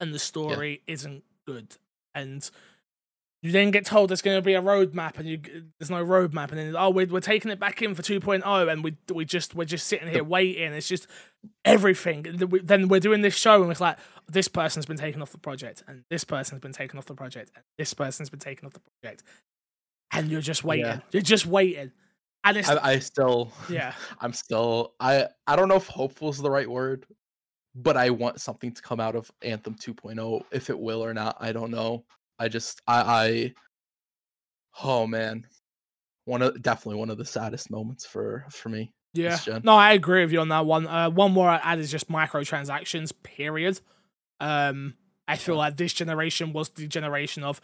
And 0.00 0.12
the 0.12 0.18
story 0.18 0.82
isn't 0.86 1.22
good 1.46 1.76
and 2.14 2.50
you 3.46 3.52
then 3.52 3.70
get 3.70 3.84
told 3.84 4.10
there's 4.10 4.22
going 4.22 4.36
to 4.36 4.42
be 4.42 4.54
a 4.54 4.62
roadmap 4.62 5.18
and 5.18 5.28
you 5.28 5.40
there's 5.78 5.90
no 5.90 6.04
roadmap 6.04 6.50
and 6.50 6.58
then 6.58 6.74
oh 6.76 6.90
we're, 6.90 7.06
we're 7.06 7.20
taking 7.20 7.50
it 7.50 7.58
back 7.58 7.80
in 7.82 7.94
for 7.94 8.02
2.0 8.02 8.72
and 8.72 8.84
we 8.84 8.96
we 9.14 9.24
just 9.24 9.54
we're 9.54 9.64
just 9.64 9.86
sitting 9.86 10.08
here 10.08 10.24
waiting. 10.24 10.72
It's 10.72 10.88
just 10.88 11.06
everything. 11.64 12.22
Then 12.22 12.48
we- 12.50 12.60
then 12.60 12.88
we're 12.88 13.00
doing 13.00 13.22
this 13.22 13.34
show 13.34 13.62
and 13.62 13.70
it's 13.70 13.80
like 13.80 13.98
this 14.28 14.48
person's 14.48 14.86
been 14.86 14.96
taken 14.96 15.22
off 15.22 15.32
the 15.32 15.38
project 15.38 15.82
and 15.86 16.04
this 16.10 16.24
person's 16.24 16.60
been 16.60 16.72
taken 16.72 16.98
off 16.98 17.06
the 17.06 17.14
project 17.14 17.50
and 17.54 17.64
this 17.78 17.94
person's 17.94 18.30
been 18.30 18.40
taken 18.40 18.66
off 18.66 18.72
the 18.72 18.80
project. 19.02 19.22
And 20.12 20.28
you're 20.30 20.40
just 20.40 20.64
waiting. 20.64 20.86
Yeah. 20.86 21.00
you're 21.12 21.22
just 21.22 21.46
waiting. 21.46 21.92
And 22.44 22.56
it's 22.56 22.68
I, 22.68 22.92
I 22.92 22.98
still, 23.00 23.52
yeah. 23.68 23.92
I'm 24.20 24.32
still, 24.32 24.94
I, 25.00 25.26
I 25.46 25.56
don't 25.56 25.68
know 25.68 25.76
if 25.76 25.88
hopeful 25.88 26.28
is 26.30 26.38
the 26.38 26.50
right 26.50 26.70
word, 26.70 27.06
but 27.74 27.96
I 27.96 28.10
want 28.10 28.40
something 28.40 28.72
to 28.72 28.80
come 28.82 29.00
out 29.00 29.16
of 29.16 29.30
Anthem 29.42 29.74
2.0. 29.74 30.44
If 30.52 30.70
it 30.70 30.78
will 30.78 31.04
or 31.04 31.12
not, 31.12 31.36
I 31.40 31.52
don't 31.52 31.70
know. 31.72 32.04
I 32.38 32.48
just, 32.48 32.82
I, 32.86 33.00
I, 33.00 33.54
oh 34.82 35.06
man, 35.06 35.46
one 36.24 36.42
of 36.42 36.60
definitely 36.60 36.98
one 36.98 37.10
of 37.10 37.18
the 37.18 37.24
saddest 37.24 37.70
moments 37.70 38.04
for 38.04 38.44
for 38.50 38.68
me. 38.68 38.92
Yeah. 39.14 39.38
No, 39.62 39.74
I 39.74 39.92
agree 39.92 40.22
with 40.22 40.32
you 40.32 40.40
on 40.40 40.48
that 40.50 40.66
one. 40.66 40.86
Uh, 40.86 41.08
one 41.08 41.32
more 41.32 41.48
I 41.48 41.56
add 41.56 41.78
is 41.78 41.90
just 41.90 42.10
microtransactions, 42.10 43.12
period. 43.22 43.80
Um, 44.40 44.94
I 45.26 45.36
feel 45.36 45.56
like 45.56 45.76
this 45.76 45.92
generation 45.92 46.52
was 46.52 46.68
the 46.70 46.86
generation 46.86 47.42
of 47.42 47.60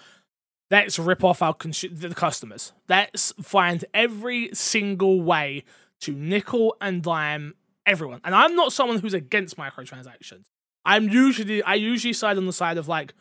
let's 0.70 0.98
rip 0.98 1.22
off 1.22 1.42
our 1.42 1.54
consu- 1.54 1.96
the 1.98 2.14
customers. 2.14 2.72
Let's 2.88 3.32
find 3.42 3.84
every 3.92 4.50
single 4.54 5.20
way 5.20 5.64
to 6.00 6.12
nickel 6.12 6.76
and 6.80 7.02
dime 7.02 7.54
everyone. 7.84 8.20
And 8.24 8.34
I'm 8.34 8.56
not 8.56 8.72
someone 8.72 8.98
who's 8.98 9.14
against 9.14 9.56
microtransactions. 9.56 10.44
I'm 10.84 11.08
usually 11.08 11.62
I 11.62 11.74
usually 11.74 12.14
side 12.14 12.38
on 12.38 12.46
the 12.46 12.52
side 12.52 12.78
of 12.78 12.88
like 12.88 13.14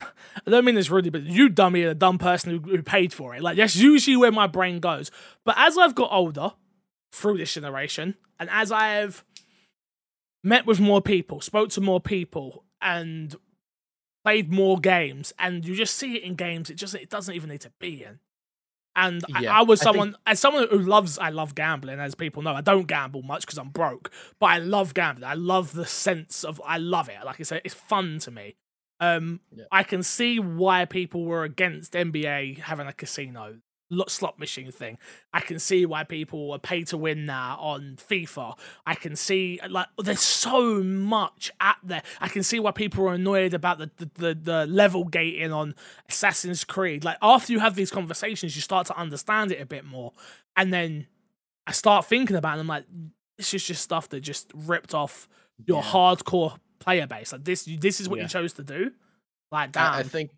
I 0.00 0.50
don't 0.50 0.64
mean 0.64 0.74
this 0.74 0.90
rudely, 0.90 1.10
but 1.10 1.22
you 1.22 1.48
dummy, 1.48 1.82
a 1.82 1.94
dumb 1.94 2.18
person 2.18 2.50
who, 2.50 2.70
who 2.70 2.82
paid 2.82 3.12
for 3.12 3.34
it. 3.34 3.42
Like 3.42 3.56
that's 3.56 3.76
usually 3.76 4.16
where 4.16 4.32
my 4.32 4.46
brain 4.46 4.80
goes. 4.80 5.10
But 5.44 5.56
as 5.58 5.76
I've 5.76 5.94
got 5.94 6.10
older, 6.12 6.52
through 7.12 7.38
this 7.38 7.52
generation, 7.54 8.14
and 8.38 8.48
as 8.50 8.70
I 8.72 8.88
have 8.94 9.24
met 10.44 10.64
with 10.66 10.80
more 10.80 11.02
people, 11.02 11.40
spoke 11.40 11.70
to 11.70 11.80
more 11.80 12.00
people, 12.00 12.64
and 12.80 13.34
played 14.24 14.52
more 14.52 14.78
games, 14.78 15.32
and 15.38 15.64
you 15.66 15.74
just 15.74 15.96
see 15.96 16.16
it 16.16 16.22
in 16.22 16.34
games, 16.34 16.70
it 16.70 16.74
just 16.74 16.94
it 16.94 17.10
doesn't 17.10 17.34
even 17.34 17.50
need 17.50 17.60
to 17.62 17.72
be 17.80 18.04
in. 18.04 18.20
And 18.96 19.22
I- 19.34 19.40
Yeah, 19.42 19.58
I, 19.58 19.62
was 19.62 19.80
I 19.80 19.84
think- 19.84 19.94
someone, 19.94 20.16
as 20.26 20.40
someone 20.40 20.66
who 20.70 20.78
loves, 20.78 21.18
I 21.18 21.30
love 21.30 21.54
gambling. 21.54 22.00
As 22.00 22.14
people 22.14 22.42
know, 22.42 22.54
I 22.54 22.60
don't 22.60 22.86
gamble 22.86 23.22
much 23.22 23.42
because 23.46 23.58
I'm 23.58 23.68
broke, 23.70 24.10
but 24.38 24.46
I 24.46 24.58
love 24.58 24.94
gambling. 24.94 25.28
I 25.28 25.34
love 25.34 25.72
the 25.72 25.86
sense 25.86 26.42
of, 26.44 26.60
I 26.64 26.78
love 26.78 27.08
it. 27.08 27.16
Like 27.24 27.38
I 27.40 27.44
said, 27.44 27.60
it's 27.64 27.74
fun 27.74 28.18
to 28.20 28.30
me. 28.30 28.56
Um, 29.00 29.40
Yeah. 29.54 29.64
I 29.72 29.82
can 29.82 30.02
see 30.02 30.38
why 30.38 30.84
people 30.84 31.24
were 31.24 31.42
against 31.44 31.94
NBA 31.94 32.54
having 32.60 32.86
a 32.86 32.92
casino 32.92 33.56
slot 34.06 34.38
machine 34.38 34.70
thing. 34.70 34.96
I 35.32 35.40
can 35.40 35.58
see 35.58 35.84
why 35.84 36.04
people 36.04 36.52
are 36.52 36.60
pay 36.60 36.84
to 36.84 36.96
win 36.96 37.24
now 37.26 37.56
on 37.58 37.96
FIFA. 37.96 38.56
I 38.86 38.94
can 38.94 39.16
see 39.16 39.58
like 39.68 39.88
there's 39.98 40.20
so 40.20 40.80
much 40.82 41.50
out 41.60 41.76
there. 41.82 42.02
I 42.20 42.28
can 42.28 42.44
see 42.44 42.60
why 42.60 42.70
people 42.70 43.08
are 43.08 43.14
annoyed 43.14 43.52
about 43.52 43.78
the 43.78 43.90
the, 43.96 44.10
the, 44.14 44.34
the 44.34 44.66
level 44.66 45.04
gating 45.04 45.52
on 45.52 45.74
Assassin's 46.08 46.62
Creed. 46.62 47.02
Like 47.02 47.16
after 47.20 47.52
you 47.52 47.58
have 47.58 47.74
these 47.74 47.90
conversations, 47.90 48.54
you 48.54 48.62
start 48.62 48.86
to 48.88 48.96
understand 48.96 49.50
it 49.50 49.60
a 49.60 49.66
bit 49.66 49.84
more, 49.84 50.12
and 50.56 50.72
then 50.72 51.08
I 51.66 51.72
start 51.72 52.04
thinking 52.04 52.36
about 52.36 52.50
it. 52.50 52.52
And 52.52 52.60
I'm 52.60 52.66
like, 52.68 52.84
this 53.38 53.52
is 53.54 53.64
just 53.64 53.82
stuff 53.82 54.08
that 54.10 54.20
just 54.20 54.52
ripped 54.54 54.94
off 54.94 55.28
your 55.66 55.82
Yeah. 55.82 55.90
hardcore 55.90 56.58
player 56.80 57.06
base. 57.06 57.32
Like 57.32 57.44
this, 57.44 57.68
this 57.78 58.00
is 58.00 58.08
what 58.08 58.16
Yeah. 58.16 58.24
you 58.24 58.28
chose 58.28 58.52
to 58.54 58.62
do. 58.64 58.90
Like, 59.52 59.72
damn. 59.72 59.92
I, 59.92 59.98
I 59.98 60.02
think 60.02 60.30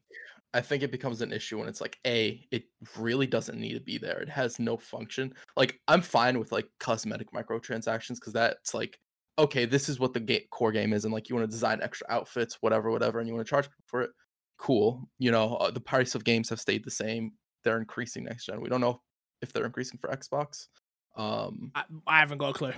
I 0.54 0.60
think 0.60 0.82
it 0.82 0.92
becomes 0.92 1.22
an 1.22 1.32
issue 1.32 1.58
when 1.58 1.68
it's 1.68 1.80
like 1.80 1.98
a 2.06 2.46
it 2.50 2.64
really 2.98 3.26
doesn't 3.26 3.58
need 3.58 3.72
to 3.74 3.80
be 3.80 3.96
there. 3.96 4.20
It 4.20 4.28
has 4.28 4.58
no 4.58 4.76
function. 4.76 5.32
Like 5.56 5.80
I'm 5.88 6.02
fine 6.02 6.38
with 6.38 6.52
like 6.52 6.68
cosmetic 6.78 7.32
microtransactions 7.32 8.16
because 8.16 8.32
that's 8.34 8.74
like 8.74 8.98
okay, 9.38 9.64
this 9.64 9.88
is 9.88 9.98
what 9.98 10.12
the 10.12 10.44
core 10.50 10.72
game 10.72 10.92
is, 10.92 11.04
and 11.04 11.14
like 11.14 11.28
you 11.30 11.34
want 11.34 11.48
to 11.48 11.50
design 11.50 11.80
extra 11.82 12.06
outfits, 12.10 12.58
whatever, 12.60 12.90
whatever, 12.90 13.18
and 13.18 13.26
you 13.26 13.34
want 13.34 13.46
to 13.46 13.50
charge 13.50 13.68
for 13.86 14.02
it. 14.02 14.10
Cool. 14.58 15.08
You 15.18 15.30
know 15.30 15.56
uh, 15.56 15.70
the 15.70 15.80
price 15.80 16.14
of 16.14 16.24
games 16.24 16.48
have 16.50 16.60
stayed 16.60 16.84
the 16.84 16.90
same. 16.90 17.32
They're 17.64 17.78
increasing 17.78 18.24
next 18.24 18.46
gen. 18.46 18.60
We 18.60 18.68
don't 18.68 18.80
know 18.80 19.00
if 19.40 19.52
they're 19.52 19.64
increasing 19.64 19.98
for 19.98 20.08
Xbox. 20.10 20.68
Um. 21.16 21.70
I, 21.74 21.84
I 22.06 22.18
haven't 22.18 22.38
got 22.38 22.50
a 22.50 22.52
clue. 22.52 22.72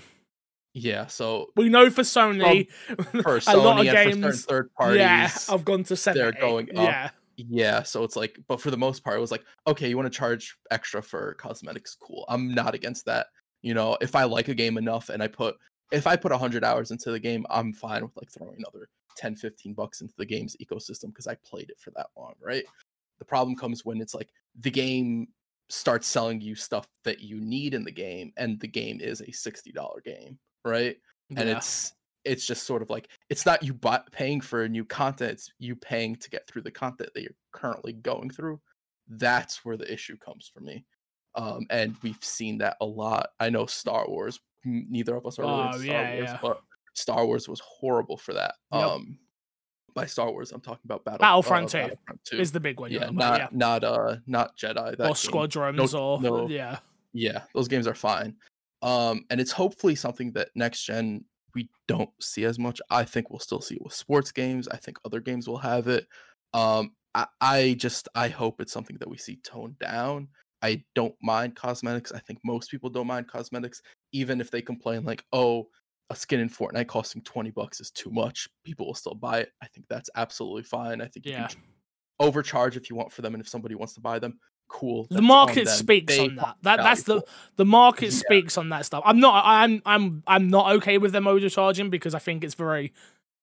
Yeah. 0.75 1.07
So 1.07 1.47
We 1.57 1.69
know 1.69 1.89
for 1.89 2.03
Sony, 2.03 2.69
for 3.23 3.37
a 3.37 3.41
Sony 3.41 3.65
lot 3.65 3.81
of 3.81 3.87
and 3.87 4.15
for 4.15 4.21
games. 4.21 4.45
third 4.45 4.75
parties, 4.75 4.99
yeah, 4.99 5.31
I've 5.49 5.65
gone 5.65 5.85
to 5.85 5.97
70. 5.97 6.41
going 6.41 6.69
up. 6.77 6.85
Yeah, 6.85 7.11
Yeah, 7.37 7.83
so 7.85 8.03
it's 8.03 8.17
like, 8.17 8.39
but 8.49 8.61
for 8.61 8.71
the 8.71 8.77
most 8.77 9.05
part, 9.05 9.17
it 9.17 9.21
was 9.21 9.31
like, 9.31 9.45
okay, 9.67 9.89
you 9.89 9.97
want 9.97 10.13
to 10.13 10.17
charge 10.17 10.57
extra 10.71 11.03
for 11.03 11.35
cosmetics, 11.35 11.97
cool. 12.01 12.25
I'm 12.29 12.55
not 12.55 12.75
against 12.75 13.07
that. 13.07 13.29
You 13.63 13.73
know, 13.73 13.97
if 14.01 14.15
I 14.15 14.25
like 14.25 14.49
a 14.49 14.55
game 14.55 14.77
enough 14.77 15.09
and 15.09 15.23
I 15.23 15.29
put, 15.29 15.55
if 15.93 16.07
I 16.07 16.17
put 16.17 16.33
100 16.33 16.65
hours 16.65 16.91
into 16.91 17.11
the 17.11 17.21
game, 17.21 17.47
I'm 17.51 17.73
fine 17.73 18.03
with 18.03 18.17
like 18.17 18.31
throwing 18.31 18.57
another 18.59 18.89
10, 19.17 19.37
15 19.37 19.75
bucks 19.75 20.01
into 20.01 20.15
the 20.19 20.27
game's 20.27 20.57
ecosystem 20.63 21.07
because 21.07 21.27
I 21.27 21.37
played 21.47 21.71
it 21.71 21.79
for 21.79 21.93
that 21.93 22.09
long, 22.17 22.35
right? 22.41 22.65
The 23.21 23.25
problem 23.25 23.57
comes 23.57 23.85
when 23.85 24.01
it's 24.01 24.15
like 24.15 24.29
the 24.59 24.71
game 24.71 25.29
starts 25.71 26.07
selling 26.07 26.41
you 26.41 26.55
stuff 26.55 26.87
that 27.05 27.21
you 27.21 27.41
need 27.41 27.75
in 27.75 27.85
the 27.85 27.93
game 27.93 28.33
and 28.37 28.61
the 28.61 28.69
game 28.69 29.01
is 29.01 29.21
a 29.21 29.27
$60 29.27 29.73
game, 30.05 30.39
right? 30.65 30.97
and 31.37 31.49
it's 31.49 31.93
it's 32.25 32.47
just 32.47 32.65
sort 32.65 32.81
of 32.83 32.91
like 32.91 33.09
it's 33.31 33.45
not 33.47 33.63
you 33.63 33.75
buy, 33.75 34.01
paying 34.13 34.41
for 34.41 34.69
new 34.69 34.85
content 34.85 35.33
it's 35.33 35.51
you 35.59 35.75
paying 35.75 36.15
to 36.17 36.31
get 36.31 36.47
through 36.47 36.63
the 36.63 36.71
content 36.71 37.09
that 37.15 37.23
you're 37.23 37.33
currently 37.53 37.93
going 37.95 38.31
through 38.31 38.61
that's 39.09 39.65
where 39.65 39.77
the 39.77 39.91
issue 39.93 40.17
comes 40.19 40.51
for 40.53 40.61
me 40.61 40.85
um 41.35 41.67
and 41.71 41.97
we've 42.03 42.23
seen 42.23 42.57
that 42.59 42.77
a 42.83 42.85
lot 42.85 43.31
i 43.41 43.49
know 43.51 43.67
star 43.67 44.07
wars 44.09 44.39
neither 44.65 45.17
of 45.17 45.27
us 45.27 45.39
are 45.39 45.43
really 45.43 45.69
Oh, 45.69 45.73
star 45.73 45.85
yeah, 45.85 46.15
wars 46.17 46.29
yeah. 46.31 46.39
but 46.43 46.61
star 46.95 47.27
wars 47.27 47.49
was 47.49 47.61
horrible 47.61 48.17
for 48.17 48.33
that 48.35 48.55
Yep. 48.73 48.83
um 48.83 49.19
by 49.95 50.07
star 50.07 50.31
wars 50.31 50.53
i'm 50.53 50.61
talking 50.61 50.81
about 50.85 51.05
battle 51.05 51.19
Battlefront 51.21 51.69
2 51.71 51.79
Battlefront 51.79 52.21
2. 52.25 52.39
is 52.39 52.53
the 52.53 52.61
big 52.61 52.81
one. 52.81 52.91
yeah 52.93 53.05
Yeah, 53.05 53.11
not 53.11 53.41
yeah. 53.41 53.49
not 53.53 53.83
uh 53.85 54.17
not 54.27 54.57
jedi 54.57 54.97
that 54.97 55.01
or 55.01 55.07
game. 55.09 55.15
squadrons, 55.15 55.95
or 55.95 56.21
no. 56.21 56.49
yeah, 56.49 56.79
yeah 57.13 57.43
those 57.55 57.69
games 57.69 57.87
are 57.87 57.95
fine 57.95 58.35
um 58.85 59.25
and 59.31 59.41
it's 59.41 59.53
hopefully 59.53 59.97
something 59.97 60.33
that 60.35 60.51
next 60.57 60.85
gen 60.85 61.27
we 61.55 61.71
don't 61.89 62.11
see 62.21 62.45
as 62.45 62.59
much. 62.59 62.81
I 62.91 63.05
think 63.05 63.31
we'll 63.31 63.41
still 63.41 63.63
see 63.63 63.77
it 63.77 63.83
with 63.85 63.95
sports 63.95 64.33
games. 64.33 64.69
I 64.69 64.77
think 64.79 64.99
other 65.05 65.21
games 65.21 65.49
will 65.49 65.59
have 65.59 65.89
it. 65.89 66.07
Um 66.55 66.95
i, 67.17 67.27
I 67.41 67.77
just 67.79 68.09
i 68.17 68.29
hope 68.29 68.61
it's 68.61 68.73
something 68.73 68.99
that 68.99 69.09
we 69.11 69.19
see 69.19 69.37
toned 69.39 69.79
down. 69.81 70.29
I 70.63 70.85
don't 70.95 71.17
mind 71.23 71.57
cosmetics. 71.57 72.13
I 72.13 72.21
think 72.21 72.41
most 72.45 72.71
people 72.71 72.91
don't 72.91 73.07
mind 73.09 73.29
cosmetics 73.29 73.83
even 74.13 74.41
if 74.41 74.51
they 74.51 74.63
complain 74.63 75.05
like 75.05 75.25
oh 75.33 75.69
a 76.11 76.17
skin 76.17 76.41
in 76.41 76.49
fortnite 76.51 76.89
costing 76.89 77.23
20 77.23 77.51
bucks 77.51 77.81
is 77.81 77.91
too 77.91 78.11
much 78.11 78.49
people 78.65 78.87
will 78.87 78.95
still 78.95 79.15
buy 79.15 79.41
it. 79.41 79.53
I 79.63 79.67
think 79.69 79.87
that's 79.89 80.11
absolutely 80.17 80.65
fine. 80.65 81.01
I 81.01 81.09
think 81.09 81.27
you 81.27 81.33
Yeah. 81.33 81.49
can 81.49 81.63
overcharge 82.21 82.77
if 82.77 82.91
you 82.91 82.97
want 82.97 83.13
for 83.13 83.23
them 83.23 83.35
and 83.35 83.41
if 83.43 83.49
somebody 83.49 83.75
wants 83.75 83.95
to 83.95 84.01
buy 84.01 84.19
them 84.19 84.39
cool 84.69 85.07
the 85.11 85.19
on 85.19 85.25
market 85.25 85.69
speaks 85.69 86.17
They 86.17 86.21
on 86.25 86.37
that. 86.37 86.57
That 86.63 86.77
that's 86.79 87.03
the 87.05 87.15
valuable. 87.15 87.29
the 87.57 87.65
market 87.65 88.07
Yeah. 88.07 88.19
speaks 88.19 88.59
on 88.59 88.69
that 88.71 88.85
stuff. 88.87 89.03
I'm 89.07 89.21
not. 89.21 89.43
I'm 89.47 89.83
I'm 89.87 90.23
I'm 90.27 90.49
not 90.49 90.73
okay 90.77 90.99
with 90.99 91.13
them 91.13 91.27
overcharging 91.27 91.91
because 91.91 92.15
I 92.15 92.19
think 92.19 92.43
it's 92.45 92.55
very 92.55 92.93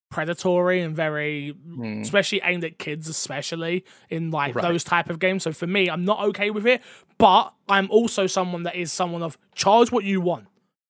predatory 0.09 0.81
and 0.81 0.93
very 0.93 1.55
Mm. 1.69 2.01
especially 2.01 2.41
aimed 2.43 2.65
at 2.65 2.77
kids 2.77 3.07
especially 3.07 3.85
in 4.09 4.29
like 4.29 4.55
Right. 4.55 4.61
those 4.63 4.83
type 4.83 5.09
of 5.09 5.19
games 5.19 5.43
so 5.43 5.53
for 5.53 5.67
me 5.67 5.89
i'm 5.89 6.03
not 6.03 6.19
okay 6.25 6.49
with 6.51 6.67
it 6.67 6.81
but 7.17 7.53
i'm 7.69 7.89
also 7.89 8.27
someone 8.27 8.63
that 8.63 8.75
is 8.75 8.91
someone 8.91 9.23
of 9.23 9.37
charge 9.55 9.89
what 9.89 10.03
you 10.03 10.19
want 10.19 10.47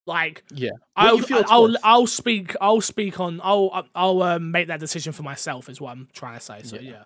like 0.07 0.43
Yeah. 0.51 0.71
I'll, 0.95 1.19
it's 1.19 1.31
I'll. 1.31 1.75
I'll 1.83 2.07
speak 2.07 2.55
I'll 2.59 2.81
speak 2.81 3.19
on 3.19 3.39
I'll 3.43 3.85
I'll 3.93 4.23
um, 4.23 4.49
make 4.49 4.69
that 4.69 4.79
decision 4.79 5.13
for 5.13 5.21
myself 5.21 5.69
is 5.69 5.79
what 5.79 5.91
I'm 5.91 6.07
trying 6.13 6.39
to 6.39 6.43
say 6.43 6.61
so 6.63 6.77
Yeah. 6.77 6.81
yeah, 6.81 7.03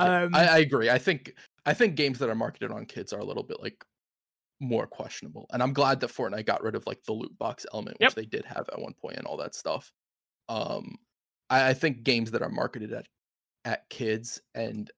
Yeah, 0.00 0.22
Um, 0.24 0.34
I, 0.34 0.46
I 0.48 0.58
agree. 0.58 0.90
I 0.90 0.98
think 0.98 1.34
I 1.66 1.74
think 1.74 1.94
games 1.96 2.18
that 2.18 2.28
are 2.30 2.34
marketed 2.34 2.70
on 2.72 2.86
kids 2.86 3.12
are 3.12 3.20
a 3.20 3.24
little 3.24 3.42
bit 3.44 3.60
like 3.60 3.84
more 4.60 4.86
questionable. 4.86 5.46
And 5.52 5.62
I'm 5.62 5.72
glad 5.72 6.00
that 6.00 6.10
Fortnite 6.10 6.46
got 6.46 6.62
rid 6.62 6.74
of 6.76 6.86
like 6.86 7.02
the 7.04 7.12
loot 7.12 7.36
box 7.38 7.66
element, 7.72 7.98
which 8.00 8.14
Yep. 8.14 8.14
they 8.14 8.26
did 8.26 8.44
have 8.44 8.68
at 8.72 8.80
one 8.80 8.94
point 8.94 9.16
and 9.16 9.26
all 9.26 9.36
that 9.38 9.54
stuff. 9.54 9.92
Um 10.48 10.98
I, 11.50 11.70
I 11.70 11.74
think 11.74 12.04
games 12.04 12.30
that 12.32 12.42
are 12.42 12.50
marketed 12.50 12.92
at 12.92 13.08
at 13.64 13.88
kids 13.90 14.40
and 14.54 14.90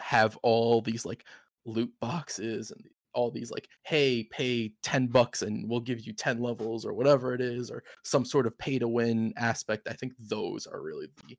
have 0.00 0.36
all 0.42 0.80
these 0.82 1.06
like 1.06 1.26
loot 1.66 1.92
boxes 2.00 2.70
and 2.72 2.88
all 3.14 3.30
these 3.30 3.50
like, 3.50 3.68
hey, 3.84 4.24
pay 4.24 4.74
10 4.82 5.08
bucks 5.08 5.42
and 5.42 5.68
we'll 5.68 5.80
give 5.80 6.00
you 6.00 6.12
10 6.14 6.40
levels 6.40 6.86
or 6.86 6.94
whatever 6.94 7.34
it 7.34 7.40
is, 7.42 7.70
or 7.70 7.84
some 8.04 8.24
sort 8.24 8.46
of 8.46 8.56
pay 8.58 8.78
to 8.78 8.88
win 8.88 9.32
aspect. 9.36 9.88
I 9.88 9.92
think 9.94 10.14
those 10.18 10.66
are 10.66 10.80
really 10.82 11.08
the 11.28 11.36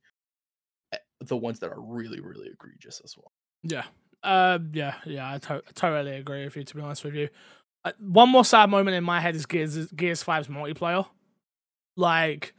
eh, 0.94 0.98
the 1.22 1.38
ones 1.38 1.60
that 1.60 1.72
are 1.72 1.82
really, 1.82 2.20
really 2.22 2.50
egregious 2.50 3.02
as 3.04 3.16
well. 3.18 3.32
Yeah. 3.64 3.86
Uh, 4.24 4.60
yeah, 4.72 4.96
yeah, 5.06 5.34
I, 5.34 5.38
to- 5.40 5.64
I 5.68 5.72
totally 5.74 6.16
agree 6.16 6.46
with 6.46 6.56
you. 6.56 6.64
To 6.64 6.76
be 6.76 6.82
honest 6.82 7.04
with 7.04 7.16
you, 7.16 7.30
uh, 7.84 7.92
one 8.00 8.30
more 8.30 8.46
sad 8.46 8.70
moment 8.70 8.96
in 8.96 9.04
my 9.04 9.20
head 9.20 9.36
is 9.36 9.46
Gears 9.46 9.88
Gears 9.92 10.24
5's 10.24 10.48
multiplayer. 10.48 11.06
Like, 11.96 12.54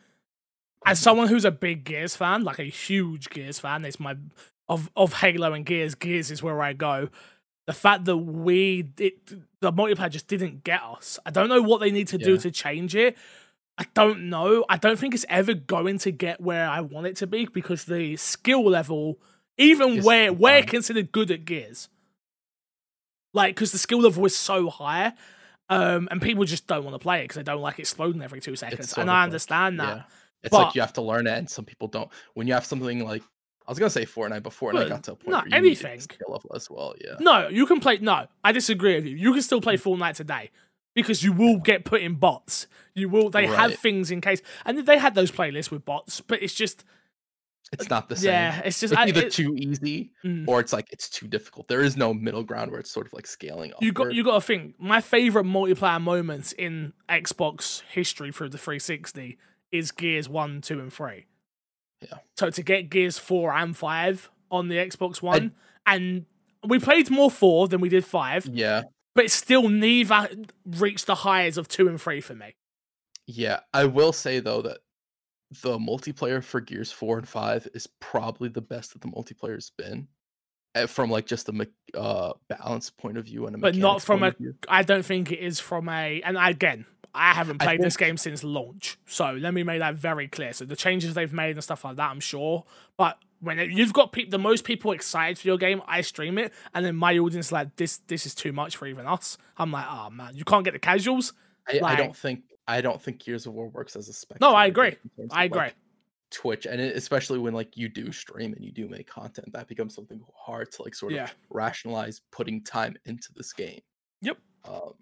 as 0.87 1.01
someone 1.01 1.29
who's 1.29 1.45
a 1.45 1.51
big 1.51 1.85
Gears 1.85 2.15
fan, 2.15 2.45
like 2.45 2.59
a 2.59 2.65
huge 2.65 3.31
Gears 3.31 3.59
fan, 3.59 3.85
it's 3.85 3.99
my 3.99 4.17
of 4.69 4.91
of 4.97 5.15
Halo 5.15 5.53
and 5.53 5.65
Gears. 5.65 5.95
Gears 5.95 6.31
is 6.31 6.43
where 6.43 6.61
I 6.63 6.73
go. 6.75 7.09
The 7.67 7.73
fact 7.73 8.05
that 8.05 8.19
we 8.19 8.91
it 8.99 9.27
the 9.61 9.73
multiplayer 9.73 10.11
just 10.11 10.29
didn't 10.29 10.65
get 10.65 10.83
us. 10.83 11.19
I 11.25 11.31
don't 11.31 11.49
know 11.49 11.63
what 11.63 11.81
they 11.81 11.91
need 11.91 12.09
to 12.09 12.19
do 12.19 12.37
to 12.39 12.51
change 12.51 12.95
it. 12.95 13.17
I 13.79 13.87
don't 13.95 14.29
know. 14.29 14.65
I 14.69 14.77
don't 14.77 14.99
think 14.99 15.15
it's 15.15 15.25
ever 15.29 15.55
going 15.55 15.99
to 16.01 16.13
get 16.13 16.41
where 16.41 16.69
I 16.69 16.81
want 16.81 17.07
it 17.09 17.17
to 17.17 17.27
be 17.27 17.47
because 17.47 17.87
the 17.87 18.15
skill 18.17 18.65
level, 18.65 19.19
even 19.59 19.99
It's 19.99 20.07
where 20.07 20.33
we're 20.33 20.63
considered 20.63 21.13
good 21.13 21.31
at 21.31 21.45
Gears, 21.45 21.89
like 23.33 23.55
because 23.55 23.73
the 23.73 23.79
skill 23.79 24.01
level 24.01 24.25
is 24.27 24.37
so 24.37 24.69
high, 24.71 25.13
um, 25.69 26.09
and 26.11 26.21
people 26.21 26.45
just 26.45 26.67
don't 26.67 26.85
want 26.85 26.95
to 26.95 26.99
play 26.99 27.21
it 27.21 27.25
because 27.25 27.37
they 27.37 27.43
don't 27.43 27.61
like 27.63 27.79
exploding 27.79 28.23
every 28.23 28.41
two 28.41 28.57
seconds. 28.57 28.97
And 28.97 29.11
I 29.11 29.23
understand 29.25 29.81
that. 29.81 29.97
Yeah. 29.97 30.03
It's 30.43 30.51
But- 30.51 30.67
like 30.67 30.75
you 30.75 30.81
have 30.83 30.93
to 30.95 31.03
learn 31.03 31.27
it, 31.27 31.39
and 31.39 31.49
some 31.49 31.65
people 31.65 31.89
don't. 31.89 32.11
When 32.35 32.47
you 32.47 32.55
have 32.55 32.65
something 32.67 33.05
like 33.05 33.23
I 33.67 33.71
was 33.71 33.79
gonna 33.79 33.89
say 33.91 34.05
Fortnite, 34.05 34.43
but 34.43 34.53
Fortnite 34.53 34.75
Well, 34.75 34.89
got 34.91 35.05
to 35.05 35.13
a 35.13 35.17
point 35.17 35.29
no, 35.29 35.39
where 35.39 35.47
you 35.49 35.55
anything. 35.57 36.01
skill 36.01 36.29
level 36.31 36.51
as 36.55 36.69
well. 36.69 36.95
Yeah. 37.03 37.15
No, 37.19 37.49
you 37.49 37.65
can 37.67 37.81
play. 37.81 37.97
No, 37.99 38.27
I 38.45 38.53
disagree 38.53 38.95
with 38.97 39.07
you. 39.07 39.17
You 39.17 39.33
can 39.33 39.41
still 39.43 39.63
play 39.63 39.77
Mm. 39.79 39.83
Fortnite 39.99 40.17
today 40.17 40.51
because 40.95 41.23
you 41.25 41.33
will 41.33 41.57
get 41.59 41.87
put 41.87 42.03
in 42.03 42.17
bots. 42.17 42.67
You 42.95 43.09
will. 43.09 43.31
They 43.31 43.47
have 43.47 43.75
things 43.77 44.11
in 44.11 44.21
case, 44.21 44.43
and 44.67 44.87
they 44.87 44.99
had 44.99 45.15
those 45.15 45.31
playlists 45.31 45.71
with 45.71 45.85
bots, 45.87 46.21
but 46.21 46.43
it's 46.43 46.53
just 46.53 46.85
It's 47.73 47.91
not 47.91 48.09
the 48.09 48.17
same. 48.17 48.31
yeah, 48.31 48.61
it's 48.65 48.79
just 48.79 48.93
It's 48.93 49.01
I, 49.01 49.07
either 49.07 49.23
it- 49.23 49.33
too 49.33 49.55
easy 49.57 50.13
mm. 50.25 50.47
or 50.47 50.61
it's 50.61 50.73
like 50.73 50.89
it's 50.93 51.09
too 51.09 51.27
difficult. 51.27 51.67
There 51.69 51.81
is 51.81 51.97
no 51.97 52.15
middle 52.15 52.45
ground 52.45 52.71
where 52.71 52.79
it's 52.79 52.91
sort 52.91 53.07
of 53.07 53.13
like 53.13 53.27
scaling 53.27 53.73
up. 53.73 53.83
you 53.83 53.91
got 53.93 54.15
you 54.15 54.23
got 54.23 54.35
to 54.35 54.41
think. 54.41 54.75
My 54.79 55.01
favorite 55.01 55.47
multiplayer 55.47 56.01
moments 56.01 56.53
in 56.53 56.93
Xbox 57.09 57.83
history 57.91 58.31
through 58.33 58.51
the 58.51 58.59
360 58.59 59.37
is 59.73 59.91
Gears 59.91 60.29
one, 60.29 60.61
two, 60.61 60.79
and 60.79 60.93
three. 60.93 61.27
Yeah. 62.01 62.19
So 62.37 62.51
to 62.51 62.63
get 62.63 62.91
Gears 62.91 63.19
four 63.19 63.53
and 63.53 63.77
five 63.77 64.31
on 64.51 64.69
the 64.69 64.77
Xbox 64.77 65.21
One, 65.23 65.53
and 65.87 66.27
we 66.69 66.79
played 66.79 67.11
more 67.11 67.31
four 67.31 67.67
than 67.67 67.81
we 67.81 67.89
did 67.89 68.05
five, 68.05 68.47
Yeah. 68.47 68.83
but 69.17 69.31
still 69.31 69.69
neither 69.69 70.29
reached 70.65 71.07
the 71.07 71.15
highs 71.17 71.59
of 71.59 71.67
two 71.67 71.89
and 71.89 72.01
three 72.01 72.21
for 72.21 72.35
me. 72.35 72.55
Yeah. 73.27 73.61
I 73.73 73.87
will 73.87 74.13
say 74.13 74.39
though 74.39 74.63
that 74.63 74.79
the 75.63 75.79
multiplayer 75.79 76.43
for 76.43 76.61
Gears 76.61 76.91
4 76.93 77.19
and 77.19 77.29
5 77.29 77.69
is 77.75 77.87
probably 78.01 78.49
the 78.49 78.61
best 78.61 78.93
that 78.93 79.03
the 79.03 79.09
multiplayer's 79.09 79.71
been. 79.77 80.09
eh, 80.75 80.87
From 80.87 81.11
like 81.11 81.27
just 81.27 81.49
a 81.49 81.53
me- 81.53 81.67
uh, 81.95 82.33
balance 82.49 82.91
point 82.91 83.17
of 83.19 83.25
view 83.27 83.47
and 83.47 83.55
a 83.57 83.59
But 83.59 83.77
not 83.77 84.03
from 84.03 84.23
a-. 84.23 84.35
I 84.69 84.83
don't 84.83 85.05
think 85.05 85.31
it 85.33 85.39
is 85.39 85.61
from 85.61 85.89
a. 85.89 86.21
And 86.23 86.37
again, 86.39 86.87
I 87.15 87.33
haven't 87.33 87.63
I 87.63 87.67
played 87.67 87.81
this 87.83 87.97
game 87.97 88.17
since 88.17 88.43
launch, 88.43 88.99
so 89.07 89.33
let 89.35 89.55
me 89.55 89.63
make 89.63 89.79
that 89.79 89.95
very 89.95 90.27
clear. 90.27 90.53
So 90.53 90.65
the 90.65 90.75
changes 90.77 91.15
they've 91.15 91.33
made 91.33 91.53
and 91.53 91.63
stuff 91.63 91.85
like 91.85 91.97
that, 91.97 92.11
I'm 92.11 92.19
sure. 92.21 92.65
But 92.97 93.19
when 93.41 93.59
it- 93.61 93.71
you've 93.71 93.93
got 93.93 94.11
peop 94.13 94.31
the 94.31 94.39
most 94.39 94.65
people 94.65 94.91
excited 94.91 95.39
for 95.39 95.47
your 95.47 95.59
game, 95.59 95.81
I 95.87 96.01
stream 96.01 96.39
it, 96.39 96.53
and 96.75 96.85
then 96.85 96.97
my 96.97 97.17
audience 97.19 97.47
is 97.47 97.53
like 97.53 97.77
this. 97.77 97.99
This 98.09 98.27
is 98.27 98.35
too 98.35 98.53
much 98.53 98.77
for 98.77 98.87
even 98.87 99.07
us. 99.07 99.39
I'm 99.57 99.71
like, 99.71 99.87
oh 99.89 100.11
man, 100.11 100.35
you 100.35 100.45
can't 100.45 100.65
get 100.65 100.73
the 100.73 100.81
casuals. 100.81 101.33
I, 101.69 101.79
I 101.85 101.97
don't 101.97 102.17
think 102.17 102.43
I 102.67 102.81
don't 102.81 103.01
think 103.01 103.23
Gears 103.25 103.47
of 103.47 103.53
War 103.53 103.69
works 103.69 103.97
as 103.97 104.09
a 104.09 104.13
spec. 104.13 104.41
No, 104.41 104.55
I 104.55 104.67
agree. 104.67 104.97
I 105.31 105.45
agree. 105.45 105.69
Twitch 106.31 106.67
and 106.67 106.81
it, 106.81 106.97
especially 106.97 107.39
when 107.39 107.55
like 107.55 107.77
you 107.77 107.89
do 107.89 108.11
stream 108.11 108.53
and 108.55 108.65
you 108.65 108.73
do 108.73 108.89
make 108.89 109.07
content, 109.07 109.53
that 109.53 109.69
becomes 109.69 109.95
something 109.95 110.21
hard 110.37 110.73
to 110.73 110.83
like 110.83 110.95
sort 110.95 111.13
of 111.13 111.33
rationalize 111.51 112.21
putting 112.33 112.63
time 112.63 112.97
into 113.05 113.29
this 113.35 113.53
game. 113.53 113.81
Yep. 114.23 114.39
Um. 114.65 114.95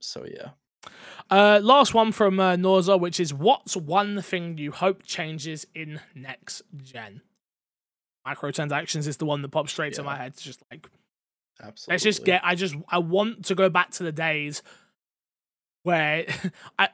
So 0.00 0.24
yeah. 0.26 0.50
Uh, 1.30 1.60
last 1.62 1.92
one 1.92 2.12
from 2.12 2.38
uh, 2.38 2.54
Norza, 2.54 2.98
which 2.98 3.18
is 3.18 3.34
what's 3.34 3.76
one 3.76 4.22
thing 4.22 4.56
you 4.58 4.70
hope 4.70 5.02
changes 5.02 5.66
in 5.74 6.00
next 6.14 6.62
gen? 6.76 7.22
Microtransactions 8.26 9.08
is 9.08 9.16
the 9.16 9.26
one 9.26 9.42
that 9.42 9.48
pops 9.48 9.72
straight 9.72 9.94
to 9.94 10.02
my 10.02 10.16
head. 10.16 10.32
It's 10.34 10.42
just 10.42 10.62
like 10.70 10.88
Absolutely. 11.60 11.94
Let's 11.94 12.04
just 12.04 12.24
get. 12.24 12.40
I 12.44 12.54
just. 12.54 12.76
I 12.88 12.98
want 12.98 13.46
to 13.46 13.54
go 13.54 13.68
back 13.68 13.90
to 13.92 14.04
the 14.04 14.12
days 14.12 14.62
where 15.88 16.26
I. 16.78 16.88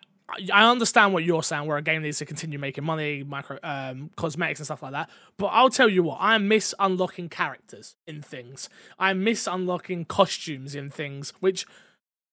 I 0.53 0.69
understand 0.69 1.13
what 1.13 1.23
you're 1.23 1.43
saying, 1.43 1.67
where 1.67 1.77
a 1.77 1.83
game 1.83 2.03
needs 2.03 2.19
to 2.19 2.25
continue 2.25 2.59
making 2.59 2.83
money, 2.83 3.23
micro 3.23 3.59
um, 3.63 4.11
cosmetics 4.17 4.59
and 4.59 4.65
stuff 4.65 4.83
like 4.83 4.93
that. 4.93 5.11
But 5.37 5.49
I'll 5.49 5.69
tell 5.69 5.89
you 5.89 6.03
what, 6.03 6.17
I 6.19 6.39
miss 6.39 6.75
unlocking 6.81 7.29
characters 7.29 7.95
in 8.07 8.23
things. 8.23 8.71
I 8.99 9.13
miss 9.13 9.47
unlocking 9.47 10.07
costumes 10.07 10.75
in 10.75 10.89
things, 10.89 11.35
which 11.41 11.67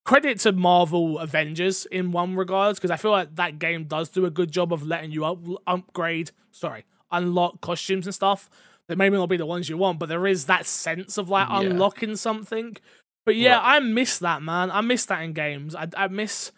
credit 0.06 0.40
to 0.40 0.52
Marvel 0.54 1.20
Avengers 1.20 1.86
in 1.86 2.12
one 2.14 2.36
regards, 2.38 2.80
because 2.80 2.92
I 2.92 2.96
feel 2.96 3.12
like 3.12 3.36
that 3.36 3.60
game 3.60 3.84
does 3.84 4.08
do 4.10 4.26
a 4.26 4.32
good 4.32 4.52
job 4.52 4.72
of 4.72 4.88
letting 4.88 5.12
you 5.12 5.26
up, 5.26 5.40
upgrade, 5.68 6.32
sorry, 6.50 6.86
unlock 7.12 7.60
costumes 7.60 8.08
and 8.08 8.16
stuff 8.16 8.50
that 8.88 8.98
maybe 8.98 9.18
not 9.18 9.28
be 9.30 9.38
the 9.38 9.46
ones 9.46 9.70
you 9.70 9.78
want, 9.78 10.00
but 10.00 10.08
there 10.10 10.26
is 10.26 10.46
that 10.46 10.66
sense 10.66 11.18
of 11.18 11.30
like 11.30 11.48
Yeah. 11.50 11.60
unlocking 11.60 12.16
something. 12.16 12.78
But 13.26 13.36
yeah, 13.36 13.58
Right. 13.58 13.76
I 13.76 13.80
miss 13.80 14.20
that, 14.20 14.42
man. 14.42 14.72
I 14.72 14.82
miss 14.82 15.06
that 15.06 15.22
in 15.22 15.34
games. 15.34 15.76
I, 15.76 15.88
I 15.96 16.08
miss. 16.08 16.52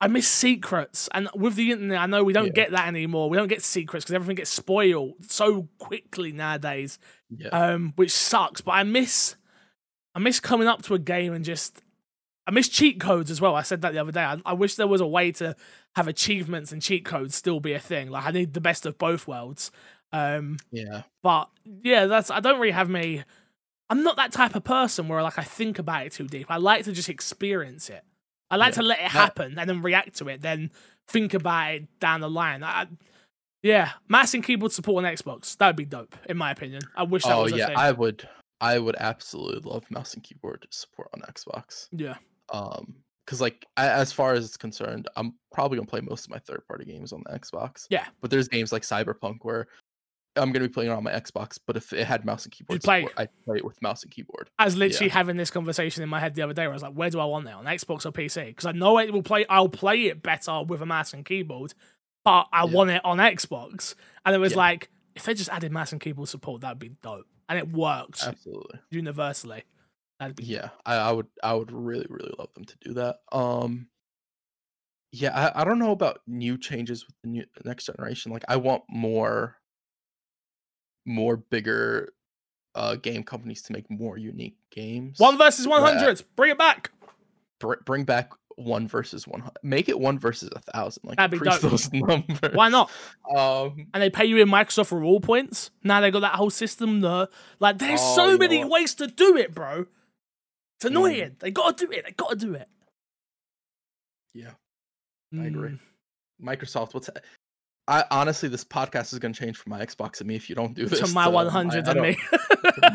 I 0.00 0.08
miss 0.08 0.28
secrets, 0.28 1.08
and 1.14 1.30
with 1.34 1.54
the 1.54 1.70
internet, 1.70 1.98
I 1.98 2.04
know 2.06 2.24
we 2.24 2.34
don't 2.34 2.48
Yeah. 2.48 2.52
get 2.52 2.72
that 2.72 2.88
anymore. 2.88 3.30
We 3.30 3.38
don't 3.38 3.48
get 3.48 3.62
secrets 3.62 4.04
because 4.04 4.14
everything 4.14 4.34
gets 4.36 4.50
spoiled 4.50 5.14
so 5.30 5.68
quickly 5.78 6.30
nowadays 6.32 6.98
Yeah. 7.30 7.48
um, 7.48 7.92
which 7.96 8.10
sucks. 8.10 8.60
But 8.60 8.72
I 8.72 8.82
miss, 8.82 9.36
I 10.14 10.18
miss 10.18 10.40
coming 10.40 10.68
up 10.68 10.82
to 10.82 10.94
a 10.94 10.98
game 10.98 11.32
and 11.32 11.42
just, 11.44 11.80
I 12.46 12.50
miss 12.50 12.68
cheat 12.68 13.00
codes 13.00 13.30
as 13.30 13.40
well. 13.40 13.54
I 13.54 13.62
said 13.62 13.80
that 13.82 13.94
the 13.94 13.98
other 14.00 14.12
day. 14.12 14.24
I, 14.24 14.36
I 14.44 14.52
wish 14.52 14.74
there 14.74 14.86
was 14.88 15.00
a 15.00 15.06
way 15.06 15.32
to 15.32 15.56
have 15.96 16.06
achievements 16.08 16.70
and 16.70 16.82
cheat 16.82 17.06
codes 17.06 17.34
still 17.34 17.60
be 17.60 17.72
a 17.72 17.80
thing. 17.80 18.10
Like 18.10 18.26
I 18.26 18.30
need 18.32 18.52
the 18.52 18.60
best 18.60 18.84
of 18.84 18.98
both 18.98 19.26
worlds. 19.26 19.70
Um, 20.12 20.58
yeah. 20.70 21.02
but 21.22 21.48
yeah, 21.82 22.06
that's 22.06 22.30
I 22.30 22.40
don't 22.40 22.60
really 22.60 22.72
have 22.72 22.90
me. 22.90 23.22
I'm 23.94 24.02
not 24.02 24.16
that 24.16 24.32
type 24.32 24.54
of 24.56 24.64
person 24.64 25.06
where 25.08 25.22
like 25.22 25.38
I 25.38 25.44
think 25.44 25.78
about 25.78 26.06
it 26.06 26.12
too 26.12 26.26
deep. 26.26 26.46
I 26.50 26.56
like 26.56 26.84
to 26.84 26.92
just 26.92 27.08
experience 27.08 27.88
it. 27.88 28.02
I 28.50 28.56
like 28.56 28.72
Yeah. 28.72 28.82
to 28.82 28.82
let 28.82 28.98
it 28.98 29.04
happen 29.06 29.58
and 29.58 29.70
then 29.70 29.82
react 29.82 30.16
to 30.18 30.28
it, 30.28 30.40
then 30.42 30.70
think 31.08 31.32
about 31.34 31.74
it 31.74 32.00
down 32.00 32.20
the 32.20 32.28
line. 32.30 32.62
I, 32.64 32.86
yeah, 33.62 33.92
mouse 34.08 34.34
and 34.34 34.42
keyboard 34.44 34.72
support 34.72 35.04
on 35.04 35.10
Xbox. 35.12 35.56
That 35.58 35.68
would 35.68 35.76
be 35.76 35.84
dope, 35.84 36.14
in 36.28 36.36
my 36.36 36.50
opinion. 36.50 36.82
I 36.96 37.04
wish 37.04 37.22
that 37.22 37.32
Oh 37.34 37.44
was 37.44 37.52
a 37.52 37.56
yeah. 37.56 37.66
thing. 37.68 37.76
I 37.76 37.92
would. 37.92 38.28
I 38.60 38.78
would 38.78 38.96
absolutely 38.96 39.68
love 39.70 39.90
mouse 39.90 40.14
and 40.14 40.22
keyboard 40.22 40.66
support 40.70 41.08
on 41.14 41.20
Xbox. 41.22 41.86
yeah. 41.92 42.16
Um. 42.52 42.96
Because 43.24 43.40
like 43.40 43.64
as 43.78 44.12
far 44.12 44.34
as 44.34 44.44
it's 44.44 44.58
concerned, 44.58 45.08
I'm 45.16 45.32
probably 45.50 45.78
gonna 45.78 45.86
play 45.86 46.02
most 46.02 46.26
of 46.26 46.30
my 46.30 46.38
third 46.40 46.62
party 46.68 46.84
games 46.84 47.10
on 47.12 47.22
the 47.24 47.38
Xbox. 47.38 47.86
Yeah. 47.88 48.04
But 48.20 48.30
there's 48.30 48.48
games 48.48 48.70
like 48.70 48.82
Cyberpunk 48.82 49.38
where 49.42 49.68
I'm 50.36 50.52
gonna 50.52 50.66
be 50.66 50.72
playing 50.72 50.90
it 50.90 50.94
on 50.94 51.04
my 51.04 51.12
Xbox, 51.12 51.58
but 51.66 51.76
if 51.76 51.92
it 51.92 52.06
had 52.06 52.24
mouse 52.24 52.44
and 52.44 52.52
keyboard 52.52 52.82
play- 52.82 53.02
support, 53.02 53.18
I'd 53.18 53.44
play 53.44 53.58
it 53.58 53.64
with 53.64 53.80
mouse 53.82 54.02
and 54.02 54.10
keyboard. 54.12 54.50
I 54.58 54.64
was 54.64 54.76
literally 54.76 55.06
Yeah. 55.08 55.14
having 55.14 55.36
this 55.36 55.50
conversation 55.50 56.02
in 56.02 56.08
my 56.08 56.18
head 56.20 56.34
the 56.34 56.42
other 56.42 56.52
day 56.54 56.62
where 56.62 56.70
I 56.70 56.74
was 56.74 56.82
like, 56.82 56.94
where 56.94 57.10
do 57.10 57.20
I 57.20 57.24
want 57.24 57.44
that 57.46 57.54
on 57.54 57.64
Xbox 57.66 58.04
or 58.06 58.12
PC? 58.12 58.46
Because 58.46 58.66
I 58.66 58.72
know 58.72 58.98
it 58.98 59.12
will 59.12 59.22
play 59.22 59.46
I'll 59.48 59.68
play 59.68 60.06
it 60.06 60.22
better 60.22 60.62
with 60.66 60.80
a 60.82 60.86
mouse 60.86 61.14
and 61.14 61.24
keyboard, 61.24 61.74
but 62.24 62.48
I 62.52 62.64
Yeah. 62.64 62.72
want 62.72 62.90
it 62.90 63.04
on 63.04 63.18
Xbox. 63.18 63.94
And 64.24 64.34
it 64.34 64.38
was 64.38 64.52
Yeah. 64.52 64.58
like, 64.58 64.90
if 65.14 65.24
they 65.24 65.34
just 65.34 65.50
added 65.50 65.70
mouse 65.72 65.92
and 65.92 66.00
keyboard 66.00 66.28
support, 66.28 66.62
that'd 66.62 66.78
be 66.80 66.90
dope. 67.02 67.26
And 67.48 67.58
it 67.58 67.68
works 67.68 68.26
Absolutely. 68.26 68.80
universally. 68.90 69.62
That'd 70.18 70.36
be 70.36 70.44
Yeah. 70.44 70.70
I, 70.86 70.96
I 70.96 71.12
would 71.12 71.26
I 71.42 71.54
would 71.54 71.70
really, 71.70 72.06
really 72.08 72.34
love 72.38 72.52
them 72.54 72.64
to 72.64 72.76
do 72.80 72.94
that. 72.94 73.18
Um 73.30 73.88
yeah, 75.12 75.52
I, 75.54 75.60
I 75.60 75.64
don't 75.64 75.78
know 75.78 75.92
about 75.92 76.20
new 76.26 76.58
changes 76.58 77.06
with 77.06 77.14
the 77.22 77.28
new 77.28 77.44
next 77.64 77.86
generation. 77.86 78.32
Like 78.32 78.44
I 78.48 78.56
want 78.56 78.82
more 78.88 79.58
more 81.06 81.36
bigger 81.36 82.12
uh 82.74 82.96
game 82.96 83.22
companies 83.22 83.62
to 83.62 83.72
make 83.72 83.88
more 83.90 84.18
unique 84.18 84.56
games. 84.70 85.18
one 85.18 85.38
versus 85.38 85.66
one 85.68 85.82
hundred. 85.82 86.22
Bring 86.36 86.50
it 86.50 86.58
back. 86.58 86.90
Br- 87.60 87.74
bring 87.84 88.04
back 88.04 88.32
one 88.56 88.86
versus 88.88 89.26
one. 89.26 89.42
Make 89.62 89.88
it 89.88 89.98
one 89.98 90.18
versus 90.18 90.48
a 90.54 90.60
thousand. 90.60 91.04
Like 91.04 91.16
That'd 91.16 91.34
increase 91.34 91.58
those 91.58 91.92
numbers. 91.92 92.38
Why 92.52 92.68
not? 92.68 92.90
Um, 93.36 93.88
And 93.92 94.02
they 94.02 94.10
pay 94.10 94.24
you 94.26 94.38
in 94.38 94.48
Microsoft 94.48 94.92
reward 94.92 95.22
points. 95.24 95.70
Now 95.82 96.00
they 96.00 96.10
got 96.10 96.20
that 96.20 96.34
whole 96.34 96.50
system. 96.50 97.00
The 97.00 97.28
like, 97.60 97.78
there's 97.78 98.00
Oh, 98.02 98.14
so 98.16 98.38
many 98.38 98.64
ways 98.64 98.94
to 98.96 99.06
do 99.08 99.36
it, 99.36 99.54
bro. 99.54 99.86
It's 100.76 100.84
Mm. 100.84 100.88
annoying. 100.90 101.36
They 101.40 101.50
gotta 101.50 101.86
do 101.86 101.90
it. 101.92 102.04
They 102.04 102.12
gotta 102.12 102.36
do 102.36 102.54
it. 102.54 102.68
yeah, 104.34 104.50
I 105.38 105.44
agree. 105.46 105.70
Mm. 105.70 105.78
Microsoft. 106.42 106.94
What's 106.94 107.08
I 107.86 108.04
honestly, 108.10 108.48
this 108.48 108.64
podcast 108.64 109.12
is 109.12 109.18
going 109.18 109.34
to 109.34 109.38
change 109.38 109.58
from 109.58 109.70
my 109.70 109.84
Xbox 109.84 110.20
and 110.20 110.28
me 110.28 110.36
if 110.36 110.48
you 110.48 110.54
don't 110.54 110.72
do 110.74 110.86
this. 110.86 111.00
to 111.06 111.14
my 111.14 111.24
to 111.24 111.30
100 111.30 111.86
and 111.86 112.00
me. 112.00 112.16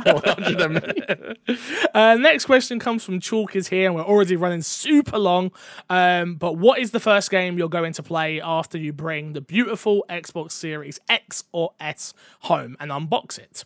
100 0.03 0.61
and 0.61 0.73
me. 0.73 1.57
uh, 1.93 2.15
next 2.15 2.45
question 2.45 2.79
comes 2.79 3.03
from 3.03 3.19
Chalk 3.19 3.55
is 3.55 3.67
here, 3.67 3.85
and 3.85 3.95
we're 3.95 4.01
already 4.01 4.35
running 4.35 4.63
super 4.63 5.19
long. 5.19 5.51
Um, 5.91 6.35
but 6.35 6.57
what 6.57 6.79
is 6.79 6.89
the 6.89 6.99
first 6.99 7.29
game 7.29 7.57
you're 7.57 7.69
going 7.69 7.93
to 7.93 8.03
play 8.03 8.41
after 8.41 8.79
you 8.79 8.91
bring 8.91 9.33
the 9.33 9.41
beautiful 9.41 10.05
Xbox 10.09 10.53
Series 10.53 10.99
X 11.07 11.43
or 11.51 11.73
S 11.79 12.13
home 12.41 12.75
and 12.79 12.89
unbox 12.89 13.37
it? 13.37 13.63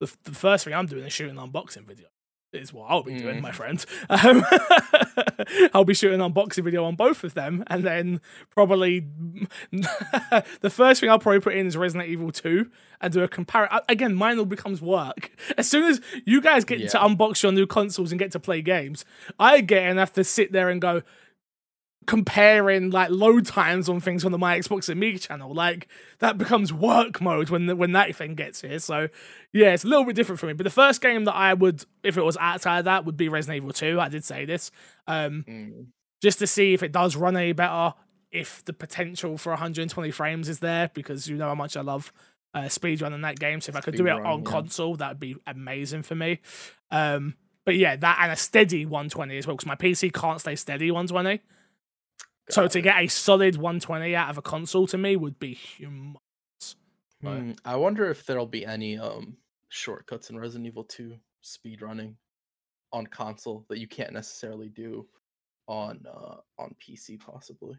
The, 0.00 0.06
f- 0.06 0.18
the 0.24 0.32
first 0.32 0.66
thing 0.66 0.74
I'm 0.74 0.86
doing 0.86 1.04
is 1.04 1.12
shooting 1.14 1.38
an 1.38 1.50
unboxing 1.50 1.86
video. 1.86 2.08
Is 2.60 2.72
what 2.72 2.86
I'll 2.90 3.02
be 3.02 3.18
doing, 3.18 3.38
Mm. 3.38 3.42
my 3.42 3.52
friend. 3.52 3.84
Um, 4.08 4.44
I'll 5.74 5.84
be 5.84 5.94
shooting 5.94 6.20
an 6.20 6.32
unboxing 6.32 6.64
video 6.64 6.84
on 6.84 6.94
both 6.96 7.24
of 7.24 7.34
them, 7.34 7.64
and 7.68 7.84
then 7.84 8.20
probably 8.50 9.06
the 9.72 10.70
first 10.70 11.00
thing 11.00 11.10
I'll 11.10 11.18
probably 11.18 11.40
put 11.40 11.54
in 11.54 11.66
is 11.66 11.76
Resident 11.76 12.08
Evil 12.10 12.30
2 12.32 12.70
and 13.00 13.12
do 13.12 13.22
a 13.22 13.28
comparison. 13.28 13.78
Again, 13.88 14.14
mine 14.14 14.38
all 14.38 14.44
becomes 14.44 14.80
work. 14.80 15.30
As 15.58 15.68
soon 15.68 15.84
as 15.84 16.00
you 16.24 16.40
guys 16.40 16.64
get 16.64 16.80
to 16.90 16.98
unbox 16.98 17.42
your 17.42 17.52
new 17.52 17.66
consoles 17.66 18.12
and 18.12 18.18
get 18.18 18.32
to 18.32 18.40
play 18.40 18.62
games, 18.62 19.04
I 19.38 19.60
get 19.60 19.82
and 19.84 19.98
have 19.98 20.12
to 20.14 20.24
sit 20.24 20.52
there 20.52 20.68
and 20.70 20.80
go 20.80 21.02
comparing 22.06 22.90
like 22.90 23.10
load 23.10 23.46
times 23.46 23.88
on 23.88 24.00
things 24.00 24.24
on 24.24 24.32
the 24.32 24.38
my 24.38 24.58
Xbox 24.58 24.88
and 24.88 24.98
Me 25.00 25.18
channel. 25.18 25.52
Like 25.52 25.88
that 26.20 26.38
becomes 26.38 26.72
work 26.72 27.20
mode 27.20 27.50
when 27.50 27.66
the, 27.66 27.76
when 27.76 27.92
that 27.92 28.14
thing 28.14 28.34
gets 28.34 28.60
here. 28.62 28.78
So 28.78 29.08
yeah, 29.52 29.72
it's 29.74 29.84
a 29.84 29.88
little 29.88 30.04
bit 30.04 30.16
different 30.16 30.38
for 30.40 30.46
me. 30.46 30.52
But 30.52 30.64
the 30.64 30.70
first 30.70 31.00
game 31.00 31.24
that 31.24 31.34
I 31.34 31.52
would, 31.54 31.84
if 32.02 32.16
it 32.16 32.22
was 32.22 32.36
outside 32.38 32.80
of 32.80 32.84
that, 32.86 33.04
would 33.04 33.16
be 33.16 33.28
Resident 33.28 33.56
Evil 33.56 33.72
2. 33.72 34.00
I 34.00 34.08
did 34.08 34.24
say 34.24 34.44
this. 34.44 34.70
Um, 35.06 35.44
Mm. 35.48 35.86
just 36.22 36.38
to 36.38 36.46
see 36.46 36.72
if 36.74 36.82
it 36.82 36.92
does 36.92 37.16
run 37.16 37.36
any 37.36 37.52
better, 37.52 37.94
if 38.30 38.64
the 38.64 38.72
potential 38.72 39.36
for 39.38 39.50
120 39.50 40.10
frames 40.10 40.48
is 40.48 40.60
there, 40.60 40.90
because 40.94 41.28
you 41.28 41.36
know 41.36 41.48
how 41.48 41.54
much 41.54 41.76
I 41.76 41.80
love 41.82 42.12
uh, 42.54 42.62
speedrunning 42.62 43.22
that 43.22 43.38
game. 43.38 43.60
So 43.60 43.70
if 43.70 43.76
I 43.76 43.80
could 43.80 43.96
do 43.96 44.06
it 44.06 44.10
Speedrun, 44.10 44.26
on 44.26 44.38
yeah. 44.42 44.50
console, 44.50 44.96
that 44.96 45.08
would 45.10 45.20
be 45.20 45.36
amazing 45.46 46.02
for 46.02 46.14
me. 46.14 46.40
Um, 46.90 47.34
but 47.64 47.76
yeah, 47.76 47.96
that 47.96 48.18
and 48.22 48.32
a 48.32 48.36
steady 48.36 48.86
120 48.86 49.36
as 49.38 49.46
well, 49.46 49.56
because 49.56 49.66
my 49.66 49.74
PC 49.74 50.12
can't 50.12 50.40
stay 50.40 50.54
steady 50.56 50.90
120. 50.90 51.42
So 52.48 52.68
to 52.68 52.80
get 52.80 53.02
a 53.02 53.08
solid 53.08 53.56
120 53.56 54.14
out 54.14 54.30
of 54.30 54.38
a 54.38 54.42
console 54.42 54.86
to 54.88 54.98
me 54.98 55.16
would 55.16 55.38
be 55.38 55.56
humongous. 55.56 56.76
Hmm, 57.20 57.52
I 57.64 57.76
wonder 57.76 58.08
if 58.10 58.24
there'll 58.26 58.46
be 58.46 58.64
any 58.64 58.98
um 58.98 59.36
shortcuts 59.68 60.30
in 60.30 60.38
Resident 60.38 60.66
Evil 60.66 60.84
2 60.84 61.16
speedrunning 61.42 62.14
on 62.92 63.06
console 63.06 63.64
that 63.68 63.78
you 63.78 63.88
can't 63.88 64.12
necessarily 64.12 64.68
do 64.68 65.06
on 65.66 66.04
uh 66.06 66.36
on 66.58 66.74
PC 66.80 67.18
possibly. 67.18 67.76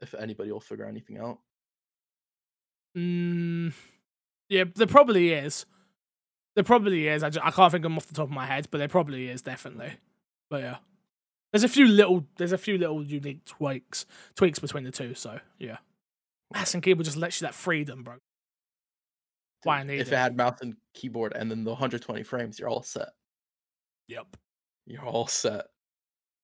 If 0.00 0.14
anybody 0.14 0.50
will 0.50 0.60
figure 0.60 0.86
anything 0.86 1.18
out. 1.18 1.38
Mm, 2.96 3.72
yeah, 4.48 4.64
there 4.74 4.86
probably 4.86 5.32
is. 5.32 5.66
There 6.54 6.64
probably 6.64 7.08
is. 7.08 7.22
I, 7.22 7.30
ju- 7.30 7.40
I 7.42 7.50
can't 7.50 7.72
think 7.72 7.84
of 7.84 7.90
them 7.90 7.96
off 7.96 8.06
the 8.06 8.14
top 8.14 8.24
of 8.24 8.30
my 8.30 8.46
head, 8.46 8.68
but 8.70 8.78
there 8.78 8.88
probably 8.88 9.28
is 9.28 9.42
definitely. 9.42 9.92
But 10.50 10.62
yeah, 10.62 10.76
there's 11.54 11.62
a 11.62 11.68
few 11.68 11.86
little 11.86 12.26
there's 12.36 12.50
a 12.50 12.58
few 12.58 12.76
little 12.76 13.00
unique 13.04 13.44
tweaks 13.44 14.06
tweaks 14.34 14.58
between 14.58 14.82
the 14.82 14.90
two. 14.90 15.14
So 15.14 15.38
yeah, 15.60 15.76
mouse 16.52 16.74
and 16.74 16.82
keyboard 16.82 17.04
just 17.04 17.16
lets 17.16 17.40
you 17.40 17.46
that 17.46 17.54
freedom, 17.54 18.02
bro. 18.02 18.16
Why 19.62 19.78
I 19.78 19.82
need 19.84 20.00
if 20.00 20.10
it. 20.10 20.16
had 20.16 20.36
mouse 20.36 20.60
and 20.62 20.74
keyboard 20.94 21.32
and 21.32 21.48
then 21.48 21.62
the 21.62 21.70
120 21.70 22.24
frames, 22.24 22.58
you're 22.58 22.68
all 22.68 22.82
set. 22.82 23.10
Yep. 24.08 24.36
You're 24.84 25.06
all 25.06 25.28
set. 25.28 25.66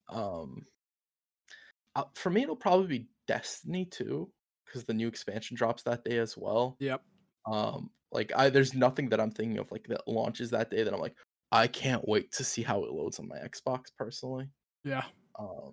Um 0.08 0.64
uh, 1.96 2.04
for 2.14 2.30
me 2.30 2.44
it'll 2.44 2.54
probably 2.54 2.86
be 2.98 3.06
Destiny 3.26 3.86
2 3.86 4.30
because 4.64 4.84
the 4.84 4.94
new 4.94 5.08
expansion 5.08 5.56
drops 5.56 5.82
that 5.82 6.04
day 6.04 6.18
as 6.18 6.36
well. 6.38 6.76
Yep. 6.78 7.02
Um, 7.50 7.90
like 8.12 8.30
I 8.36 8.48
there's 8.48 8.74
nothing 8.74 9.08
that 9.08 9.20
I'm 9.20 9.32
thinking 9.32 9.58
of 9.58 9.72
like 9.72 9.88
that 9.88 10.06
launches 10.06 10.50
that 10.50 10.70
day 10.70 10.84
that 10.84 10.94
I'm 10.94 11.00
like, 11.00 11.16
I 11.50 11.66
can't 11.66 12.06
wait 12.06 12.30
to 12.34 12.44
see 12.44 12.62
how 12.62 12.84
it 12.84 12.92
loads 12.92 13.18
on 13.18 13.26
my 13.26 13.38
Xbox 13.38 13.86
personally. 13.98 14.48
Yeah. 14.84 15.04
Um 15.38 15.72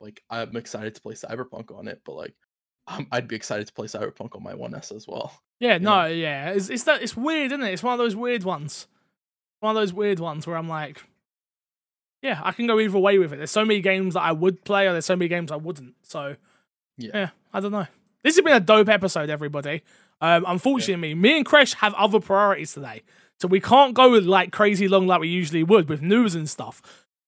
like 0.00 0.22
I'm 0.30 0.56
excited 0.56 0.94
to 0.94 1.00
play 1.00 1.14
Cyberpunk 1.14 1.76
on 1.76 1.88
it, 1.88 2.02
but 2.04 2.14
like 2.14 2.34
um, 2.88 3.06
I'd 3.12 3.28
be 3.28 3.36
excited 3.36 3.66
to 3.68 3.72
play 3.72 3.86
Cyberpunk 3.86 4.34
on 4.34 4.42
my 4.42 4.54
1S 4.54 4.94
as 4.94 5.06
well. 5.06 5.32
Yeah. 5.60 5.78
know? 5.78 6.02
No. 6.02 6.06
Yeah. 6.06 6.50
It's 6.50 6.68
it's 6.68 6.84
that 6.84 7.02
it's 7.02 7.16
weird, 7.16 7.52
isn't 7.52 7.62
it? 7.62 7.72
It's 7.72 7.82
one 7.82 7.92
of 7.92 7.98
those 7.98 8.16
weird 8.16 8.44
ones. 8.44 8.88
One 9.60 9.76
of 9.76 9.80
those 9.80 9.92
weird 9.92 10.18
ones 10.18 10.46
where 10.46 10.56
I'm 10.56 10.68
like, 10.68 11.04
yeah, 12.22 12.40
I 12.42 12.52
can 12.52 12.66
go 12.66 12.80
either 12.80 12.98
way 12.98 13.18
with 13.18 13.32
it. 13.32 13.36
There's 13.36 13.50
so 13.50 13.64
many 13.64 13.80
games 13.80 14.14
that 14.14 14.22
I 14.22 14.32
would 14.32 14.64
play, 14.64 14.86
or 14.86 14.92
there's 14.92 15.06
so 15.06 15.16
many 15.16 15.28
games 15.28 15.52
I 15.52 15.56
wouldn't. 15.56 15.94
So 16.02 16.36
Yeah. 16.96 17.10
Yeah, 17.14 17.30
I 17.52 17.60
don't 17.60 17.72
know. 17.72 17.86
This 18.24 18.36
has 18.36 18.44
been 18.44 18.54
a 18.54 18.60
dope 18.60 18.88
episode, 18.88 19.30
everybody. 19.30 19.82
Um, 20.20 20.44
unfortunately, 20.46 21.14
me 21.14 21.36
and 21.36 21.46
Kresh 21.46 21.74
have 21.74 21.94
other 21.94 22.20
priorities 22.20 22.74
today, 22.74 23.02
so 23.40 23.48
we 23.48 23.60
can't 23.60 23.94
go 23.94 24.08
like 24.08 24.52
crazy 24.52 24.86
long 24.86 25.06
like 25.08 25.20
we 25.20 25.28
usually 25.28 25.64
would 25.64 25.88
with 25.88 26.00
news 26.00 26.36
and 26.36 26.48
stuff. 26.48 26.80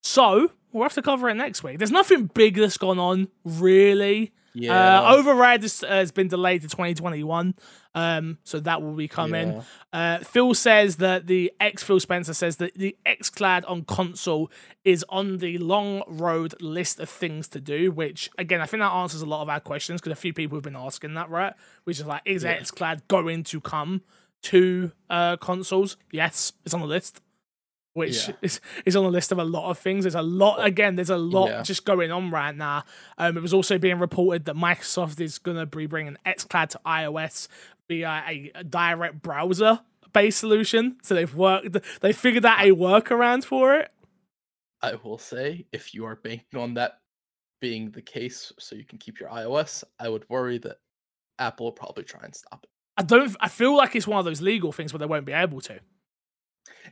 So 0.03 0.53
we'll 0.75 0.83
have 0.83 0.93
to 0.95 1.03
cover 1.03 1.31
it 1.31 1.35
next 1.35 1.63
week. 1.63 1.79
There's 1.79 1.91
nothing 1.91 2.27
big 2.35 2.57
that's 2.57 2.77
gone 2.77 2.99
on, 2.99 3.29
really. 3.45 4.33
Yeah. 4.57 5.01
Uh, 5.09 5.15
Override 5.17 5.63
has, 5.63 5.83
uh, 5.83 5.89
has 5.89 6.13
been 6.13 6.29
delayed 6.29 6.63
to 6.63 6.69
2021, 6.69 7.55
um, 7.97 8.39
so 8.45 8.61
that 8.61 8.83
will 8.83 8.93
be 8.95 9.09
coming. 9.09 9.53
yeah. 9.55 9.63
Uh, 9.93 10.19
Phil 10.25 10.55
says 10.55 10.97
that 10.97 11.27
the 11.27 11.53
ex 11.59 11.83
Phil 11.83 11.99
Spencer 11.99 12.35
says 12.35 12.59
that 12.59 12.75
the 12.75 12.97
xCloud 13.05 13.65
on 13.69 13.83
console 13.85 14.51
is 14.85 15.05
on 15.09 15.39
the 15.39 15.59
long 15.59 16.03
road 16.07 16.55
list 16.61 17.01
of 17.01 17.09
things 17.09 17.49
to 17.49 17.61
do. 17.61 17.91
Which 17.91 18.31
again, 18.39 18.61
I 18.61 18.67
think 18.67 18.81
that 18.81 18.93
answers 18.93 19.23
a 19.23 19.27
lot 19.27 19.43
of 19.43 19.49
our 19.49 19.59
questions 19.61 20.01
because 20.01 20.13
a 20.17 20.21
few 20.21 20.33
people 20.33 20.57
have 20.57 20.65
been 20.65 20.77
asking 20.77 21.15
that, 21.15 21.31
right? 21.31 21.55
Which 21.83 21.99
is 21.99 22.07
like, 22.07 22.23
is 22.25 22.45
Yeah. 22.45 22.59
xCloud 22.61 23.09
going 23.09 23.43
to 23.45 23.61
come 23.61 24.03
to 24.43 24.93
uh, 25.11 25.37
consoles? 25.39 25.97
Yes, 26.13 26.53
it's 26.65 26.75
on 26.75 26.81
the 26.81 26.87
list. 26.87 27.21
Which 27.95 28.29
Yeah. 28.29 28.35
is, 28.43 28.61
is 28.85 28.97
on 28.97 29.05
the 29.05 29.11
list 29.11 29.33
of 29.33 29.39
a 29.39 29.45
lot 29.45 29.71
of 29.71 29.79
things. 29.79 30.05
There's 30.05 30.15
a 30.17 30.23
lot 30.23 30.65
again. 30.65 30.97
There's 30.97 31.11
a 31.11 31.17
lot 31.17 31.49
Yeah. 31.49 31.63
just 31.63 31.85
going 31.85 32.11
on 32.13 32.31
right 32.31 32.55
now. 32.55 32.85
Um, 33.19 33.37
it 33.37 33.41
was 33.41 33.55
also 33.55 33.79
being 33.79 33.99
reported 33.99 34.45
that 34.47 34.57
Microsoft 34.57 35.21
is 35.21 35.39
going 35.39 35.57
to 35.57 35.65
be 35.67 35.87
bringing 35.87 36.17
xCloud 36.27 36.69
to 36.71 36.81
iOS 36.85 37.49
via 37.89 38.25
a, 38.29 38.53
a 38.57 38.65
direct 38.65 39.23
browser 39.23 39.81
based 40.13 40.39
solution. 40.39 40.97
So 41.03 41.15
they've 41.15 41.35
worked, 41.35 41.77
they 42.01 42.13
figured 42.13 42.45
out 42.45 42.61
a 42.65 42.71
workaround 42.73 43.45
for 43.45 43.77
it. 43.77 43.91
I 44.83 44.97
will 44.97 45.19
say, 45.19 45.67
if 45.73 45.95
you 45.95 46.05
are 46.05 46.17
banking 46.17 46.59
on 46.61 46.75
that 46.75 46.99
being 47.61 47.91
the 47.93 48.03
case, 48.03 48.53
so 48.59 48.75
you 48.77 48.85
can 48.85 48.99
keep 48.99 49.19
your 49.21 49.31
iOS, 49.31 49.83
I 49.99 50.09
would 50.09 50.29
worry 50.29 50.59
that 50.59 50.77
Apple 51.39 51.67
will 51.67 51.73
probably 51.73 52.05
try 52.05 52.21
and 52.25 52.35
stop 52.35 52.61
it, 52.65 52.71
I 52.97 53.03
don't. 53.03 53.35
I 53.41 53.49
feel 53.49 53.77
like 53.77 53.97
it's 53.97 54.07
one 54.07 54.19
of 54.19 54.25
those 54.25 54.41
legal 54.43 54.73
things 54.73 54.93
where 54.93 54.99
they 54.99 55.07
won't 55.07 55.25
be 55.25 55.33
able 55.33 55.61
to. 55.63 55.81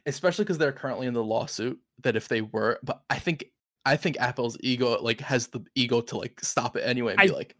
Especially 0.06 0.44
because 0.44 0.58
they're 0.58 0.72
currently 0.72 1.06
in 1.06 1.14
the 1.14 1.22
lawsuit. 1.24 1.78
That 2.02 2.16
if 2.16 2.28
they 2.28 2.40
were, 2.40 2.78
but 2.82 3.02
I 3.10 3.18
think 3.18 3.44
I 3.84 3.96
think 3.96 4.16
Apple's 4.20 4.56
ego 4.60 5.00
like 5.00 5.20
has 5.20 5.48
the 5.48 5.60
ego 5.74 6.00
to 6.00 6.18
like 6.18 6.40
stop 6.42 6.76
it 6.76 6.80
anyway 6.80 7.12
and 7.12 7.20
be 7.22 7.30
I- 7.30 7.36
like, 7.36 7.56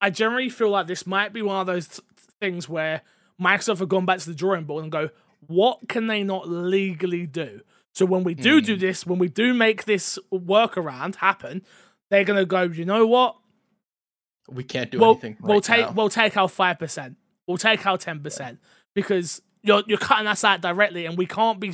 I 0.00 0.10
generally 0.10 0.48
feel 0.48 0.70
like 0.70 0.86
this 0.86 1.06
might 1.06 1.32
be 1.32 1.42
one 1.42 1.60
of 1.60 1.66
those 1.66 2.00
things 2.40 2.68
where 2.68 3.02
Microsoft 3.40 3.78
have 3.80 3.88
gone 3.88 4.06
back 4.06 4.18
to 4.20 4.28
the 4.30 4.34
drawing 4.34 4.64
board 4.64 4.82
and 4.82 4.92
go, 4.92 5.10
what 5.46 5.88
can 5.88 6.06
they 6.06 6.22
not 6.22 6.48
legally 6.48 7.26
do? 7.26 7.60
So 7.94 8.04
when 8.06 8.24
we 8.24 8.34
do 8.34 8.60
do 8.60 8.76
Mm. 8.76 8.80
this, 8.80 9.06
when 9.06 9.18
we 9.18 9.28
do 9.28 9.54
make 9.54 9.84
this 9.84 10.18
workaround 10.32 11.16
happen, 11.16 11.62
they're 12.10 12.24
gonna 12.24 12.44
go, 12.44 12.62
you 12.62 12.84
know 12.84 13.06
what? 13.06 13.36
we 14.48 14.62
can't 14.62 14.90
do 14.92 15.00
we'll, 15.00 15.10
anything. 15.10 15.36
Right 15.40 15.48
we'll 15.50 15.60
take 15.60 15.86
now." 15.86 15.92
we'll 15.92 16.08
take 16.08 16.36
our 16.36 16.48
five 16.48 16.78
percent. 16.78 17.16
We'll 17.46 17.56
take 17.58 17.84
our 17.86 17.98
ten 17.98 18.20
percent 18.20 18.60
because 18.94 19.42
you're 19.66 19.82
you're 19.86 19.98
cutting 19.98 20.26
us 20.26 20.44
out 20.44 20.60
directly, 20.62 21.06
and 21.06 21.18
we 21.18 21.26
can't 21.26 21.60
be 21.60 21.72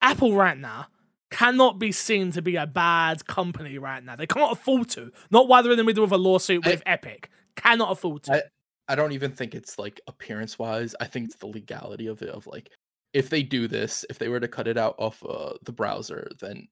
Apple 0.00 0.34
right 0.34 0.58
now 0.58 0.86
cannot 1.30 1.78
be 1.78 1.90
seen 1.90 2.30
to 2.30 2.42
be 2.42 2.56
a 2.56 2.66
bad 2.66 3.26
company 3.26 3.78
right 3.78 4.04
now. 4.04 4.14
They 4.14 4.26
can't 4.26 4.52
afford 4.52 4.90
to. 4.90 5.10
Not 5.30 5.48
while 5.48 5.62
they're 5.62 5.72
in 5.72 5.78
the 5.78 5.84
middle 5.84 6.04
of 6.04 6.12
a 6.12 6.18
lawsuit 6.18 6.66
I- 6.66 6.70
with 6.70 6.82
Epic. 6.84 7.30
Cannot 7.56 7.90
afford 7.90 8.24
to. 8.24 8.34
I- 8.34 8.42
I 8.88 8.94
don't 8.96 9.12
even 9.12 9.32
think 9.32 9.54
it's 9.54 9.78
like 9.78 10.00
appearance 10.06 10.58
wise. 10.58 10.94
I 11.00 11.06
think 11.06 11.26
it's 11.26 11.36
the 11.36 11.46
legality 11.46 12.08
of 12.08 12.20
it. 12.20 12.28
Of 12.28 12.46
like, 12.46 12.70
if 13.14 13.30
they 13.30 13.42
do 13.42 13.66
this, 13.66 14.04
if 14.10 14.18
they 14.18 14.28
were 14.28 14.40
to 14.40 14.48
cut 14.48 14.68
it 14.68 14.76
out 14.76 14.96
off 14.98 15.24
uh, 15.24 15.54
the 15.62 15.72
browser, 15.72 16.28
then 16.40 16.68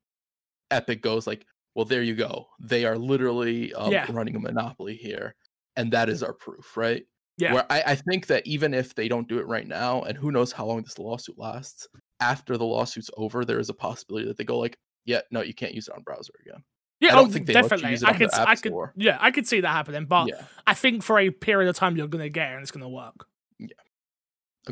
Epic 0.71 1.01
goes 1.01 1.27
like, 1.27 1.47
well, 1.75 1.85
there 1.87 2.03
you 2.03 2.15
go. 2.15 2.49
They 2.61 2.85
are 2.85 2.99
literally 2.99 3.73
um, 3.75 3.93
Yeah. 3.93 4.07
running 4.11 4.37
a 4.37 4.41
monopoly 4.41 4.97
here, 4.97 5.35
and 5.77 5.93
that 5.93 6.09
is 6.11 6.23
our 6.23 6.35
proof, 6.35 6.77
right? 6.77 7.05
Yeah. 7.41 7.55
Where 7.55 7.67
I, 7.71 7.83
I 7.87 7.95
think 7.95 8.27
that 8.27 8.47
even 8.47 8.75
if 8.75 8.95
they 8.95 9.09
don't 9.09 9.29
do 9.29 9.39
it 9.39 9.47
right 9.47 9.67
now, 9.67 10.03
and 10.03 10.17
who 10.17 10.31
knows 10.31 10.53
how 10.53 10.67
long 10.67 10.83
this 10.83 10.99
lawsuit 10.99 11.39
lasts, 11.39 11.89
after 12.21 12.57
the 12.57 12.65
lawsuit's 12.65 13.11
over, 13.17 13.45
there 13.45 13.59
is 13.59 13.69
a 13.71 13.75
possibility 13.75 14.27
that 14.29 14.37
they 14.37 14.45
go 14.45 14.59
like, 14.59 14.79
yeah, 15.05 15.21
no, 15.31 15.43
you 15.43 15.55
can't 15.55 15.75
use 15.75 15.89
it 15.89 15.95
on 15.95 16.03
browser 16.03 16.33
again. 16.47 16.63
yeah, 17.01 17.11
I 17.11 17.13
oh, 17.13 17.17
don't 17.17 17.29
oh, 17.29 17.33
think 17.33 17.47
they 17.47 17.55
definitely. 17.55 17.91
use 17.91 18.03
it 18.03 18.09
I 18.09 18.13
on 18.13 18.19
could, 18.19 18.35
I 18.35 18.55
could, 18.57 18.73
Store. 18.73 18.93
yeah, 18.97 19.17
I 19.21 19.31
could 19.31 19.47
see 19.47 19.61
that 19.61 19.69
happening. 19.69 20.05
But 20.05 20.29
yeah. 20.29 20.45
I 20.67 20.75
think 20.75 21.03
for 21.03 21.19
a 21.19 21.31
period 21.31 21.69
of 21.69 21.77
time, 21.77 21.97
you're 21.97 22.09
gonna 22.09 22.29
get 22.29 22.51
it 22.51 22.55
and 22.55 22.63
it's 22.63 22.71
gonna 22.71 22.89
work. 22.89 23.27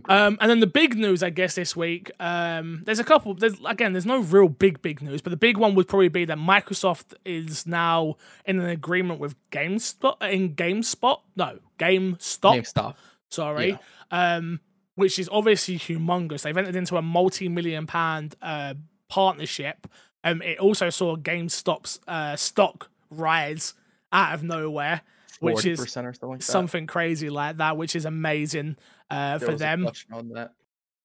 Um, 0.08 0.36
and 0.40 0.50
then 0.50 0.60
the 0.60 0.66
big 0.66 0.96
news, 0.96 1.22
I 1.22 1.30
guess, 1.30 1.54
this 1.54 1.74
week, 1.74 2.10
um, 2.20 2.82
there's 2.84 2.98
a 2.98 3.04
couple. 3.04 3.34
There's 3.34 3.56
again, 3.66 3.92
there's 3.92 4.06
no 4.06 4.20
real 4.20 4.48
big, 4.48 4.82
big 4.82 5.00
news, 5.00 5.22
but 5.22 5.30
the 5.30 5.36
big 5.36 5.56
one 5.56 5.74
would 5.74 5.88
probably 5.88 6.08
be 6.08 6.24
that 6.26 6.38
Microsoft 6.38 7.14
is 7.24 7.66
now 7.66 8.16
in 8.44 8.60
an 8.60 8.68
agreement 8.68 9.18
with 9.18 9.34
GameSpot. 9.50 10.20
In 10.30 10.54
GameSpot, 10.54 11.20
no, 11.36 11.58
GameStop. 11.78 12.56
GameStop. 12.56 12.94
Sorry, 13.30 13.78
um, 14.10 14.60
which 14.94 15.18
is 15.18 15.28
obviously 15.32 15.78
humongous. 15.78 16.42
They've 16.42 16.56
entered 16.56 16.76
into 16.76 16.96
a 16.96 17.02
multi-million 17.02 17.86
pound 17.86 18.36
uh, 18.42 18.74
partnership. 19.08 19.86
Um, 20.22 20.42
it 20.42 20.58
also 20.58 20.90
saw 20.90 21.16
GameStop's 21.16 22.00
uh, 22.06 22.36
stock 22.36 22.90
rise 23.10 23.74
out 24.12 24.34
of 24.34 24.42
nowhere, 24.42 25.00
which 25.40 25.64
is 25.64 25.96
like 25.96 26.42
something 26.42 26.86
crazy 26.86 27.30
like 27.30 27.56
that, 27.56 27.76
which 27.76 27.96
is 27.96 28.04
amazing 28.04 28.76
uh, 29.10 29.38
for 29.38 29.54
them. 29.54 29.86
on 30.12 30.28
that. 30.30 30.52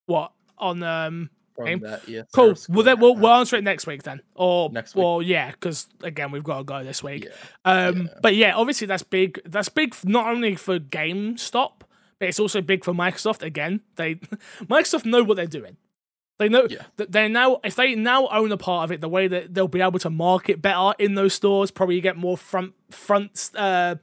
What 0.06 0.32
on 0.58 0.82
um 0.82 1.30
that. 1.56 2.02
Yeah, 2.08 2.22
Cool. 2.32 2.54
Well, 2.68 2.82
then 2.82 2.98
we'll, 2.98 3.14
we'll 3.14 3.32
answer 3.32 3.56
it 3.56 3.62
next 3.64 3.86
week 3.86 4.02
then, 4.02 4.20
or 4.34 4.70
Next 4.70 4.94
week. 4.94 5.04
Well, 5.04 5.22
yeah, 5.22 5.52
because 5.52 5.86
again 6.02 6.30
we've 6.32 6.42
got 6.44 6.58
to 6.58 6.64
go 6.64 6.82
this 6.82 7.02
week. 7.02 7.26
Yeah. 7.26 7.86
Um, 7.86 8.02
Yeah. 8.02 8.18
but 8.22 8.34
yeah, 8.34 8.56
obviously 8.56 8.86
that's 8.88 9.04
big. 9.04 9.40
That's 9.46 9.68
big 9.68 9.94
not 10.04 10.26
only 10.26 10.56
for 10.56 10.78
GameStop, 10.80 11.82
but 12.18 12.28
it's 12.28 12.40
also 12.40 12.60
big 12.60 12.84
for 12.84 12.92
Microsoft. 12.92 13.42
Again, 13.42 13.80
they 13.96 14.14
Microsoft 14.64 15.04
know 15.04 15.22
what 15.22 15.36
they're 15.36 15.46
doing. 15.46 15.76
They 16.40 16.48
know 16.48 16.66
Yeah. 16.68 16.82
that 16.96 17.12
they 17.12 17.28
now 17.28 17.60
if 17.62 17.76
they 17.76 17.94
now 17.94 18.26
own 18.26 18.50
a 18.50 18.56
part 18.56 18.84
of 18.84 18.92
it, 18.92 19.00
the 19.00 19.08
way 19.08 19.28
that 19.28 19.54
they'll 19.54 19.68
be 19.68 19.80
able 19.80 20.00
to 20.00 20.10
market 20.10 20.60
better 20.60 20.92
in 20.98 21.14
those 21.14 21.34
stores, 21.34 21.70
probably 21.70 22.00
get 22.00 22.16
more 22.16 22.36
front 22.36 22.74
front 22.90 23.50
uh 23.54 23.94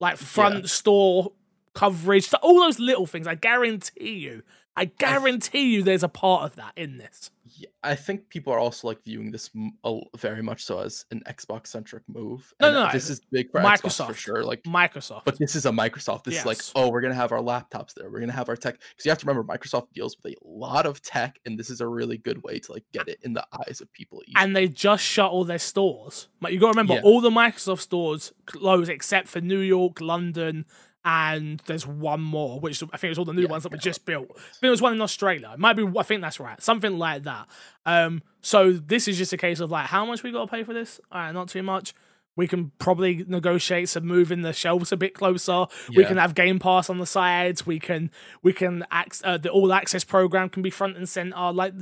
like 0.00 0.16
front 0.16 0.68
store 0.68 1.30
coverage, 1.74 2.28
so 2.28 2.38
all 2.42 2.60
those 2.60 2.78
little 2.78 3.06
things. 3.06 3.26
I 3.26 3.34
guarantee 3.34 4.14
you, 4.18 4.42
I 4.76 4.86
guarantee 4.86 5.74
you, 5.74 5.82
there's 5.82 6.02
a 6.04 6.08
part 6.08 6.44
of 6.44 6.56
that 6.56 6.72
in 6.76 6.98
this. 6.98 7.30
Yeah, 7.56 7.68
I 7.82 7.96
think 7.96 8.28
people 8.28 8.52
are 8.52 8.58
also 8.60 8.86
like 8.86 9.02
viewing 9.02 9.32
this 9.32 9.50
m- 9.56 9.72
a 9.84 9.88
l- 9.88 10.08
very 10.16 10.40
much 10.40 10.62
so 10.64 10.78
as 10.78 11.04
an 11.10 11.20
Xbox 11.28 11.66
centric 11.66 12.04
move. 12.08 12.54
No, 12.60 12.68
and 12.68 12.74
no, 12.76 12.88
this 12.92 13.10
is 13.10 13.20
big 13.32 13.50
for 13.50 13.60
Xbox 13.60 13.80
Microsoft. 13.82 14.06
for 14.06 14.14
sure. 14.14 14.44
Like, 14.44 14.62
Microsoft, 14.62 15.22
but 15.24 15.36
this 15.36 15.56
is 15.56 15.66
a 15.66 15.70
Microsoft. 15.70 16.22
This 16.24 16.38
is 16.38 16.46
like, 16.46 16.60
oh, 16.76 16.88
we're 16.90 17.00
gonna 17.00 17.12
have 17.14 17.32
our 17.32 17.40
laptops 17.40 17.92
there. 17.94 18.08
We're 18.08 18.20
gonna 18.20 18.32
have 18.32 18.48
our 18.48 18.56
tech 18.56 18.78
because 18.78 19.04
you 19.04 19.10
have 19.10 19.18
to 19.18 19.26
remember 19.26 19.52
Microsoft 19.52 19.88
deals 19.92 20.16
with 20.22 20.32
a 20.32 20.36
lot 20.44 20.86
of 20.86 21.02
tech, 21.02 21.40
and 21.44 21.58
this 21.58 21.68
is 21.70 21.80
a 21.80 21.88
really 21.88 22.18
good 22.18 22.42
way 22.44 22.60
to 22.60 22.72
like 22.72 22.84
get 22.92 23.08
it 23.08 23.18
in 23.24 23.32
the 23.32 23.44
eyes 23.66 23.80
of 23.80 23.92
people. 23.92 24.22
easily. 24.28 24.42
and 24.44 24.54
they 24.54 24.68
just 24.68 25.02
shut 25.02 25.30
all 25.32 25.44
their 25.44 25.58
stores. 25.58 26.28
Like 26.40 26.52
you 26.52 26.60
got 26.60 26.66
to 26.72 26.78
remember, 26.78 26.94
Yeah. 26.94 27.00
all 27.02 27.20
the 27.20 27.30
Microsoft 27.30 27.80
stores 27.80 28.32
closed 28.46 28.88
except 28.88 29.26
for 29.26 29.40
New 29.40 29.58
York, 29.60 30.00
London, 30.00 30.66
and 31.04 31.60
there's 31.66 31.86
one 31.86 32.20
more, 32.20 32.60
which 32.60 32.82
I 32.92 32.96
think 32.96 33.10
was 33.10 33.18
all 33.18 33.24
the 33.24 33.32
new 33.32 33.42
Yeah, 33.42 33.48
ones 33.48 33.62
that 33.62 33.72
were 33.72 33.78
just 33.78 34.04
built. 34.04 34.26
I 34.30 34.34
think 34.34 34.60
there 34.60 34.70
was 34.70 34.82
one 34.82 34.92
in 34.92 35.00
Australia. 35.00 35.50
It 35.54 35.58
might 35.58 35.74
be. 35.76 35.90
I 35.98 36.02
think 36.02 36.20
that's 36.22 36.38
right. 36.40 36.60
Something 36.62 36.98
like 36.98 37.22
that. 37.24 37.46
Um. 37.86 38.22
So 38.42 38.72
this 38.72 39.08
is 39.08 39.18
just 39.18 39.32
a 39.32 39.36
case 39.36 39.60
of 39.60 39.70
like, 39.70 39.86
how 39.86 40.04
much 40.06 40.22
we 40.22 40.30
got 40.32 40.46
to 40.46 40.50
pay 40.50 40.62
for 40.64 40.74
this? 40.74 41.00
All 41.12 41.20
right, 41.20 41.32
not 41.32 41.48
too 41.48 41.62
much. 41.62 41.94
We 42.36 42.46
can 42.46 42.70
probably 42.78 43.24
negotiate 43.26 43.88
some 43.88 44.06
moving 44.06 44.42
the 44.42 44.52
shelves 44.52 44.92
a 44.92 44.96
bit 44.96 45.14
closer. 45.14 45.66
We 45.94 46.04
can 46.04 46.16
have 46.16 46.34
Game 46.34 46.58
Pass 46.58 46.88
on 46.88 46.98
the 46.98 47.04
sides. 47.06 47.66
We 47.66 47.78
can 47.80 48.10
we 48.42 48.52
can 48.52 48.84
ac- 48.92 49.22
uh, 49.24 49.36
the 49.36 49.50
All 49.50 49.72
Access 49.72 50.04
program 50.04 50.48
can 50.48 50.62
be 50.62 50.70
front 50.70 50.96
and 50.96 51.08
center. 51.08 51.52
Like 51.52 51.74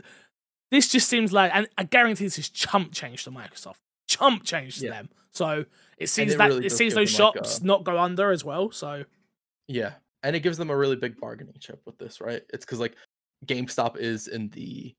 this 0.70 0.88
just 0.88 1.08
seems 1.08 1.32
like, 1.32 1.50
and 1.54 1.68
I 1.76 1.84
guarantee 1.84 2.24
this 2.24 2.38
is 2.38 2.48
chump 2.48 2.92
change 2.92 3.24
to 3.24 3.30
Microsoft. 3.30 3.76
Chump 4.18 4.44
change 4.44 4.78
to 4.78 4.84
Yeah. 4.86 4.90
them. 4.90 5.08
So 5.32 5.64
it 5.98 6.08
seems 6.08 6.34
it 6.34 6.38
that 6.38 6.48
really 6.48 6.66
it 6.66 6.70
seems 6.72 6.94
those 6.94 7.12
them, 7.16 7.24
like, 7.26 7.34
shops 7.36 7.58
a- 7.60 7.64
not 7.66 7.84
go 7.84 7.98
under 7.98 8.30
as 8.32 8.44
well. 8.44 8.70
So 8.72 9.04
Yeah, 9.68 9.94
and 10.22 10.34
it 10.34 10.40
gives 10.40 10.58
them 10.58 10.70
a 10.70 10.76
really 10.76 10.96
big 10.96 11.18
bargaining 11.20 11.54
chip 11.60 11.80
with 11.86 11.98
this, 11.98 12.20
right? 12.20 12.42
It's 12.52 12.64
because 12.64 12.80
like 12.80 12.96
GameStop 13.46 13.96
is 13.98 14.28
in 14.28 14.48
the 14.50 14.94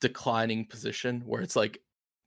declining 0.00 0.66
position 0.66 1.22
where 1.26 1.42
it's 1.42 1.56
like 1.56 1.82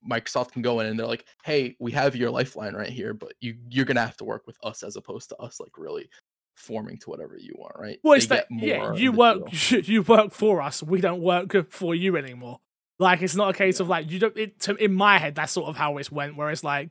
Microsoft 0.09 0.51
can 0.53 0.61
go 0.61 0.79
in 0.79 0.85
and 0.87 0.97
they're 0.97 1.05
like, 1.07 1.25
"Hey, 1.43 1.75
we 1.79 1.91
have 1.91 2.15
your 2.15 2.31
lifeline 2.31 2.73
right 2.73 2.89
here, 2.89 3.13
but 3.13 3.33
you 3.41 3.57
you're 3.69 3.85
gonna 3.85 3.99
have 4.05 4.15
to 4.17 4.23
work 4.23 4.47
with 4.47 4.57
us 4.63 4.81
as 4.83 4.95
opposed 4.95 5.29
to 5.29 5.37
us 5.37 5.59
like 5.59 5.77
really 5.77 6.09
forming 6.55 6.97
to 6.99 7.09
whatever 7.09 7.37
you 7.37 7.53
want, 7.57 7.75
right?" 7.77 7.99
well, 8.03 8.13
it's 8.13 8.27
that 8.27 8.47
yeah, 8.51 8.93
you 8.93 9.11
work 9.11 9.49
deal. 9.49 9.81
you 9.83 10.01
work 10.03 10.31
for 10.31 10.61
us. 10.61 10.81
We 10.81 11.01
don't 11.01 11.21
work 11.21 11.69
for 11.71 11.93
you 11.95 12.15
anymore. 12.15 12.61
Like 12.99 13.21
it's 13.21 13.35
not 13.35 13.49
a 13.49 13.53
case 13.53 13.79
of 13.79 13.87
like 13.87 14.11
you 14.11 14.19
don't. 14.19 14.37
It, 14.37 14.59
to, 14.61 14.75
in 14.75 14.93
my 14.93 15.17
head, 15.17 15.35
that's 15.35 15.53
sort 15.53 15.69
of 15.69 15.77
how 15.77 15.97
it 15.97 16.11
went. 16.11 16.35
Where 16.35 16.49
it's 16.49 16.63
like, 16.63 16.89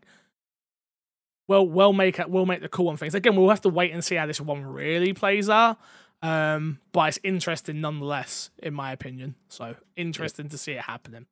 well, 1.47 1.69
we'll 1.69 1.93
make 1.93 2.19
it. 2.19 2.31
We'll 2.31 2.47
make 2.47 2.63
the 2.63 2.69
cool 2.69 2.89
on 2.89 2.97
things. 2.97 3.15
Again, 3.15 3.37
we'll 3.37 3.51
have 3.51 3.61
to 3.63 3.69
wait 3.69 3.93
and 3.93 4.03
see 4.03 4.15
how 4.15 4.27
this 4.27 4.41
one 4.41 4.65
really 4.65 5.13
plays 5.13 5.51
out. 5.51 5.79
Um, 6.23 6.81
but 6.93 7.11
it's 7.11 7.19
interesting 7.23 7.81
nonetheless, 7.81 8.51
in 8.63 8.75
my 8.75 8.93
opinion. 8.93 9.35
So 9.49 9.77
interesting 9.97 10.49
to 10.49 10.59
see 10.59 10.73
it 10.73 10.81
happening. 10.81 11.27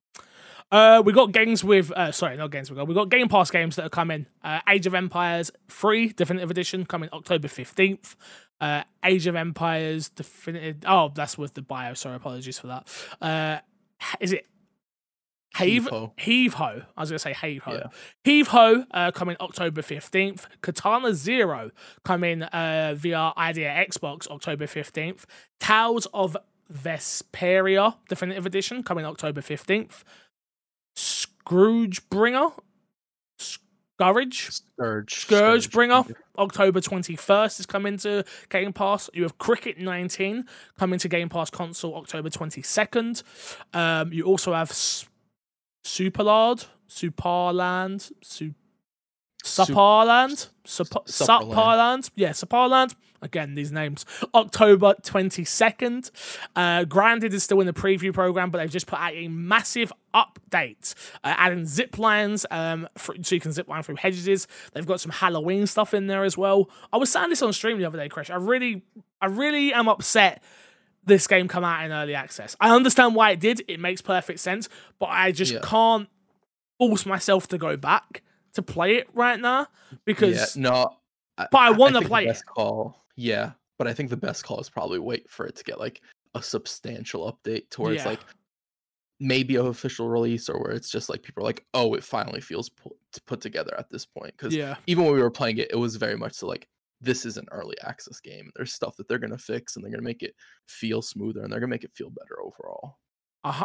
Uh, 0.70 1.02
we 1.04 1.12
got 1.12 1.32
games 1.32 1.62
with 1.64 1.90
uh, 1.92 2.12
sorry, 2.12 2.36
not 2.36 2.50
games. 2.50 2.70
We 2.70 2.76
got 2.76 2.86
we 2.86 2.94
got 2.94 3.08
Game 3.08 3.28
Pass 3.28 3.50
games 3.50 3.76
that 3.76 3.86
are 3.86 3.90
coming. 3.90 4.26
Uh, 4.42 4.60
Age 4.68 4.86
of 4.86 4.94
Empires 4.94 5.50
Free 5.68 6.08
Definitive 6.08 6.50
Edition 6.50 6.84
coming 6.84 7.08
October 7.12 7.48
fifteenth. 7.48 8.14
Uh, 8.60 8.82
Age 9.04 9.26
of 9.26 9.36
Empires 9.36 10.08
Definitive. 10.08 10.78
Oh, 10.86 11.12
that's 11.14 11.38
with 11.38 11.54
the 11.54 11.62
bio. 11.62 11.94
Sorry, 11.94 12.16
apologies 12.16 12.58
for 12.58 12.66
that. 12.66 12.88
Uh, 13.20 13.58
is 14.20 14.32
it 14.32 14.46
Heave 15.58 15.88
Heave-ho. 16.18 16.82
I 16.96 17.00
was 17.00 17.10
gonna 17.10 17.18
say 17.18 17.34
Heave 17.34 17.62
Ho. 17.62 17.72
Yeah. 17.72 17.86
Heave 18.24 18.48
Ho 18.48 18.84
uh, 18.90 19.10
coming 19.12 19.36
October 19.40 19.82
fifteenth. 19.82 20.46
Katana 20.62 21.14
Zero 21.14 21.70
coming 22.04 22.42
uh, 22.42 22.94
via 22.96 23.32
Idea 23.36 23.68
Xbox 23.88 24.26
October 24.28 24.66
fifteenth. 24.66 25.26
Tales 25.60 26.06
of 26.12 26.36
Vesperia 26.72 27.96
Definitive 28.08 28.46
Edition 28.46 28.82
coming 28.82 29.04
October 29.04 29.40
fifteenth. 29.40 30.04
Scrooge 30.96 32.08
Bringer, 32.08 32.48
Scourge, 33.38 34.50
Scourge, 34.50 35.14
Scourge 35.14 35.70
Bringer. 35.70 36.04
October 36.38 36.80
21st 36.80 37.60
is 37.60 37.66
coming 37.66 37.96
to 37.98 38.24
Game 38.50 38.72
Pass. 38.72 39.08
You 39.14 39.22
have 39.22 39.38
Cricket 39.38 39.78
19 39.78 40.44
coming 40.78 40.98
to 40.98 41.08
Game 41.08 41.28
Pass 41.28 41.48
console 41.50 41.94
October 41.96 42.28
22nd. 42.28 43.22
Um, 43.72 44.12
you 44.12 44.24
also 44.24 44.52
have 44.52 44.70
Superlard, 45.86 46.66
Superland, 46.88 48.10
Su- 48.20 48.54
Sup- 49.44 49.68
Suparland, 49.68 50.48
Sup- 50.64 50.88
Supperland. 51.06 51.52
Suparland, 51.54 52.10
yeah, 52.16 52.30
Suparland. 52.30 52.94
Again, 53.22 53.54
these 53.54 53.72
names. 53.72 54.04
October 54.34 54.94
22nd. 55.02 56.10
Uh, 56.54 56.84
Grounded 56.84 57.32
is 57.32 57.44
still 57.44 57.60
in 57.60 57.66
the 57.66 57.72
preview 57.72 58.12
program, 58.12 58.50
but 58.50 58.58
they've 58.58 58.70
just 58.70 58.86
put 58.86 58.98
out 58.98 59.14
a 59.14 59.28
massive 59.28 59.92
update, 60.12 60.94
uh, 61.24 61.34
adding 61.38 61.64
zip 61.64 61.98
lines 61.98 62.44
um, 62.50 62.88
for, 62.98 63.14
so 63.22 63.34
you 63.34 63.40
can 63.40 63.52
zip 63.52 63.68
line 63.68 63.82
through 63.82 63.96
hedges. 63.96 64.46
They've 64.74 64.86
got 64.86 65.00
some 65.00 65.12
Halloween 65.12 65.66
stuff 65.66 65.94
in 65.94 66.08
there 66.08 66.24
as 66.24 66.36
well. 66.36 66.68
I 66.92 66.98
was 66.98 67.10
saying 67.10 67.30
this 67.30 67.42
on 67.42 67.52
stream 67.52 67.78
the 67.78 67.84
other 67.86 67.98
day, 67.98 68.08
Chris. 68.08 68.28
I 68.28 68.36
really, 68.36 68.82
I 69.20 69.26
really 69.26 69.72
am 69.72 69.88
upset 69.88 70.42
this 71.06 71.26
game 71.26 71.48
come 71.48 71.64
out 71.64 71.84
in 71.84 71.92
early 71.92 72.14
access. 72.14 72.56
I 72.60 72.74
understand 72.74 73.14
why 73.14 73.30
it 73.30 73.40
did. 73.40 73.62
It 73.68 73.80
makes 73.80 74.02
perfect 74.02 74.40
sense, 74.40 74.68
but 74.98 75.06
I 75.06 75.32
just 75.32 75.52
Yeah. 75.52 75.60
can't 75.62 76.08
force 76.78 77.06
myself 77.06 77.48
to 77.48 77.58
go 77.58 77.76
back 77.76 78.22
to 78.54 78.62
play 78.62 78.96
it 78.96 79.08
right 79.14 79.40
now 79.40 79.68
because 80.04 80.56
yeah, 80.56 80.62
no, 80.70 80.96
but 81.36 81.48
I 81.54 81.74
think 81.74 81.92
the 81.94 82.02
play 82.02 82.26
it. 82.26 82.42
Call, 82.46 82.96
yeah, 83.16 83.52
but 83.78 83.86
I 83.86 83.94
think 83.94 84.10
the 84.10 84.16
best 84.16 84.44
call 84.44 84.60
is 84.60 84.68
probably 84.68 84.98
wait 84.98 85.30
for 85.30 85.46
it 85.46 85.56
to 85.56 85.64
get 85.64 85.78
like 85.80 86.00
a 86.34 86.42
substantial 86.42 87.32
update 87.32 87.70
towards 87.70 87.96
Yeah. 87.96 88.08
like 88.08 88.20
maybe 89.20 89.56
an 89.56 89.66
official 89.66 90.08
release 90.08 90.48
or 90.48 90.60
where 90.60 90.72
it's 90.72 90.90
just 90.90 91.08
like 91.08 91.22
people 91.22 91.42
are 91.42 91.46
like, 91.46 91.64
oh, 91.72 91.94
it 91.94 92.04
finally 92.04 92.40
feels 92.40 92.68
pu- 92.68 92.94
to 93.12 93.22
put 93.22 93.40
together 93.40 93.74
at 93.78 93.88
this 93.88 94.04
point. 94.04 94.32
Because 94.36 94.54
yeah, 94.54 94.76
even 94.86 95.04
when 95.04 95.14
we 95.14 95.22
were 95.22 95.30
playing 95.30 95.56
it, 95.58 95.70
it 95.70 95.76
was 95.76 95.96
very 95.96 96.16
much 96.16 96.34
so 96.34 96.46
like 96.46 96.68
this 97.00 97.26
is 97.26 97.36
an 97.36 97.46
early 97.50 97.76
access 97.82 98.20
game. 98.20 98.50
There's 98.56 98.72
stuff 98.72 98.96
that 98.96 99.08
they're 99.08 99.18
gonna 99.18 99.38
fix 99.38 99.76
and 99.76 99.84
they're 99.84 99.92
gonna 99.92 100.02
make 100.02 100.22
it 100.22 100.34
feel 100.66 101.02
smoother 101.02 101.42
and 101.42 101.52
they're 101.52 101.60
gonna 101.60 101.70
make 101.70 101.84
it 101.84 101.94
feel 101.94 102.10
better 102.10 102.40
overall. 102.40 102.98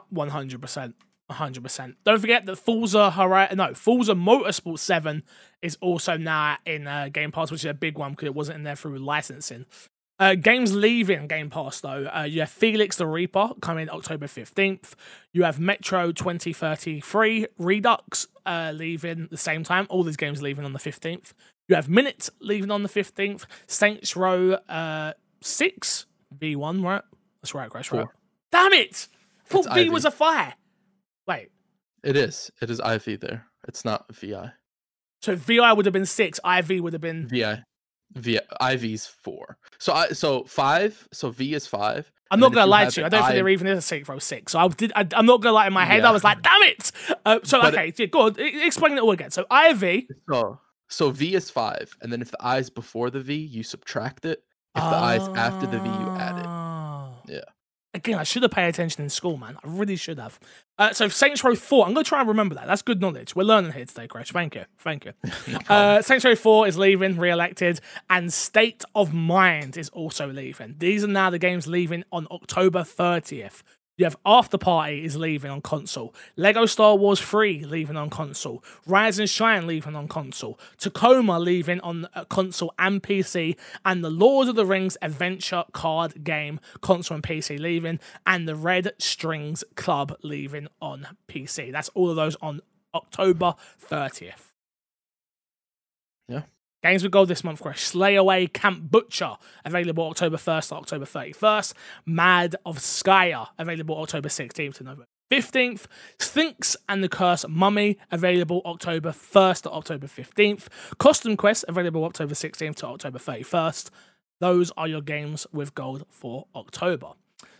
one 0.09 0.29
hundred 0.29 0.61
percent. 0.61 0.95
100%. 1.31 1.95
Don't 2.03 2.19
forget 2.19 2.45
that 2.45 2.57
Forza 2.57 3.09
Horizon, 3.11 3.57
no, 3.57 3.73
Forza 3.73 4.13
Motorsport 4.13 4.79
7 4.79 5.23
is 5.61 5.77
also 5.79 6.17
now 6.17 6.57
in 6.65 6.87
uh, 6.87 7.09
Game 7.11 7.31
Pass, 7.31 7.51
which 7.51 7.61
is 7.61 7.69
a 7.69 7.73
big 7.73 7.97
one 7.97 8.11
because 8.11 8.25
it 8.25 8.35
wasn't 8.35 8.57
in 8.57 8.63
there 8.63 8.75
through 8.75 8.97
licensing. 8.97 9.65
Uh, 10.19 10.35
games 10.35 10.75
leaving 10.75 11.25
Game 11.25 11.49
Pass 11.49 11.81
though. 11.81 12.07
Uh, 12.15 12.23
you 12.23 12.41
have 12.41 12.49
Felix 12.49 12.97
the 12.97 13.07
Reaper 13.07 13.51
coming 13.59 13.89
October 13.89 14.27
15th. 14.27 14.93
You 15.33 15.43
have 15.43 15.59
Metro 15.59 16.11
2033 16.11 17.47
Redux 17.57 18.27
uh, 18.45 18.71
leaving 18.75 19.27
the 19.31 19.37
same 19.37 19.63
time. 19.63 19.87
All 19.89 20.03
these 20.03 20.17
games 20.17 20.41
leaving 20.41 20.63
on 20.63 20.73
the 20.73 20.79
15th. 20.79 21.33
You 21.71 21.75
have 21.75 21.87
Minit 21.87 22.27
leaving 22.41 22.69
on 22.69 22.83
the 22.83 22.89
15th. 22.89 23.45
Saints 23.65 24.17
Row 24.17 24.57
uh, 24.67 25.13
6 25.39 26.05
V1, 26.37 26.83
right? 26.83 27.01
That's 27.41 27.55
right, 27.55 27.69
Crash, 27.69 27.93
right? 27.93 28.07
Damn 28.51 28.73
it! 28.73 29.07
Thought 29.45 29.67
It's 29.67 29.73
V 29.75 29.79
Ivy. 29.83 29.89
was 29.89 30.03
a 30.03 30.11
fire. 30.11 30.53
Wait, 31.29 31.47
It 32.03 32.17
is. 32.17 32.51
It 32.61 32.69
is 32.69 32.81
IV 32.81 33.21
there. 33.21 33.45
It's 33.69 33.85
not 33.85 34.13
VI. 34.13 34.51
so 35.21 35.37
VI 35.37 35.71
would 35.71 35.85
have 35.85 35.93
been 35.93 36.05
six, 36.05 36.41
IV 36.45 36.83
would 36.83 36.91
have 36.91 37.01
been. 37.01 37.29
VI. 37.29 37.63
VI 38.17 38.41
IV's 38.59 39.07
four. 39.07 39.57
So 39.79 39.93
I 39.93 40.09
so 40.09 40.43
five. 40.43 41.07
So 41.13 41.29
V 41.31 41.53
is 41.53 41.67
five. 41.67 42.11
I'm 42.31 42.41
not 42.41 42.51
gonna 42.53 42.65
lie 42.65 42.89
to 42.89 42.99
you. 42.99 43.05
I 43.05 43.09
don't 43.09 43.21
think 43.21 43.31
I- 43.31 43.35
there 43.35 43.47
even 43.47 43.67
is 43.67 43.77
a 43.77 43.81
Saints 43.81 44.09
Row 44.09 44.19
six. 44.19 44.51
So 44.51 44.59
I 44.59 44.67
did. 44.67 44.91
I, 44.93 45.07
I'm 45.13 45.25
not 45.25 45.41
gonna 45.41 45.53
lie. 45.55 45.67
In 45.67 45.73
my 45.73 45.85
head, 45.85 46.03
I 46.03 46.11
was 46.11 46.25
like, 46.25 46.41
"Damn 46.41 46.63
it!" 46.63 46.91
Uh, 47.25 47.39
so 47.43 47.61
But- 47.61 47.73
okay, 47.73 47.93
yeah, 47.95 48.07
go 48.07 48.23
on. 48.23 48.35
Explain 48.37 48.97
it 48.97 48.99
all 49.01 49.11
again. 49.11 49.31
So 49.31 49.45
IV. 49.49 50.03
So 50.29 50.59
so 50.91 51.09
V 51.09 51.35
is 51.35 51.49
five, 51.49 51.95
and 52.01 52.11
then 52.11 52.21
if 52.21 52.31
the 52.31 52.37
I 52.41 52.57
is 52.57 52.69
before 52.69 53.09
the 53.09 53.21
V, 53.21 53.33
you 53.35 53.63
subtract 53.63 54.25
it. 54.25 54.43
If 54.75 54.83
the 54.83 54.89
I 54.89 55.15
is 55.15 55.27
after 55.29 55.65
the 55.65 55.79
V, 55.79 55.87
you 55.87 56.09
add 56.17 56.37
it. 56.37 57.31
it. 57.31 57.35
Yeah. 57.37 57.51
Again, 57.93 58.19
I 58.19 58.23
should 58.23 58.43
have 58.43 58.51
paid 58.51 58.69
attention 58.69 59.03
in 59.03 59.09
school, 59.09 59.35
man. 59.35 59.57
I 59.63 59.67
really 59.67 59.97
should 59.97 60.17
have. 60.17 60.39
Uh, 60.77 60.93
so 60.93 61.09
Saints 61.09 61.43
Row 61.43 61.55
4, 61.55 61.87
I'm 61.87 61.93
going 61.93 62.05
to 62.05 62.07
try 62.07 62.19
and 62.19 62.27
remember 62.29 62.55
that. 62.55 62.67
That's 62.67 62.81
good 62.81 63.01
knowledge. 63.01 63.35
We're 63.35 63.43
learning 63.43 63.73
here 63.73 63.83
today, 63.83 64.07
Crash. 64.07 64.31
Thank 64.31 64.55
you. 64.55 64.65
Thank 64.79 65.05
you. 65.05 65.13
Uh, 65.69 66.01
Saints 66.01 66.23
Row 66.23 66.35
4 66.35 66.67
is 66.67 66.77
leaving, 66.77 67.17
re-elected, 67.17 67.81
and 68.09 68.31
State 68.31 68.83
of 68.95 69.13
Mind 69.13 69.77
is 69.77 69.89
also 69.89 70.27
leaving. 70.27 70.75
These 70.77 71.03
are 71.03 71.07
now 71.07 71.29
the 71.29 71.39
games 71.39 71.67
leaving 71.67 72.03
on 72.11 72.27
October 72.31 72.81
30th. 72.81 73.61
You 73.97 74.05
have 74.05 74.17
After 74.25 74.57
Party 74.57 75.03
is 75.03 75.15
leaving 75.15 75.51
on 75.51 75.61
console. 75.61 76.15
Lego 76.35 76.65
Star 76.65 76.95
Wars 76.95 77.19
3 77.19 77.65
leaving 77.65 77.97
on 77.97 78.09
console. 78.09 78.63
Rise 78.87 79.19
and 79.19 79.29
Shine 79.29 79.67
leaving 79.67 79.95
on 79.95 80.07
console. 80.07 80.57
Tacoma 80.77 81.39
leaving 81.39 81.79
on 81.81 82.07
uh, 82.15 82.25
console 82.25 82.73
and 82.79 83.03
PC. 83.03 83.57
And 83.85 84.03
the 84.03 84.09
Lord 84.09 84.47
of 84.47 84.55
the 84.55 84.65
Rings 84.65 84.97
adventure 85.01 85.65
card 85.73 86.23
game 86.23 86.59
console 86.81 87.15
and 87.15 87.23
PC 87.23 87.59
leaving. 87.59 87.99
And 88.25 88.47
the 88.47 88.55
Red 88.55 88.93
Strings 88.97 89.63
Club 89.75 90.17
leaving 90.23 90.67
on 90.81 91.07
PC. 91.27 91.71
That's 91.71 91.89
all 91.89 92.09
of 92.09 92.15
those 92.15 92.35
on 92.41 92.61
October 92.93 93.55
30th. 93.89 94.51
Yeah. 96.27 96.43
Games 96.83 97.03
with 97.03 97.11
Gold 97.11 97.27
this 97.27 97.43
month, 97.43 97.61
Chris. 97.61 97.79
Slay 97.79 98.15
Away 98.15 98.47
Camp 98.47 98.89
Butcher, 98.89 99.37
available 99.63 100.07
October 100.07 100.37
1st 100.37 100.69
to 100.69 100.75
October 100.75 101.05
31st. 101.05 101.73
Maid 102.07 102.55
of 102.65 102.79
Sker, 102.79 103.45
available 103.59 103.99
October 104.01 104.29
16th 104.29 104.75
to 104.75 104.83
November 104.83 105.05
15th. 105.31 105.85
Sphinx 106.19 106.75
and 106.89 107.03
the 107.03 107.09
Curse 107.09 107.45
Mummy, 107.47 107.97
available 108.11 108.63
October 108.65 109.11
1st 109.11 109.61
to 109.63 109.71
October 109.71 110.07
15th. 110.07 110.67
Costume 110.97 111.37
Quest, 111.37 111.65
available 111.67 112.03
October 112.03 112.33
16th 112.33 112.75
to 112.77 112.87
October 112.87 113.19
31st. 113.19 113.91
Those 114.39 114.71
are 114.75 114.87
your 114.87 115.01
games 115.01 115.45
with 115.53 115.75
gold 115.75 116.05
for 116.09 116.47
October. 116.55 117.11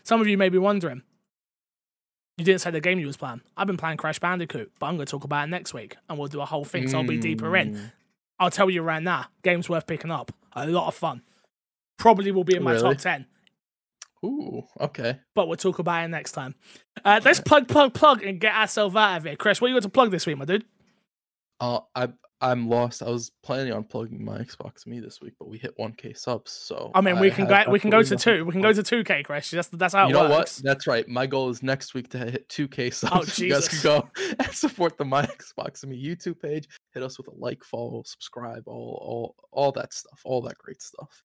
Some 0.02 0.20
of 0.20 0.26
you 0.26 0.36
may 0.36 0.48
be 0.48 0.58
wondering, 0.58 1.02
you 2.38 2.44
didn't 2.44 2.60
say 2.60 2.72
the 2.72 2.80
game 2.80 2.98
you 2.98 3.06
was 3.06 3.16
playing. 3.16 3.42
I've 3.56 3.68
been 3.68 3.76
playing 3.76 3.98
Crash 3.98 4.18
Bandicoot, 4.18 4.72
but 4.80 4.86
I'm 4.86 4.96
going 4.96 5.06
to 5.06 5.10
talk 5.10 5.22
about 5.22 5.46
it 5.46 5.50
next 5.50 5.74
week, 5.74 5.96
and 6.08 6.18
we'll 6.18 6.26
do 6.26 6.40
a 6.40 6.46
whole 6.46 6.64
thing, 6.64 6.88
so 6.88 6.98
I'll 6.98 7.06
be 7.06 7.18
deeper 7.18 7.56
in. 7.56 7.76
Mm. 7.76 7.92
I'll 8.38 8.50
tell 8.50 8.68
you 8.70 8.82
right 8.82 9.02
now, 9.02 9.26
game's 9.42 9.68
worth 9.68 9.86
picking 9.86 10.10
up. 10.10 10.32
A 10.54 10.66
lot 10.66 10.88
of 10.88 10.94
fun. 10.94 11.22
Probably 11.98 12.30
will 12.32 12.44
be 12.44 12.56
in 12.56 12.62
my 12.62 12.72
Really? 12.72 12.94
top 12.94 12.98
10, 12.98 13.26
Ooh, 14.24 14.62
okay. 14.80 15.20
but 15.34 15.46
we'll 15.48 15.56
talk 15.56 15.78
about 15.78 16.04
it 16.04 16.08
next 16.08 16.32
time. 16.32 16.54
Uh, 17.04 17.20
let's 17.24 17.40
plug, 17.40 17.68
plug, 17.68 17.94
plug, 17.94 18.22
and 18.22 18.40
get 18.40 18.54
ourselves 18.54 18.96
out 18.96 19.16
of 19.18 19.24
here. 19.24 19.36
Chris, 19.36 19.60
what 19.60 19.68
you 19.68 19.74
got 19.76 19.82
to 19.84 19.88
plug 19.88 20.10
this 20.10 20.26
week, 20.26 20.36
my 20.36 20.44
dude? 20.44 20.64
Uh, 21.60 21.80
I 21.94 22.08
I'm 22.42 22.68
lost. 22.68 23.02
I 23.02 23.08
was 23.08 23.30
planning 23.44 23.72
on 23.72 23.84
plugging 23.84 24.24
my 24.24 24.38
Xbox 24.38 24.84
Me 24.84 24.98
this 24.98 25.20
week, 25.20 25.34
but 25.38 25.48
we 25.48 25.58
hit 25.58 25.78
1K 25.78 26.18
subs, 26.18 26.50
so 26.50 26.90
I 26.92 27.00
mean, 27.00 27.20
we 27.20 27.30
can 27.30 27.46
go, 27.46 27.62
we 27.70 27.78
can 27.78 27.88
go 27.88 28.02
to 28.02 28.16
two. 28.16 28.44
We 28.44 28.50
can 28.50 28.60
go 28.60 28.72
to 28.72 28.82
2K, 28.82 29.24
Chris. 29.24 29.50
That's, 29.50 29.68
that's 29.68 29.94
how 29.94 30.06
it 30.06 30.08
You 30.08 30.14
know 30.14 30.22
what? 30.22 30.30
works. 30.30 30.56
That's 30.56 30.88
right. 30.88 31.06
My 31.08 31.26
goal 31.26 31.50
is 31.50 31.62
next 31.62 31.94
week 31.94 32.08
to 32.10 32.18
hit 32.18 32.48
2K 32.48 32.92
subs. 32.92 33.12
Oh, 33.14 33.22
so 33.22 33.44
you 33.44 33.52
guys 33.52 33.68
can 33.68 33.80
go 33.82 34.08
and 34.40 34.52
support 34.52 34.98
the 34.98 35.04
My 35.04 35.24
Xbox 35.24 35.86
Me 35.86 35.96
YouTube 36.04 36.40
page. 36.40 36.66
Hit 36.92 37.04
us 37.04 37.16
with 37.16 37.28
a 37.28 37.34
like, 37.36 37.62
follow, 37.62 38.02
subscribe, 38.04 38.64
all 38.66 38.98
all 39.00 39.36
all 39.52 39.72
that 39.72 39.94
stuff, 39.94 40.20
all 40.24 40.42
that 40.42 40.58
great 40.58 40.82
stuff. 40.82 41.22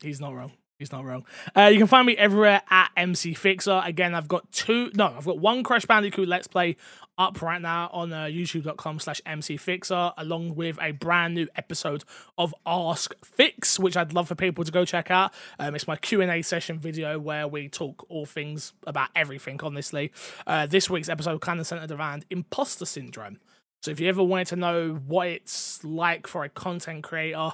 He's 0.00 0.20
not 0.20 0.34
wrong. 0.34 0.52
He's 0.78 0.90
not 0.90 1.04
wrong. 1.04 1.24
Uh, 1.56 1.70
you 1.72 1.78
can 1.78 1.86
find 1.86 2.04
me 2.04 2.16
everywhere 2.16 2.60
at 2.68 2.90
MC 2.96 3.32
Fixer. 3.34 3.80
Again, 3.84 4.12
I've 4.12 4.26
got 4.26 4.50
two. 4.50 4.90
No, 4.94 5.14
I've 5.16 5.24
got 5.24 5.38
one 5.38 5.62
Crash 5.62 5.86
Bandicoot 5.86 6.26
Let's 6.26 6.48
Play 6.48 6.76
up 7.16 7.40
right 7.42 7.62
now 7.62 7.88
on 7.92 8.12
uh, 8.12 8.24
YouTube.com/slash 8.24 9.20
MC 9.24 9.56
Fixer, 9.56 10.12
along 10.18 10.56
with 10.56 10.76
a 10.82 10.90
brand 10.90 11.34
new 11.34 11.46
episode 11.54 12.02
of 12.36 12.52
Ask 12.66 13.14
Fix, 13.24 13.78
which 13.78 13.96
I'd 13.96 14.12
love 14.12 14.26
for 14.26 14.34
people 14.34 14.64
to 14.64 14.72
go 14.72 14.84
check 14.84 15.12
out. 15.12 15.32
Um, 15.60 15.76
it's 15.76 15.86
my 15.86 15.94
Q 15.94 16.22
and 16.22 16.30
A 16.30 16.42
session 16.42 16.80
video 16.80 17.20
where 17.20 17.46
we 17.46 17.68
talk 17.68 18.04
all 18.08 18.26
things 18.26 18.72
about 18.84 19.10
everything. 19.14 19.60
Honestly, 19.62 20.10
uh, 20.44 20.66
this 20.66 20.90
week's 20.90 21.08
episode 21.08 21.40
kind 21.40 21.60
of 21.60 21.68
centered 21.68 21.92
around 21.92 22.24
imposter 22.30 22.84
syndrome. 22.84 23.38
So 23.84 23.92
if 23.92 24.00
you 24.00 24.08
ever 24.08 24.24
wanted 24.24 24.48
to 24.48 24.56
know 24.56 24.94
what 25.06 25.28
it's 25.28 25.84
like 25.84 26.26
for 26.26 26.42
a 26.42 26.48
content 26.48 27.04
creator 27.04 27.52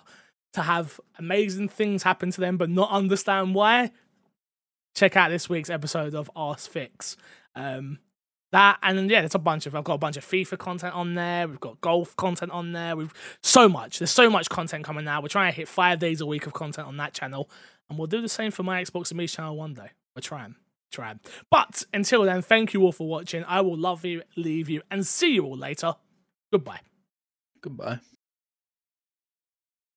to 0.55 0.63
have 0.63 1.01
amazing 1.19 1.69
things 1.69 2.03
happen 2.03 2.31
to 2.33 2.41
them 2.41 2.57
but 2.57 2.71
not 2.71 2.91
understand 2.91 3.55
why, 3.55 3.91
check 4.95 5.17
out 5.17 5.31
this 5.31 5.49
week's 5.49 5.71
episode 5.71 6.15
of 6.15 6.31
Ask 6.37 6.71
Fix. 6.71 7.17
Um, 7.55 7.99
that 8.53 8.79
and 8.83 9.09
yeah, 9.11 9.21
there's 9.21 9.35
a 9.35 9.39
bunch 9.39 9.67
of 9.67 9.75
I've 9.75 9.85
got 9.85 9.95
a 9.95 9.99
bunch 9.99 10.17
of 10.17 10.27
FIFA 10.27 10.59
content 10.59 10.95
on 10.95 11.15
there. 11.15 11.47
We've 11.47 11.61
got 11.61 11.81
golf 11.81 12.17
content 12.17 12.51
on 12.51 12.73
there. 12.73 12.97
We've 12.97 13.13
so 13.43 13.69
much. 13.69 13.99
There's 13.99 14.11
so 14.11 14.29
much 14.29 14.49
content 14.49 14.85
coming 14.85 15.05
now. 15.05 15.23
We're 15.23 15.29
trying 15.29 15.53
to 15.53 15.57
hit 15.57 15.69
five 15.69 15.99
days 16.01 16.21
a 16.21 16.27
week 16.27 16.47
of 16.47 16.53
content 16.53 16.89
on 16.89 16.97
that 16.97 17.15
channel, 17.15 17.49
and 17.89 17.99
we'll 17.99 18.09
do 18.09 18.21
the 18.21 18.29
same 18.29 18.51
for 18.51 18.63
my 18.63 18.83
Xbox 18.83 19.11
and 19.11 19.19
Me 19.19 19.27
channel 19.29 19.57
one 19.57 19.75
day. 19.75 19.91
We're 20.17 20.23
trying, 20.23 20.57
trying. 20.91 21.21
But 21.51 21.85
until 21.95 22.25
then, 22.25 22.43
thank 22.43 22.75
you 22.75 22.83
all 22.83 22.93
for 22.93 23.07
watching. 23.07 23.45
I 23.45 23.61
will 23.61 23.79
love 23.79 24.05
you, 24.05 24.23
leave 24.37 24.69
you, 24.69 24.83
and 24.91 25.07
see 25.07 25.35
you 25.35 25.45
all 25.45 25.57
later. 25.57 25.95
Goodbye. 26.53 26.81
Goodbye. 27.61 28.01